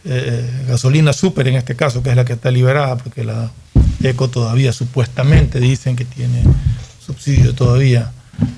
eh, 0.03 0.49
gasolina 0.67 1.13
super 1.13 1.47
en 1.47 1.55
este 1.55 1.75
caso, 1.75 2.03
que 2.03 2.09
es 2.09 2.15
la 2.17 2.25
que 2.25 2.33
está 2.33 2.51
liberada, 2.51 2.97
porque 2.97 3.23
la 3.23 3.51
ECO 4.03 4.29
todavía 4.29 4.73
supuestamente 4.73 5.59
dicen 5.59 5.95
que 5.95 6.05
tiene 6.05 6.43
subsidio 7.05 7.53
todavía. 7.55 8.11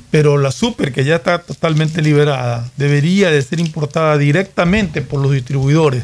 Pero 0.09 0.38
la 0.38 0.51
super 0.51 0.91
que 0.91 1.03
ya 1.05 1.18
está 1.18 1.39
totalmente 1.39 2.01
liberada 2.01 2.69
debería 2.77 3.30
de 3.30 3.41
ser 3.41 3.59
importada 3.59 4.18
directamente 4.18 5.01
por 5.01 5.22
los 5.22 5.31
distribuidores 5.31 6.03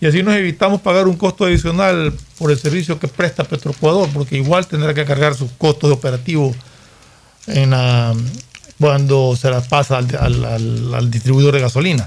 y 0.00 0.06
así 0.06 0.22
nos 0.22 0.34
evitamos 0.34 0.80
pagar 0.80 1.06
un 1.08 1.16
costo 1.16 1.44
adicional 1.44 2.14
por 2.38 2.50
el 2.50 2.58
servicio 2.58 2.98
que 2.98 3.06
presta 3.06 3.44
Petroecuador, 3.44 4.08
porque 4.14 4.36
igual 4.38 4.66
tendrá 4.66 4.94
que 4.94 5.04
cargar 5.04 5.34
sus 5.34 5.50
costos 5.58 5.90
de 5.90 5.94
operativo 5.94 6.54
cuando 8.78 9.36
se 9.36 9.50
las 9.50 9.66
pasa 9.68 9.98
al, 9.98 10.06
al- 10.18 10.94
al- 10.94 11.10
distribuidor 11.10 11.54
de 11.54 11.60
gasolina. 11.60 12.04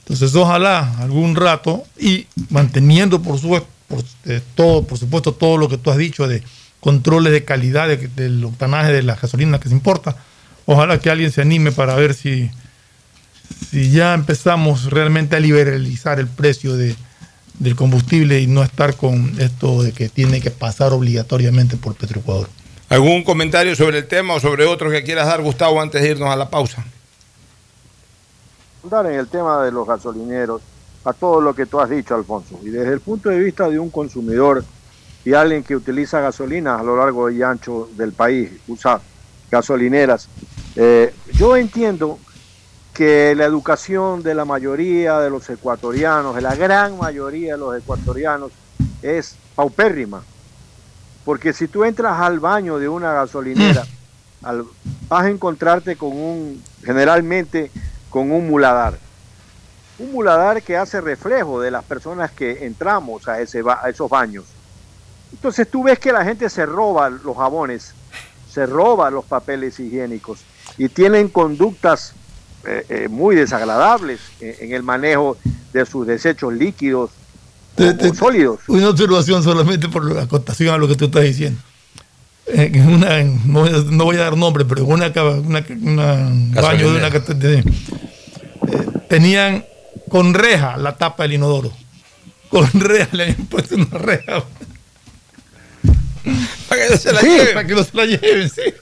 Entonces, 0.00 0.34
ojalá 0.34 0.98
algún 0.98 1.34
rato 1.36 1.84
y 1.98 2.26
manteniendo 2.50 3.22
por, 3.22 3.38
su, 3.38 3.58
por, 3.92 4.02
eh, 4.24 4.40
todo, 4.54 4.82
por 4.84 4.96
supuesto 4.98 5.34
todo 5.34 5.58
lo 5.58 5.68
que 5.68 5.76
tú 5.76 5.90
has 5.90 5.98
dicho 5.98 6.26
de 6.26 6.42
controles 6.80 7.32
de 7.32 7.44
calidad 7.44 7.88
de- 7.88 8.08
del 8.08 8.42
octanaje 8.42 8.90
de 8.92 9.02
la 9.02 9.16
gasolina 9.16 9.60
que 9.60 9.68
se 9.68 9.74
importa, 9.74 10.16
ojalá 10.64 10.98
que 10.98 11.10
alguien 11.10 11.30
se 11.30 11.42
anime 11.42 11.72
para 11.72 11.94
ver 11.94 12.14
si, 12.14 12.50
si 13.70 13.90
ya 13.90 14.14
empezamos 14.14 14.90
realmente 14.90 15.36
a 15.36 15.40
liberalizar 15.40 16.18
el 16.18 16.26
precio 16.26 16.74
de, 16.76 16.96
del 17.58 17.76
combustible 17.76 18.40
y 18.40 18.46
no 18.46 18.62
estar 18.62 18.96
con 18.96 19.34
esto 19.38 19.82
de 19.82 19.92
que 19.92 20.08
tiene 20.08 20.40
que 20.40 20.50
pasar 20.50 20.92
obligatoriamente 20.94 21.76
por 21.76 21.94
Petroecuador. 21.94 22.48
¿Algún 22.88 23.22
comentario 23.24 23.76
sobre 23.76 23.98
el 23.98 24.06
tema 24.06 24.34
o 24.34 24.40
sobre 24.40 24.64
otro 24.64 24.90
que 24.90 25.02
quieras 25.04 25.26
dar, 25.26 25.42
Gustavo, 25.42 25.80
antes 25.80 26.00
de 26.02 26.08
irnos 26.10 26.30
a 26.30 26.36
la 26.36 26.48
pausa? 26.48 26.84
Dar 28.90 29.06
en 29.06 29.18
el 29.18 29.28
tema 29.28 29.62
de 29.62 29.70
los 29.70 29.86
gasolineros 29.86 30.62
a 31.04 31.12
todo 31.14 31.40
lo 31.40 31.54
que 31.54 31.66
tú 31.66 31.80
has 31.80 31.90
dicho, 31.90 32.14
Alfonso. 32.14 32.60
Y 32.64 32.70
desde 32.70 32.92
el 32.92 33.00
punto 33.02 33.28
de 33.30 33.38
vista 33.40 33.68
de 33.68 33.78
un 33.78 33.90
consumidor 33.90 34.66
y 35.24 35.34
alguien 35.34 35.64
que 35.64 35.76
utiliza 35.76 36.20
gasolina 36.20 36.78
a 36.78 36.82
lo 36.82 36.96
largo 36.96 37.30
y 37.30 37.42
ancho 37.42 37.90
del 37.92 38.14
país, 38.14 38.60
usa 38.66 39.04
gasolineras, 39.50 40.30
eh, 40.74 41.14
yo 41.36 41.56
entiendo 41.56 42.20
que 42.92 43.34
la 43.36 43.44
educación 43.46 44.22
de 44.22 44.34
la 44.34 44.44
mayoría 44.44 45.18
de 45.20 45.30
los 45.30 45.48
ecuatorianos, 45.50 46.34
de 46.34 46.42
la 46.42 46.54
gran 46.56 46.96
mayoría 46.98 47.54
de 47.54 47.58
los 47.58 47.76
ecuatorianos, 47.76 48.52
es 49.00 49.40
paupérrima. 49.54 50.26
Porque 51.24 51.52
si 51.52 51.68
tú 51.68 51.84
entras 51.84 52.20
al 52.20 52.40
baño 52.40 52.78
de 52.78 52.88
una 52.88 53.12
gasolinera, 53.12 53.84
al- 54.42 54.64
vas 55.08 55.24
a 55.24 55.30
encontrarte 55.30 55.96
con 55.96 56.12
un, 56.16 56.64
generalmente, 56.82 57.72
con 58.08 58.30
un 58.32 58.48
muladar. 58.48 59.00
Un 60.02 60.12
muladar 60.12 60.62
que 60.62 60.76
hace 60.76 61.00
reflejo 61.00 61.60
de 61.60 61.70
las 61.70 61.84
personas 61.84 62.30
que 62.32 62.64
entramos 62.66 63.28
a, 63.28 63.40
ese 63.40 63.62
ba- 63.62 63.80
a 63.82 63.88
esos 63.90 64.10
baños. 64.10 64.44
Entonces 65.32 65.68
tú 65.70 65.84
ves 65.84 65.98
que 65.98 66.12
la 66.12 66.24
gente 66.24 66.50
se 66.50 66.66
roba 66.66 67.08
los 67.08 67.36
jabones, 67.36 67.94
se 68.52 68.66
roba 68.66 69.10
los 69.10 69.24
papeles 69.24 69.78
higiénicos 69.80 70.40
y 70.76 70.88
tienen 70.88 71.28
conductas 71.28 72.12
eh, 72.66 72.84
eh, 72.88 73.08
muy 73.08 73.34
desagradables 73.36 74.20
en, 74.40 74.54
en 74.60 74.72
el 74.74 74.82
manejo 74.82 75.36
de 75.72 75.86
sus 75.86 76.06
desechos 76.06 76.52
líquidos 76.52 77.10
o 78.10 78.14
sólidos. 78.14 78.60
Una 78.68 78.88
observación 78.90 79.42
solamente 79.42 79.88
por 79.88 80.12
la 80.12 80.22
acotación 80.22 80.74
a 80.74 80.78
lo 80.78 80.86
que 80.88 80.94
tú 80.96 81.06
estás 81.06 81.22
diciendo. 81.22 81.60
En 82.46 82.86
una, 82.92 83.18
en- 83.20 83.40
no, 83.50 83.60
voy 83.60 83.68
a- 83.70 83.84
no 83.90 84.04
voy 84.04 84.16
a 84.16 84.20
dar 84.24 84.36
nombre, 84.36 84.64
pero 84.64 84.82
en 84.84 84.92
una, 84.92 85.06
una, 85.06 85.64
una 85.80 86.60
baño 86.60 86.90
de 86.90 86.98
una 86.98 87.10
de- 87.10 87.58
eh, 87.58 87.64
tenían 89.08 89.64
con 90.08 90.34
reja 90.34 90.76
la 90.76 90.96
tapa 90.96 91.22
del 91.24 91.34
inodoro. 91.34 91.72
Con 92.48 92.68
reja 92.72 93.08
le 93.16 93.22
habían 93.24 93.46
puesto 93.46 93.74
una 93.76 93.98
reja. 93.98 94.44
Para 96.68 96.82
que 96.82 96.90
no 96.90 96.96
se 96.96 97.12
la 97.12 97.20
Sí. 97.20 97.26
lleven. 97.28 97.54
Para 97.54 97.66
que 97.66 97.74
no 97.74 97.84
se 97.84 97.96
la 97.96 98.04
lleven, 98.06 98.50
sí. 98.50 98.60
Eh, 98.60 98.74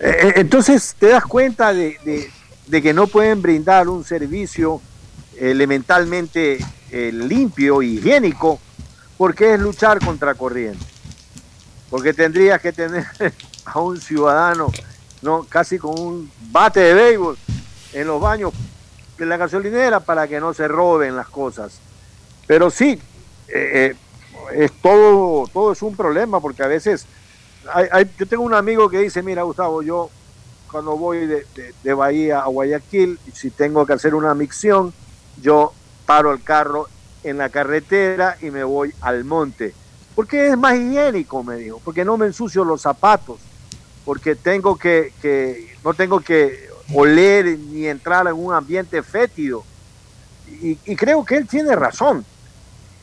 eh, 0.00 0.32
entonces 0.36 0.94
te 0.98 1.08
das 1.08 1.24
cuenta 1.24 1.72
de, 1.72 1.96
de- 2.04 2.30
de 2.66 2.82
que 2.82 2.92
no 2.92 3.06
pueden 3.06 3.40
brindar 3.42 3.88
un 3.88 4.04
servicio 4.04 4.80
elementalmente 5.38 6.58
eh, 6.90 7.10
limpio 7.12 7.80
y 7.82 7.98
higiénico 7.98 8.58
porque 9.16 9.54
es 9.54 9.60
luchar 9.60 9.98
contra 10.04 10.34
corriente. 10.34 10.84
Porque 11.88 12.12
tendrías 12.12 12.60
que 12.60 12.72
tener 12.72 13.06
a 13.64 13.78
un 13.80 14.00
ciudadano 14.00 14.70
¿no? 15.22 15.44
Casi 15.48 15.78
con 15.78 15.98
un 15.98 16.30
bate 16.50 16.80
de 16.80 16.94
béisbol 16.94 17.38
en 17.94 18.06
los 18.06 18.20
baños 18.20 18.52
de 19.18 19.26
la 19.26 19.36
gasolinera 19.36 20.00
para 20.00 20.28
que 20.28 20.40
no 20.40 20.52
se 20.52 20.68
roben 20.68 21.16
las 21.16 21.28
cosas. 21.28 21.80
Pero 22.46 22.70
sí, 22.70 23.00
eh, 23.48 23.94
eh, 23.94 23.96
es 24.54 24.72
todo, 24.80 25.46
todo 25.52 25.72
es 25.72 25.82
un 25.82 25.96
problema 25.96 26.40
porque 26.40 26.62
a 26.62 26.68
veces 26.68 27.06
hay- 27.72 28.10
yo 28.18 28.26
tengo 28.26 28.44
un 28.44 28.54
amigo 28.54 28.88
que 28.88 28.98
dice, 28.98 29.22
mira 29.22 29.42
Gustavo, 29.42 29.82
yo 29.82 30.10
cuando 30.70 30.96
voy 30.96 31.26
de, 31.26 31.46
de- 31.54 31.74
de 31.82 31.94
Bahía 31.94 32.40
a 32.40 32.46
Guayaquil, 32.46 33.18
si 33.32 33.50
tengo 33.50 33.86
que 33.86 33.94
hacer 33.94 34.14
una 34.14 34.34
micción, 34.34 34.92
yo 35.36 35.72
paro 36.04 36.32
el 36.32 36.42
carro 36.42 36.88
en 37.22 37.38
la 37.38 37.48
carretera 37.48 38.36
y 38.40 38.50
me 38.50 38.62
voy 38.64 38.92
al 39.00 39.24
monte. 39.24 39.74
Porque 40.14 40.48
es 40.48 40.56
más 40.56 40.74
higiénico, 40.76 41.42
me 41.42 41.56
dijo, 41.56 41.80
porque 41.84 42.04
no 42.04 42.16
me 42.16 42.26
ensucio 42.26 42.64
los 42.64 42.82
zapatos, 42.82 43.40
porque 44.04 44.36
tengo 44.36 44.76
que, 44.76 45.12
que 45.20 45.76
no 45.84 45.92
tengo 45.94 46.20
que 46.20 46.65
oler 46.92 47.58
ni 47.58 47.86
entrar 47.86 48.26
en 48.26 48.34
un 48.34 48.52
ambiente 48.52 49.02
fétido. 49.02 49.64
Y, 50.62 50.76
creo 50.94 51.24
que 51.24 51.36
él 51.36 51.46
tiene 51.46 51.74
razón, 51.74 52.24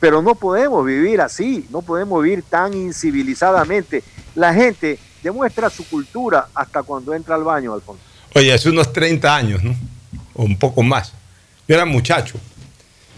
pero 0.00 0.22
no 0.22 0.34
podemos 0.34 0.84
vivir 0.84 1.20
así, 1.20 1.66
no 1.70 1.82
podemos 1.82 2.22
vivir 2.22 2.42
tan 2.42 2.72
incivilizadamente. 2.72 4.02
La 4.34 4.52
gente 4.54 4.98
demuestra 5.22 5.68
su 5.70 5.86
cultura 5.88 6.48
hasta 6.54 6.82
cuando 6.82 7.14
entra 7.14 7.34
al 7.34 7.44
baño, 7.44 7.74
Alfonso. 7.74 8.02
Oye, 8.34 8.52
hace 8.52 8.70
unos 8.70 8.92
30 8.92 9.34
años, 9.34 9.62
¿no? 9.62 9.74
O 10.34 10.44
un 10.44 10.58
poco 10.58 10.82
más. 10.82 11.12
Yo 11.68 11.74
era 11.74 11.84
muchacho. 11.84 12.38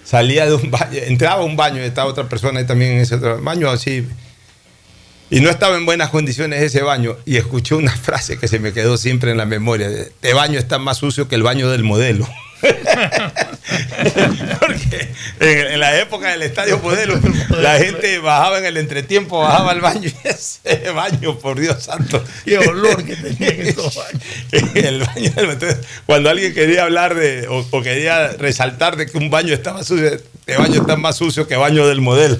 Salía 0.04 0.46
de 0.46 0.54
un 0.54 0.70
baño, 0.70 0.98
entraba 1.02 1.42
a 1.42 1.44
un 1.44 1.56
baño 1.56 1.80
y 1.82 1.86
estaba 1.86 2.10
otra 2.10 2.28
persona 2.28 2.60
ahí 2.60 2.66
también 2.66 2.92
en 2.92 2.98
ese 3.00 3.14
otro 3.14 3.40
baño 3.42 3.70
así. 3.70 4.06
Y 5.28 5.40
no 5.40 5.50
estaba 5.50 5.76
en 5.76 5.86
buenas 5.86 6.10
condiciones 6.10 6.62
ese 6.62 6.82
baño. 6.82 7.16
Y 7.24 7.36
escuché 7.36 7.74
una 7.74 7.96
frase 7.96 8.38
que 8.38 8.48
se 8.48 8.58
me 8.58 8.72
quedó 8.72 8.96
siempre 8.96 9.30
en 9.32 9.38
la 9.38 9.46
memoria. 9.46 9.88
Este 9.88 10.34
baño 10.34 10.58
está 10.58 10.78
más 10.78 10.98
sucio 10.98 11.28
que 11.28 11.34
el 11.34 11.42
baño 11.42 11.70
del 11.70 11.82
modelo. 11.82 12.28
Porque 14.60 15.08
en, 15.40 15.72
en 15.72 15.80
la 15.80 15.98
época 16.00 16.30
del 16.30 16.40
estadio 16.42 16.78
modelo, 16.78 17.20
la 17.50 17.78
gente 17.78 18.18
bajaba 18.18 18.58
en 18.58 18.64
el 18.64 18.78
entretiempo, 18.78 19.40
bajaba 19.40 19.72
al 19.72 19.82
baño 19.82 20.08
y 20.08 20.14
ese 20.26 20.90
baño, 20.90 21.38
por 21.38 21.60
Dios 21.60 21.82
santo. 21.82 22.24
Qué 22.44 22.56
olor 22.58 23.04
que 23.04 23.14
tenían 23.16 23.60
esos 23.66 23.94
baños. 23.94 24.22
el 24.74 25.00
baño 25.00 25.32
entonces, 25.36 25.78
cuando 26.06 26.30
alguien 26.30 26.54
quería 26.54 26.84
hablar 26.84 27.14
de 27.14 27.46
o, 27.48 27.66
o 27.70 27.82
quería 27.82 28.28
resaltar 28.28 28.96
de 28.96 29.04
que 29.06 29.18
un 29.18 29.28
baño 29.28 29.52
estaba 29.52 29.84
sucio, 29.84 30.06
este 30.06 30.56
baño 30.56 30.80
está 30.80 30.96
más 30.96 31.16
sucio 31.16 31.46
que 31.46 31.56
baño 31.56 31.86
del 31.86 32.00
modelo. 32.00 32.38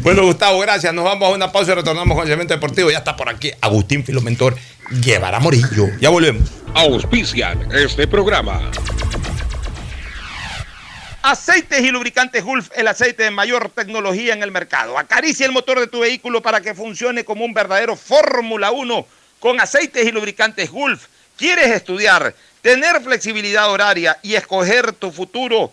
Bueno, 0.00 0.22
Gustavo, 0.24 0.58
gracias. 0.60 0.92
Nos 0.92 1.04
vamos 1.04 1.28
a 1.28 1.32
una 1.32 1.52
pausa 1.52 1.72
y 1.72 1.74
retornamos 1.76 2.16
con 2.16 2.24
el 2.24 2.30
segmento 2.30 2.54
deportivo. 2.54 2.90
Ya 2.90 2.98
está 2.98 3.16
por 3.16 3.28
aquí 3.28 3.50
Agustín 3.60 4.04
Filomentor, 4.04 4.56
Guevara 4.90 5.40
Morillo. 5.40 5.88
Ya 6.00 6.10
volvemos. 6.10 6.50
Auspician 6.74 7.68
este 7.72 8.06
programa. 8.06 8.70
Aceites 11.22 11.80
y 11.82 11.90
lubricantes 11.92 12.42
Gulf, 12.42 12.70
el 12.74 12.88
aceite 12.88 13.22
de 13.22 13.30
mayor 13.30 13.70
tecnología 13.70 14.32
en 14.32 14.42
el 14.42 14.50
mercado. 14.50 14.98
Acaricia 14.98 15.46
el 15.46 15.52
motor 15.52 15.78
de 15.78 15.86
tu 15.86 16.00
vehículo 16.00 16.42
para 16.42 16.60
que 16.60 16.74
funcione 16.74 17.24
como 17.24 17.44
un 17.44 17.54
verdadero 17.54 17.94
Fórmula 17.94 18.72
1 18.72 19.06
con 19.38 19.60
aceites 19.60 20.04
y 20.04 20.10
lubricantes 20.10 20.70
Gulf. 20.70 21.06
¿Quieres 21.36 21.68
estudiar, 21.68 22.34
tener 22.60 23.00
flexibilidad 23.02 23.70
horaria 23.70 24.18
y 24.22 24.34
escoger 24.34 24.92
tu 24.92 25.12
futuro? 25.12 25.72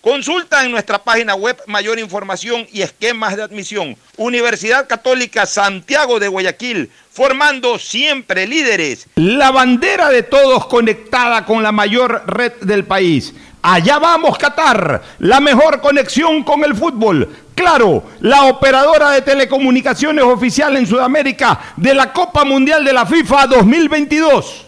Consulta 0.00 0.64
en 0.64 0.70
nuestra 0.70 1.02
página 1.02 1.34
web 1.34 1.60
mayor 1.66 1.98
información 1.98 2.68
y 2.72 2.82
esquemas 2.82 3.36
de 3.36 3.42
admisión. 3.42 3.96
Universidad 4.16 4.86
Católica 4.86 5.44
Santiago 5.44 6.20
de 6.20 6.28
Guayaquil, 6.28 6.88
formando 7.10 7.80
siempre 7.80 8.46
líderes. 8.46 9.08
La 9.16 9.50
bandera 9.50 10.08
de 10.10 10.22
todos 10.22 10.66
conectada 10.66 11.44
con 11.44 11.64
la 11.64 11.72
mayor 11.72 12.22
red 12.28 12.52
del 12.60 12.84
país. 12.84 13.34
Allá 13.60 13.98
vamos, 13.98 14.38
Qatar, 14.38 15.02
la 15.18 15.40
mejor 15.40 15.80
conexión 15.80 16.44
con 16.44 16.62
el 16.62 16.76
fútbol. 16.76 17.28
Claro, 17.56 18.04
la 18.20 18.44
operadora 18.44 19.10
de 19.10 19.22
telecomunicaciones 19.22 20.22
oficial 20.22 20.76
en 20.76 20.86
Sudamérica 20.86 21.74
de 21.76 21.92
la 21.92 22.12
Copa 22.12 22.44
Mundial 22.44 22.84
de 22.84 22.92
la 22.92 23.04
FIFA 23.04 23.48
2022. 23.48 24.67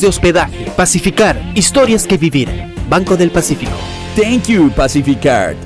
de 0.00 0.08
hospedaje. 0.08 0.66
Pacificar, 0.76 1.40
historias 1.54 2.06
que 2.06 2.16
vivir. 2.16 2.48
Banco 2.88 3.16
del 3.16 3.30
Pacífico. 3.30 3.76
Thank 4.16 4.46
you, 4.46 4.70
Pacificard. 4.70 5.65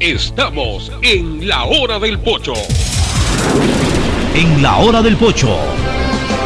Estamos 0.00 0.90
en 1.02 1.46
la 1.46 1.64
hora 1.64 1.98
del 1.98 2.18
pocho. 2.18 2.54
En 4.34 4.62
la 4.62 4.76
hora 4.76 5.02
del 5.02 5.16
pocho 5.16 5.58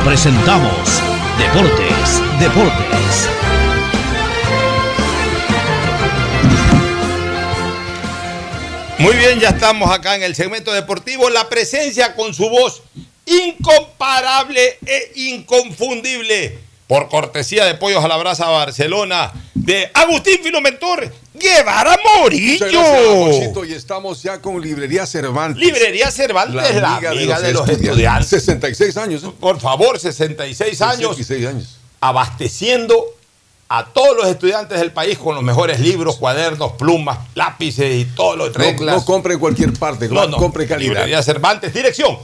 presentamos 0.05 1.01
Deportes, 1.39 2.21
Deportes. 2.41 3.29
Muy 8.99 9.15
bien, 9.17 9.39
ya 9.39 9.51
estamos 9.51 9.91
acá 9.91 10.17
en 10.17 10.23
el 10.23 10.35
segmento 10.35 10.73
deportivo. 10.73 11.31
La 11.31 11.49
presencia 11.49 12.15
con 12.15 12.35
su 12.35 12.49
voz 12.49 12.83
incomparable 13.27 14.79
e 14.87 15.13
inconfundible. 15.15 16.64
Por 16.87 17.09
cortesía 17.09 17.65
de 17.65 17.75
Pollos 17.75 18.05
a 18.05 18.09
la 18.09 18.17
Brasa 18.17 18.49
Barcelona, 18.49 19.33
de 19.55 19.91
Agustín 19.95 20.41
Filomentor 20.43 21.11
Guevara 21.35 21.97
Morillo. 22.19 22.67
Gracias, 22.71 23.69
y 23.69 23.73
estamos 23.73 24.23
ya 24.23 24.41
con 24.41 24.61
Librería 24.61 25.07
Cervantes. 25.07 25.61
Librería 25.61 26.11
Cervantes, 26.11 26.55
la 26.77 26.97
amiga, 26.97 27.41
de, 27.41 27.53
los, 27.53 27.69
estudiantes. 27.69 28.29
66 28.29 28.97
años. 28.97 29.25
¿eh? 29.25 29.31
Por 29.41 29.61
favor, 29.61 29.99
66 29.99 30.81
años. 30.83 31.17
66 31.17 31.47
años. 31.47 31.79
Abasteciendo 32.01 33.05
a 33.69 33.87
todos 33.87 34.17
los 34.17 34.27
estudiantes 34.29 34.79
del 34.79 34.93
país 34.93 35.19
con 35.19 35.35
los 35.35 35.43
mejores 35.43 35.81
libros, 35.81 36.17
cuadernos, 36.17 36.73
plumas, 36.73 37.19
lápices 37.35 38.03
y 38.03 38.05
todo 38.05 38.37
lo 38.37 38.45
de 38.51 38.59
No, 38.59 38.65
reglas. 38.65 38.97
no 38.97 39.05
compre 39.05 39.35
en 39.35 39.41
cualquier 39.41 39.73
parte, 39.73 40.09
No, 40.09 40.27
no. 40.29 40.37
compre 40.37 40.67
calidad. 40.69 40.93
Librería 40.93 41.23
Cervantes, 41.23 41.73
dirección. 41.73 42.17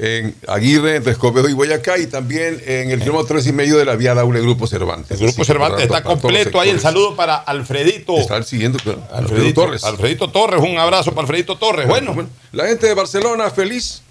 En 0.00 0.32
Aguirre, 0.46 0.94
entre 0.94 1.10
Escobedo 1.10 1.48
y 1.48 1.54
Boyacá, 1.54 1.98
y 1.98 2.06
también 2.06 2.62
en 2.64 2.92
el 2.92 3.00
kilómetro 3.00 3.26
3 3.34 3.48
y 3.48 3.52
medio 3.52 3.78
de 3.78 3.84
la 3.84 3.96
vía 3.96 4.14
Daule 4.14 4.40
Grupo 4.40 4.68
Cervantes. 4.68 5.20
El 5.20 5.26
Grupo 5.26 5.44
Cervantes 5.44 5.82
está 5.86 6.04
completo 6.04 6.60
ahí. 6.60 6.70
El 6.70 6.78
saludo 6.78 7.16
para 7.16 7.34
Alfredito. 7.34 8.16
Está 8.16 8.36
el 8.36 8.44
siguiente, 8.44 8.78
claro. 8.80 9.02
Alfredito, 9.12 9.32
Alfredo 9.40 9.54
Torres. 9.54 9.84
Alfredito 9.84 10.30
Torres, 10.30 10.60
un 10.62 10.78
abrazo 10.78 11.10
para 11.10 11.22
Alfredito 11.22 11.56
Torres. 11.58 11.88
Bueno, 11.88 12.28
La 12.52 12.66
gente 12.66 12.86
de 12.86 12.94
Barcelona 12.94 13.50
feliz. 13.50 14.02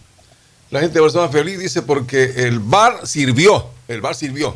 La 0.72 0.82
gente 0.82 0.96
de 0.96 1.00
Barcelona 1.00 1.30
feliz 1.32 1.58
dice 1.60 1.82
porque 1.82 2.34
el 2.36 2.60
bar 2.60 3.08
sirvió. 3.08 3.68
El 3.88 4.02
bar 4.02 4.14
sirvió. 4.16 4.56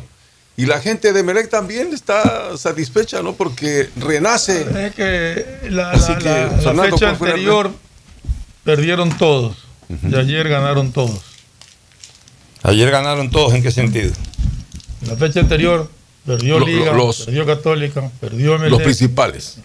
Y 0.58 0.66
la 0.66 0.80
gente 0.82 1.14
de 1.14 1.22
Melec 1.22 1.48
también 1.48 1.94
está 1.94 2.58
satisfecha, 2.58 3.22
¿no? 3.22 3.32
Porque 3.32 3.88
renace. 3.96 4.66
Es 4.86 4.94
que 4.94 5.46
la, 5.70 5.92
Así 5.92 6.12
la- 6.12 6.18
que, 6.18 6.24
la- 6.26 6.42
la 6.42 6.50
Fernando, 6.58 6.82
fecha 6.98 7.06
¿cuál 7.06 7.16
fue 7.16 7.28
la- 7.28 7.32
anterior 7.34 7.70
perdieron 8.64 9.16
todos. 9.16 9.56
Y 10.10 10.14
ayer 10.14 10.48
ganaron 10.48 10.92
todos. 10.92 11.20
ayer 12.62 12.90
ganaron 12.90 13.30
todos. 13.30 13.54
¿En 13.54 13.62
qué 13.62 13.70
sentido? 13.70 14.12
La 15.06 15.16
fecha 15.16 15.40
anterior 15.40 15.90
perdió 16.26 16.58
Lo- 16.60 16.66
Liga, 16.66 16.92
lo- 16.92 17.06
los- 17.06 17.22
perdió 17.22 17.44
Católica, 17.46 18.10
perdió 18.20 18.52
Los 18.58 18.70
MLE, 18.78 18.84
principales. 18.84 19.56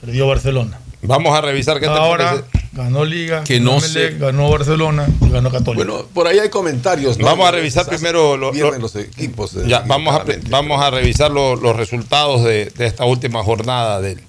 perdió 0.00 0.26
Barcelona. 0.26 0.78
Vamos 1.02 1.36
a 1.36 1.40
revisar 1.40 1.78
qué 1.78 1.86
te 1.86 1.92
Ahora 1.92 2.42
ganó 2.72 3.04
Liga, 3.04 3.44
Que 3.44 3.58
ganó 3.58 3.72
no 3.72 3.78
Emelec, 3.78 4.12
sé. 4.12 4.18
ganó 4.18 4.50
Barcelona 4.50 5.06
y 5.24 5.30
ganó 5.30 5.50
Católica. 5.50 5.84
Bueno, 5.86 6.06
por 6.12 6.26
ahí 6.26 6.38
hay 6.38 6.48
comentarios. 6.50 7.18
¿no? 7.18 7.24
Vamos 7.24 7.46
a 7.48 7.52
revisar 7.52 7.86
primero 7.86 8.36
lo- 8.36 8.50
pierden 8.52 8.74
lo- 8.74 8.78
los 8.80 8.96
equipos. 8.96 9.54
de- 9.54 9.68
Ya, 9.68 9.80
vamos 9.80 10.14
a, 10.14 10.24
vamos 10.50 10.82
a 10.82 10.90
revisar 10.90 11.30
lo- 11.30 11.56
los 11.56 11.76
resultados 11.76 12.44
de, 12.44 12.66
de 12.76 12.86
esta 12.86 13.04
última 13.04 13.42
jornada 13.42 14.00
del, 14.00 14.20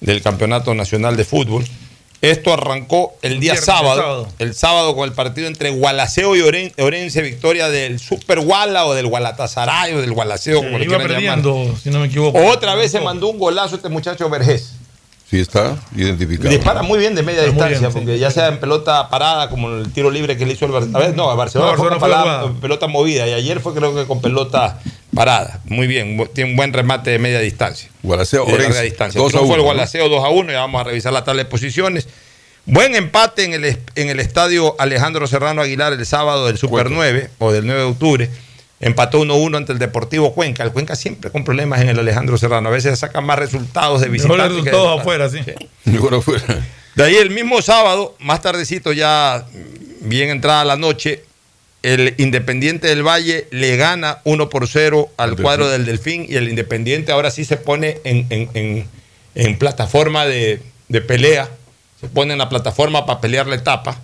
del 0.00 0.22
Campeonato 0.22 0.74
Nacional 0.74 1.16
de 1.16 1.24
Fútbol. 1.24 1.64
Esto 2.30 2.52
arrancó 2.54 3.14
el 3.22 3.40
día 3.40 3.52
Viernes, 3.52 3.64
sábado, 3.64 4.00
sábado. 4.00 4.28
el 4.38 4.54
sábado 4.54 4.94
con 4.96 5.08
el 5.08 5.14
partido 5.14 5.46
entre 5.46 5.70
Gualaceo 5.70 6.34
y 6.36 6.40
Oren- 6.40 6.72
Orense, 6.78 7.22
victoria 7.22 7.68
del 7.68 7.98
Super 7.98 8.40
Guala 8.40 8.86
o 8.86 8.94
del 8.94 9.06
Gualatasaray 9.06 9.94
o 9.94 10.00
del 10.00 10.12
Gualaceo, 10.12 10.58
como 10.62 10.78
le 10.78 10.84
iba 10.84 10.96
quieran 10.98 11.22
llamar. 11.22 11.42
perdiendo, 11.42 11.76
si 11.82 11.90
no 11.90 12.00
me 12.00 12.06
equivoco. 12.06 12.38
Otra 12.46 12.74
vez 12.74 12.90
se 12.90 13.00
mandó 13.00 13.28
un 13.28 13.38
golazo 13.38 13.76
este 13.76 13.88
muchacho 13.88 14.28
Vergés. 14.30 14.72
Sí, 15.28 15.40
está 15.40 15.76
identificado. 15.96 16.50
Dispara 16.50 16.82
muy 16.82 16.98
bien 16.98 17.14
de 17.14 17.22
media 17.22 17.40
Está 17.40 17.50
distancia, 17.52 17.78
bien, 17.80 17.92
sí. 17.92 17.98
porque 17.98 18.18
ya 18.18 18.30
sea 18.30 18.48
en 18.48 18.60
pelota 18.60 19.08
parada, 19.08 19.48
como 19.48 19.70
el 19.70 19.90
tiro 19.92 20.10
libre 20.10 20.36
que 20.36 20.44
le 20.44 20.52
hizo 20.52 20.66
el 20.66 20.72
Barcelona. 20.72 20.98
A 20.98 21.08
ver, 21.08 21.16
no, 21.16 21.30
a 21.30 21.34
Barcelona, 21.34 21.72
No, 21.72 21.76
fue 21.78 21.88
con 21.88 21.98
Barcelona 21.98 22.40
fue 22.42 22.60
pelota 22.60 22.86
movida 22.88 23.26
y 23.26 23.32
ayer 23.32 23.60
fue 23.60 23.74
creo 23.74 23.94
que 23.94 24.04
con 24.06 24.20
pelota 24.20 24.78
parada. 25.14 25.60
Muy 25.64 25.86
bien, 25.86 26.28
tiene 26.34 26.50
un 26.50 26.56
buen 26.56 26.72
remate 26.72 27.10
de 27.10 27.18
media 27.18 27.40
distancia. 27.40 27.88
Gualaceo, 28.02 28.44
de 28.44 28.52
larga 28.52 28.66
Orense, 28.66 28.82
distancia. 28.82 29.20
2 29.20 29.28
a 29.28 29.30
Triunfo 29.38 29.54
1, 29.54 29.56
el. 29.56 29.62
Gualaceo 29.62 30.08
2 30.08 30.24
a 30.24 30.28
1, 30.28 30.52
ya 30.52 30.60
vamos 30.60 30.80
a 30.80 30.84
revisar 30.84 31.12
la 31.12 31.24
tabla 31.24 31.42
de 31.42 31.48
posiciones. 31.48 32.06
Buen 32.66 32.94
empate 32.94 33.44
en 33.44 33.54
el, 33.54 33.78
en 33.94 34.08
el 34.08 34.20
estadio 34.20 34.74
Alejandro 34.78 35.26
Serrano 35.26 35.62
Aguilar 35.62 35.92
el 35.94 36.06
sábado 36.06 36.46
del 36.46 36.58
Super 36.58 36.90
9 36.90 37.30
o 37.38 37.52
del 37.52 37.66
9 37.66 37.80
de 37.80 37.86
octubre. 37.86 38.30
Empató 38.84 39.20
1-1 39.24 39.56
ante 39.56 39.72
el 39.72 39.78
Deportivo 39.78 40.34
Cuenca. 40.34 40.62
El 40.62 40.70
Cuenca 40.72 40.94
siempre 40.94 41.30
con 41.30 41.42
problemas 41.44 41.80
en 41.80 41.88
el 41.88 41.98
Alejandro 41.98 42.36
Serrano. 42.36 42.68
A 42.68 42.72
veces 42.72 42.98
sacan 42.98 43.24
más 43.24 43.38
resultados 43.38 44.00
de 44.02 44.08
Mejor 44.10 44.36
visitantes. 44.36 44.48
de 44.64 44.70
resultados 44.70 45.00
afuera, 45.00 45.28
sí. 45.30 45.38
Mejor 45.84 46.14
afuera. 46.14 46.44
De 46.94 47.02
ahí 47.04 47.14
el 47.16 47.30
mismo 47.30 47.62
sábado, 47.62 48.14
más 48.20 48.42
tardecito, 48.42 48.92
ya 48.92 49.46
bien 50.00 50.28
entrada 50.30 50.64
la 50.64 50.76
noche, 50.76 51.24
el 51.82 52.14
Independiente 52.18 52.86
del 52.88 53.02
Valle 53.02 53.46
le 53.50 53.76
gana 53.76 54.18
1 54.24 54.48
por 54.50 54.68
0 54.68 55.08
al 55.16 55.36
cuadro 55.36 55.68
Delfín. 55.68 55.86
del 55.86 55.86
Delfín 55.86 56.26
y 56.28 56.36
el 56.36 56.48
Independiente 56.48 57.10
ahora 57.12 57.30
sí 57.30 57.44
se 57.44 57.56
pone 57.56 57.98
en, 58.04 58.26
en- 58.30 58.50
en- 58.54 58.86
en 59.34 59.58
plataforma 59.58 60.24
de, 60.26 60.60
de 60.88 61.00
pelea, 61.00 61.48
se 62.00 62.06
pone 62.08 62.32
en 62.32 62.38
la 62.38 62.48
plataforma 62.48 63.04
para 63.06 63.20
pelear 63.20 63.46
la 63.46 63.56
etapa. 63.56 63.98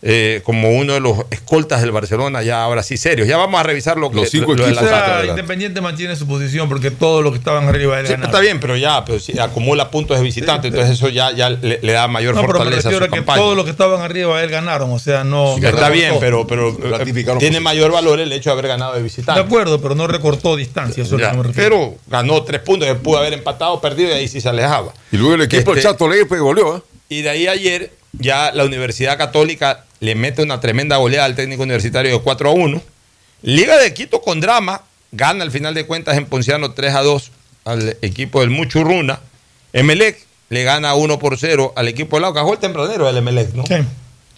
Eh, 0.00 0.42
como 0.44 0.70
uno 0.70 0.92
de 0.94 1.00
los 1.00 1.18
escoltas 1.30 1.80
del 1.80 1.90
Barcelona, 1.90 2.42
ya 2.44 2.62
ahora 2.62 2.82
sí 2.84 2.96
serios. 2.96 3.26
Ya 3.26 3.36
vamos 3.36 3.58
a 3.58 3.64
revisar 3.64 3.96
lo 3.96 4.10
que 4.10 4.16
Los 4.16 4.30
cinco 4.30 4.54
lo 4.54 4.64
de 4.64 4.70
equipos. 4.72 4.88
Independiente 5.28 5.80
mantiene 5.80 6.14
su 6.14 6.26
posición 6.28 6.68
porque 6.68 6.90
todos 6.92 7.22
los 7.24 7.32
que 7.32 7.38
estaban 7.38 7.66
arriba 7.68 7.98
él 7.98 8.06
Sí, 8.06 8.12
ganaron. 8.12 8.30
está 8.30 8.40
bien, 8.40 8.60
pero 8.60 8.76
ya, 8.76 9.04
pero 9.04 9.18
si 9.18 9.38
acumula 9.38 9.90
puntos 9.90 10.16
de 10.18 10.22
visitante, 10.22 10.68
entonces 10.68 10.92
eso 10.92 11.08
ya, 11.08 11.32
ya 11.32 11.50
le, 11.50 11.80
le 11.82 11.92
da 11.92 12.06
mayor 12.06 12.34
No, 12.36 12.42
pero 12.42 12.52
me 12.52 12.58
fortaleza 12.58 12.88
a 12.88 12.92
refiero 12.92 13.06
su 13.06 13.10
a 13.10 13.14
que 13.14 13.16
campaña. 13.16 13.38
todos 13.42 13.56
los 13.56 13.64
que 13.64 13.70
estaban 13.72 14.00
arriba 14.00 14.42
él 14.42 14.50
ganaron. 14.50 14.90
O 14.92 14.98
sea, 15.00 15.24
no. 15.24 15.56
Sí, 15.58 15.64
Está 15.66 15.88
bien, 15.90 16.14
pero, 16.20 16.46
pero 16.46 16.68
eh, 16.70 16.74
tiene 17.04 17.24
posición. 17.34 17.62
mayor 17.64 17.90
valor 17.90 18.20
el 18.20 18.32
hecho 18.32 18.50
de 18.50 18.52
haber 18.52 18.68
ganado 18.68 18.92
de 18.92 18.98
De 18.98 19.04
visitante. 19.04 19.40
acuerdo, 19.40 19.80
pero 19.80 19.94
no 19.96 20.06
recortó 20.06 20.54
distancia. 20.56 21.02
Eso 21.02 21.16
es 21.16 21.22
Ya, 21.22 21.28
lo 21.28 21.32
que 21.32 21.36
me 21.38 21.42
refiero. 21.48 21.76
pero 21.76 21.94
ganó 22.06 22.42
tres 22.44 22.60
puntos, 22.60 22.86
que 22.88 22.94
pudo 22.94 23.18
haber 23.18 23.32
empatado, 23.32 23.80
perdido 23.80 24.10
y 24.10 24.12
ahí 24.12 24.28
sí 24.28 24.40
se 24.40 24.48
alejaba. 24.48 24.92
Y 25.10 25.16
luego 25.16 25.34
el 25.34 25.42
equipo 25.42 25.72
Este- 25.74 25.80
el 25.80 25.82
Chato 25.82 26.08
Ley 26.08 26.24
pues 26.24 26.40
goleó, 26.40 26.76
¿eh? 26.76 26.82
Y 27.08 27.22
de 27.22 27.30
ahí 27.30 27.46
ayer 27.48 27.90
ya 28.18 28.52
la 28.52 28.64
Universidad 28.64 29.16
Católica 29.18 29.84
le 30.00 30.14
mete 30.14 30.42
una 30.42 30.60
tremenda 30.60 30.96
goleada 30.96 31.24
al 31.26 31.34
técnico 31.34 31.62
universitario 31.62 32.12
de 32.12 32.18
4 32.20 32.48
a 32.50 32.52
1. 32.52 32.82
Liga 33.42 33.76
de 33.78 33.94
Quito 33.94 34.20
con 34.20 34.40
drama, 34.40 34.82
gana 35.12 35.44
al 35.44 35.50
final 35.50 35.74
de 35.74 35.86
cuentas 35.86 36.16
en 36.16 36.26
Ponciano 36.26 36.72
3 36.72 36.94
a 36.94 37.02
2 37.02 37.30
al 37.64 37.96
equipo 38.02 38.40
del 38.40 38.50
Muchurruna. 38.50 39.20
Emelec 39.72 40.18
le 40.50 40.64
gana 40.64 40.94
1 40.94 41.18
por 41.18 41.36
0 41.38 41.72
al 41.76 41.88
equipo 41.88 42.16
del 42.16 42.22
Lauca. 42.22 42.42
El 42.50 42.58
tempranero 42.58 43.06
del 43.06 43.16
Emelec, 43.18 43.54
¿no? 43.54 43.64
Sí. 43.66 43.74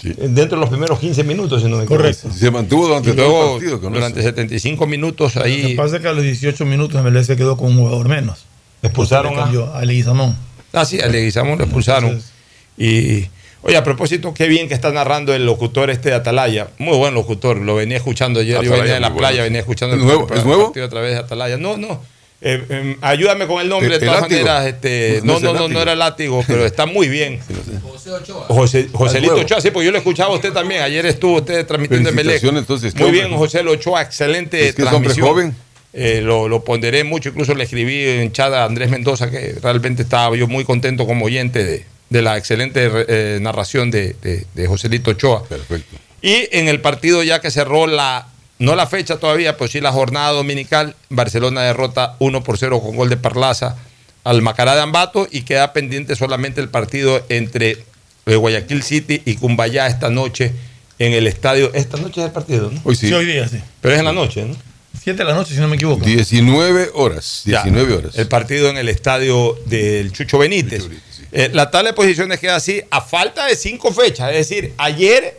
Sí. 0.02 0.14
Dentro 0.16 0.56
de 0.56 0.60
los 0.62 0.70
primeros 0.70 0.98
15 0.98 1.24
minutos, 1.24 1.60
si 1.62 1.68
no 1.68 1.76
me 1.76 1.84
equivoco. 1.84 2.02
Correcto. 2.02 2.30
Se 2.32 2.50
mantuvo 2.50 2.86
durante 2.88 3.10
Y 3.10 3.12
todo 3.12 3.26
luego, 3.28 3.44
el 3.44 3.50
partido. 3.60 3.80
con 3.82 3.92
durante 3.92 4.20
eso. 4.20 4.28
75 4.30 4.86
minutos 4.86 5.34
Lo 5.36 5.42
que 5.42 5.48
ahí 5.48 5.74
pasa 5.76 5.96
es 5.96 6.02
que 6.02 6.08
a 6.08 6.12
los 6.12 6.24
18 6.24 6.64
minutos 6.64 7.02
MLE 7.04 7.22
se 7.22 7.36
quedó 7.36 7.56
con 7.58 7.68
un 7.72 7.76
jugador 7.78 8.08
menos. 8.08 8.46
expulsaron 8.82 9.34
a 9.38 9.84
Leguizamón. 9.84 10.34
Ah, 10.72 10.86
sí, 10.86 10.98
a 11.00 11.06
Leguizamón 11.06 11.58
lo 11.58 11.64
expulsaron. 11.64 12.10
Entonces- 12.12 12.32
Y, 12.78 13.28
oye, 13.62 13.76
a 13.76 13.84
propósito, 13.84 14.32
qué 14.34 14.48
bien 14.48 14.68
que 14.68 14.74
está 14.74 14.90
narrando 14.92 15.34
el 15.34 15.44
locutor 15.46 15.90
este 15.90 16.10
de 16.10 16.14
Atalaya. 16.16 16.68
Muy 16.78 16.96
buen 16.96 17.14
locutor, 17.14 17.58
lo 17.58 17.76
venía 17.76 17.96
escuchando 17.96 18.40
ayer. 18.40 18.60
Yo 18.62 18.70
venía 18.72 18.94
de 18.94 19.00
la 19.00 19.14
playa, 19.14 19.36
bueno. 19.36 19.44
venía 19.44 19.60
escuchando 19.60 19.94
¿Es 19.96 20.00
el 20.00 20.06
nuevo? 20.06 20.28
¿Es 20.34 20.44
nuevo? 20.44 20.64
partido 20.66 20.86
a 20.86 20.88
través 20.88 21.12
de 21.12 21.18
Atalaya. 21.18 21.56
No, 21.56 21.76
no. 21.76 22.00
Eh, 22.42 22.64
eh, 22.70 22.96
ayúdame 23.02 23.46
con 23.46 23.60
el 23.60 23.68
nombre, 23.68 23.92
El- 23.94 24.00
de 24.00 24.06
todas 24.06 24.22
látigo. 24.22 24.40
maneras. 24.46 24.66
Este, 24.66 25.20
No 25.24 25.40
no, 25.40 25.52
no, 25.52 25.68
no, 25.68 25.82
era 25.82 25.94
látigo, 25.94 26.42
pero 26.46 26.64
está 26.64 26.86
muy 26.86 27.08
bien. 27.08 27.38
Sí, 27.46 27.52
no 27.54 27.62
sé. 27.62 28.16
José, 28.48 28.88
Joselito. 28.92 29.34
Ochoa, 29.34 29.60
sí, 29.60 29.70
porque 29.70 29.84
yo 29.86 29.92
lo 29.92 29.98
escuchaba 29.98 30.32
a 30.32 30.36
usted 30.36 30.52
también. 30.52 30.80
Ayer 30.82 31.04
estuvo 31.06 31.36
usted 31.36 31.66
transmitiendo 31.66 32.08
en 32.08 32.14
Melec. 32.14 32.42
Entonces, 32.42 32.94
Muy 32.94 33.10
bien. 33.10 33.30
José 33.36 33.60
Ochoa, 33.60 34.00
excelente 34.02 34.68
Es 34.68 34.74
que 34.74 34.82
es 34.82 34.88
hombre 34.88 35.12
transmisión. 35.12 35.26
joven. 35.28 35.54
Eh, 35.92 36.20
lo, 36.22 36.48
lo 36.48 36.62
ponderé 36.64 37.02
mucho, 37.04 37.28
incluso 37.30 37.52
le 37.54 37.64
escribí 37.64 38.04
en 38.06 38.32
chat 38.32 38.52
a 38.54 38.64
Andrés 38.64 38.90
Mendoza, 38.90 39.30
que 39.30 39.56
realmente 39.60 40.02
estaba 40.02 40.34
yo 40.36 40.46
muy 40.46 40.64
contento 40.64 41.04
como 41.04 41.26
oyente 41.26 41.64
de, 41.64 41.84
de 42.10 42.22
la 42.22 42.36
excelente 42.36 42.90
eh, 43.08 43.38
narración 43.40 43.90
de, 43.90 44.14
de, 44.20 44.46
de 44.54 44.66
Joselito 44.66 45.12
Ochoa. 45.12 45.44
Perfecto. 45.44 45.96
Y 46.22 46.48
en 46.52 46.68
el 46.68 46.80
partido 46.80 47.22
ya 47.22 47.40
que 47.40 47.50
cerró 47.50 47.86
la, 47.86 48.28
no 48.58 48.76
la 48.76 48.86
fecha 48.86 49.16
todavía, 49.16 49.56
pero 49.56 49.70
sí 49.70 49.80
la 49.80 49.92
jornada 49.92 50.30
dominical, 50.30 50.94
Barcelona 51.08 51.62
derrota 51.62 52.16
1 52.18 52.42
por 52.42 52.58
0 52.58 52.80
con 52.80 52.96
gol 52.96 53.08
de 53.08 53.16
Parlaza 53.16 53.76
al 54.24 54.42
Macará 54.42 54.74
de 54.74 54.82
Ambato 54.82 55.26
y 55.30 55.42
queda 55.42 55.72
pendiente 55.72 56.14
solamente 56.14 56.60
el 56.60 56.68
partido 56.68 57.24
entre 57.30 57.78
eh, 58.26 58.36
Guayaquil 58.36 58.82
City 58.82 59.22
y 59.24 59.36
Cumbayá 59.36 59.86
esta 59.86 60.10
noche 60.10 60.52
en 60.98 61.14
el 61.14 61.26
estadio. 61.26 61.72
Esta 61.72 61.96
noche 61.96 62.20
es 62.20 62.26
el 62.26 62.32
partido, 62.32 62.70
¿no? 62.70 62.80
Hoy 62.84 62.96
sí. 62.96 63.08
Sí, 63.08 63.14
hoy 63.14 63.24
día, 63.24 63.48
sí. 63.48 63.58
Pero 63.80 63.94
es 63.94 64.00
en 64.00 64.04
la 64.04 64.12
noche, 64.12 64.44
¿no? 64.44 64.54
7 65.02 65.16
de 65.16 65.24
la 65.24 65.34
noche, 65.34 65.54
si 65.54 65.60
no 65.60 65.68
me 65.68 65.76
equivoco. 65.76 66.04
19 66.04 66.90
horas. 66.92 67.42
Ya, 67.46 67.62
19 67.62 67.94
horas. 67.94 68.18
El 68.18 68.28
partido 68.28 68.68
en 68.68 68.76
el 68.76 68.88
estadio 68.90 69.58
del 69.64 70.12
Chucho 70.12 70.36
Benítez. 70.36 70.80
Chucho 70.80 70.88
Benítez, 70.90 71.08
sí. 71.09 71.09
Eh, 71.32 71.50
la 71.52 71.70
tabla 71.70 71.90
de 71.90 71.94
posiciones 71.94 72.40
queda 72.40 72.56
así, 72.56 72.82
a 72.90 73.00
falta 73.00 73.46
de 73.46 73.56
cinco 73.56 73.92
fechas. 73.92 74.30
Es 74.30 74.48
decir, 74.48 74.74
ayer, 74.78 75.38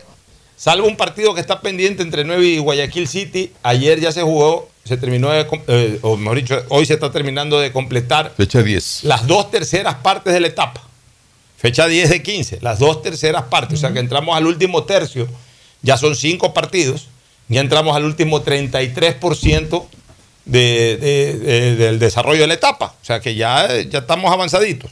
salvo 0.56 0.88
un 0.88 0.96
partido 0.98 1.34
que 1.34 1.42
está 1.42 1.60
pendiente 1.62 2.02
entre 2.04 2.24
9 2.24 2.46
y 2.46 2.58
Guayaquil 2.60 3.08
City, 3.08 3.52
ayer 3.64 4.00
ya 4.00 4.12
se 4.12 4.22
jugó, 4.22 4.70
se 4.86 4.98
terminó, 4.98 5.30
de, 5.32 5.46
eh, 5.68 6.00
o 6.02 6.18
mejor 6.18 6.38
dicho, 6.38 6.64
hoy 6.70 6.86
se 6.86 6.94
está 6.94 7.12
terminando 7.12 7.60
de 7.60 7.72
completar 7.72 8.34
Fecha 8.38 8.62
10. 8.64 9.04
las 9.04 9.28
dos 9.28 9.52
terceras 9.52 9.96
partes 9.96 10.34
de 10.34 10.40
la 10.40 10.48
etapa. 10.48 10.82
Fecha 11.58 11.86
10 11.88 12.10
de 12.10 12.24
15, 12.24 12.60
las 12.62 12.80
dos 12.80 13.02
terceras 13.04 13.44
partes. 13.44 13.78
O 13.78 13.82
sea 13.82 13.94
que 13.94 14.00
entramos 14.00 14.36
al 14.36 14.48
último 14.48 14.84
tercio, 14.86 15.28
ya 15.84 15.98
son 15.98 16.16
cinco 16.16 16.54
partidos, 16.54 17.08
ya 17.50 17.60
entramos 17.62 17.96
al 17.96 18.06
último 18.06 18.42
33% 18.44 19.86
de, 20.46 20.98
de- 20.98 21.34
de- 21.38 21.76
del 21.76 22.00
desarrollo 22.00 22.42
de 22.42 22.48
la 22.48 22.54
etapa. 22.56 22.96
O 23.02 23.06
sea 23.06 23.20
que 23.20 23.36
ya, 23.36 23.68
ya 23.82 24.00
estamos 24.00 24.32
avanzaditos. 24.32 24.90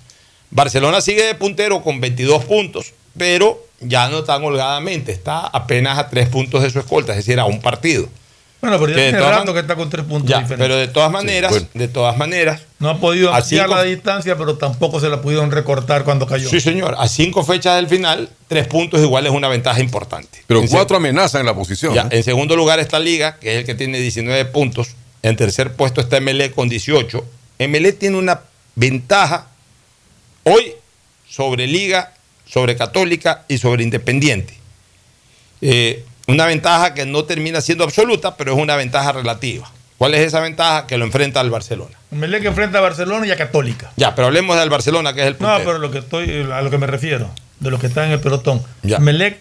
Barcelona 0.52 1.02
sigue 1.02 1.24
de 1.24 1.36
puntero 1.36 1.82
con 1.84 2.00
22 2.02 2.46
puntos, 2.46 2.94
pero 3.18 3.66
ya 3.82 4.10
no 4.10 4.24
tan 4.24 4.44
holgadamente, 4.44 5.12
está 5.12 5.48
apenas 5.48 5.98
a 5.98 6.10
tres 6.10 6.28
puntos 6.30 6.64
de 6.64 6.70
su 6.70 6.80
escolta, 6.80 7.14
es 7.14 7.18
decir, 7.18 7.40
a 7.40 7.46
un 7.46 7.62
partido. 7.62 8.08
Bueno, 8.62 8.78
pero 8.78 8.90
ya 8.92 8.96
Que 8.98 9.04
tiene 9.12 9.20
rato 9.22 9.54
que 9.54 9.62
está 9.62 9.76
con 9.78 9.90
tres 9.90 10.04
puntos 10.04 10.30
Ya, 10.30 10.40
diferentes. 10.42 10.58
pero 10.68 10.76
de 10.76 10.90
todas 10.90 11.10
maneras, 11.10 11.50
bueno. 11.52 11.68
de 11.74 11.88
todas 11.88 12.18
maneras. 12.18 12.62
No 12.80 12.90
ha 12.90 12.98
podido 13.00 13.34
ampliar 13.34 13.68
cinco- 13.68 13.76
la 13.78 13.84
distancia, 13.84 14.38
pero 14.38 14.58
tampoco 14.58 15.00
se 15.00 15.08
la 15.08 15.22
pudieron 15.22 15.50
recortar 15.50 16.04
cuando 16.04 16.26
cayó. 16.28 16.50
Sí, 16.50 16.60
señor. 16.60 16.96
A 17.00 17.08
cinco 17.08 17.46
fechas 17.46 17.78
del 17.78 17.88
final, 17.88 18.28
tres 18.50 18.68
puntos 18.68 19.00
igual 19.00 19.26
es 19.26 19.32
una 19.32 19.48
ventaja 19.48 19.80
importante. 19.80 20.44
Pero 20.46 20.60
En 20.60 20.68
cuatro 20.68 20.98
amenazan 20.98 21.40
en 21.40 21.46
la 21.46 21.56
posición. 21.56 21.94
Ya, 21.94 22.04
¿no? 22.04 22.10
En 22.12 22.22
segundo 22.22 22.58
lugar 22.58 22.80
está 22.82 23.00
Liga, 23.00 23.38
que 23.40 23.54
es 23.54 23.60
el 23.60 23.66
que 23.66 23.76
tiene 23.76 23.98
19 23.98 24.44
puntos. 24.44 24.90
En 25.24 25.38
tercer 25.38 25.72
puesto 25.74 26.02
está 26.02 26.20
MLE 26.20 26.52
con 26.52 26.68
18. 26.68 27.24
MLE 27.60 27.94
tiene 27.94 28.18
una 28.18 28.42
ventaja 28.76 29.48
hoy 30.52 30.74
sobre 31.28 31.68
Liga, 31.68 32.14
sobre 32.46 32.76
Católica 32.76 33.44
y 33.48 33.58
sobre 33.58 33.84
Independiente. 33.84 34.54
Eh, 35.62 36.04
una 36.28 36.46
ventaja 36.46 36.94
que 36.94 37.06
no 37.06 37.24
termina 37.26 37.62
siendo 37.62 37.84
absoluta, 37.84 38.36
pero 38.38 38.54
es 38.54 38.60
una 38.60 38.76
ventaja 38.76 39.12
relativa. 39.12 39.70
¿Cuál 39.98 40.14
es 40.14 40.22
esa 40.22 40.40
ventaja? 40.40 40.88
Que 40.88 40.98
lo 40.98 41.06
enfrenta 41.06 41.40
al 41.42 41.50
Barcelona. 41.50 41.98
Melec 42.12 42.46
enfrenta 42.46 42.78
a 42.78 42.82
Barcelona 42.82 43.28
y 43.28 43.32
a 43.32 43.36
Católica. 43.36 43.92
Ya, 43.98 44.16
pero 44.16 44.28
hablemos 44.28 44.58
del 44.58 44.70
Barcelona, 44.70 45.14
que 45.14 45.22
es 45.22 45.28
el 45.28 45.34
No, 45.34 45.40
puntero. 45.40 45.64
pero 45.66 45.78
lo 45.80 45.92
que 45.92 45.98
estoy, 46.00 46.48
a 46.52 46.62
lo 46.62 46.70
que 46.70 46.78
me 46.78 46.88
refiero, 46.88 47.30
de 47.60 47.70
los 47.72 47.80
que 47.82 47.88
están 47.88 48.06
en 48.06 48.12
el 48.14 48.20
pelotón. 48.22 48.64
Ya. 48.84 49.00
Melec 49.00 49.40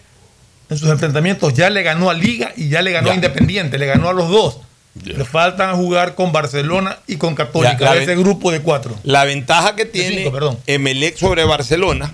en 0.69 0.77
sus 0.77 0.91
enfrentamientos 0.91 1.55
ya 1.55 1.71
le 1.71 1.83
ganó 1.83 2.11
a 2.11 2.15
Liga 2.15 2.53
y 2.57 2.69
ya 2.69 2.83
le 2.83 2.91
ganó 2.91 3.07
Ya. 3.07 3.13
a 3.13 3.17
Independiente, 3.17 3.79
le 3.79 3.87
ganó 3.87 4.09
a 4.09 4.13
los 4.13 4.29
dos. 4.29 4.59
Le 5.05 5.25
faltan 5.25 5.77
jugar 5.77 6.15
con 6.15 6.33
Barcelona 6.33 6.99
y 7.07 7.17
con 7.17 7.35
Católica, 7.35 7.79
Ya, 7.79 7.95
la 7.95 8.03
ese 8.03 8.17
grupo 8.17 8.51
de 8.51 8.61
cuatro. 8.61 8.97
La 9.05 9.25
ventaja 9.25 9.75
que 9.77 9.85
tiene 9.85 10.25
cinco. 10.25 10.59
Emelec 10.67 11.17
sobre 11.17 11.45
Barcelona 11.45 12.13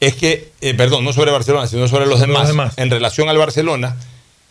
es 0.00 0.14
que, 0.14 0.50
eh, 0.60 0.74
perdón, 0.74 1.04
no 1.04 1.12
sobre 1.12 1.30
Barcelona, 1.30 1.66
sino 1.66 1.86
sobre 1.88 2.06
los 2.06 2.20
Sobre 2.20 2.32
los 2.32 2.46
demás, 2.48 2.74
en 2.78 2.90
relación 2.90 3.28
al 3.28 3.36
Barcelona, 3.38 3.96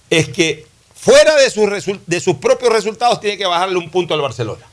es 0.10 0.30
que 0.30 0.66
fuera 0.96 1.36
de 1.38 1.50
sus, 1.50 1.70
de 2.06 2.20
sus 2.20 2.36
propios 2.36 2.72
resultados 2.72 3.20
tiene 3.22 3.38
que 3.38 3.46
bajarle 3.46 3.78
un 3.78 3.90
punto 3.90 4.14
al 4.14 4.22
Barcelona. 4.22 4.66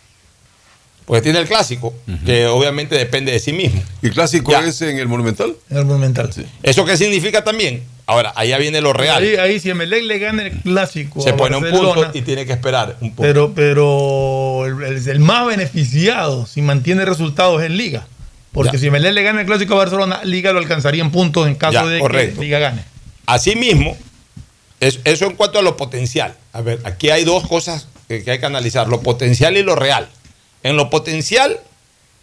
Porque 1.06 1.22
tiene 1.22 1.38
el 1.38 1.46
clásico, 1.46 1.94
que 2.24 2.46
obviamente 2.46 2.96
depende 2.98 3.30
de 3.30 3.38
sí 3.38 3.52
mismo. 3.52 3.80
¿Y 4.02 4.06
el 4.06 4.12
clásico 4.12 4.50
Ya. 4.50 4.60
es 4.66 4.82
en 4.82 4.98
el 4.98 5.06
Monumental? 5.06 5.54
En 5.70 5.76
el 5.76 5.84
Monumental. 5.84 6.30
¿Eso 6.64 6.84
qué 6.84 6.96
significa 6.96 7.44
también? 7.44 7.84
Ahora, 8.08 8.32
allá 8.36 8.56
viene 8.58 8.80
lo 8.80 8.92
real. 8.92 9.22
Ahí, 9.22 9.34
ahí 9.34 9.58
si 9.60 9.72
Melec 9.74 10.04
le 10.04 10.18
gana 10.20 10.44
el 10.44 10.52
clásico 10.60 11.20
Se 11.20 11.32
pone 11.32 11.56
un 11.56 11.62
Barcelona, 11.62 11.94
punto 12.02 12.18
y 12.18 12.22
tiene 12.22 12.46
que 12.46 12.52
esperar 12.52 12.96
un 13.00 13.08
punto. 13.10 13.22
pero, 13.22 13.52
pero 13.52 14.64
el, 14.66 14.96
el- 14.96 15.08
el 15.08 15.18
más 15.18 15.46
beneficiado 15.46 16.46
si 16.46 16.62
mantiene 16.62 17.04
resultados 17.04 17.62
es 17.62 17.70
Liga. 17.70 18.06
Porque 18.52 18.74
Ya. 18.76 18.78
si 18.78 18.90
Melec 18.90 19.12
le 19.12 19.22
gana 19.22 19.40
el 19.40 19.46
clásico 19.46 19.74
a 19.74 19.78
Barcelona, 19.78 20.20
Liga 20.24 20.52
lo 20.52 20.60
alcanzaría 20.60 21.02
en 21.02 21.10
puntos 21.10 21.46
en 21.48 21.56
caso 21.56 21.72
Ya, 21.74 21.84
de 21.86 21.98
correcto. 21.98 22.38
que 22.40 22.44
Liga 22.46 22.58
gane. 22.60 22.84
Asimismo, 23.26 23.96
es- 24.78 25.00
eso 25.04 25.26
en 25.26 25.34
cuanto 25.34 25.58
a 25.58 25.62
lo 25.62 25.76
potencial. 25.76 26.36
A 26.52 26.60
ver, 26.60 26.78
aquí 26.84 27.10
hay 27.10 27.24
dos 27.24 27.46
cosas 27.48 27.88
que, 28.06 28.22
que 28.22 28.30
hay 28.30 28.38
que 28.38 28.46
analizar, 28.46 28.86
lo 28.88 29.00
potencial 29.02 29.56
y 29.56 29.62
lo 29.64 29.74
real. 29.74 30.08
En 30.62 30.76
lo 30.76 30.90
potencial, 30.90 31.58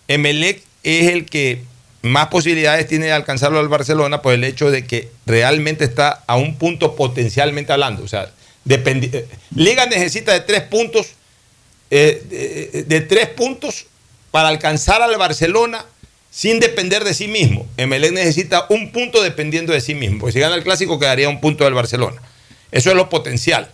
Emelec 0.07 0.61
es 0.83 1.11
el 1.11 1.25
que 1.25 1.63
más 2.03 2.27
posibilidades 2.27 2.85
tiene 2.85 3.07
de 3.07 3.13
alcanzarlo 3.13 3.59
al 3.59 3.69
Barcelona 3.69 4.21
por 4.21 4.33
el 4.33 4.43
hecho 4.43 4.69
de 4.69 4.85
que 4.85 5.09
realmente 5.25 5.85
está 5.85 6.23
a 6.27 6.35
un 6.35 6.57
punto 6.57 6.95
potencialmente 6.95 7.71
hablando. 7.71 8.03
O 8.03 8.07
sea, 8.09 8.29
eh, 8.69 9.27
Liga 9.55 9.85
necesita 9.85 10.33
de 10.33 10.41
tres 10.41 10.63
puntos, 10.63 11.13
eh, 11.89 12.83
de, 12.87 13.01
tres 13.01 13.29
puntos 13.29 13.85
para 14.31 14.49
alcanzar 14.49 15.01
al 15.01 15.17
Barcelona 15.17 15.85
sin 16.29 16.59
depender 16.59 17.05
de 17.05 17.13
sí 17.13 17.29
mismo. 17.29 17.65
Emelec 17.77 18.11
necesita 18.11 18.65
un 18.69 18.91
punto 18.91 19.23
dependiendo 19.23 19.71
de 19.71 19.79
sí 19.79 19.95
mismo. 19.95 20.19
Porque 20.19 20.33
si 20.33 20.39
gana 20.39 20.55
el 20.55 20.63
clásico 20.63 20.99
quedaría 20.99 21.29
un 21.29 21.39
punto 21.39 21.63
del 21.63 21.73
Barcelona. 21.73 22.21
Eso 22.71 22.89
es 22.89 22.97
lo 22.97 23.07
potencial. 23.07 23.71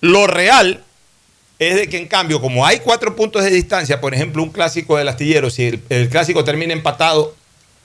Lo 0.00 0.26
real 0.26 0.82
es 1.58 1.76
de 1.76 1.88
que 1.90 1.98
en 1.98 2.06
cambio, 2.06 2.40
como 2.40 2.64
hay 2.64 2.78
cuatro 2.78 3.14
puntos 3.14 3.44
de 3.44 3.50
distancia, 3.50 4.00
por 4.00 4.14
ejemplo, 4.14 4.42
un 4.42 4.50
clásico 4.50 4.96
del 4.96 5.08
astillero, 5.08 5.50
si 5.50 5.78
el 5.90 6.08
clásico 6.08 6.42
termina 6.42 6.72
empatado, 6.72 7.35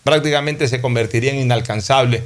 prácticamente 0.03 0.67
se 0.67 0.81
convertiría 0.81 1.31
en 1.31 1.39
inalcanzable 1.39 2.23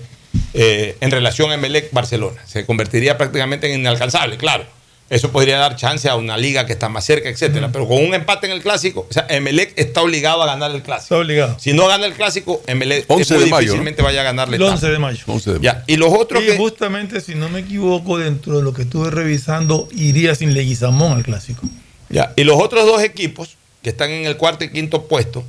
eh, 0.54 0.98
en 1.02 1.12
relación 1.12 1.52
a 1.52 1.56
Emelec 1.56 1.92
Barcelona. 1.92 2.42
Se 2.46 2.66
convertiría 2.66 3.18
prácticamente 3.18 3.72
en 3.72 3.80
inalcanzable, 3.82 4.38
claro. 4.38 4.66
Eso 5.08 5.32
podría 5.32 5.60
dar 5.60 5.76
chance 5.76 6.10
a 6.10 6.16
una 6.16 6.36
liga 6.36 6.66
que 6.66 6.74
está 6.74 6.90
más 6.90 7.06
cerca, 7.06 7.30
etcétera. 7.30 7.72
Pero 7.72 7.88
con 7.88 8.04
un 8.04 8.16
empate 8.16 8.48
en 8.48 8.54
el 8.54 8.64
clásico, 8.64 9.06
o 9.08 9.14
sea, 9.14 9.28
Emelec 9.30 9.74
está 9.76 10.02
obligado 10.02 10.42
a 10.42 10.48
ganar 10.48 10.72
el 10.72 10.82
clásico. 10.82 11.04
Está 11.14 11.18
obligado. 11.18 11.58
Si 11.60 11.74
no 11.74 11.88
gana 11.88 12.08
el 12.08 12.14
clásico, 12.14 12.64
Emelec 12.66 13.06
11 13.08 13.22
es 13.22 13.30
muy 13.32 13.40
de 13.44 13.52
mayo, 13.52 13.60
difícilmente 13.66 14.02
vaya 14.02 14.22
a 14.22 14.24
ganarle. 14.24 14.56
El 14.58 14.64
11 14.64 14.90
de 14.90 14.98
mayo. 14.98 15.24
11 15.28 15.54
de 15.54 15.60
Ya, 15.60 15.84
y 15.86 15.98
los 15.98 16.12
otros 16.12 16.42
Y 16.42 16.48
que- 16.48 16.58
justamente, 16.58 17.22
si 17.22 17.36
no 17.36 17.50
me 17.50 17.60
equivoco, 17.60 18.18
dentro 18.18 18.58
de 18.58 18.64
lo 18.64 18.74
que 18.74 18.82
estuve 18.82 19.12
revisando, 19.12 19.88
iría 19.96 20.34
sin 20.34 20.56
Leguizamón 20.56 21.12
al 21.12 21.24
clásico. 21.24 21.68
Ya, 22.10 22.34
y 22.36 22.44
los 22.44 22.60
otros 22.60 22.88
dos 22.88 23.04
equipos 23.04 23.58
que 23.84 23.92
están 23.92 24.10
en 24.10 24.26
el 24.26 24.38
cuarto 24.38 24.64
y 24.64 24.72
quinto 24.72 25.04
puesto 25.08 25.44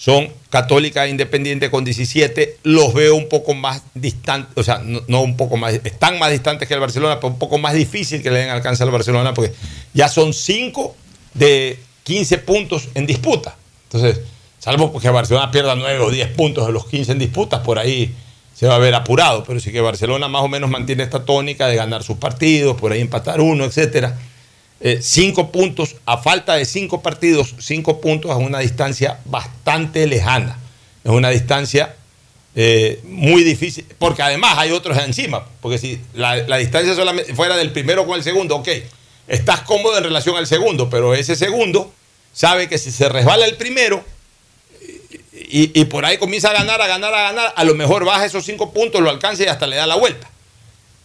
son 0.00 0.30
Católica 0.48 1.04
e 1.04 1.10
Independiente 1.10 1.70
con 1.70 1.84
17. 1.84 2.60
Los 2.62 2.94
veo 2.94 3.14
un 3.14 3.28
poco 3.28 3.52
más 3.52 3.82
distantes, 3.92 4.50
o 4.56 4.62
sea, 4.62 4.78
no, 4.78 5.02
no 5.08 5.20
un 5.20 5.36
poco 5.36 5.58
más, 5.58 5.74
están 5.74 6.18
más 6.18 6.30
distantes 6.30 6.66
que 6.66 6.72
el 6.72 6.80
Barcelona, 6.80 7.16
pero 7.16 7.34
un 7.34 7.38
poco 7.38 7.58
más 7.58 7.74
difícil 7.74 8.22
que 8.22 8.30
le 8.30 8.38
den 8.38 8.48
alcance 8.48 8.82
al 8.82 8.90
Barcelona 8.90 9.34
porque 9.34 9.52
ya 9.92 10.08
son 10.08 10.32
5 10.32 10.96
de 11.34 11.78
15 12.04 12.38
puntos 12.38 12.88
en 12.94 13.06
disputa. 13.06 13.54
Entonces, 13.92 14.22
salvo 14.58 14.98
que 14.98 15.10
Barcelona 15.10 15.50
pierda 15.50 15.74
9 15.74 15.98
o 16.00 16.10
10 16.10 16.28
puntos 16.28 16.66
de 16.66 16.72
los 16.72 16.86
15 16.86 17.12
en 17.12 17.18
disputas, 17.18 17.60
por 17.60 17.78
ahí 17.78 18.14
se 18.54 18.66
va 18.66 18.76
a 18.76 18.78
ver 18.78 18.94
apurado. 18.94 19.44
Pero 19.44 19.60
sí 19.60 19.70
que 19.70 19.82
Barcelona 19.82 20.28
más 20.28 20.40
o 20.40 20.48
menos 20.48 20.70
mantiene 20.70 21.02
esta 21.02 21.26
tónica 21.26 21.66
de 21.66 21.76
ganar 21.76 22.02
sus 22.02 22.16
partidos, 22.16 22.74
por 22.80 22.92
ahí 22.92 23.02
empatar 23.02 23.42
uno, 23.42 23.66
etcétera 23.66 24.16
eh, 24.82 25.00
cinco 25.02 25.52
puntos, 25.52 25.96
a 26.06 26.16
falta 26.18 26.54
de 26.54 26.64
cinco 26.64 27.02
partidos, 27.02 27.54
cinco 27.58 28.00
puntos 28.00 28.30
a 28.30 28.36
una 28.36 28.60
distancia 28.60 29.20
bastante 29.26 30.06
lejana. 30.06 30.58
Es 31.04 31.10
una 31.10 31.28
distancia 31.28 31.94
eh, 32.54 33.00
muy 33.04 33.44
difícil, 33.44 33.84
porque 33.98 34.22
además 34.22 34.56
hay 34.56 34.70
otros 34.70 34.96
encima, 34.98 35.46
porque 35.60 35.76
si 35.76 36.00
la, 36.14 36.56
distancia 36.56 36.94
solamente 36.94 37.34
fuera 37.34 37.56
del 37.56 37.72
primero 37.72 38.06
con 38.06 38.16
el 38.16 38.24
segundo, 38.24 38.56
ok, 38.56 38.68
estás 39.28 39.60
cómodo 39.60 39.98
en 39.98 40.04
relación 40.04 40.36
al 40.36 40.46
segundo, 40.46 40.88
pero 40.88 41.14
ese 41.14 41.36
segundo 41.36 41.92
sabe 42.32 42.66
que 42.68 42.78
si 42.78 42.90
se 42.90 43.08
resbala 43.10 43.44
el 43.44 43.56
primero 43.56 44.02
y, 45.32 45.78
y 45.78 45.84
por 45.84 46.06
ahí 46.06 46.16
comienza 46.16 46.50
a 46.50 46.54
ganar, 46.54 46.80
a 46.80 46.86
ganar, 46.86 47.12
a 47.14 47.22
ganar, 47.22 47.52
a 47.54 47.64
lo 47.64 47.74
mejor 47.74 48.06
baja 48.06 48.24
esos 48.24 48.46
cinco 48.46 48.72
puntos, 48.72 49.02
lo 49.02 49.10
alcanza 49.10 49.42
y 49.42 49.46
hasta 49.46 49.66
le 49.66 49.76
da 49.76 49.86
la 49.86 49.96
vuelta. 49.96 50.30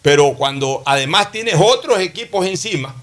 Pero 0.00 0.34
cuando 0.34 0.82
además 0.86 1.30
tienes 1.30 1.56
otros 1.58 2.00
equipos 2.00 2.46
encima, 2.46 2.94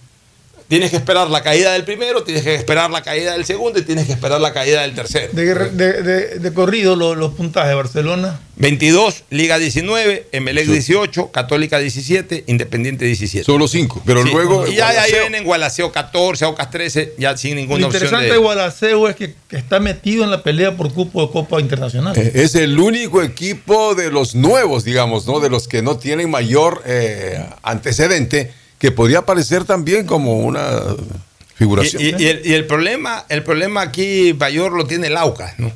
tienes 0.74 0.90
que 0.90 0.98
esperar 0.98 1.30
la 1.30 1.44
caída 1.44 1.72
del 1.74 1.84
primero, 1.84 2.24
tienes 2.24 2.44
que 2.44 2.56
esperar 2.56 2.90
la 2.90 3.04
caída 3.04 3.34
del 3.34 3.46
segundo 3.46 3.78
y 3.78 3.84
tienes 3.84 4.08
que 4.08 4.14
esperar 4.14 4.42
la 4.42 4.54
caída 4.54 4.82
del 4.82 4.96
tercero. 4.96 5.30
De, 5.32 5.54
de- 5.54 6.02
de- 6.02 6.40
de 6.40 6.54
corrido, 6.54 6.96
lo- 6.96 7.14
los 7.14 7.34
puntajes 7.36 7.70
de 7.70 7.76
Barcelona. 7.76 8.40
22, 8.56 9.24
Liga 9.30 9.60
19, 9.60 10.28
Emelec 10.32 10.66
18, 10.68 11.32
Católica 11.32 11.78
17, 11.78 12.46
Independiente 12.48 13.06
17. 13.06 13.46
Solo 13.46 13.68
cinco. 13.68 14.02
Pero 14.06 14.24
Sí, 14.24 14.30
luego. 14.32 14.68
Y 14.68 14.76
ya, 14.76 14.94
ya 14.94 15.04
ahí 15.04 15.12
vienen 15.12 15.44
Gualaceo 15.44 15.92
14, 15.92 16.46
Aucas 16.46 16.70
13, 16.72 17.14
ya 17.20 17.38
sin 17.38 17.52
Lo 17.52 17.62
ninguna 17.62 17.86
opción 17.88 18.04
interesante 18.04 18.26
de... 18.28 18.32
de 18.34 18.38
Gualaceo 18.38 19.10
es 19.10 19.16
que, 19.16 19.36
que 19.48 19.58
está 19.58 19.80
metido 19.80 20.24
en 20.24 20.32
la 20.32 20.42
pelea 20.44 20.76
por 20.76 20.92
cupo 20.92 21.26
de 21.26 21.32
Copa 21.32 21.60
Internacional. 21.62 22.18
Eh, 22.18 22.32
Es 22.36 22.56
el 22.56 22.80
único 22.80 23.22
equipo 23.22 23.94
de 23.96 24.10
los 24.12 24.34
nuevos, 24.36 24.84
digamos, 24.84 25.28
¿no? 25.28 25.40
De 25.40 25.50
los 25.50 25.68
que 25.68 25.82
no 25.84 25.98
tienen 25.98 26.30
mayor 26.32 26.82
eh, 26.86 27.44
antecedente, 27.64 28.52
que 28.84 28.92
podría 28.92 29.20
aparecer 29.20 29.64
también 29.64 30.06
como 30.06 30.40
una 30.40 30.70
figuración. 31.56 32.02
Y, 32.02 32.08
y- 32.08 32.16
y 32.22 32.28
el, 32.28 32.42
y 32.46 32.54
el 32.54 32.66
problema, 32.68 33.24
el 33.30 33.42
problema 33.42 33.80
aquí 33.82 34.36
mayor 34.38 34.74
lo 34.74 34.86
tiene 34.86 35.08
el 35.08 35.16
Aucas, 35.16 35.58
¿no? 35.58 35.72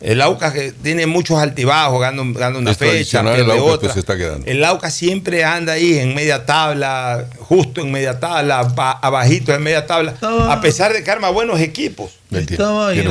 El 0.00 0.20
Aucas 0.20 0.52
que 0.52 0.70
tiene 0.70 1.06
muchos 1.06 1.38
altibajos, 1.40 2.00
gana, 2.00 2.22
gana 2.38 2.58
una 2.58 2.70
Es 2.70 2.76
fecha, 2.76 3.18
el 3.34 3.50
Aucas, 3.50 3.58
otra. 3.60 3.78
pues, 3.80 3.92
se 3.94 3.98
está 3.98 4.16
quedando. 4.16 4.46
El 4.46 4.62
Aucas 4.64 4.94
siempre 4.94 5.42
anda 5.42 5.72
ahí 5.72 5.98
en 5.98 6.14
media 6.14 6.46
tabla, 6.46 7.26
justo 7.40 7.80
en 7.80 7.90
media 7.90 8.20
tabla, 8.20 8.62
ba- 8.62 8.92
abajito 8.92 9.52
en 9.52 9.64
media 9.64 9.84
tabla, 9.88 10.14
a 10.48 10.60
pesar 10.60 10.92
de 10.92 11.02
que 11.02 11.10
arma 11.10 11.30
buenos 11.30 11.58
equipos. 11.58 12.12
Estaba, 12.30 12.92
el- 12.92 13.00
eh, 13.00 13.02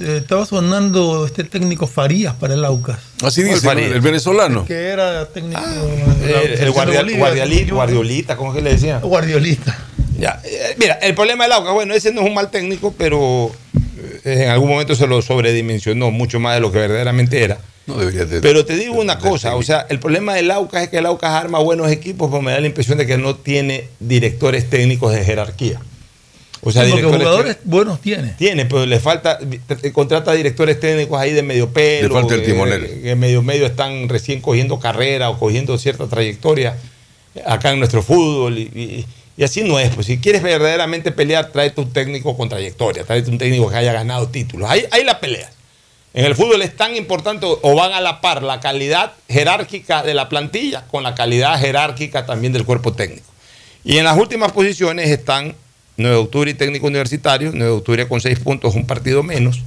estaba 0.00 0.46
sonando 0.46 1.26
este 1.26 1.44
técnico 1.44 1.86
Farías 1.86 2.34
para 2.34 2.54
el 2.54 2.64
Aucas. 2.64 2.98
Así 3.22 3.42
¿Cuál 3.42 3.54
dice, 3.54 3.66
Farías? 3.66 3.90
¿no? 3.90 3.94
el 3.96 4.00
venezolano. 4.00 4.64
Que 4.64 4.74
era 4.88 5.26
técnico. 5.26 5.60
de 5.60 6.32
la 6.32 6.42
El, 6.42 6.52
el 6.60 6.70
guardiolita, 7.72 8.36
¿cómo 8.36 8.50
es 8.52 8.56
que 8.58 8.62
le 8.62 8.70
decían? 8.70 8.96
equivoco. 8.98 9.08
Guardiolista. 9.08 9.78
Ya, 10.18 10.40
eh, 10.44 10.76
mira, 10.78 10.94
el 10.94 11.14
problema 11.14 11.44
del 11.44 11.52
Aucas, 11.54 11.72
bueno, 11.74 11.92
ese 11.94 12.12
no 12.12 12.20
es 12.22 12.26
un 12.28 12.34
mal 12.34 12.50
técnico, 12.50 12.94
pero 12.96 13.50
eh, 14.24 14.44
en 14.44 14.48
algún 14.50 14.68
momento 14.68 14.94
se 14.94 15.06
lo 15.06 15.20
sobredimensionó 15.22 16.10
mucho 16.10 16.38
más 16.40 16.54
de 16.54 16.60
lo 16.60 16.70
que 16.70 16.78
verdaderamente 16.78 17.42
era. 17.42 17.58
No 17.86 17.96
debería 17.98 18.24
de- 18.24 18.40
Pero 18.40 18.64
te 18.64 18.76
digo 18.76 18.94
una 18.98 19.18
cosa, 19.18 19.56
o 19.56 19.62
sea, 19.62 19.86
el 19.90 19.98
problema 19.98 20.34
del 20.34 20.50
Aucas 20.50 20.84
es 20.84 20.88
que 20.88 20.98
el 20.98 21.06
Aucas 21.06 21.30
arma 21.32 21.58
buenos 21.58 21.90
equipos, 21.90 22.30
pero 22.30 22.40
me 22.40 22.52
da 22.52 22.60
la 22.60 22.66
impresión 22.66 22.96
de 22.96 23.06
que 23.06 23.18
no 23.18 23.34
tiene 23.34 23.88
directores 24.00 24.70
técnicos 24.70 25.12
de 25.12 25.22
jerarquía. 25.24 25.80
O 26.66 26.72
sea, 26.72 26.84
Sí, 26.84 26.90
porque 26.92 27.04
jugadores 27.18 27.58
buenos 27.64 28.00
tiene. 28.00 28.30
tiene, 28.38 28.64
pero 28.66 28.86
le 28.86 28.98
falta, 28.98 29.38
eh, 29.82 29.92
contrata 29.92 30.32
directores 30.32 30.80
técnicos 30.80 31.20
ahí 31.20 31.32
de 31.32 31.42
medio 31.42 31.68
pelo. 31.70 32.08
Le 32.08 32.14
falta 32.14 32.34
el 32.34 32.40
que- 32.40 32.46
timonel. 32.46 33.02
Que, 33.02 33.14
medio 33.16 33.42
medio 33.42 33.66
están 33.66 34.08
recién 34.08 34.40
cogiendo 34.40 34.78
carrera 34.80 35.28
o 35.30 35.38
cogiendo 35.38 35.76
cierta 35.78 36.06
trayectoria 36.06 36.76
acá 37.46 37.72
en 37.72 37.78
nuestro 37.78 38.02
fútbol. 38.02 38.58
Y, 38.58 38.62
y- 38.74 39.06
Y 39.36 39.42
así 39.42 39.64
no 39.64 39.80
es. 39.80 39.92
Pues 39.92 40.06
si 40.06 40.18
quieres 40.18 40.44
verdaderamente 40.44 41.10
pelear, 41.10 41.50
tráete 41.50 41.80
un 41.80 41.92
técnico 41.92 42.36
con 42.36 42.48
trayectoria, 42.48 43.02
tráete 43.02 43.30
un 43.30 43.38
técnico 43.38 43.68
que 43.68 43.74
haya 43.76 43.92
ganado 43.92 44.28
títulos. 44.28 44.70
Ahí, 44.70 44.84
ahí 44.92 45.02
la 45.02 45.18
pelea. 45.18 45.50
En 46.14 46.24
el 46.24 46.36
fútbol 46.36 46.62
es 46.62 46.76
tan 46.76 46.94
importante 46.94 47.44
o 47.44 47.74
van 47.74 47.92
a 47.92 48.00
la 48.00 48.20
par 48.20 48.44
la 48.44 48.60
calidad 48.60 49.12
jerárquica 49.28 50.04
de 50.04 50.14
la 50.14 50.28
plantilla 50.28 50.84
con 50.88 51.02
la 51.02 51.16
calidad 51.16 51.58
jerárquica 51.58 52.24
también 52.26 52.52
del 52.52 52.64
cuerpo 52.64 52.92
técnico. 52.92 53.26
Y 53.82 53.98
en 53.98 54.04
las 54.04 54.16
últimas 54.16 54.52
posiciones 54.52 55.10
están 55.10 55.56
9 55.96 56.16
de 56.16 56.22
octubre 56.22 56.50
y 56.50 56.54
técnico 56.54 56.86
universitario, 56.86 57.50
9 57.52 57.64
de 57.72 57.76
octubre 57.78 58.08
con 58.08 58.20
6 58.20 58.38
puntos, 58.40 58.74
un 58.74 58.86
partido 58.86 59.22
menos. 59.22 59.62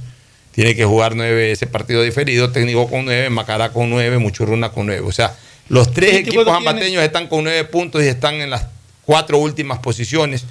Tiene 0.52 0.74
que 0.74 0.84
jugar 0.84 1.14
9 1.16 1.52
ese 1.52 1.66
partido 1.66 2.02
diferido, 2.02 2.50
técnico 2.50 2.88
con 2.90 3.04
9, 3.04 3.30
Macará 3.30 3.72
con 3.72 3.88
9, 3.90 4.18
Muchurruna 4.18 4.70
con 4.70 4.86
9. 4.86 5.02
O 5.06 5.12
sea, 5.12 5.34
los 5.68 5.92
tres 5.92 6.10
¿Qué 6.12 6.18
equipos 6.18 6.48
ambateños 6.48 6.88
tiene? 6.90 7.04
están 7.04 7.28
con 7.28 7.44
9 7.44 7.64
puntos 7.64 8.02
y 8.02 8.06
están 8.08 8.34
en 8.36 8.50
las 8.50 8.66
cuatro 9.04 9.38
últimas 9.38 9.78
posiciones. 9.78 10.44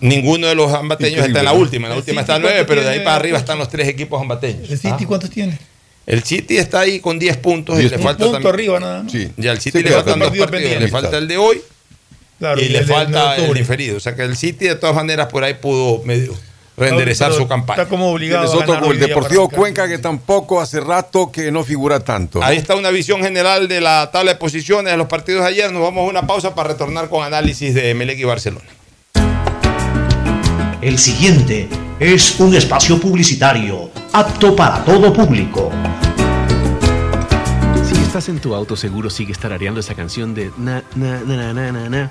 Ninguno 0.00 0.46
de 0.46 0.54
los 0.54 0.72
ambateños 0.72 1.24
está 1.26 1.38
en 1.38 1.44
la 1.44 1.52
última. 1.54 1.86
En 1.86 1.90
la 1.90 1.94
¿El 1.96 2.00
última 2.00 2.20
City 2.20 2.32
está 2.32 2.38
9, 2.38 2.54
cuánto 2.56 2.68
pero 2.68 2.82
de 2.82 2.88
ahí 2.90 2.98
para 3.00 3.16
arriba 3.16 3.38
están 3.38 3.58
los 3.58 3.68
tres 3.70 3.88
equipos 3.88 4.20
ambateños. 4.20 4.70
¿El 4.70 4.78
City 4.78 5.04
Ah. 5.04 5.06
cuántos 5.08 5.30
tiene? 5.30 5.58
El 6.06 6.22
City 6.22 6.58
está 6.58 6.80
ahí 6.80 7.00
con 7.00 7.18
10 7.18 7.36
puntos 7.38 7.78
y 7.80 7.84
le 7.88 7.98
falta 7.98 8.24
Un 8.26 8.32
punto 8.32 8.48
también- 8.48 8.54
arriba 8.54 8.80
nada 8.80 9.02
más. 9.04 9.12
Sí, 9.12 9.28
ya 9.38 9.52
al 9.52 9.60
City 9.60 9.78
Sí, 9.78 9.84
le 9.84 9.90
faltan 9.90 10.18
dos 10.18 10.28
partido 10.28 10.46
partidos. 10.46 10.80
Le 10.82 10.88
falta 10.88 11.18
el 11.18 11.28
de 11.28 11.36
hoy 11.38 11.62
Claro, 12.40 12.60
y 12.60 12.64
y 12.64 12.68
le 12.70 12.84
falta 12.84 13.36
el 13.36 13.54
diferido. 13.54 13.98
O 13.98 14.00
sea 14.00 14.16
que 14.16 14.22
el 14.22 14.36
City 14.36 14.66
de 14.66 14.74
todas 14.74 14.96
maneras 14.96 15.28
por 15.28 15.44
ahí 15.44 15.54
pudo 15.54 16.02
medio 16.04 16.34
reenderezar 16.76 17.28
Pero 17.28 17.42
su 17.42 17.48
campaña. 17.48 17.82
Está 17.82 17.90
como 17.90 18.10
obligado 18.10 18.44
Tienes 18.44 18.54
a 18.54 18.64
otro 18.64 18.74
ganar 18.74 18.80
con 18.80 18.90
hoy 18.90 18.96
el 18.96 19.08
Deportivo 19.08 19.48
Cuenca 19.50 19.86
que 19.86 19.98
tampoco 19.98 20.60
hace 20.60 20.80
rato 20.80 21.30
que 21.30 21.52
no 21.52 21.62
figura 21.62 22.00
tanto. 22.00 22.42
Ahí 22.42 22.56
está 22.56 22.74
una 22.74 22.90
visión 22.90 23.22
general 23.22 23.68
de 23.68 23.82
la 23.82 24.10
tabla 24.10 24.32
de 24.32 24.38
posiciones 24.38 24.90
de 24.90 24.96
los 24.96 25.06
partidos 25.06 25.42
de 25.42 25.48
ayer. 25.48 25.70
Nos 25.70 25.82
vamos 25.82 26.06
a 26.06 26.08
una 26.08 26.26
pausa 26.26 26.54
para 26.54 26.70
retornar 26.70 27.10
con 27.10 27.22
análisis 27.22 27.74
de 27.74 27.94
Melec 27.94 28.18
y 28.18 28.24
Barcelona. 28.24 28.64
El 30.80 30.98
siguiente 30.98 31.68
es 31.98 32.40
un 32.40 32.54
espacio 32.54 32.98
publicitario 32.98 33.90
apto 34.14 34.56
para 34.56 34.82
todo 34.82 35.12
público. 35.12 35.70
Si 37.86 38.00
estás 38.00 38.30
en 38.30 38.38
tu 38.38 38.54
auto, 38.54 38.76
seguro 38.76 39.10
sigue 39.10 39.34
tarareando 39.34 39.80
esa 39.80 39.94
canción 39.94 40.34
de 40.34 40.50
na, 40.56 40.82
na, 40.94 41.20
na, 41.20 41.36
na, 41.36 41.52
na, 41.52 41.72
na, 41.72 41.88
na, 41.90 42.10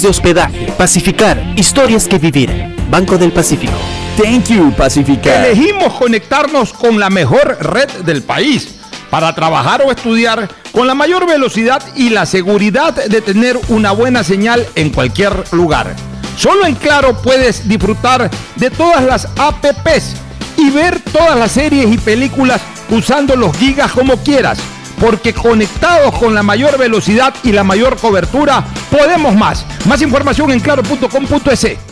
de 0.00 0.08
hospedaje. 0.08 0.72
Pacificar, 0.78 1.52
historias 1.56 2.08
que 2.08 2.18
vivir. 2.18 2.74
Banco 2.90 3.18
del 3.18 3.32
Pacífico. 3.32 3.74
Thank 4.16 4.46
you, 4.46 4.72
Pacificar. 4.72 5.44
Elegimos 5.44 5.92
conectarnos 5.94 6.72
con 6.72 6.98
la 6.98 7.10
mejor 7.10 7.58
red 7.60 7.90
del 8.04 8.22
país 8.22 8.76
para 9.10 9.34
trabajar 9.34 9.82
o 9.82 9.90
estudiar 9.90 10.48
con 10.72 10.86
la 10.86 10.94
mayor 10.94 11.26
velocidad 11.26 11.82
y 11.94 12.08
la 12.08 12.24
seguridad 12.24 12.94
de 12.94 13.20
tener 13.20 13.58
una 13.68 13.92
buena 13.92 14.24
señal 14.24 14.66
en 14.74 14.88
cualquier 14.88 15.44
lugar. 15.52 15.94
Solo 16.38 16.64
en 16.64 16.74
Claro 16.74 17.20
puedes 17.20 17.68
disfrutar 17.68 18.30
de 18.56 18.70
todas 18.70 19.04
las 19.04 19.28
APPs 19.36 20.14
y 20.56 20.70
ver 20.70 20.98
todas 21.00 21.38
las 21.38 21.52
series 21.52 21.92
y 21.92 21.98
películas 21.98 22.62
usando 22.88 23.36
los 23.36 23.54
gigas 23.58 23.92
como 23.92 24.16
quieras. 24.16 24.58
Porque 25.02 25.34
conectados 25.34 26.16
con 26.16 26.32
la 26.32 26.44
mayor 26.44 26.78
velocidad 26.78 27.34
y 27.42 27.50
la 27.50 27.64
mayor 27.64 27.96
cobertura, 27.96 28.64
podemos 28.88 29.34
más. 29.34 29.66
Más 29.84 30.00
información 30.00 30.52
en 30.52 30.60
claro.com.es. 30.60 31.91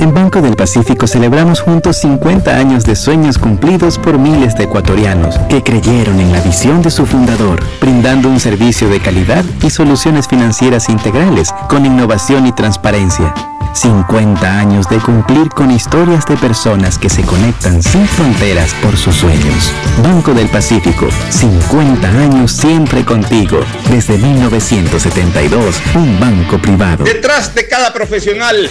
En 0.00 0.14
Banco 0.14 0.40
del 0.40 0.56
Pacífico 0.56 1.06
celebramos 1.06 1.60
juntos 1.60 1.98
50 1.98 2.56
años 2.56 2.84
de 2.84 2.96
sueños 2.96 3.36
cumplidos 3.36 3.98
por 3.98 4.18
miles 4.18 4.56
de 4.56 4.64
ecuatorianos 4.64 5.36
que 5.50 5.62
creyeron 5.62 6.18
en 6.20 6.32
la 6.32 6.40
visión 6.40 6.80
de 6.80 6.90
su 6.90 7.04
fundador, 7.04 7.62
brindando 7.82 8.30
un 8.30 8.40
servicio 8.40 8.88
de 8.88 8.98
calidad 8.98 9.44
y 9.62 9.68
soluciones 9.68 10.26
financieras 10.26 10.88
integrales 10.88 11.50
con 11.68 11.84
innovación 11.84 12.46
y 12.46 12.52
transparencia. 12.52 13.34
50 13.74 14.58
años 14.58 14.88
de 14.88 14.96
cumplir 15.00 15.50
con 15.50 15.70
historias 15.70 16.24
de 16.24 16.38
personas 16.38 16.96
que 16.96 17.10
se 17.10 17.22
conectan 17.22 17.82
sin 17.82 18.06
fronteras 18.08 18.72
por 18.82 18.96
sus 18.96 19.16
sueños. 19.16 19.70
Banco 20.02 20.32
del 20.32 20.48
Pacífico, 20.48 21.08
50 21.28 22.08
años 22.08 22.52
siempre 22.52 23.04
contigo. 23.04 23.60
Desde 23.90 24.16
1972, 24.16 25.76
un 25.94 26.18
banco 26.18 26.56
privado. 26.58 27.04
Detrás 27.04 27.54
de 27.54 27.68
cada 27.68 27.92
profesional 27.92 28.70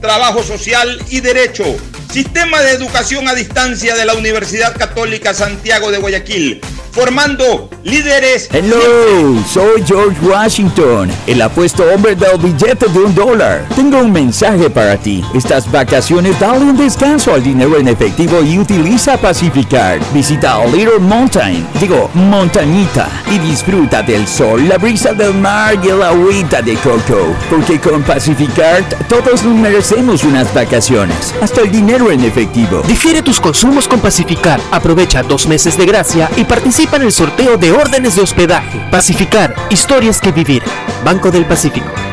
trabajo 0.00 0.42
social 0.42 1.00
y 1.08 1.20
derecho. 1.20 1.64
Sistema 2.12 2.62
de 2.62 2.70
educación 2.70 3.28
a 3.28 3.34
distancia 3.34 3.94
de 3.94 4.06
la 4.06 4.14
Universidad 4.14 4.74
Católica 4.76 5.34
Santiago 5.34 5.90
de 5.90 5.98
Guayaquil, 5.98 6.58
formando 6.90 7.68
líderes. 7.84 8.48
Hello, 8.50 9.44
soy 9.46 9.84
George 9.86 10.18
Washington, 10.22 11.10
el 11.26 11.42
apuesto 11.42 11.84
hombre 11.92 12.14
del 12.14 12.38
billete 12.38 12.86
de 12.88 12.98
un 12.98 13.14
dólar. 13.14 13.66
Tengo 13.76 13.98
un 13.98 14.10
mensaje 14.10 14.70
para 14.70 14.96
ti. 14.96 15.22
Estas 15.34 15.70
vacaciones 15.70 16.40
dale 16.40 16.64
un 16.64 16.78
descanso 16.78 17.34
al 17.34 17.42
dinero 17.42 17.78
en 17.78 17.88
efectivo 17.88 18.42
y 18.42 18.58
utiliza 18.58 19.18
Pacificar. 19.18 20.00
Visita 20.14 20.64
Little 20.64 21.00
Mountain, 21.00 21.66
digo, 21.78 22.10
montañita, 22.14 23.06
y 23.30 23.38
disfruta 23.38 24.02
del 24.02 24.26
sol, 24.26 24.66
la 24.66 24.78
brisa 24.78 25.12
del 25.12 25.34
mar 25.34 25.78
y 25.84 25.88
el 25.88 26.02
agüita 26.02 26.62
de 26.62 26.74
coco. 26.76 27.36
Porque 27.50 27.78
con 27.78 28.02
Pacificar 28.02 28.82
todos 29.10 29.44
merecemos 29.44 29.87
unas 29.92 30.52
vacaciones, 30.52 31.34
hasta 31.40 31.62
el 31.62 31.70
dinero 31.70 32.10
en 32.10 32.22
efectivo. 32.22 32.82
Difiere 32.86 33.22
tus 33.22 33.40
consumos 33.40 33.88
con 33.88 34.00
Pacificar. 34.00 34.60
Aprovecha 34.70 35.22
dos 35.22 35.46
meses 35.46 35.78
de 35.78 35.86
gracia 35.86 36.30
y 36.36 36.44
participa 36.44 36.96
en 36.96 37.02
el 37.02 37.12
sorteo 37.12 37.56
de 37.56 37.72
órdenes 37.72 38.16
de 38.16 38.22
hospedaje. 38.22 38.80
Pacificar, 38.90 39.54
historias 39.70 40.20
que 40.20 40.32
vivir. 40.32 40.62
Banco 41.04 41.30
del 41.30 41.46
Pacífico. 41.46 42.07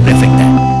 prefecta. 0.00 0.77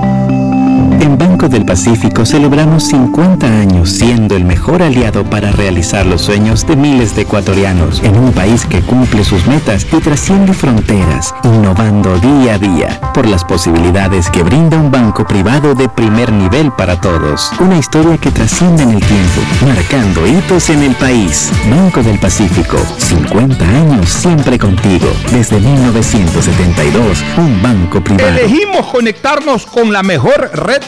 En 1.00 1.16
Banco 1.16 1.48
del 1.48 1.64
Pacífico 1.64 2.26
celebramos 2.26 2.84
50 2.88 3.46
años 3.46 3.90
siendo 3.90 4.34
el 4.34 4.44
mejor 4.44 4.82
aliado 4.82 5.22
para 5.24 5.52
realizar 5.52 6.04
los 6.04 6.22
sueños 6.22 6.66
de 6.66 6.74
miles 6.74 7.14
de 7.14 7.22
ecuatorianos 7.22 8.02
en 8.02 8.18
un 8.18 8.32
país 8.32 8.66
que 8.66 8.80
cumple 8.80 9.22
sus 9.22 9.46
metas 9.46 9.86
y 9.92 10.00
trasciende 10.00 10.52
fronteras, 10.52 11.34
innovando 11.44 12.18
día 12.18 12.54
a 12.54 12.58
día 12.58 13.00
por 13.14 13.26
las 13.28 13.44
posibilidades 13.44 14.28
que 14.28 14.42
brinda 14.42 14.76
un 14.76 14.90
banco 14.90 15.24
privado 15.24 15.74
de 15.74 15.88
primer 15.88 16.32
nivel 16.32 16.72
para 16.72 17.00
todos. 17.00 17.52
Una 17.60 17.78
historia 17.78 18.18
que 18.18 18.32
trasciende 18.32 18.82
en 18.82 18.90
el 18.90 19.00
tiempo, 19.00 19.40
marcando 19.66 20.26
hitos 20.26 20.70
en 20.70 20.82
el 20.82 20.94
país. 20.96 21.50
Banco 21.70 22.02
del 22.02 22.18
Pacífico, 22.18 22.76
50 22.98 23.64
años 23.64 24.08
siempre 24.08 24.58
contigo. 24.58 25.06
Desde 25.30 25.60
1972, 25.60 27.24
un 27.36 27.62
banco 27.62 28.00
privado. 28.00 28.28
Elegimos 28.30 28.86
conectarnos 28.86 29.66
con 29.66 29.92
la 29.92 30.02
mejor 30.02 30.50
red 30.54 30.87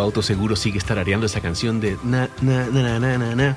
Auto 0.00 0.22
seguro 0.22 0.56
sigue 0.56 0.80
tarareando 0.80 1.26
esa 1.26 1.40
canción 1.40 1.80
de 1.80 1.96
na 2.04 2.28
na 2.40 2.66
na 2.66 2.98
na 2.98 3.18
na 3.18 3.34
na 3.34 3.56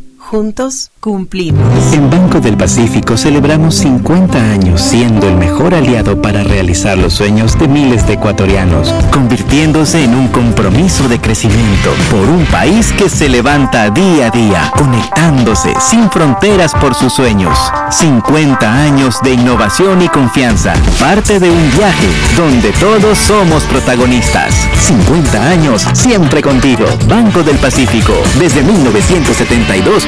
Juntos 0.29 0.91
cumplimos. 1.01 1.93
En 1.93 2.09
Banco 2.09 2.39
del 2.39 2.55
Pacífico 2.55 3.17
celebramos 3.17 3.75
50 3.75 4.37
años 4.37 4.79
siendo 4.79 5.27
el 5.27 5.35
mejor 5.35 5.73
aliado 5.73 6.21
para 6.21 6.43
realizar 6.43 6.97
los 6.97 7.13
sueños 7.13 7.57
de 7.59 7.67
miles 7.67 8.07
de 8.07 8.13
ecuatorianos, 8.13 8.93
convirtiéndose 9.11 10.03
en 10.03 10.15
un 10.15 10.27
compromiso 10.29 11.09
de 11.09 11.19
crecimiento 11.19 11.91
por 12.09 12.29
un 12.29 12.45
país 12.45 12.93
que 12.93 13.09
se 13.09 13.27
levanta 13.27 13.89
día 13.89 14.27
a 14.27 14.29
día, 14.29 14.71
conectándose 14.77 15.73
sin 15.81 16.09
fronteras 16.09 16.73
por 16.75 16.93
sus 16.95 17.11
sueños. 17.11 17.57
50 17.89 18.73
años 18.73 19.17
de 19.23 19.33
innovación 19.33 20.01
y 20.01 20.07
confianza, 20.07 20.73
parte 20.99 21.39
de 21.39 21.49
un 21.49 21.71
viaje 21.71 22.07
donde 22.37 22.71
todos 22.73 23.17
somos 23.17 23.63
protagonistas. 23.63 24.53
50 24.79 25.49
años 25.49 25.85
siempre 25.93 26.41
contigo. 26.41 26.85
Banco 27.09 27.43
del 27.43 27.57
Pacífico. 27.57 28.13
Desde 28.39 28.61
1972, 28.63 30.07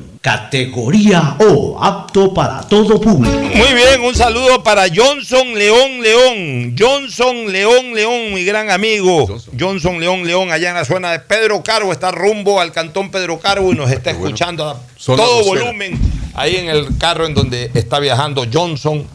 categoría 0.21 1.35
O, 1.39 1.83
apto 1.83 2.31
para 2.33 2.61
todo 2.61 3.01
público. 3.01 3.35
Muy 3.35 3.73
bien, 3.73 4.01
un 4.03 4.13
saludo 4.15 4.61
para 4.63 4.83
Johnson 4.93 5.55
León 5.55 6.01
León. 6.01 6.75
Johnson 6.77 7.51
León 7.51 7.93
León, 7.95 8.33
mi 8.33 8.45
gran 8.45 8.69
amigo. 8.69 9.27
Johnson 9.59 9.99
León 9.99 10.25
León, 10.27 10.51
allá 10.51 10.69
en 10.69 10.75
la 10.75 10.85
zona 10.85 11.11
de 11.11 11.19
Pedro 11.19 11.63
Carbo, 11.63 11.91
está 11.91 12.11
rumbo 12.11 12.61
al 12.61 12.71
cantón 12.71 13.09
Pedro 13.09 13.39
Carbo 13.39 13.71
y 13.73 13.75
nos 13.75 13.89
está 13.91 14.11
escuchando 14.11 14.69
a 14.69 14.79
todo 15.03 15.43
volumen 15.43 15.99
ahí 16.35 16.55
en 16.55 16.69
el 16.69 16.97
carro 16.99 17.25
en 17.25 17.33
donde 17.33 17.71
está 17.73 17.99
viajando 17.99 18.45
Johnson 18.51 19.05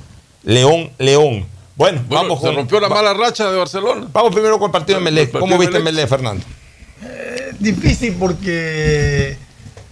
León 0.43 0.91
León. 0.99 1.47
Bueno, 1.77 2.03
Bueno, 2.09 2.23
vamos 2.25 2.41
se 2.41 2.47
con. 2.47 2.57
rompió 2.57 2.81
la 2.81 2.89
mala 2.89 3.15
racha 3.15 3.51
de 3.51 3.57
Barcelona. 3.57 4.09
Vamos 4.13 4.33
primero 4.33 4.59
con 4.59 4.67
el 4.69 4.73
partido 4.73 4.99
de 4.99 5.05
partido 5.05 5.41
¿Cómo 5.41 5.57
viste. 5.59 5.79
Melec, 5.79 6.09
Fernando? 6.09 6.45
Difícil 7.59 8.15
porque 8.19 9.37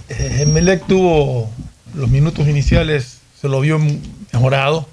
eh, 0.09 0.39
Emelec 0.43 0.87
tuvo 0.87 1.51
los 1.95 2.11
minutos 2.11 2.47
iniciales, 2.49 3.21
se 3.41 3.49
lo 3.49 3.61
vio 3.61 3.81
mejorado. 4.33 4.89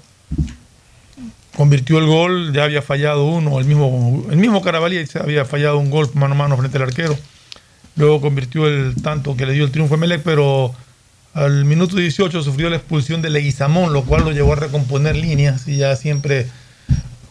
Convirtió 1.56 1.98
el 1.98 2.06
gol, 2.06 2.52
ya 2.54 2.64
había 2.64 2.80
fallado 2.80 3.26
uno, 3.26 3.58
el 3.58 3.66
mismo, 3.66 4.24
el 4.30 4.38
mismo 4.38 4.62
Carabalí 4.62 5.04
había 5.20 5.44
fallado 5.44 5.78
un 5.78 5.90
gol 5.90 6.10
mano 6.14 6.34
a 6.34 6.38
mano 6.38 6.56
frente 6.56 6.78
al 6.78 6.84
arquero. 6.84 7.16
Luego 7.96 8.22
convirtió 8.22 8.66
el 8.66 8.94
tanto 9.02 9.36
que 9.36 9.44
le 9.44 9.52
dio 9.52 9.64
el 9.64 9.70
triunfo 9.70 9.94
a 9.94 9.96
Emelec, 9.98 10.22
pero 10.22 10.74
al 11.34 11.66
minuto 11.66 11.96
18 11.96 12.42
sufrió 12.42 12.70
la 12.70 12.76
expulsión 12.76 13.20
de 13.20 13.28
Leguizamón, 13.28 13.92
lo 13.92 14.04
cual 14.04 14.24
lo 14.24 14.32
llevó 14.32 14.54
a 14.54 14.56
recomponer 14.56 15.14
líneas 15.14 15.68
y 15.68 15.76
ya 15.76 15.94
siempre 15.96 16.46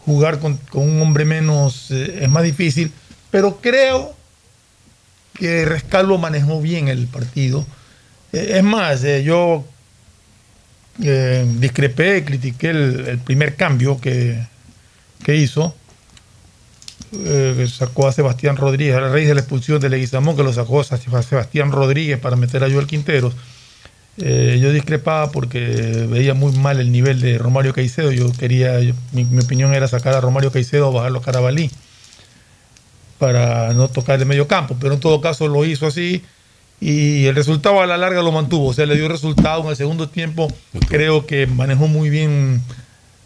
jugar 0.04 0.38
con, 0.38 0.56
con 0.56 0.88
un 0.88 1.02
hombre 1.02 1.24
menos 1.24 1.90
eh, 1.90 2.20
es 2.22 2.28
más 2.28 2.44
difícil. 2.44 2.92
Pero 3.32 3.58
creo 3.60 4.14
que 5.34 5.64
Rescalvo 5.64 6.18
manejó 6.18 6.60
bien 6.60 6.88
el 6.88 7.06
partido. 7.06 7.66
Eh, 8.32 8.54
es 8.56 8.64
más, 8.64 9.04
eh, 9.04 9.22
yo 9.24 9.64
eh, 11.02 11.46
discrepé, 11.58 12.24
critiqué 12.24 12.70
el, 12.70 13.06
el 13.08 13.18
primer 13.18 13.56
cambio 13.56 14.00
que, 14.00 14.38
que 15.24 15.36
hizo. 15.36 15.74
que 17.10 17.66
sacó 17.68 18.08
a 18.08 18.12
Sebastián 18.12 18.56
Rodríguez, 18.56 18.96
a 18.96 19.00
la 19.02 19.10
raíz 19.10 19.28
de 19.28 19.34
la 19.34 19.40
expulsión 19.40 19.80
de 19.80 19.90
Leguizamón, 19.90 20.34
que 20.34 20.42
lo 20.42 20.52
sacó 20.52 20.80
a 20.80 21.22
Sebastián 21.22 21.70
Rodríguez 21.70 22.18
para 22.18 22.36
meter 22.36 22.64
a 22.64 22.70
Joel 22.70 22.86
Quinteros. 22.86 23.34
Yo 24.16 24.72
discrepaba 24.72 25.30
porque 25.30 26.06
veía 26.08 26.34
muy 26.34 26.52
mal 26.52 26.80
el 26.80 26.90
nivel 26.90 27.20
de 27.20 27.36
Romario 27.36 27.74
Caicedo. 27.74 28.12
Yo 28.12 28.32
quería, 28.32 28.78
mi, 29.12 29.26
opinión 29.38 29.74
era 29.74 29.88
sacar 29.88 30.14
a 30.14 30.20
Romario 30.22 30.52
Caicedo, 30.52 30.90
bajarlo 30.90 31.18
a 31.18 31.22
Carabalí 31.22 31.70
para 33.22 33.72
no 33.72 33.86
tocar 33.86 34.18
el 34.18 34.26
medio 34.26 34.48
campo, 34.48 34.76
pero 34.80 34.94
en 34.94 34.98
todo 35.00 35.20
caso 35.20 35.46
lo 35.46 35.64
hizo 35.64 35.86
así 35.86 36.22
y 36.80 37.26
el 37.26 37.36
resultado 37.36 37.80
a 37.80 37.86
la 37.86 37.96
larga 37.96 38.20
lo 38.20 38.32
mantuvo, 38.32 38.66
o 38.70 38.72
sea, 38.74 38.84
le 38.84 38.96
dio 38.96 39.06
resultado 39.06 39.62
en 39.62 39.68
el 39.68 39.76
segundo 39.76 40.08
tiempo. 40.08 40.48
Creo 40.88 41.24
que 41.24 41.46
manejó 41.46 41.86
muy 41.86 42.10
bien 42.10 42.60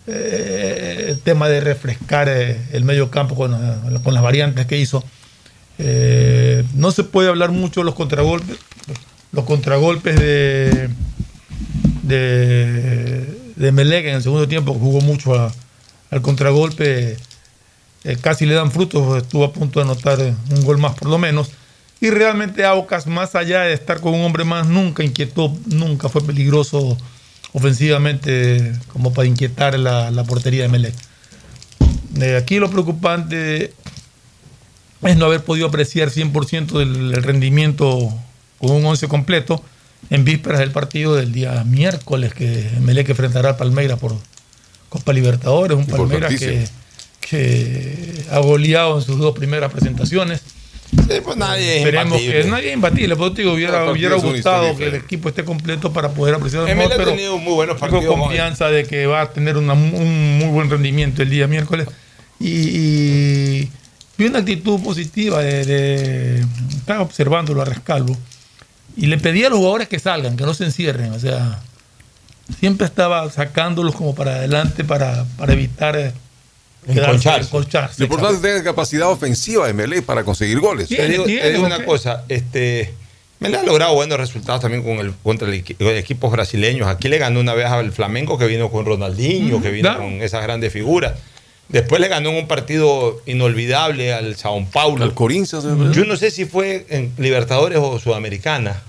eh, 0.07 1.07
el 1.09 1.19
tema 1.21 1.49
de 1.49 1.63
refrescar 1.63 2.29
eh, 2.29 2.61
el 2.73 2.85
medio 2.85 3.11
campo 3.11 3.35
con, 3.37 3.53
la- 3.53 4.01
con 4.05 4.13
las 4.13 4.23
variantes 4.23 4.67
que 4.67 4.77
hizo. 4.77 5.03
Eh, 5.79 6.63
no 6.75 6.91
se 6.91 7.03
puede 7.03 7.31
hablar 7.31 7.51
mucho 7.53 7.81
de 7.81 7.85
los 7.87 7.95
contragolpes, 7.95 8.59
los 9.33 9.47
contragolpes 9.47 10.21
de, 10.21 10.91
de, 12.03 13.25
de 13.57 13.73
Melec 13.73 14.05
en 14.05 14.17
el 14.17 14.23
segundo 14.23 14.47
tiempo, 14.47 14.75
jugó 14.75 15.01
mucho 15.01 15.35
a- 15.35 15.51
al 16.11 16.21
contragolpe, 16.21 17.17
eh, 18.07 18.17
casi 18.21 18.47
le 18.47 18.55
dan 18.55 18.71
frutos, 18.71 19.21
estuvo 19.21 19.45
a 19.45 19.53
punto 19.53 19.81
de 19.81 19.85
anotar 19.85 20.21
eh, 20.21 20.33
un 20.51 20.65
gol 20.65 20.79
más 20.79 20.95
por 20.95 21.09
lo 21.09 21.19
menos. 21.19 21.51
Y 22.01 22.11
realmente 22.11 22.65
Aucas, 22.65 23.09
más 23.09 23.35
allá 23.35 23.63
de 23.63 23.73
estar 23.73 24.01
con 24.01 24.15
un 24.15 24.25
hombre 24.25 24.45
más, 24.45 24.69
nunca 24.69 25.03
inquietó, 25.03 25.53
nunca 25.67 26.09
fue 26.09 26.25
peligroso 26.25 26.97
ofensivamente 27.53 28.75
como 28.93 29.13
para 29.13 29.27
inquietar 29.27 29.77
la, 29.77 30.13
la 30.13 30.23
portería 30.23 30.63
de 30.63 30.69
Melec. 30.69 30.95
Eh, 32.21 32.37
aquí 32.37 32.61
lo 32.61 32.71
preocupante 32.71 33.73
es 35.03 35.17
no 35.17 35.25
haber 35.25 35.43
podido 35.43 35.67
apreciar 35.67 36.11
100% 36.11 36.79
del, 36.79 37.11
del 37.11 37.23
rendimiento 37.25 38.13
con 38.59 38.71
un 38.71 38.87
11 38.87 39.09
completo 39.09 39.65
en 40.11 40.25
vísperas 40.25 40.61
del 40.61 40.71
partido 40.71 41.17
del 41.17 41.33
día 41.33 41.65
miércoles 41.65 42.35
que 42.35 42.71
Melec 42.81 43.09
enfrentará 43.09 43.51
al 43.51 43.57
Palmeiras 43.57 43.99
por 43.99 44.15
Copa 44.91 45.13
Libertadores, 45.13 45.77
un 45.77 45.87
Palmeiras 45.87 46.37
que. 46.39 46.69
Que 47.29 48.25
ha 48.31 48.39
goleado 48.39 48.99
en 48.99 49.05
sus 49.05 49.19
dos 49.19 49.35
primeras 49.35 49.73
presentaciones. 49.73 50.41
Sí, 50.91 51.15
pues 51.23 51.37
nadie 51.37 51.73
es 51.73 51.79
Esperemos 51.79 52.19
imbatible. 52.21 52.43
que 52.43 52.49
nadie 52.49 52.69
es 52.69 52.75
imbatible, 52.75 53.17
te 53.17 53.43
digo, 53.43 53.53
hubiera, 53.55 53.91
hubiera 53.91 54.15
gustado 54.17 54.77
que 54.77 54.87
el 54.87 54.95
equipo 54.95 55.29
esté 55.29 55.45
completo 55.45 55.93
para 55.93 56.11
poder 56.11 56.37
apreciar 56.37 56.63
mejor, 56.63 56.73
Emelec 56.77 56.93
ha 56.93 56.97
pero 56.97 57.11
tenido 57.11 57.39
muy 57.39 57.55
buenos 57.55 57.77
tengo 57.81 57.93
partidos. 57.93 58.17
confianza 58.17 58.69
de 58.71 58.85
que 58.87 59.07
va 59.07 59.23
a 59.23 59.31
tener 59.33 59.57
una- 59.57 59.73
un 59.75 60.39
muy 60.39 60.49
buen 60.49 60.71
rendimiento 60.71 61.23
el 61.23 61.31
día 61.31 61.47
miércoles 61.49 61.89
y, 62.39 62.49
y 62.49 63.71
vi 64.17 64.27
una 64.27 64.39
actitud 64.39 64.81
positiva 64.83 65.43
de, 65.43 65.65
de- 65.65 66.47
estaba 66.71 67.03
observándolo 67.03 67.63
a 67.63 67.65
Rescalvo 67.65 68.17
y 68.97 69.07
le 69.07 69.19
pedí 69.19 69.45
a 69.45 69.49
los 69.51 69.59
jugadores 69.59 69.89
que 69.89 69.99
salgan, 69.99 70.37
que 70.37 70.45
no 70.45 70.55
se 70.55 70.65
encierren, 70.65 71.13
o 71.13 71.19
sea, 71.19 71.61
siempre 72.61 72.87
estaba 72.87 73.29
sacándolos 73.31 73.95
como 73.97 74.15
para 74.15 74.37
adelante 74.37 74.85
para, 74.85 75.25
para 75.37 75.53
evitar 75.53 75.97
eh, 75.97 76.13
Enconcharse. 76.89 77.49
enconcharse, 77.49 77.95
Lo 77.99 78.05
importante 78.07 78.37
es 78.37 78.43
tener 78.43 78.63
capacidad 78.65 79.11
ofensiva 79.11 79.67
de 79.67 79.73
Melec 79.75 80.05
para 80.05 80.25
conseguir 80.25 80.61
goles. 80.61 80.89
Te 80.89 81.09
digo, 81.09 81.25
te 81.25 81.53
digo 81.53 81.65
una 81.67 81.85
cosa, 81.85 82.25
este, 82.29 82.95
Melec 83.41 83.61
ha 83.61 83.65
logrado 83.65 83.95
buenos 83.95 84.19
resultados 84.19 84.61
también 84.61 84.83
con 84.83 84.99
el, 84.99 85.13
contra 85.23 85.49
el 85.49 85.65
equi- 85.65 85.77
equipos 85.97 86.31
brasileños. 86.33 86.89
Aquí 86.89 87.09
le 87.09 87.19
ganó 87.19 87.41
una 87.41 87.55
vez 87.55 87.67
al 87.67 87.93
Flamengo 87.93 88.39
que 88.39 88.47
vino 88.47 88.71
con 88.71 88.87
Ronaldinho, 88.87 89.59
Mm, 89.59 89.63
que 89.63 89.71
vino 89.71 89.97
con 89.97 90.23
esas 90.23 90.43
grandes 90.43 90.73
figuras. 90.73 91.15
Después 91.69 92.01
le 92.01 92.07
ganó 92.07 92.31
en 92.31 92.37
un 92.37 92.47
partido 92.47 93.21
inolvidable 93.27 94.13
al 94.15 94.37
Sao 94.37 94.65
Paulo. 94.73 95.03
Al 95.05 95.15
Corinthians. 95.15 95.65
Yo 95.93 96.05
no 96.05 96.17
sé 96.17 96.31
si 96.31 96.45
fue 96.45 96.87
en 96.89 97.13
Libertadores 97.19 97.79
o 97.83 97.99
Sudamericana. 97.99 98.83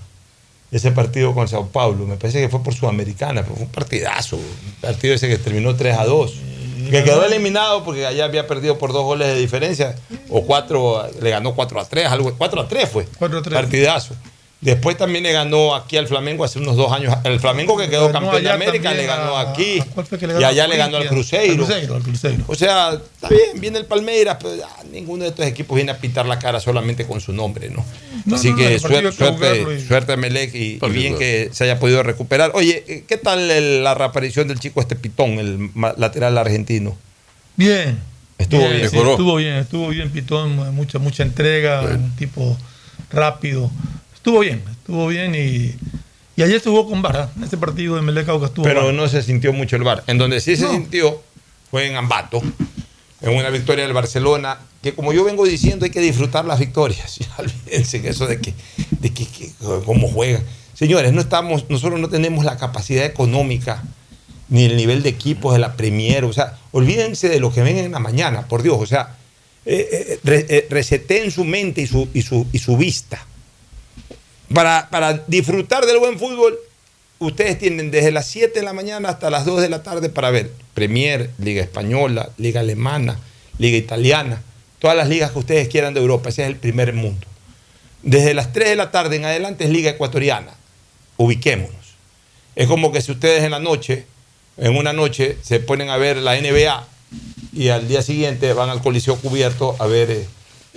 ese 0.70 0.92
partido 0.92 1.32
con 1.34 1.48
Sao 1.48 1.66
Paulo. 1.68 2.06
Me 2.06 2.16
parece 2.16 2.40
que 2.42 2.48
fue 2.50 2.62
por 2.62 2.74
Sudamericana, 2.74 3.42
pero 3.42 3.56
fue 3.56 3.64
un 3.64 3.70
partidazo. 3.72 4.36
Un 4.36 4.44
partido 4.82 5.14
ese 5.14 5.26
que 5.26 5.38
terminó 5.38 5.74
3 5.74 5.96
a 5.98 6.04
2. 6.04 6.34
Que 6.90 7.04
quedó 7.04 7.24
eliminado 7.24 7.84
porque 7.84 8.06
allá 8.06 8.24
había 8.24 8.46
perdido 8.46 8.78
por 8.78 8.92
dos 8.92 9.04
goles 9.04 9.28
de 9.28 9.36
diferencia. 9.36 9.96
O 10.28 10.44
cuatro, 10.44 11.02
le 11.20 11.30
ganó 11.30 11.54
4 11.54 11.80
a 11.80 11.84
3, 11.84 12.06
algo. 12.06 12.34
4 12.36 12.60
a 12.60 12.68
3 12.68 12.88
fue. 12.88 13.06
4 13.18 13.38
a 13.38 13.42
3. 13.42 13.54
Partidazo. 13.54 14.14
Después 14.60 14.96
también 14.96 15.22
le 15.22 15.30
ganó 15.30 15.72
aquí 15.76 15.96
al 15.96 16.08
Flamengo 16.08 16.42
hace 16.42 16.58
unos 16.58 16.74
dos 16.76 16.90
años. 16.90 17.14
El 17.22 17.38
Flamengo 17.38 17.76
que 17.76 17.88
quedó 17.88 18.10
campeón 18.10 18.42
de 18.42 18.50
América 18.50 18.92
le 18.92 19.06
ganó 19.06 19.36
a- 19.36 19.52
aquí. 19.52 19.78
¿a 19.78 19.84
cuál 19.84 20.04
fue 20.04 20.18
que 20.18 20.26
le 20.26 20.40
y 20.40 20.42
allá 20.42 20.66
le 20.66 20.76
ganó 20.76 20.96
al. 20.96 21.06
Cruzeiro. 21.06 21.52
Al 21.52 21.58
Cruzeiro, 21.58 21.94
al 21.94 22.02
Cruzeiro. 22.02 22.44
O 22.48 22.54
sea, 22.56 22.92
está 22.94 23.28
bien, 23.28 23.60
viene 23.60 23.78
el 23.78 23.84
Palmeiras, 23.84 24.36
pero 24.40 24.56
ya, 24.56 24.66
ninguno 24.90 25.22
de 25.22 25.30
estos 25.30 25.46
equipos 25.46 25.76
viene 25.76 25.92
a 25.92 25.98
pintar 25.98 26.26
la 26.26 26.40
cara 26.40 26.58
solamente 26.58 27.06
con 27.06 27.20
su 27.20 27.32
nombre, 27.32 27.70
¿no? 27.70 27.84
No, 28.24 28.34
Así 28.34 28.50
no, 28.50 28.56
que 28.56 28.80
suerte, 28.80 29.12
suerte 29.86 30.12
a 30.12 30.16
Melec 30.16 30.52
y, 30.52 30.80
bien 30.90 31.16
que 31.16 31.50
se 31.52 31.62
haya 31.62 31.78
podido 31.78 32.02
recuperar. 32.02 32.50
Oye, 32.54 33.04
¿qué 33.06 33.16
tal 33.16 33.48
el- 33.52 33.84
la 33.84 33.94
reaparición 33.94 34.48
del 34.48 34.58
chico 34.58 34.80
este 34.80 34.96
Pitón, 34.96 35.38
el 35.38 35.70
lateral 35.98 36.36
argentino? 36.36 36.96
Bien. 37.54 37.96
Estuvo 38.38 38.60
bien. 38.68 38.90
sí, 38.90 38.96
estuvo 38.96 39.36
bien, 39.36 39.54
estuvo 39.54 39.88
bien 39.88 40.10
Pitón, 40.10 40.74
mucha, 40.74 40.98
mucha 40.98 41.22
entrega, 41.22 41.82
un 41.82 42.14
tipo 42.16 42.56
rápido. 43.12 43.70
Estuvo 44.28 44.40
bien, 44.40 44.62
estuvo 44.70 45.06
bien 45.06 45.34
y, 45.34 45.74
y 46.36 46.42
ayer 46.42 46.56
estuvo 46.56 46.86
con 46.86 47.00
Vara, 47.00 47.30
en 47.34 47.44
ese 47.44 47.56
partido 47.56 47.96
de 47.96 48.02
Melec 48.02 48.26
Cauca 48.26 48.44
estuvo 48.48 48.62
Pero 48.62 48.92
no 48.92 49.08
se 49.08 49.22
sintió 49.22 49.54
mucho 49.54 49.76
el 49.76 49.84
bar. 49.84 50.04
En 50.06 50.18
donde 50.18 50.42
sí 50.42 50.54
se 50.54 50.64
No. 50.64 50.72
sintió 50.72 51.22
fue 51.70 51.86
en 51.86 51.96
Ambato, 51.96 52.42
en 53.22 53.30
una 53.34 53.48
victoria 53.48 53.84
del 53.84 53.94
Barcelona, 53.94 54.58
que 54.82 54.92
como 54.92 55.14
yo 55.14 55.24
vengo 55.24 55.46
diciendo, 55.46 55.86
hay 55.86 55.90
que 55.90 56.02
disfrutar 56.02 56.44
las 56.44 56.58
victorias. 56.58 57.16
Ya 57.20 57.28
Olvídense 57.38 58.02
que 58.02 58.10
eso 58.10 58.26
de 58.26 58.38
que, 58.38 58.52
de 59.00 59.14
que, 59.14 59.24
que- 59.24 59.50
cómo 59.86 60.08
juegan. 60.08 60.42
Señores, 60.74 61.14
no 61.14 61.22
estamos, 61.22 61.64
nosotros 61.70 61.98
no 61.98 62.10
tenemos 62.10 62.44
la 62.44 62.58
capacidad 62.58 63.06
económica 63.06 63.82
ni 64.50 64.64
el 64.66 64.76
nivel 64.76 65.02
de 65.02 65.08
equipos 65.08 65.54
de 65.54 65.58
la 65.58 65.72
Premier. 65.74 66.26
O 66.26 66.34
sea, 66.34 66.58
olvídense 66.72 67.30
de 67.30 67.40
lo 67.40 67.50
que 67.50 67.62
ven 67.62 67.78
en 67.78 67.92
la 67.92 67.98
mañana, 67.98 68.46
por 68.46 68.62
Dios. 68.62 68.76
O 68.78 68.84
sea, 68.84 69.16
eh, 69.64 69.88
eh, 69.90 70.20
re- 70.22 70.46
eh, 70.50 70.66
reseteen 70.68 71.30
su 71.30 71.46
mente 71.46 71.80
y 71.80 71.86
su, 71.86 72.10
y 72.12 72.20
su, 72.20 72.46
y 72.52 72.58
su 72.58 72.76
vista. 72.76 73.24
Para, 74.52 75.24
disfrutar 75.26 75.84
del 75.84 75.98
buen 75.98 76.18
fútbol, 76.18 76.58
ustedes 77.18 77.58
tienen 77.58 77.90
desde 77.90 78.10
las 78.10 78.26
7 78.26 78.58
de 78.58 78.64
la 78.64 78.72
mañana 78.72 79.10
hasta 79.10 79.30
las 79.30 79.44
2 79.44 79.60
de 79.60 79.68
la 79.68 79.82
tarde 79.82 80.08
para 80.08 80.30
ver 80.30 80.50
Premier, 80.74 81.30
Liga 81.38 81.62
Española, 81.62 82.30
Liga 82.38 82.60
Alemana, 82.60 83.18
Liga 83.58 83.76
Italiana, 83.76 84.42
todas 84.78 84.96
las 84.96 85.08
ligas 85.08 85.32
que 85.32 85.38
ustedes 85.38 85.68
quieran 85.68 85.94
de 85.94 86.00
Europa. 86.00 86.30
Ese 86.30 86.42
es 86.42 86.48
el 86.48 86.56
primer 86.56 86.92
mundo. 86.94 87.26
Desde 88.02 88.32
las 88.32 88.52
3 88.52 88.70
de 88.70 88.76
la 88.76 88.90
tarde 88.90 89.16
en 89.16 89.24
adelante 89.24 89.64
es 89.64 89.70
Liga 89.70 89.90
Ecuatoriana. 89.90 90.52
Ubiquémonos. 91.16 91.74
Es 92.54 92.68
como 92.68 92.90
que 92.90 93.02
si 93.02 93.12
ustedes 93.12 93.44
en 93.44 93.50
la 93.50 93.58
noche, 93.58 94.06
en 94.56 94.76
una 94.76 94.92
noche, 94.92 95.36
se 95.42 95.60
ponen 95.60 95.90
a 95.90 95.96
ver 95.96 96.16
la 96.16 96.40
NBA 96.40 96.86
y 97.52 97.68
al 97.68 97.88
día 97.88 98.02
siguiente 98.02 98.52
van 98.52 98.70
al 98.70 98.82
Coliseo 98.82 99.16
Cubierto 99.16 99.76
a 99.78 99.86
ver 99.86 100.10
eh, 100.10 100.26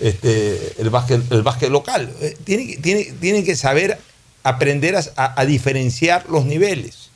este, 0.02 0.74
el, 0.82 0.90
básquet, 0.90 1.22
el 1.32 1.72
local. 1.72 2.12
Eh, 2.22 2.36
tienen, 2.44 2.68
que- 2.82 3.14
tienen- 3.20 3.46
que 3.46 3.56
saber 3.56 3.98
aprender 4.44 4.96
a, 5.16 5.46
diferenciar 5.46 6.26
los 6.30 6.46
niveles. 6.46 7.10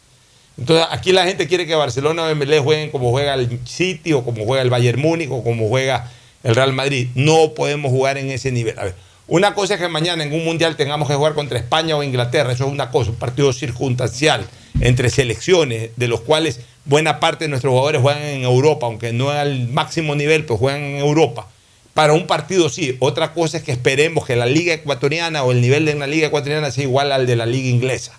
Entonces, 0.58 0.88
aquí 0.92 1.12
la 1.12 1.26
gente 1.26 1.48
quiere 1.48 1.66
que 1.66 1.76
Barcelona 1.76 2.24
o 2.24 2.30
Emelec 2.30 2.64
jueguen 2.64 2.90
como 2.92 3.12
juega 3.12 3.34
el 3.34 3.60
City 3.66 4.14
o 4.14 4.24
como 4.24 4.46
juega 4.46 4.62
el 4.62 4.70
Bayern 4.70 5.02
Múnich 5.02 5.30
o 5.30 5.44
como 5.44 5.68
juega 5.68 6.10
el 6.44 6.56
Real 6.56 6.72
Madrid. 6.74 7.10
No 7.16 7.54
podemos 7.54 7.92
jugar 7.92 8.18
en 8.18 8.30
ese 8.32 8.52
nivel. 8.52 8.76
Una 9.28 9.56
cosa 9.56 9.74
es 9.74 9.80
que 9.82 9.88
mañana 9.88 10.24
en 10.24 10.32
un 10.34 10.46
mundial 10.46 10.76
tengamos 10.76 11.08
que 11.08 11.16
jugar 11.16 11.34
contra 11.34 11.58
España 11.58 11.98
o 11.98 12.04
Inglaterra. 12.04 12.52
Eso 12.54 12.66
es 12.68 12.72
una 12.72 12.92
cosa, 12.92 13.10
un 13.10 13.18
partido 13.18 13.52
circunstancial 13.52 14.46
entre 14.80 15.10
selecciones, 15.10 15.90
de 15.96 16.08
los 16.08 16.22
cuales 16.22 16.60
buena 16.86 17.20
parte 17.20 17.46
de 17.46 17.50
nuestros 17.50 17.72
jugadores 17.72 18.02
juegan 18.02 18.22
en 18.22 18.44
Europa, 18.44 18.86
aunque 18.86 19.12
no 19.14 19.32
al 19.32 19.68
máximo 19.70 20.14
nivel, 20.16 20.46
pues 20.46 20.60
juegan 20.60 20.82
en 20.82 20.98
Europa. 20.98 21.48
Para 21.96 22.12
un 22.12 22.28
partido 22.28 22.68
sí. 22.68 22.98
Otra 23.00 23.34
cosa 23.34 23.56
es 23.56 23.64
que 23.64 23.72
esperemos 23.72 24.26
que 24.26 24.36
la 24.36 24.46
liga 24.46 24.74
ecuatoriana 24.74 25.44
o 25.44 25.54
el 25.54 25.62
nivel 25.62 25.86
de 25.86 25.96
la 25.96 26.08
liga 26.08 26.28
ecuatoriana 26.28 26.70
sea 26.70 26.84
igual 26.84 27.14
al 27.14 27.26
de 27.26 27.38
la 27.38 27.46
liga 27.46 27.70
inglesa. 27.70 28.12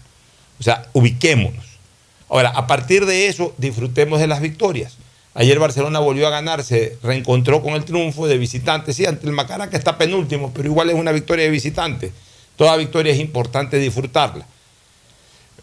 O 0.59 0.63
sea, 0.63 0.87
ubiquémonos. 0.95 1.63
Ahora, 2.31 2.49
a 2.49 2.67
partir 2.67 3.05
de 3.05 3.27
eso, 3.27 3.55
disfrutemos 3.59 4.19
de 4.19 4.29
las 4.29 4.41
victorias. 4.41 4.97
Ayer 5.35 5.59
Barcelona 5.59 5.99
volvió 5.99 6.27
a 6.27 6.31
ganar, 6.31 6.65
se 6.65 6.97
reencontró 7.03 7.63
con 7.63 7.75
el 7.75 7.85
triunfo 7.85 8.27
de 8.27 8.39
visitante, 8.39 8.95
sí, 8.95 9.05
ante 9.05 9.27
el 9.27 9.33
Macará 9.33 9.69
que 9.69 9.77
está 9.77 9.99
penúltimo, 9.99 10.55
pero 10.55 10.67
igual 10.67 10.89
es 10.89 10.97
una 10.97 11.13
victoria 11.13 11.45
de 11.45 11.51
visitante. 11.51 12.13
Toda 12.57 12.77
victoria 12.77 13.13
es 13.13 13.21
importante 13.21 13.79
disfrutarla. 13.79 14.47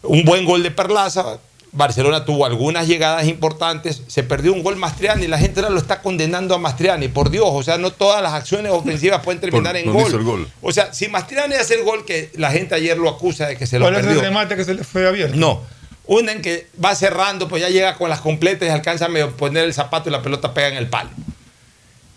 Un 0.04 0.24
buen 0.24 0.44
gol 0.44 0.62
de 0.62 0.70
Perlaza, 0.70 1.40
Barcelona 1.76 2.24
tuvo 2.24 2.46
algunas 2.46 2.86
llegadas 2.86 3.26
importantes, 3.26 4.02
se 4.06 4.22
perdió 4.22 4.52
un 4.52 4.62
gol 4.62 4.76
Mastriani, 4.76 5.26
la 5.26 5.38
gente 5.38 5.60
ahora 5.60 5.72
lo 5.72 5.78
está 5.80 6.00
condenando 6.00 6.54
a 6.54 6.58
Mastriani, 6.58 7.08
por 7.08 7.30
Dios, 7.30 7.48
o 7.50 7.62
sea, 7.62 7.78
no 7.78 7.90
todas 7.92 8.22
las 8.22 8.32
acciones 8.32 8.70
ofensivas 8.72 9.22
pueden 9.22 9.40
terminar 9.40 9.72
Por- 9.72 9.80
en 9.82 9.92
gol. 9.92 10.06
hizo 10.06 10.16
el 10.16 10.22
gol. 10.24 10.48
O 10.62 10.72
sea, 10.72 10.94
si 10.94 11.08
Mastriani 11.08 11.54
hace 11.56 11.74
el 11.74 11.82
gol 11.82 12.04
que 12.04 12.30
la 12.36 12.50
gente 12.52 12.74
ayer 12.76 12.96
lo 12.96 13.08
acusa 13.08 13.46
de 13.48 13.56
que 13.56 13.66
se 13.66 13.78
lo 13.78 13.86
¿Cuál 13.86 13.96
es 13.96 14.00
perdió. 14.02 14.20
el 14.20 14.24
remate 14.26 14.54
que 14.56 14.64
se 14.64 14.74
le 14.74 14.84
fue 14.84 15.06
abierto? 15.06 15.36
No. 15.36 15.62
Una 16.06 16.32
en 16.32 16.42
que 16.42 16.68
va 16.82 16.94
cerrando, 16.94 17.48
pues 17.48 17.60
ya 17.62 17.68
llega 17.70 17.96
con 17.96 18.08
las 18.08 18.20
completas 18.20 18.68
y 18.68 18.70
alcanza 18.70 19.06
a 19.06 19.28
poner 19.30 19.64
el 19.64 19.74
zapato 19.74 20.08
y 20.08 20.12
la 20.12 20.22
pelota 20.22 20.54
pega 20.54 20.68
en 20.68 20.76
el 20.76 20.88
palo. 20.88 21.10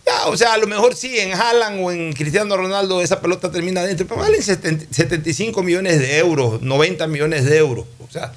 Ya, 0.05 0.27
o 0.27 0.37
sea, 0.37 0.53
a 0.53 0.57
lo 0.57 0.67
mejor 0.67 0.95
sí, 0.95 1.17
en 1.19 1.33
Haaland 1.33 1.79
o 1.83 1.91
en 1.91 2.13
Cristiano 2.13 2.55
Ronaldo 2.55 3.01
esa 3.01 3.19
pelota 3.21 3.51
termina 3.51 3.81
adentro, 3.81 4.05
pero 4.07 4.21
valen 4.21 4.41
70 4.41 4.85
75 4.91 5.63
millones 5.63 5.99
de 5.99 6.17
euros, 6.19 6.61
90 6.61 7.07
millones 7.07 7.43
de 7.45 7.57
euros. 7.57 7.85
O 8.07 8.11
sea, 8.11 8.31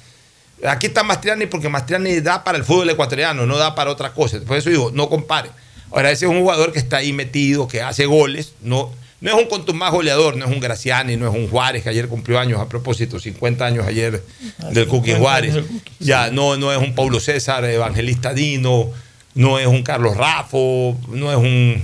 aquí 0.67 0.87
está 0.87 1.03
Mastriani 1.03 1.45
porque 1.45 1.69
Mastriani 1.69 2.19
da 2.21 2.43
para 2.43 2.57
el 2.57 2.63
fútbol 2.63 2.89
ecuatoriano, 2.89 3.45
no 3.45 3.57
da 3.57 3.75
para 3.75 3.91
otra 3.91 4.13
cosa. 4.13 4.39
Por 4.45 4.57
eso 4.57 4.69
digo, 4.69 4.91
no 4.93 5.09
compare. 5.09 5.49
Ahora, 5.91 6.11
ese 6.11 6.25
es 6.25 6.31
un 6.31 6.39
jugador 6.39 6.71
que 6.71 6.79
está 6.79 6.97
ahí 6.97 7.11
metido, 7.13 7.67
que 7.67 7.81
hace 7.81 8.05
goles, 8.05 8.53
no, 8.61 8.93
no 9.19 9.31
es 9.31 9.37
un 9.37 9.49
contumaz 9.49 9.91
goleador, 9.91 10.37
no 10.37 10.45
es 10.45 10.51
un 10.51 10.59
Graciani, 10.61 11.17
no 11.17 11.27
es 11.27 11.35
un 11.35 11.49
Juárez, 11.49 11.83
que 11.83 11.89
ayer 11.89 12.07
cumplió 12.07 12.39
años 12.39 12.59
a 12.61 12.69
propósito, 12.69 13.19
50 13.19 13.65
años 13.65 13.85
ayer 13.85 14.23
del 14.71 14.87
Cookie 14.87 15.11
50 15.13 15.19
Juárez. 15.19 15.55
Ya, 15.99 16.31
no, 16.31 16.55
no 16.57 16.71
es 16.71 16.77
un 16.79 16.95
Pablo 16.95 17.19
César, 17.19 17.65
Evangelista 17.65 18.33
Dino, 18.33 18.89
no 19.35 19.59
es 19.59 19.67
un 19.67 19.83
Carlos 19.83 20.15
Rafo, 20.15 20.97
no 21.09 21.29
es 21.31 21.37
un 21.37 21.83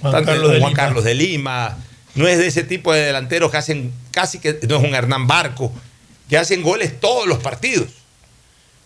Juan 0.00 0.12
tanto- 0.12 0.26
Carlos 0.26 0.48
un 0.48 0.54
de 0.54 0.60
Juan. 0.60 0.72
Carlos 0.74 1.04
de 1.04 1.14
Lima, 1.14 1.78
no 2.16 2.26
es 2.26 2.38
de 2.38 2.48
ese 2.48 2.64
tipo 2.64 2.92
de 2.92 3.00
delanteros 3.02 3.50
que 3.50 3.56
hacen 3.56 3.92
casi 4.10 4.38
que, 4.40 4.58
no 4.68 4.76
es 4.78 4.82
un 4.82 4.94
Hernán 4.94 5.26
Barco, 5.28 5.72
que 6.32 6.38
hacen 6.38 6.62
goles 6.62 6.98
todos 6.98 7.26
los 7.26 7.40
partidos, 7.40 7.88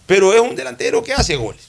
pero 0.04 0.34
es 0.34 0.40
un 0.40 0.56
delantero 0.56 1.04
que 1.04 1.12
hace 1.12 1.36
goles. 1.36 1.62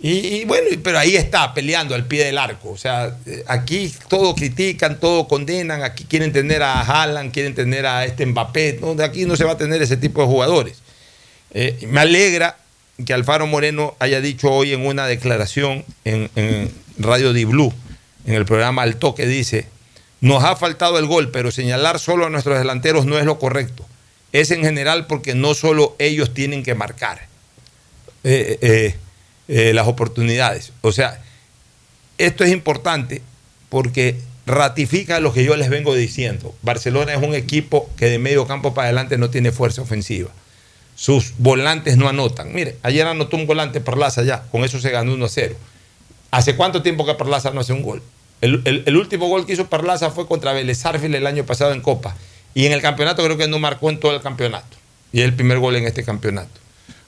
Y, 0.00 0.44
bueno, 0.44 0.66
pero 0.82 0.98
ahí 0.98 1.14
está, 1.14 1.54
peleando 1.54 1.94
al 1.94 2.04
pie 2.04 2.24
del 2.24 2.36
arco. 2.36 2.70
O 2.70 2.76
sea, 2.76 3.16
eh, 3.24 3.44
aquí 3.46 3.94
todo 4.08 4.34
critican, 4.34 4.98
todo 4.98 5.28
condenan, 5.28 5.84
aquí 5.84 6.02
quieren 6.02 6.32
tener 6.32 6.64
a 6.64 6.80
Haaland, 6.80 7.32
quieren 7.32 7.54
tener 7.54 7.86
a 7.86 8.06
este 8.06 8.26
Mbappé, 8.26 8.78
no, 8.80 8.96
de 8.96 9.04
aquí 9.04 9.24
no 9.24 9.36
se 9.36 9.44
va 9.44 9.52
a 9.52 9.56
tener 9.56 9.80
ese 9.80 9.96
tipo 9.96 10.20
de 10.20 10.26
jugadores. 10.26 10.82
Eh, 11.52 11.78
me 11.86 12.00
alegra 12.00 12.56
que 13.06 13.14
Alfaro 13.14 13.46
Moreno 13.46 13.94
haya 14.00 14.20
dicho 14.20 14.50
hoy 14.50 14.72
en 14.72 14.84
una 14.84 15.06
declaración 15.06 15.84
en, 16.04 16.28
en 16.34 16.72
Radio 16.98 17.32
Di 17.32 17.44
Blue, 17.44 17.72
en 18.26 18.34
el 18.34 18.44
programa 18.44 18.82
Al 18.82 18.96
Toque, 18.96 19.28
dice, 19.28 19.68
nos 20.20 20.42
ha 20.42 20.56
faltado 20.56 20.98
el 20.98 21.06
gol, 21.06 21.30
pero 21.30 21.52
señalar 21.52 22.00
solo 22.00 22.26
a 22.26 22.30
nuestros 22.30 22.58
delanteros 22.58 23.06
no 23.06 23.16
es 23.16 23.24
lo 23.24 23.38
correcto. 23.38 23.86
Es 24.32 24.50
en 24.50 24.62
general 24.62 25.06
porque 25.06 25.34
no 25.34 25.54
solo 25.54 25.96
ellos 25.98 26.34
tienen 26.34 26.62
que 26.62 26.74
marcar 26.74 27.26
eh, 28.24 28.58
eh, 28.60 28.94
eh, 29.48 29.72
las 29.72 29.86
oportunidades. 29.86 30.72
O 30.82 30.92
sea, 30.92 31.22
esto 32.18 32.44
es 32.44 32.52
importante 32.52 33.22
porque 33.68 34.16
ratifica 34.46 35.20
lo 35.20 35.32
que 35.32 35.44
yo 35.44 35.56
les 35.56 35.70
vengo 35.70 35.94
diciendo. 35.94 36.54
Barcelona 36.62 37.14
es 37.14 37.22
un 37.22 37.34
equipo 37.34 37.88
que 37.96 38.06
de 38.06 38.18
medio 38.18 38.46
campo 38.46 38.74
para 38.74 38.86
adelante 38.86 39.18
no 39.18 39.30
tiene 39.30 39.52
fuerza 39.52 39.82
ofensiva. 39.82 40.30
Sus 40.94 41.34
volantes 41.38 41.96
no 41.96 42.08
anotan. 42.08 42.52
Mire, 42.52 42.76
ayer 42.82 43.06
anotó 43.06 43.36
un 43.36 43.46
volante 43.46 43.80
Perlaza 43.80 44.24
ya, 44.24 44.42
con 44.50 44.64
eso 44.64 44.80
se 44.80 44.90
ganó 44.90 45.16
1-0. 45.16 45.54
¿Hace 46.30 46.56
cuánto 46.56 46.82
tiempo 46.82 47.06
que 47.06 47.14
Perlaza 47.14 47.50
no 47.52 47.60
hace 47.60 47.72
un 47.72 47.82
gol? 47.82 48.02
El, 48.40 48.96
último 48.96 49.28
gol 49.28 49.46
que 49.46 49.52
hizo 49.52 49.66
Perlaza 49.66 50.10
fue 50.10 50.26
contra 50.26 50.52
Vélez 50.52 50.78
Sarsfield 50.78 51.14
el 51.14 51.26
año 51.26 51.44
pasado 51.44 51.72
en 51.72 51.80
Copa. 51.80 52.16
Y 52.58 52.66
en 52.66 52.72
el 52.72 52.82
campeonato 52.82 53.22
creo 53.22 53.36
que 53.36 53.46
no 53.46 53.60
marcó 53.60 53.88
en 53.88 54.00
todo 54.00 54.16
el 54.16 54.20
campeonato. 54.20 54.76
Y 55.12 55.20
es 55.20 55.26
el 55.26 55.34
primer 55.34 55.60
gol 55.60 55.76
en 55.76 55.84
este 55.84 56.02
campeonato. 56.02 56.50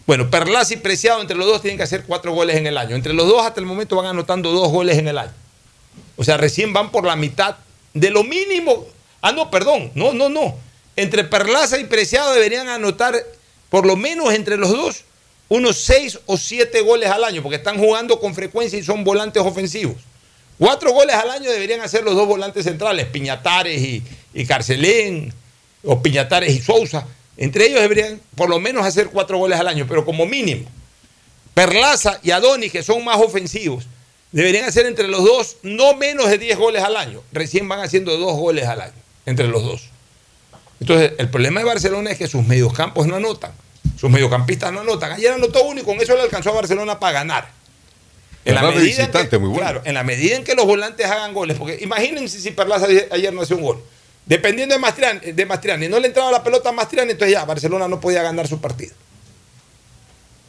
Bueno, 0.07 0.31
Perlaza 0.31 0.75
y 0.75 0.77
Preciado 0.77 1.21
entre 1.21 1.37
los 1.37 1.45
dos 1.45 1.61
tienen 1.61 1.77
que 1.77 1.83
hacer 1.83 2.05
cuatro 2.07 2.33
goles 2.33 2.57
en 2.57 2.69
el 2.69 2.79
año. 2.79 2.95
Entre 2.95 3.13
los 3.13 3.27
dos 3.27 3.45
hasta 3.45 3.59
el 3.59 3.67
momento 3.67 3.97
van 3.97 4.07
anotando 4.07 4.53
dos 4.53 4.71
goles 4.71 4.97
en 4.97 5.09
el 5.09 5.19
año. 5.19 5.33
O 6.15 6.23
sea, 6.23 6.37
recién 6.37 6.73
van 6.73 6.93
por 6.93 7.05
la 7.05 7.17
mitad 7.17 7.57
de 7.95 8.11
lo 8.11 8.23
mínimo. 8.23 8.87
Ah, 9.23 9.33
no, 9.33 9.51
perdón. 9.51 9.91
No, 9.97 10.13
no, 10.13 10.29
no. 10.29 10.55
Entre 10.95 11.25
Perlaza 11.25 11.81
y 11.81 11.85
Preciado 11.85 12.33
deberían 12.33 12.69
anotar 12.69 13.17
por 13.71 13.87
lo 13.87 13.97
menos 13.97 14.33
entre 14.33 14.57
los 14.57 14.71
dos 14.71 15.03
unos 15.49 15.79
seis 15.79 16.21
o 16.27 16.37
siete 16.37 16.81
goles 16.83 17.11
al 17.11 17.25
año, 17.25 17.43
porque 17.43 17.57
están 17.57 17.77
jugando 17.77 18.21
con 18.21 18.37
frecuencia 18.37 18.79
y 18.79 18.85
son 18.85 19.03
volantes 19.03 19.43
ofensivos. 19.43 19.97
Cuatro 20.61 20.93
goles 20.93 21.17
al 21.17 21.31
año 21.31 21.51
deberían 21.51 21.81
hacer 21.81 22.05
los 22.05 22.15
dos 22.15 22.29
volantes 22.29 22.67
centrales, 22.67 23.07
Piñatares 23.07 23.81
y, 23.81 24.05
y 24.33 24.45
Carcelén, 24.45 25.33
o 25.85 26.03
Piñatares 26.03 26.55
y 26.55 26.61
Sousa. 26.61 27.07
Entre 27.37 27.67
ellos 27.67 27.81
deberían 27.81 28.21
por 28.35 28.51
lo 28.51 28.61
menos 28.61 28.85
hacer 28.85 29.09
cuatro 29.09 29.39
goles 29.39 29.59
al 29.59 29.69
año, 29.69 29.87
pero 29.89 30.05
como 30.05 30.27
mínimo. 30.27 30.69
Perlaza 31.55 32.21
y 32.23 32.31
Adonis, 32.31 32.73
que 32.73 32.83
son 32.83 33.05
más 33.05 33.17
ofensivos, 33.17 33.87
deberían 34.33 34.65
hacer 34.65 34.87
entre 34.87 35.09
los 35.09 35.25
dos 35.25 35.57
no 35.63 35.95
menos 35.95 36.29
de 36.29 36.39
10 36.39 36.59
goles 36.59 36.83
al 36.83 36.97
año. 36.97 37.23
Recién 37.33 37.69
van 37.69 37.81
haciendo 37.81 38.17
dos 38.17 38.37
goles 38.37 38.67
al 38.67 38.81
año, 38.81 39.03
entre 39.27 39.49
los 39.49 39.63
dos. 39.63 39.89
Entonces, 40.81 41.13
el 41.19 41.29
problema 41.29 41.61
de 41.61 41.67
Barcelona 41.67 42.11
es 42.11 42.19
que 42.19 42.29
sus 42.29 42.47
mediocampos 42.47 43.07
no 43.07 43.17
anotan. 43.17 43.53
Sus 43.99 44.11
mediocampistas 44.11 44.73
no 44.73 44.81
anotan. 44.81 45.13
Ayer 45.13 45.33
anotó 45.33 45.65
uno 45.65 45.81
y 45.81 45.85
con 45.85 46.01
eso 46.01 46.15
le 46.15 46.23
alcanzó 46.23 46.51
a 46.51 46.55
Barcelona 46.55 46.99
para 46.99 47.13
ganar. 47.13 47.51
En 48.45 48.55
la, 48.55 48.63
medida 48.71 49.05
en 49.05 49.29
que, 49.29 49.39
muy 49.39 49.51
bueno. 49.51 49.63
claro, 49.63 49.83
en 49.85 49.93
la 49.93 50.03
medida 50.03 50.37
en 50.37 50.45
que 50.45 50.55
los 50.55 50.65
volantes 50.65 51.05
hagan 51.05 51.35
goles, 51.35 51.59
porque 51.59 51.79
imagínense 51.83 52.41
si 52.41 52.51
Perlaza 52.53 52.87
ayer 53.11 53.35
no 53.35 53.43
hacía 53.43 53.57
un 53.57 53.63
gol. 53.63 53.85
Dependiendo 54.27 54.75
de 54.75 54.81
Mastriani, 54.81 55.33
de 55.33 55.47
Mastriani, 55.47 55.89
no 55.89 55.99
le 55.99 56.09
entraba 56.09 56.31
la 56.31 56.43
pelota 56.45 56.69
a 56.69 56.73
Mastriani, 56.73 57.13
entonces 57.13 57.33
ya 57.33 57.45
Barcelona 57.45 57.89
no 57.89 58.01
podía 58.01 58.23
ganar 58.23 58.47
su 58.47 58.61
partido. 58.61 58.93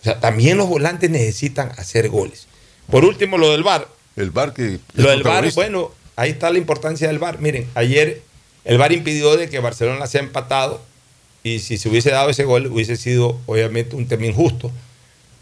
O 0.02 0.04
sea, 0.04 0.20
también 0.20 0.58
los 0.58 0.68
volantes 0.68 1.10
necesitan 1.10 1.72
hacer 1.78 2.10
goles. 2.10 2.48
Por 2.90 3.06
último, 3.06 3.38
lo 3.38 3.52
del 3.52 3.64
VAR. 3.64 3.88
El 4.16 4.32
VAR 4.32 4.54
que. 4.54 4.80
Lo 4.94 5.10
del 5.10 5.24
VAR, 5.24 5.52
bueno, 5.54 5.92
ahí 6.16 6.32
está 6.32 6.50
la 6.50 6.58
importancia 6.58 7.08
del 7.08 7.20
VAR. 7.20 7.40
Miren, 7.40 7.68
ayer 7.76 8.22
el 8.66 8.78
VAR 8.78 8.92
impidió 8.92 9.38
de 9.38 9.50
que 9.50 9.60
Barcelona 9.60 10.08
sea 10.08 10.22
empatado 10.22 10.82
y 11.44 11.60
si 11.60 11.78
se 11.78 11.90
hubiese 11.90 12.12
dado 12.12 12.30
ese 12.30 12.44
gol 12.44 12.68
hubiese 12.68 12.98
sido 12.98 13.40
obviamente 13.48 13.96
un 13.96 14.08
tema 14.08 14.28
injusto 14.28 14.72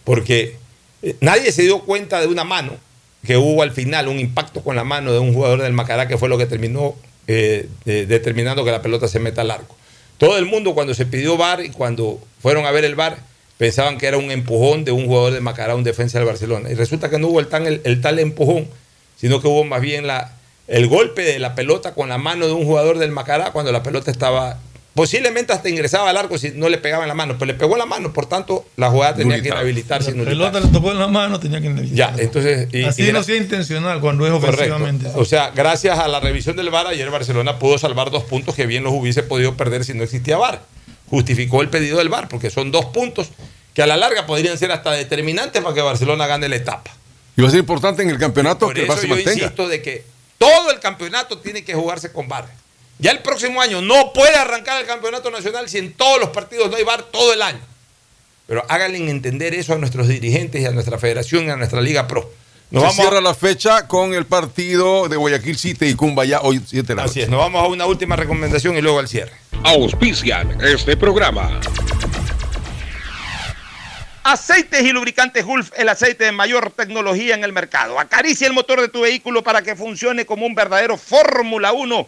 porque 0.05 0.55
eh, 1.01 1.15
nadie 1.19 1.51
se 1.51 1.63
dio 1.63 1.81
cuenta 1.81 2.21
de 2.21 2.27
una 2.27 2.43
mano 2.43 2.77
que 3.25 3.35
hubo 3.35 3.61
al 3.63 3.71
final, 3.71 4.07
un 4.07 4.19
impacto 4.19 4.63
con 4.63 4.75
la 4.75 4.85
mano 4.85 5.11
de 5.11 5.19
un 5.19 5.33
jugador 5.33 5.61
del 5.61 5.73
Macará 5.73 6.07
que 6.07 6.17
fue 6.17 6.29
lo 6.29 6.37
que 6.37 6.45
terminó 6.45 6.95
eh, 7.31 7.69
de- 7.85 8.07
determinando 8.07 8.65
que 8.65 8.71
la 8.71 8.81
pelota 8.81 9.07
se 9.07 9.19
meta 9.19 9.41
al 9.41 9.51
arco. 9.51 9.75
Todo 10.17 10.37
el 10.39 10.45
mundo 10.47 10.73
cuando 10.73 10.95
se 10.95 11.05
pidió 11.05 11.37
VAR 11.37 11.63
y 11.63 11.69
cuando 11.69 12.19
fueron 12.41 12.65
a 12.65 12.71
ver 12.71 12.83
el 12.85 12.95
VAR 12.95 13.17
pensaban 13.59 13.99
que 13.99 14.07
era 14.07 14.17
un 14.17 14.31
empujón 14.31 14.83
de 14.83 14.91
un 14.91 15.05
jugador 15.05 15.33
de 15.33 15.39
Macará, 15.41 15.75
un 15.75 15.83
defensa 15.83 16.17
del 16.17 16.25
Barcelona. 16.27 16.71
Y 16.71 16.73
resulta 16.73 17.09
que 17.09 17.19
no 17.19 17.27
hubo 17.27 17.39
el, 17.39 17.81
el 17.83 18.01
tal 18.01 18.17
empujón, 18.17 18.67
sino 19.15 19.41
que 19.41 19.47
hubo 19.47 19.63
más 19.63 19.81
bien 19.81 20.07
la, 20.07 20.33
el 20.67 20.87
golpe 20.87 21.21
de 21.21 21.37
la 21.37 21.53
pelota 21.53 21.93
con 21.93 22.09
la 22.09 22.17
mano 22.17 22.47
de 22.47 22.53
un 22.53 22.65
jugador 22.65 22.97
del 22.97 23.11
Macará 23.11 23.51
cuando 23.51 23.71
la 23.71 23.83
pelota 23.83 24.09
estaba 24.09 24.57
posiblemente 24.93 25.53
hasta 25.53 25.69
ingresaba 25.69 26.09
al 26.09 26.17
arco 26.17 26.37
si 26.37 26.51
no 26.51 26.67
le 26.69 26.77
pegaba 26.77 27.03
en 27.03 27.07
la 27.09 27.13
mano, 27.15 27.35
pero 27.37 27.45
le 27.45 27.53
pegó 27.53 27.73
en 27.73 27.79
la 27.79 27.85
mano, 27.85 28.11
por 28.11 28.25
tanto 28.25 28.65
la 28.75 28.89
jugada 28.89 29.15
tenía 29.15 29.41
que 29.41 29.47
inhabilitarse. 29.49 30.13
La 30.15 30.25
pelota 30.25 30.59
le 30.59 30.67
tocó 30.67 30.91
en 30.91 30.99
la 30.99 31.07
mano, 31.07 31.39
tenía 31.39 31.61
que 31.61 31.67
inhabilitar. 31.67 32.15
Ya, 32.15 32.21
entonces. 32.21 32.67
y- 32.73 32.83
Así 32.83 33.07
y 33.07 33.11
no 33.13 33.23
sea 33.23 33.35
intencional 33.37 33.99
cuando 34.01 34.25
es 34.27 34.33
ofensivamente. 34.33 35.03
Correcto. 35.05 35.21
O 35.21 35.25
sea, 35.25 35.51
gracias 35.51 35.97
a 35.99 36.07
la 36.07 36.19
revisión 36.19 36.55
del 36.55 36.69
VAR, 36.69 36.87
ayer 36.87 37.09
Barcelona 37.09 37.59
pudo 37.59 37.77
salvar 37.77 38.11
dos 38.11 38.23
puntos 38.23 38.55
que 38.55 38.65
bien 38.65 38.83
los 38.83 38.93
hubiese 38.93 39.23
podido 39.23 39.55
perder 39.55 39.85
si 39.85 39.93
no 39.93 40.03
existía 40.03 40.37
VAR. 40.37 40.61
Justificó 41.09 41.61
el 41.61 41.69
pedido 41.69 41.97
del 41.97 42.09
VAR, 42.09 42.27
porque 42.27 42.49
son 42.49 42.71
dos 42.71 42.85
puntos 42.85 43.29
que 43.73 43.81
a 43.81 43.87
la 43.87 43.95
larga 43.97 44.25
podrían 44.25 44.57
ser 44.57 44.71
hasta 44.71 44.91
determinantes 44.91 45.61
para 45.61 45.73
que 45.73 45.81
Barcelona 45.81 46.27
gane 46.27 46.49
la 46.49 46.55
etapa. 46.57 46.91
Y 47.37 47.41
va 47.41 47.47
a 47.47 47.51
ser 47.51 47.61
importante 47.61 48.03
en 48.03 48.09
el 48.09 48.17
campeonato 48.19 48.65
Por 48.65 48.75
que 48.75 48.81
el 48.81 48.87
VAR 48.87 48.97
eso 48.97 49.01
se 49.03 49.07
yo 49.07 49.15
mantenga. 49.15 49.43
insisto 49.45 49.67
de 49.69 49.81
que 49.81 50.03
todo 50.37 50.71
el 50.71 50.79
campeonato 50.79 51.37
tiene 51.39 51.63
que 51.63 51.73
jugarse 51.73 52.11
con 52.11 52.27
VAR. 52.27 52.47
Ya 52.99 53.11
el 53.11 53.19
próximo 53.19 53.61
año 53.61 53.81
no 53.81 54.11
puede 54.13 54.35
arrancar 54.35 54.79
el 54.81 54.85
campeonato 54.87 55.31
nacional 55.31 55.69
si 55.69 55.77
en 55.77 55.93
todos 55.93 56.19
los 56.19 56.29
partidos 56.29 56.69
no 56.69 56.75
hay 56.75 56.83
VAR 56.83 57.03
todo 57.03 57.33
el 57.33 57.41
año. 57.41 57.59
Pero 58.45 58.65
háganle 58.67 58.97
entender 59.09 59.53
eso 59.53 59.73
a 59.73 59.77
nuestros 59.77 60.07
dirigentes 60.07 60.61
y 60.61 60.65
a 60.65 60.71
nuestra 60.71 60.97
federación 60.97 61.45
y 61.45 61.49
a 61.49 61.55
nuestra 61.55 61.81
Liga 61.81 62.07
Pro. 62.07 62.29
Nos 62.71 62.81
se 62.81 62.87
vamos 62.87 62.99
a- 62.99 63.01
cierra 63.03 63.21
la 63.21 63.33
fecha 63.33 63.87
con 63.87 64.13
el 64.13 64.25
partido 64.25 65.07
de 65.07 65.15
Guayaquil 65.15 65.57
City 65.57 65.85
y 65.87 65.95
Cumbayá 65.95 66.41
hoy 66.41 66.61
7 66.65 66.87
de 66.87 66.95
la 66.95 67.03
Así 67.03 67.21
es, 67.21 67.29
nos 67.29 67.39
vamos 67.39 67.63
a 67.63 67.67
una 67.67 67.85
última 67.85 68.15
recomendación 68.15 68.77
y 68.77 68.81
luego 68.81 68.99
al 68.99 69.07
cierre. 69.07 69.31
Auspician 69.63 70.57
este 70.61 70.97
programa. 70.97 71.59
Aceites 74.23 74.81
y 74.83 74.91
lubricantes 74.91 75.43
Gulf, 75.45 75.71
el 75.77 75.89
aceite 75.89 76.25
de 76.25 76.31
mayor 76.31 76.71
tecnología 76.71 77.33
en 77.33 77.43
el 77.43 77.53
mercado. 77.53 77.99
Acaricia 77.99 78.45
el 78.45 78.53
motor 78.53 78.81
de 78.81 78.89
tu 78.89 79.01
vehículo 79.01 79.43
para 79.43 79.61
que 79.63 79.75
funcione 79.75 80.25
como 80.25 80.45
un 80.45 80.53
verdadero 80.53 80.97
Fórmula 80.97 81.71
1 81.71 82.07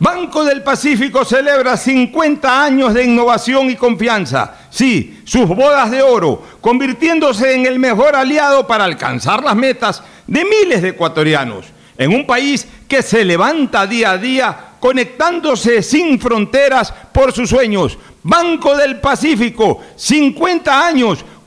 Banco 0.00 0.44
del 0.44 0.62
Pacífico 0.62 1.26
celebra 1.26 1.76
50 1.76 2.64
años 2.64 2.94
de 2.94 3.04
innovación 3.04 3.68
y 3.68 3.76
confianza. 3.76 4.54
Sí, 4.70 5.20
sus 5.24 5.46
bodas 5.46 5.90
de 5.90 6.00
oro, 6.00 6.42
convirtiéndose 6.62 7.52
en 7.52 7.66
el 7.66 7.78
mejor 7.78 8.16
aliado 8.16 8.66
para 8.66 8.84
alcanzar 8.84 9.44
las 9.44 9.54
metas 9.54 10.02
de 10.26 10.42
miles 10.42 10.80
de 10.80 10.88
ecuatorianos. 10.88 11.66
En 11.98 12.14
un 12.14 12.26
país 12.26 12.66
que 12.88 13.02
se 13.02 13.26
levanta 13.26 13.86
día 13.86 14.12
a 14.12 14.16
día, 14.18 14.58
conectándose 14.80 15.82
sin 15.82 16.18
fronteras 16.18 16.94
por 17.12 17.32
sus 17.32 17.50
sueños. 17.50 17.98
Banco 18.22 18.74
del 18.78 19.00
Pacífico, 19.00 19.82
50 19.96 20.86
años 20.86 21.22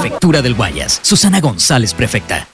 Prefectura 0.00 0.42
del 0.42 0.54
Guayas. 0.54 0.98
Susana 1.02 1.40
González, 1.40 1.94
prefecta. 1.94 2.53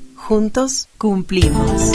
Juntos 0.27 0.87
cumplimos. 0.97 1.91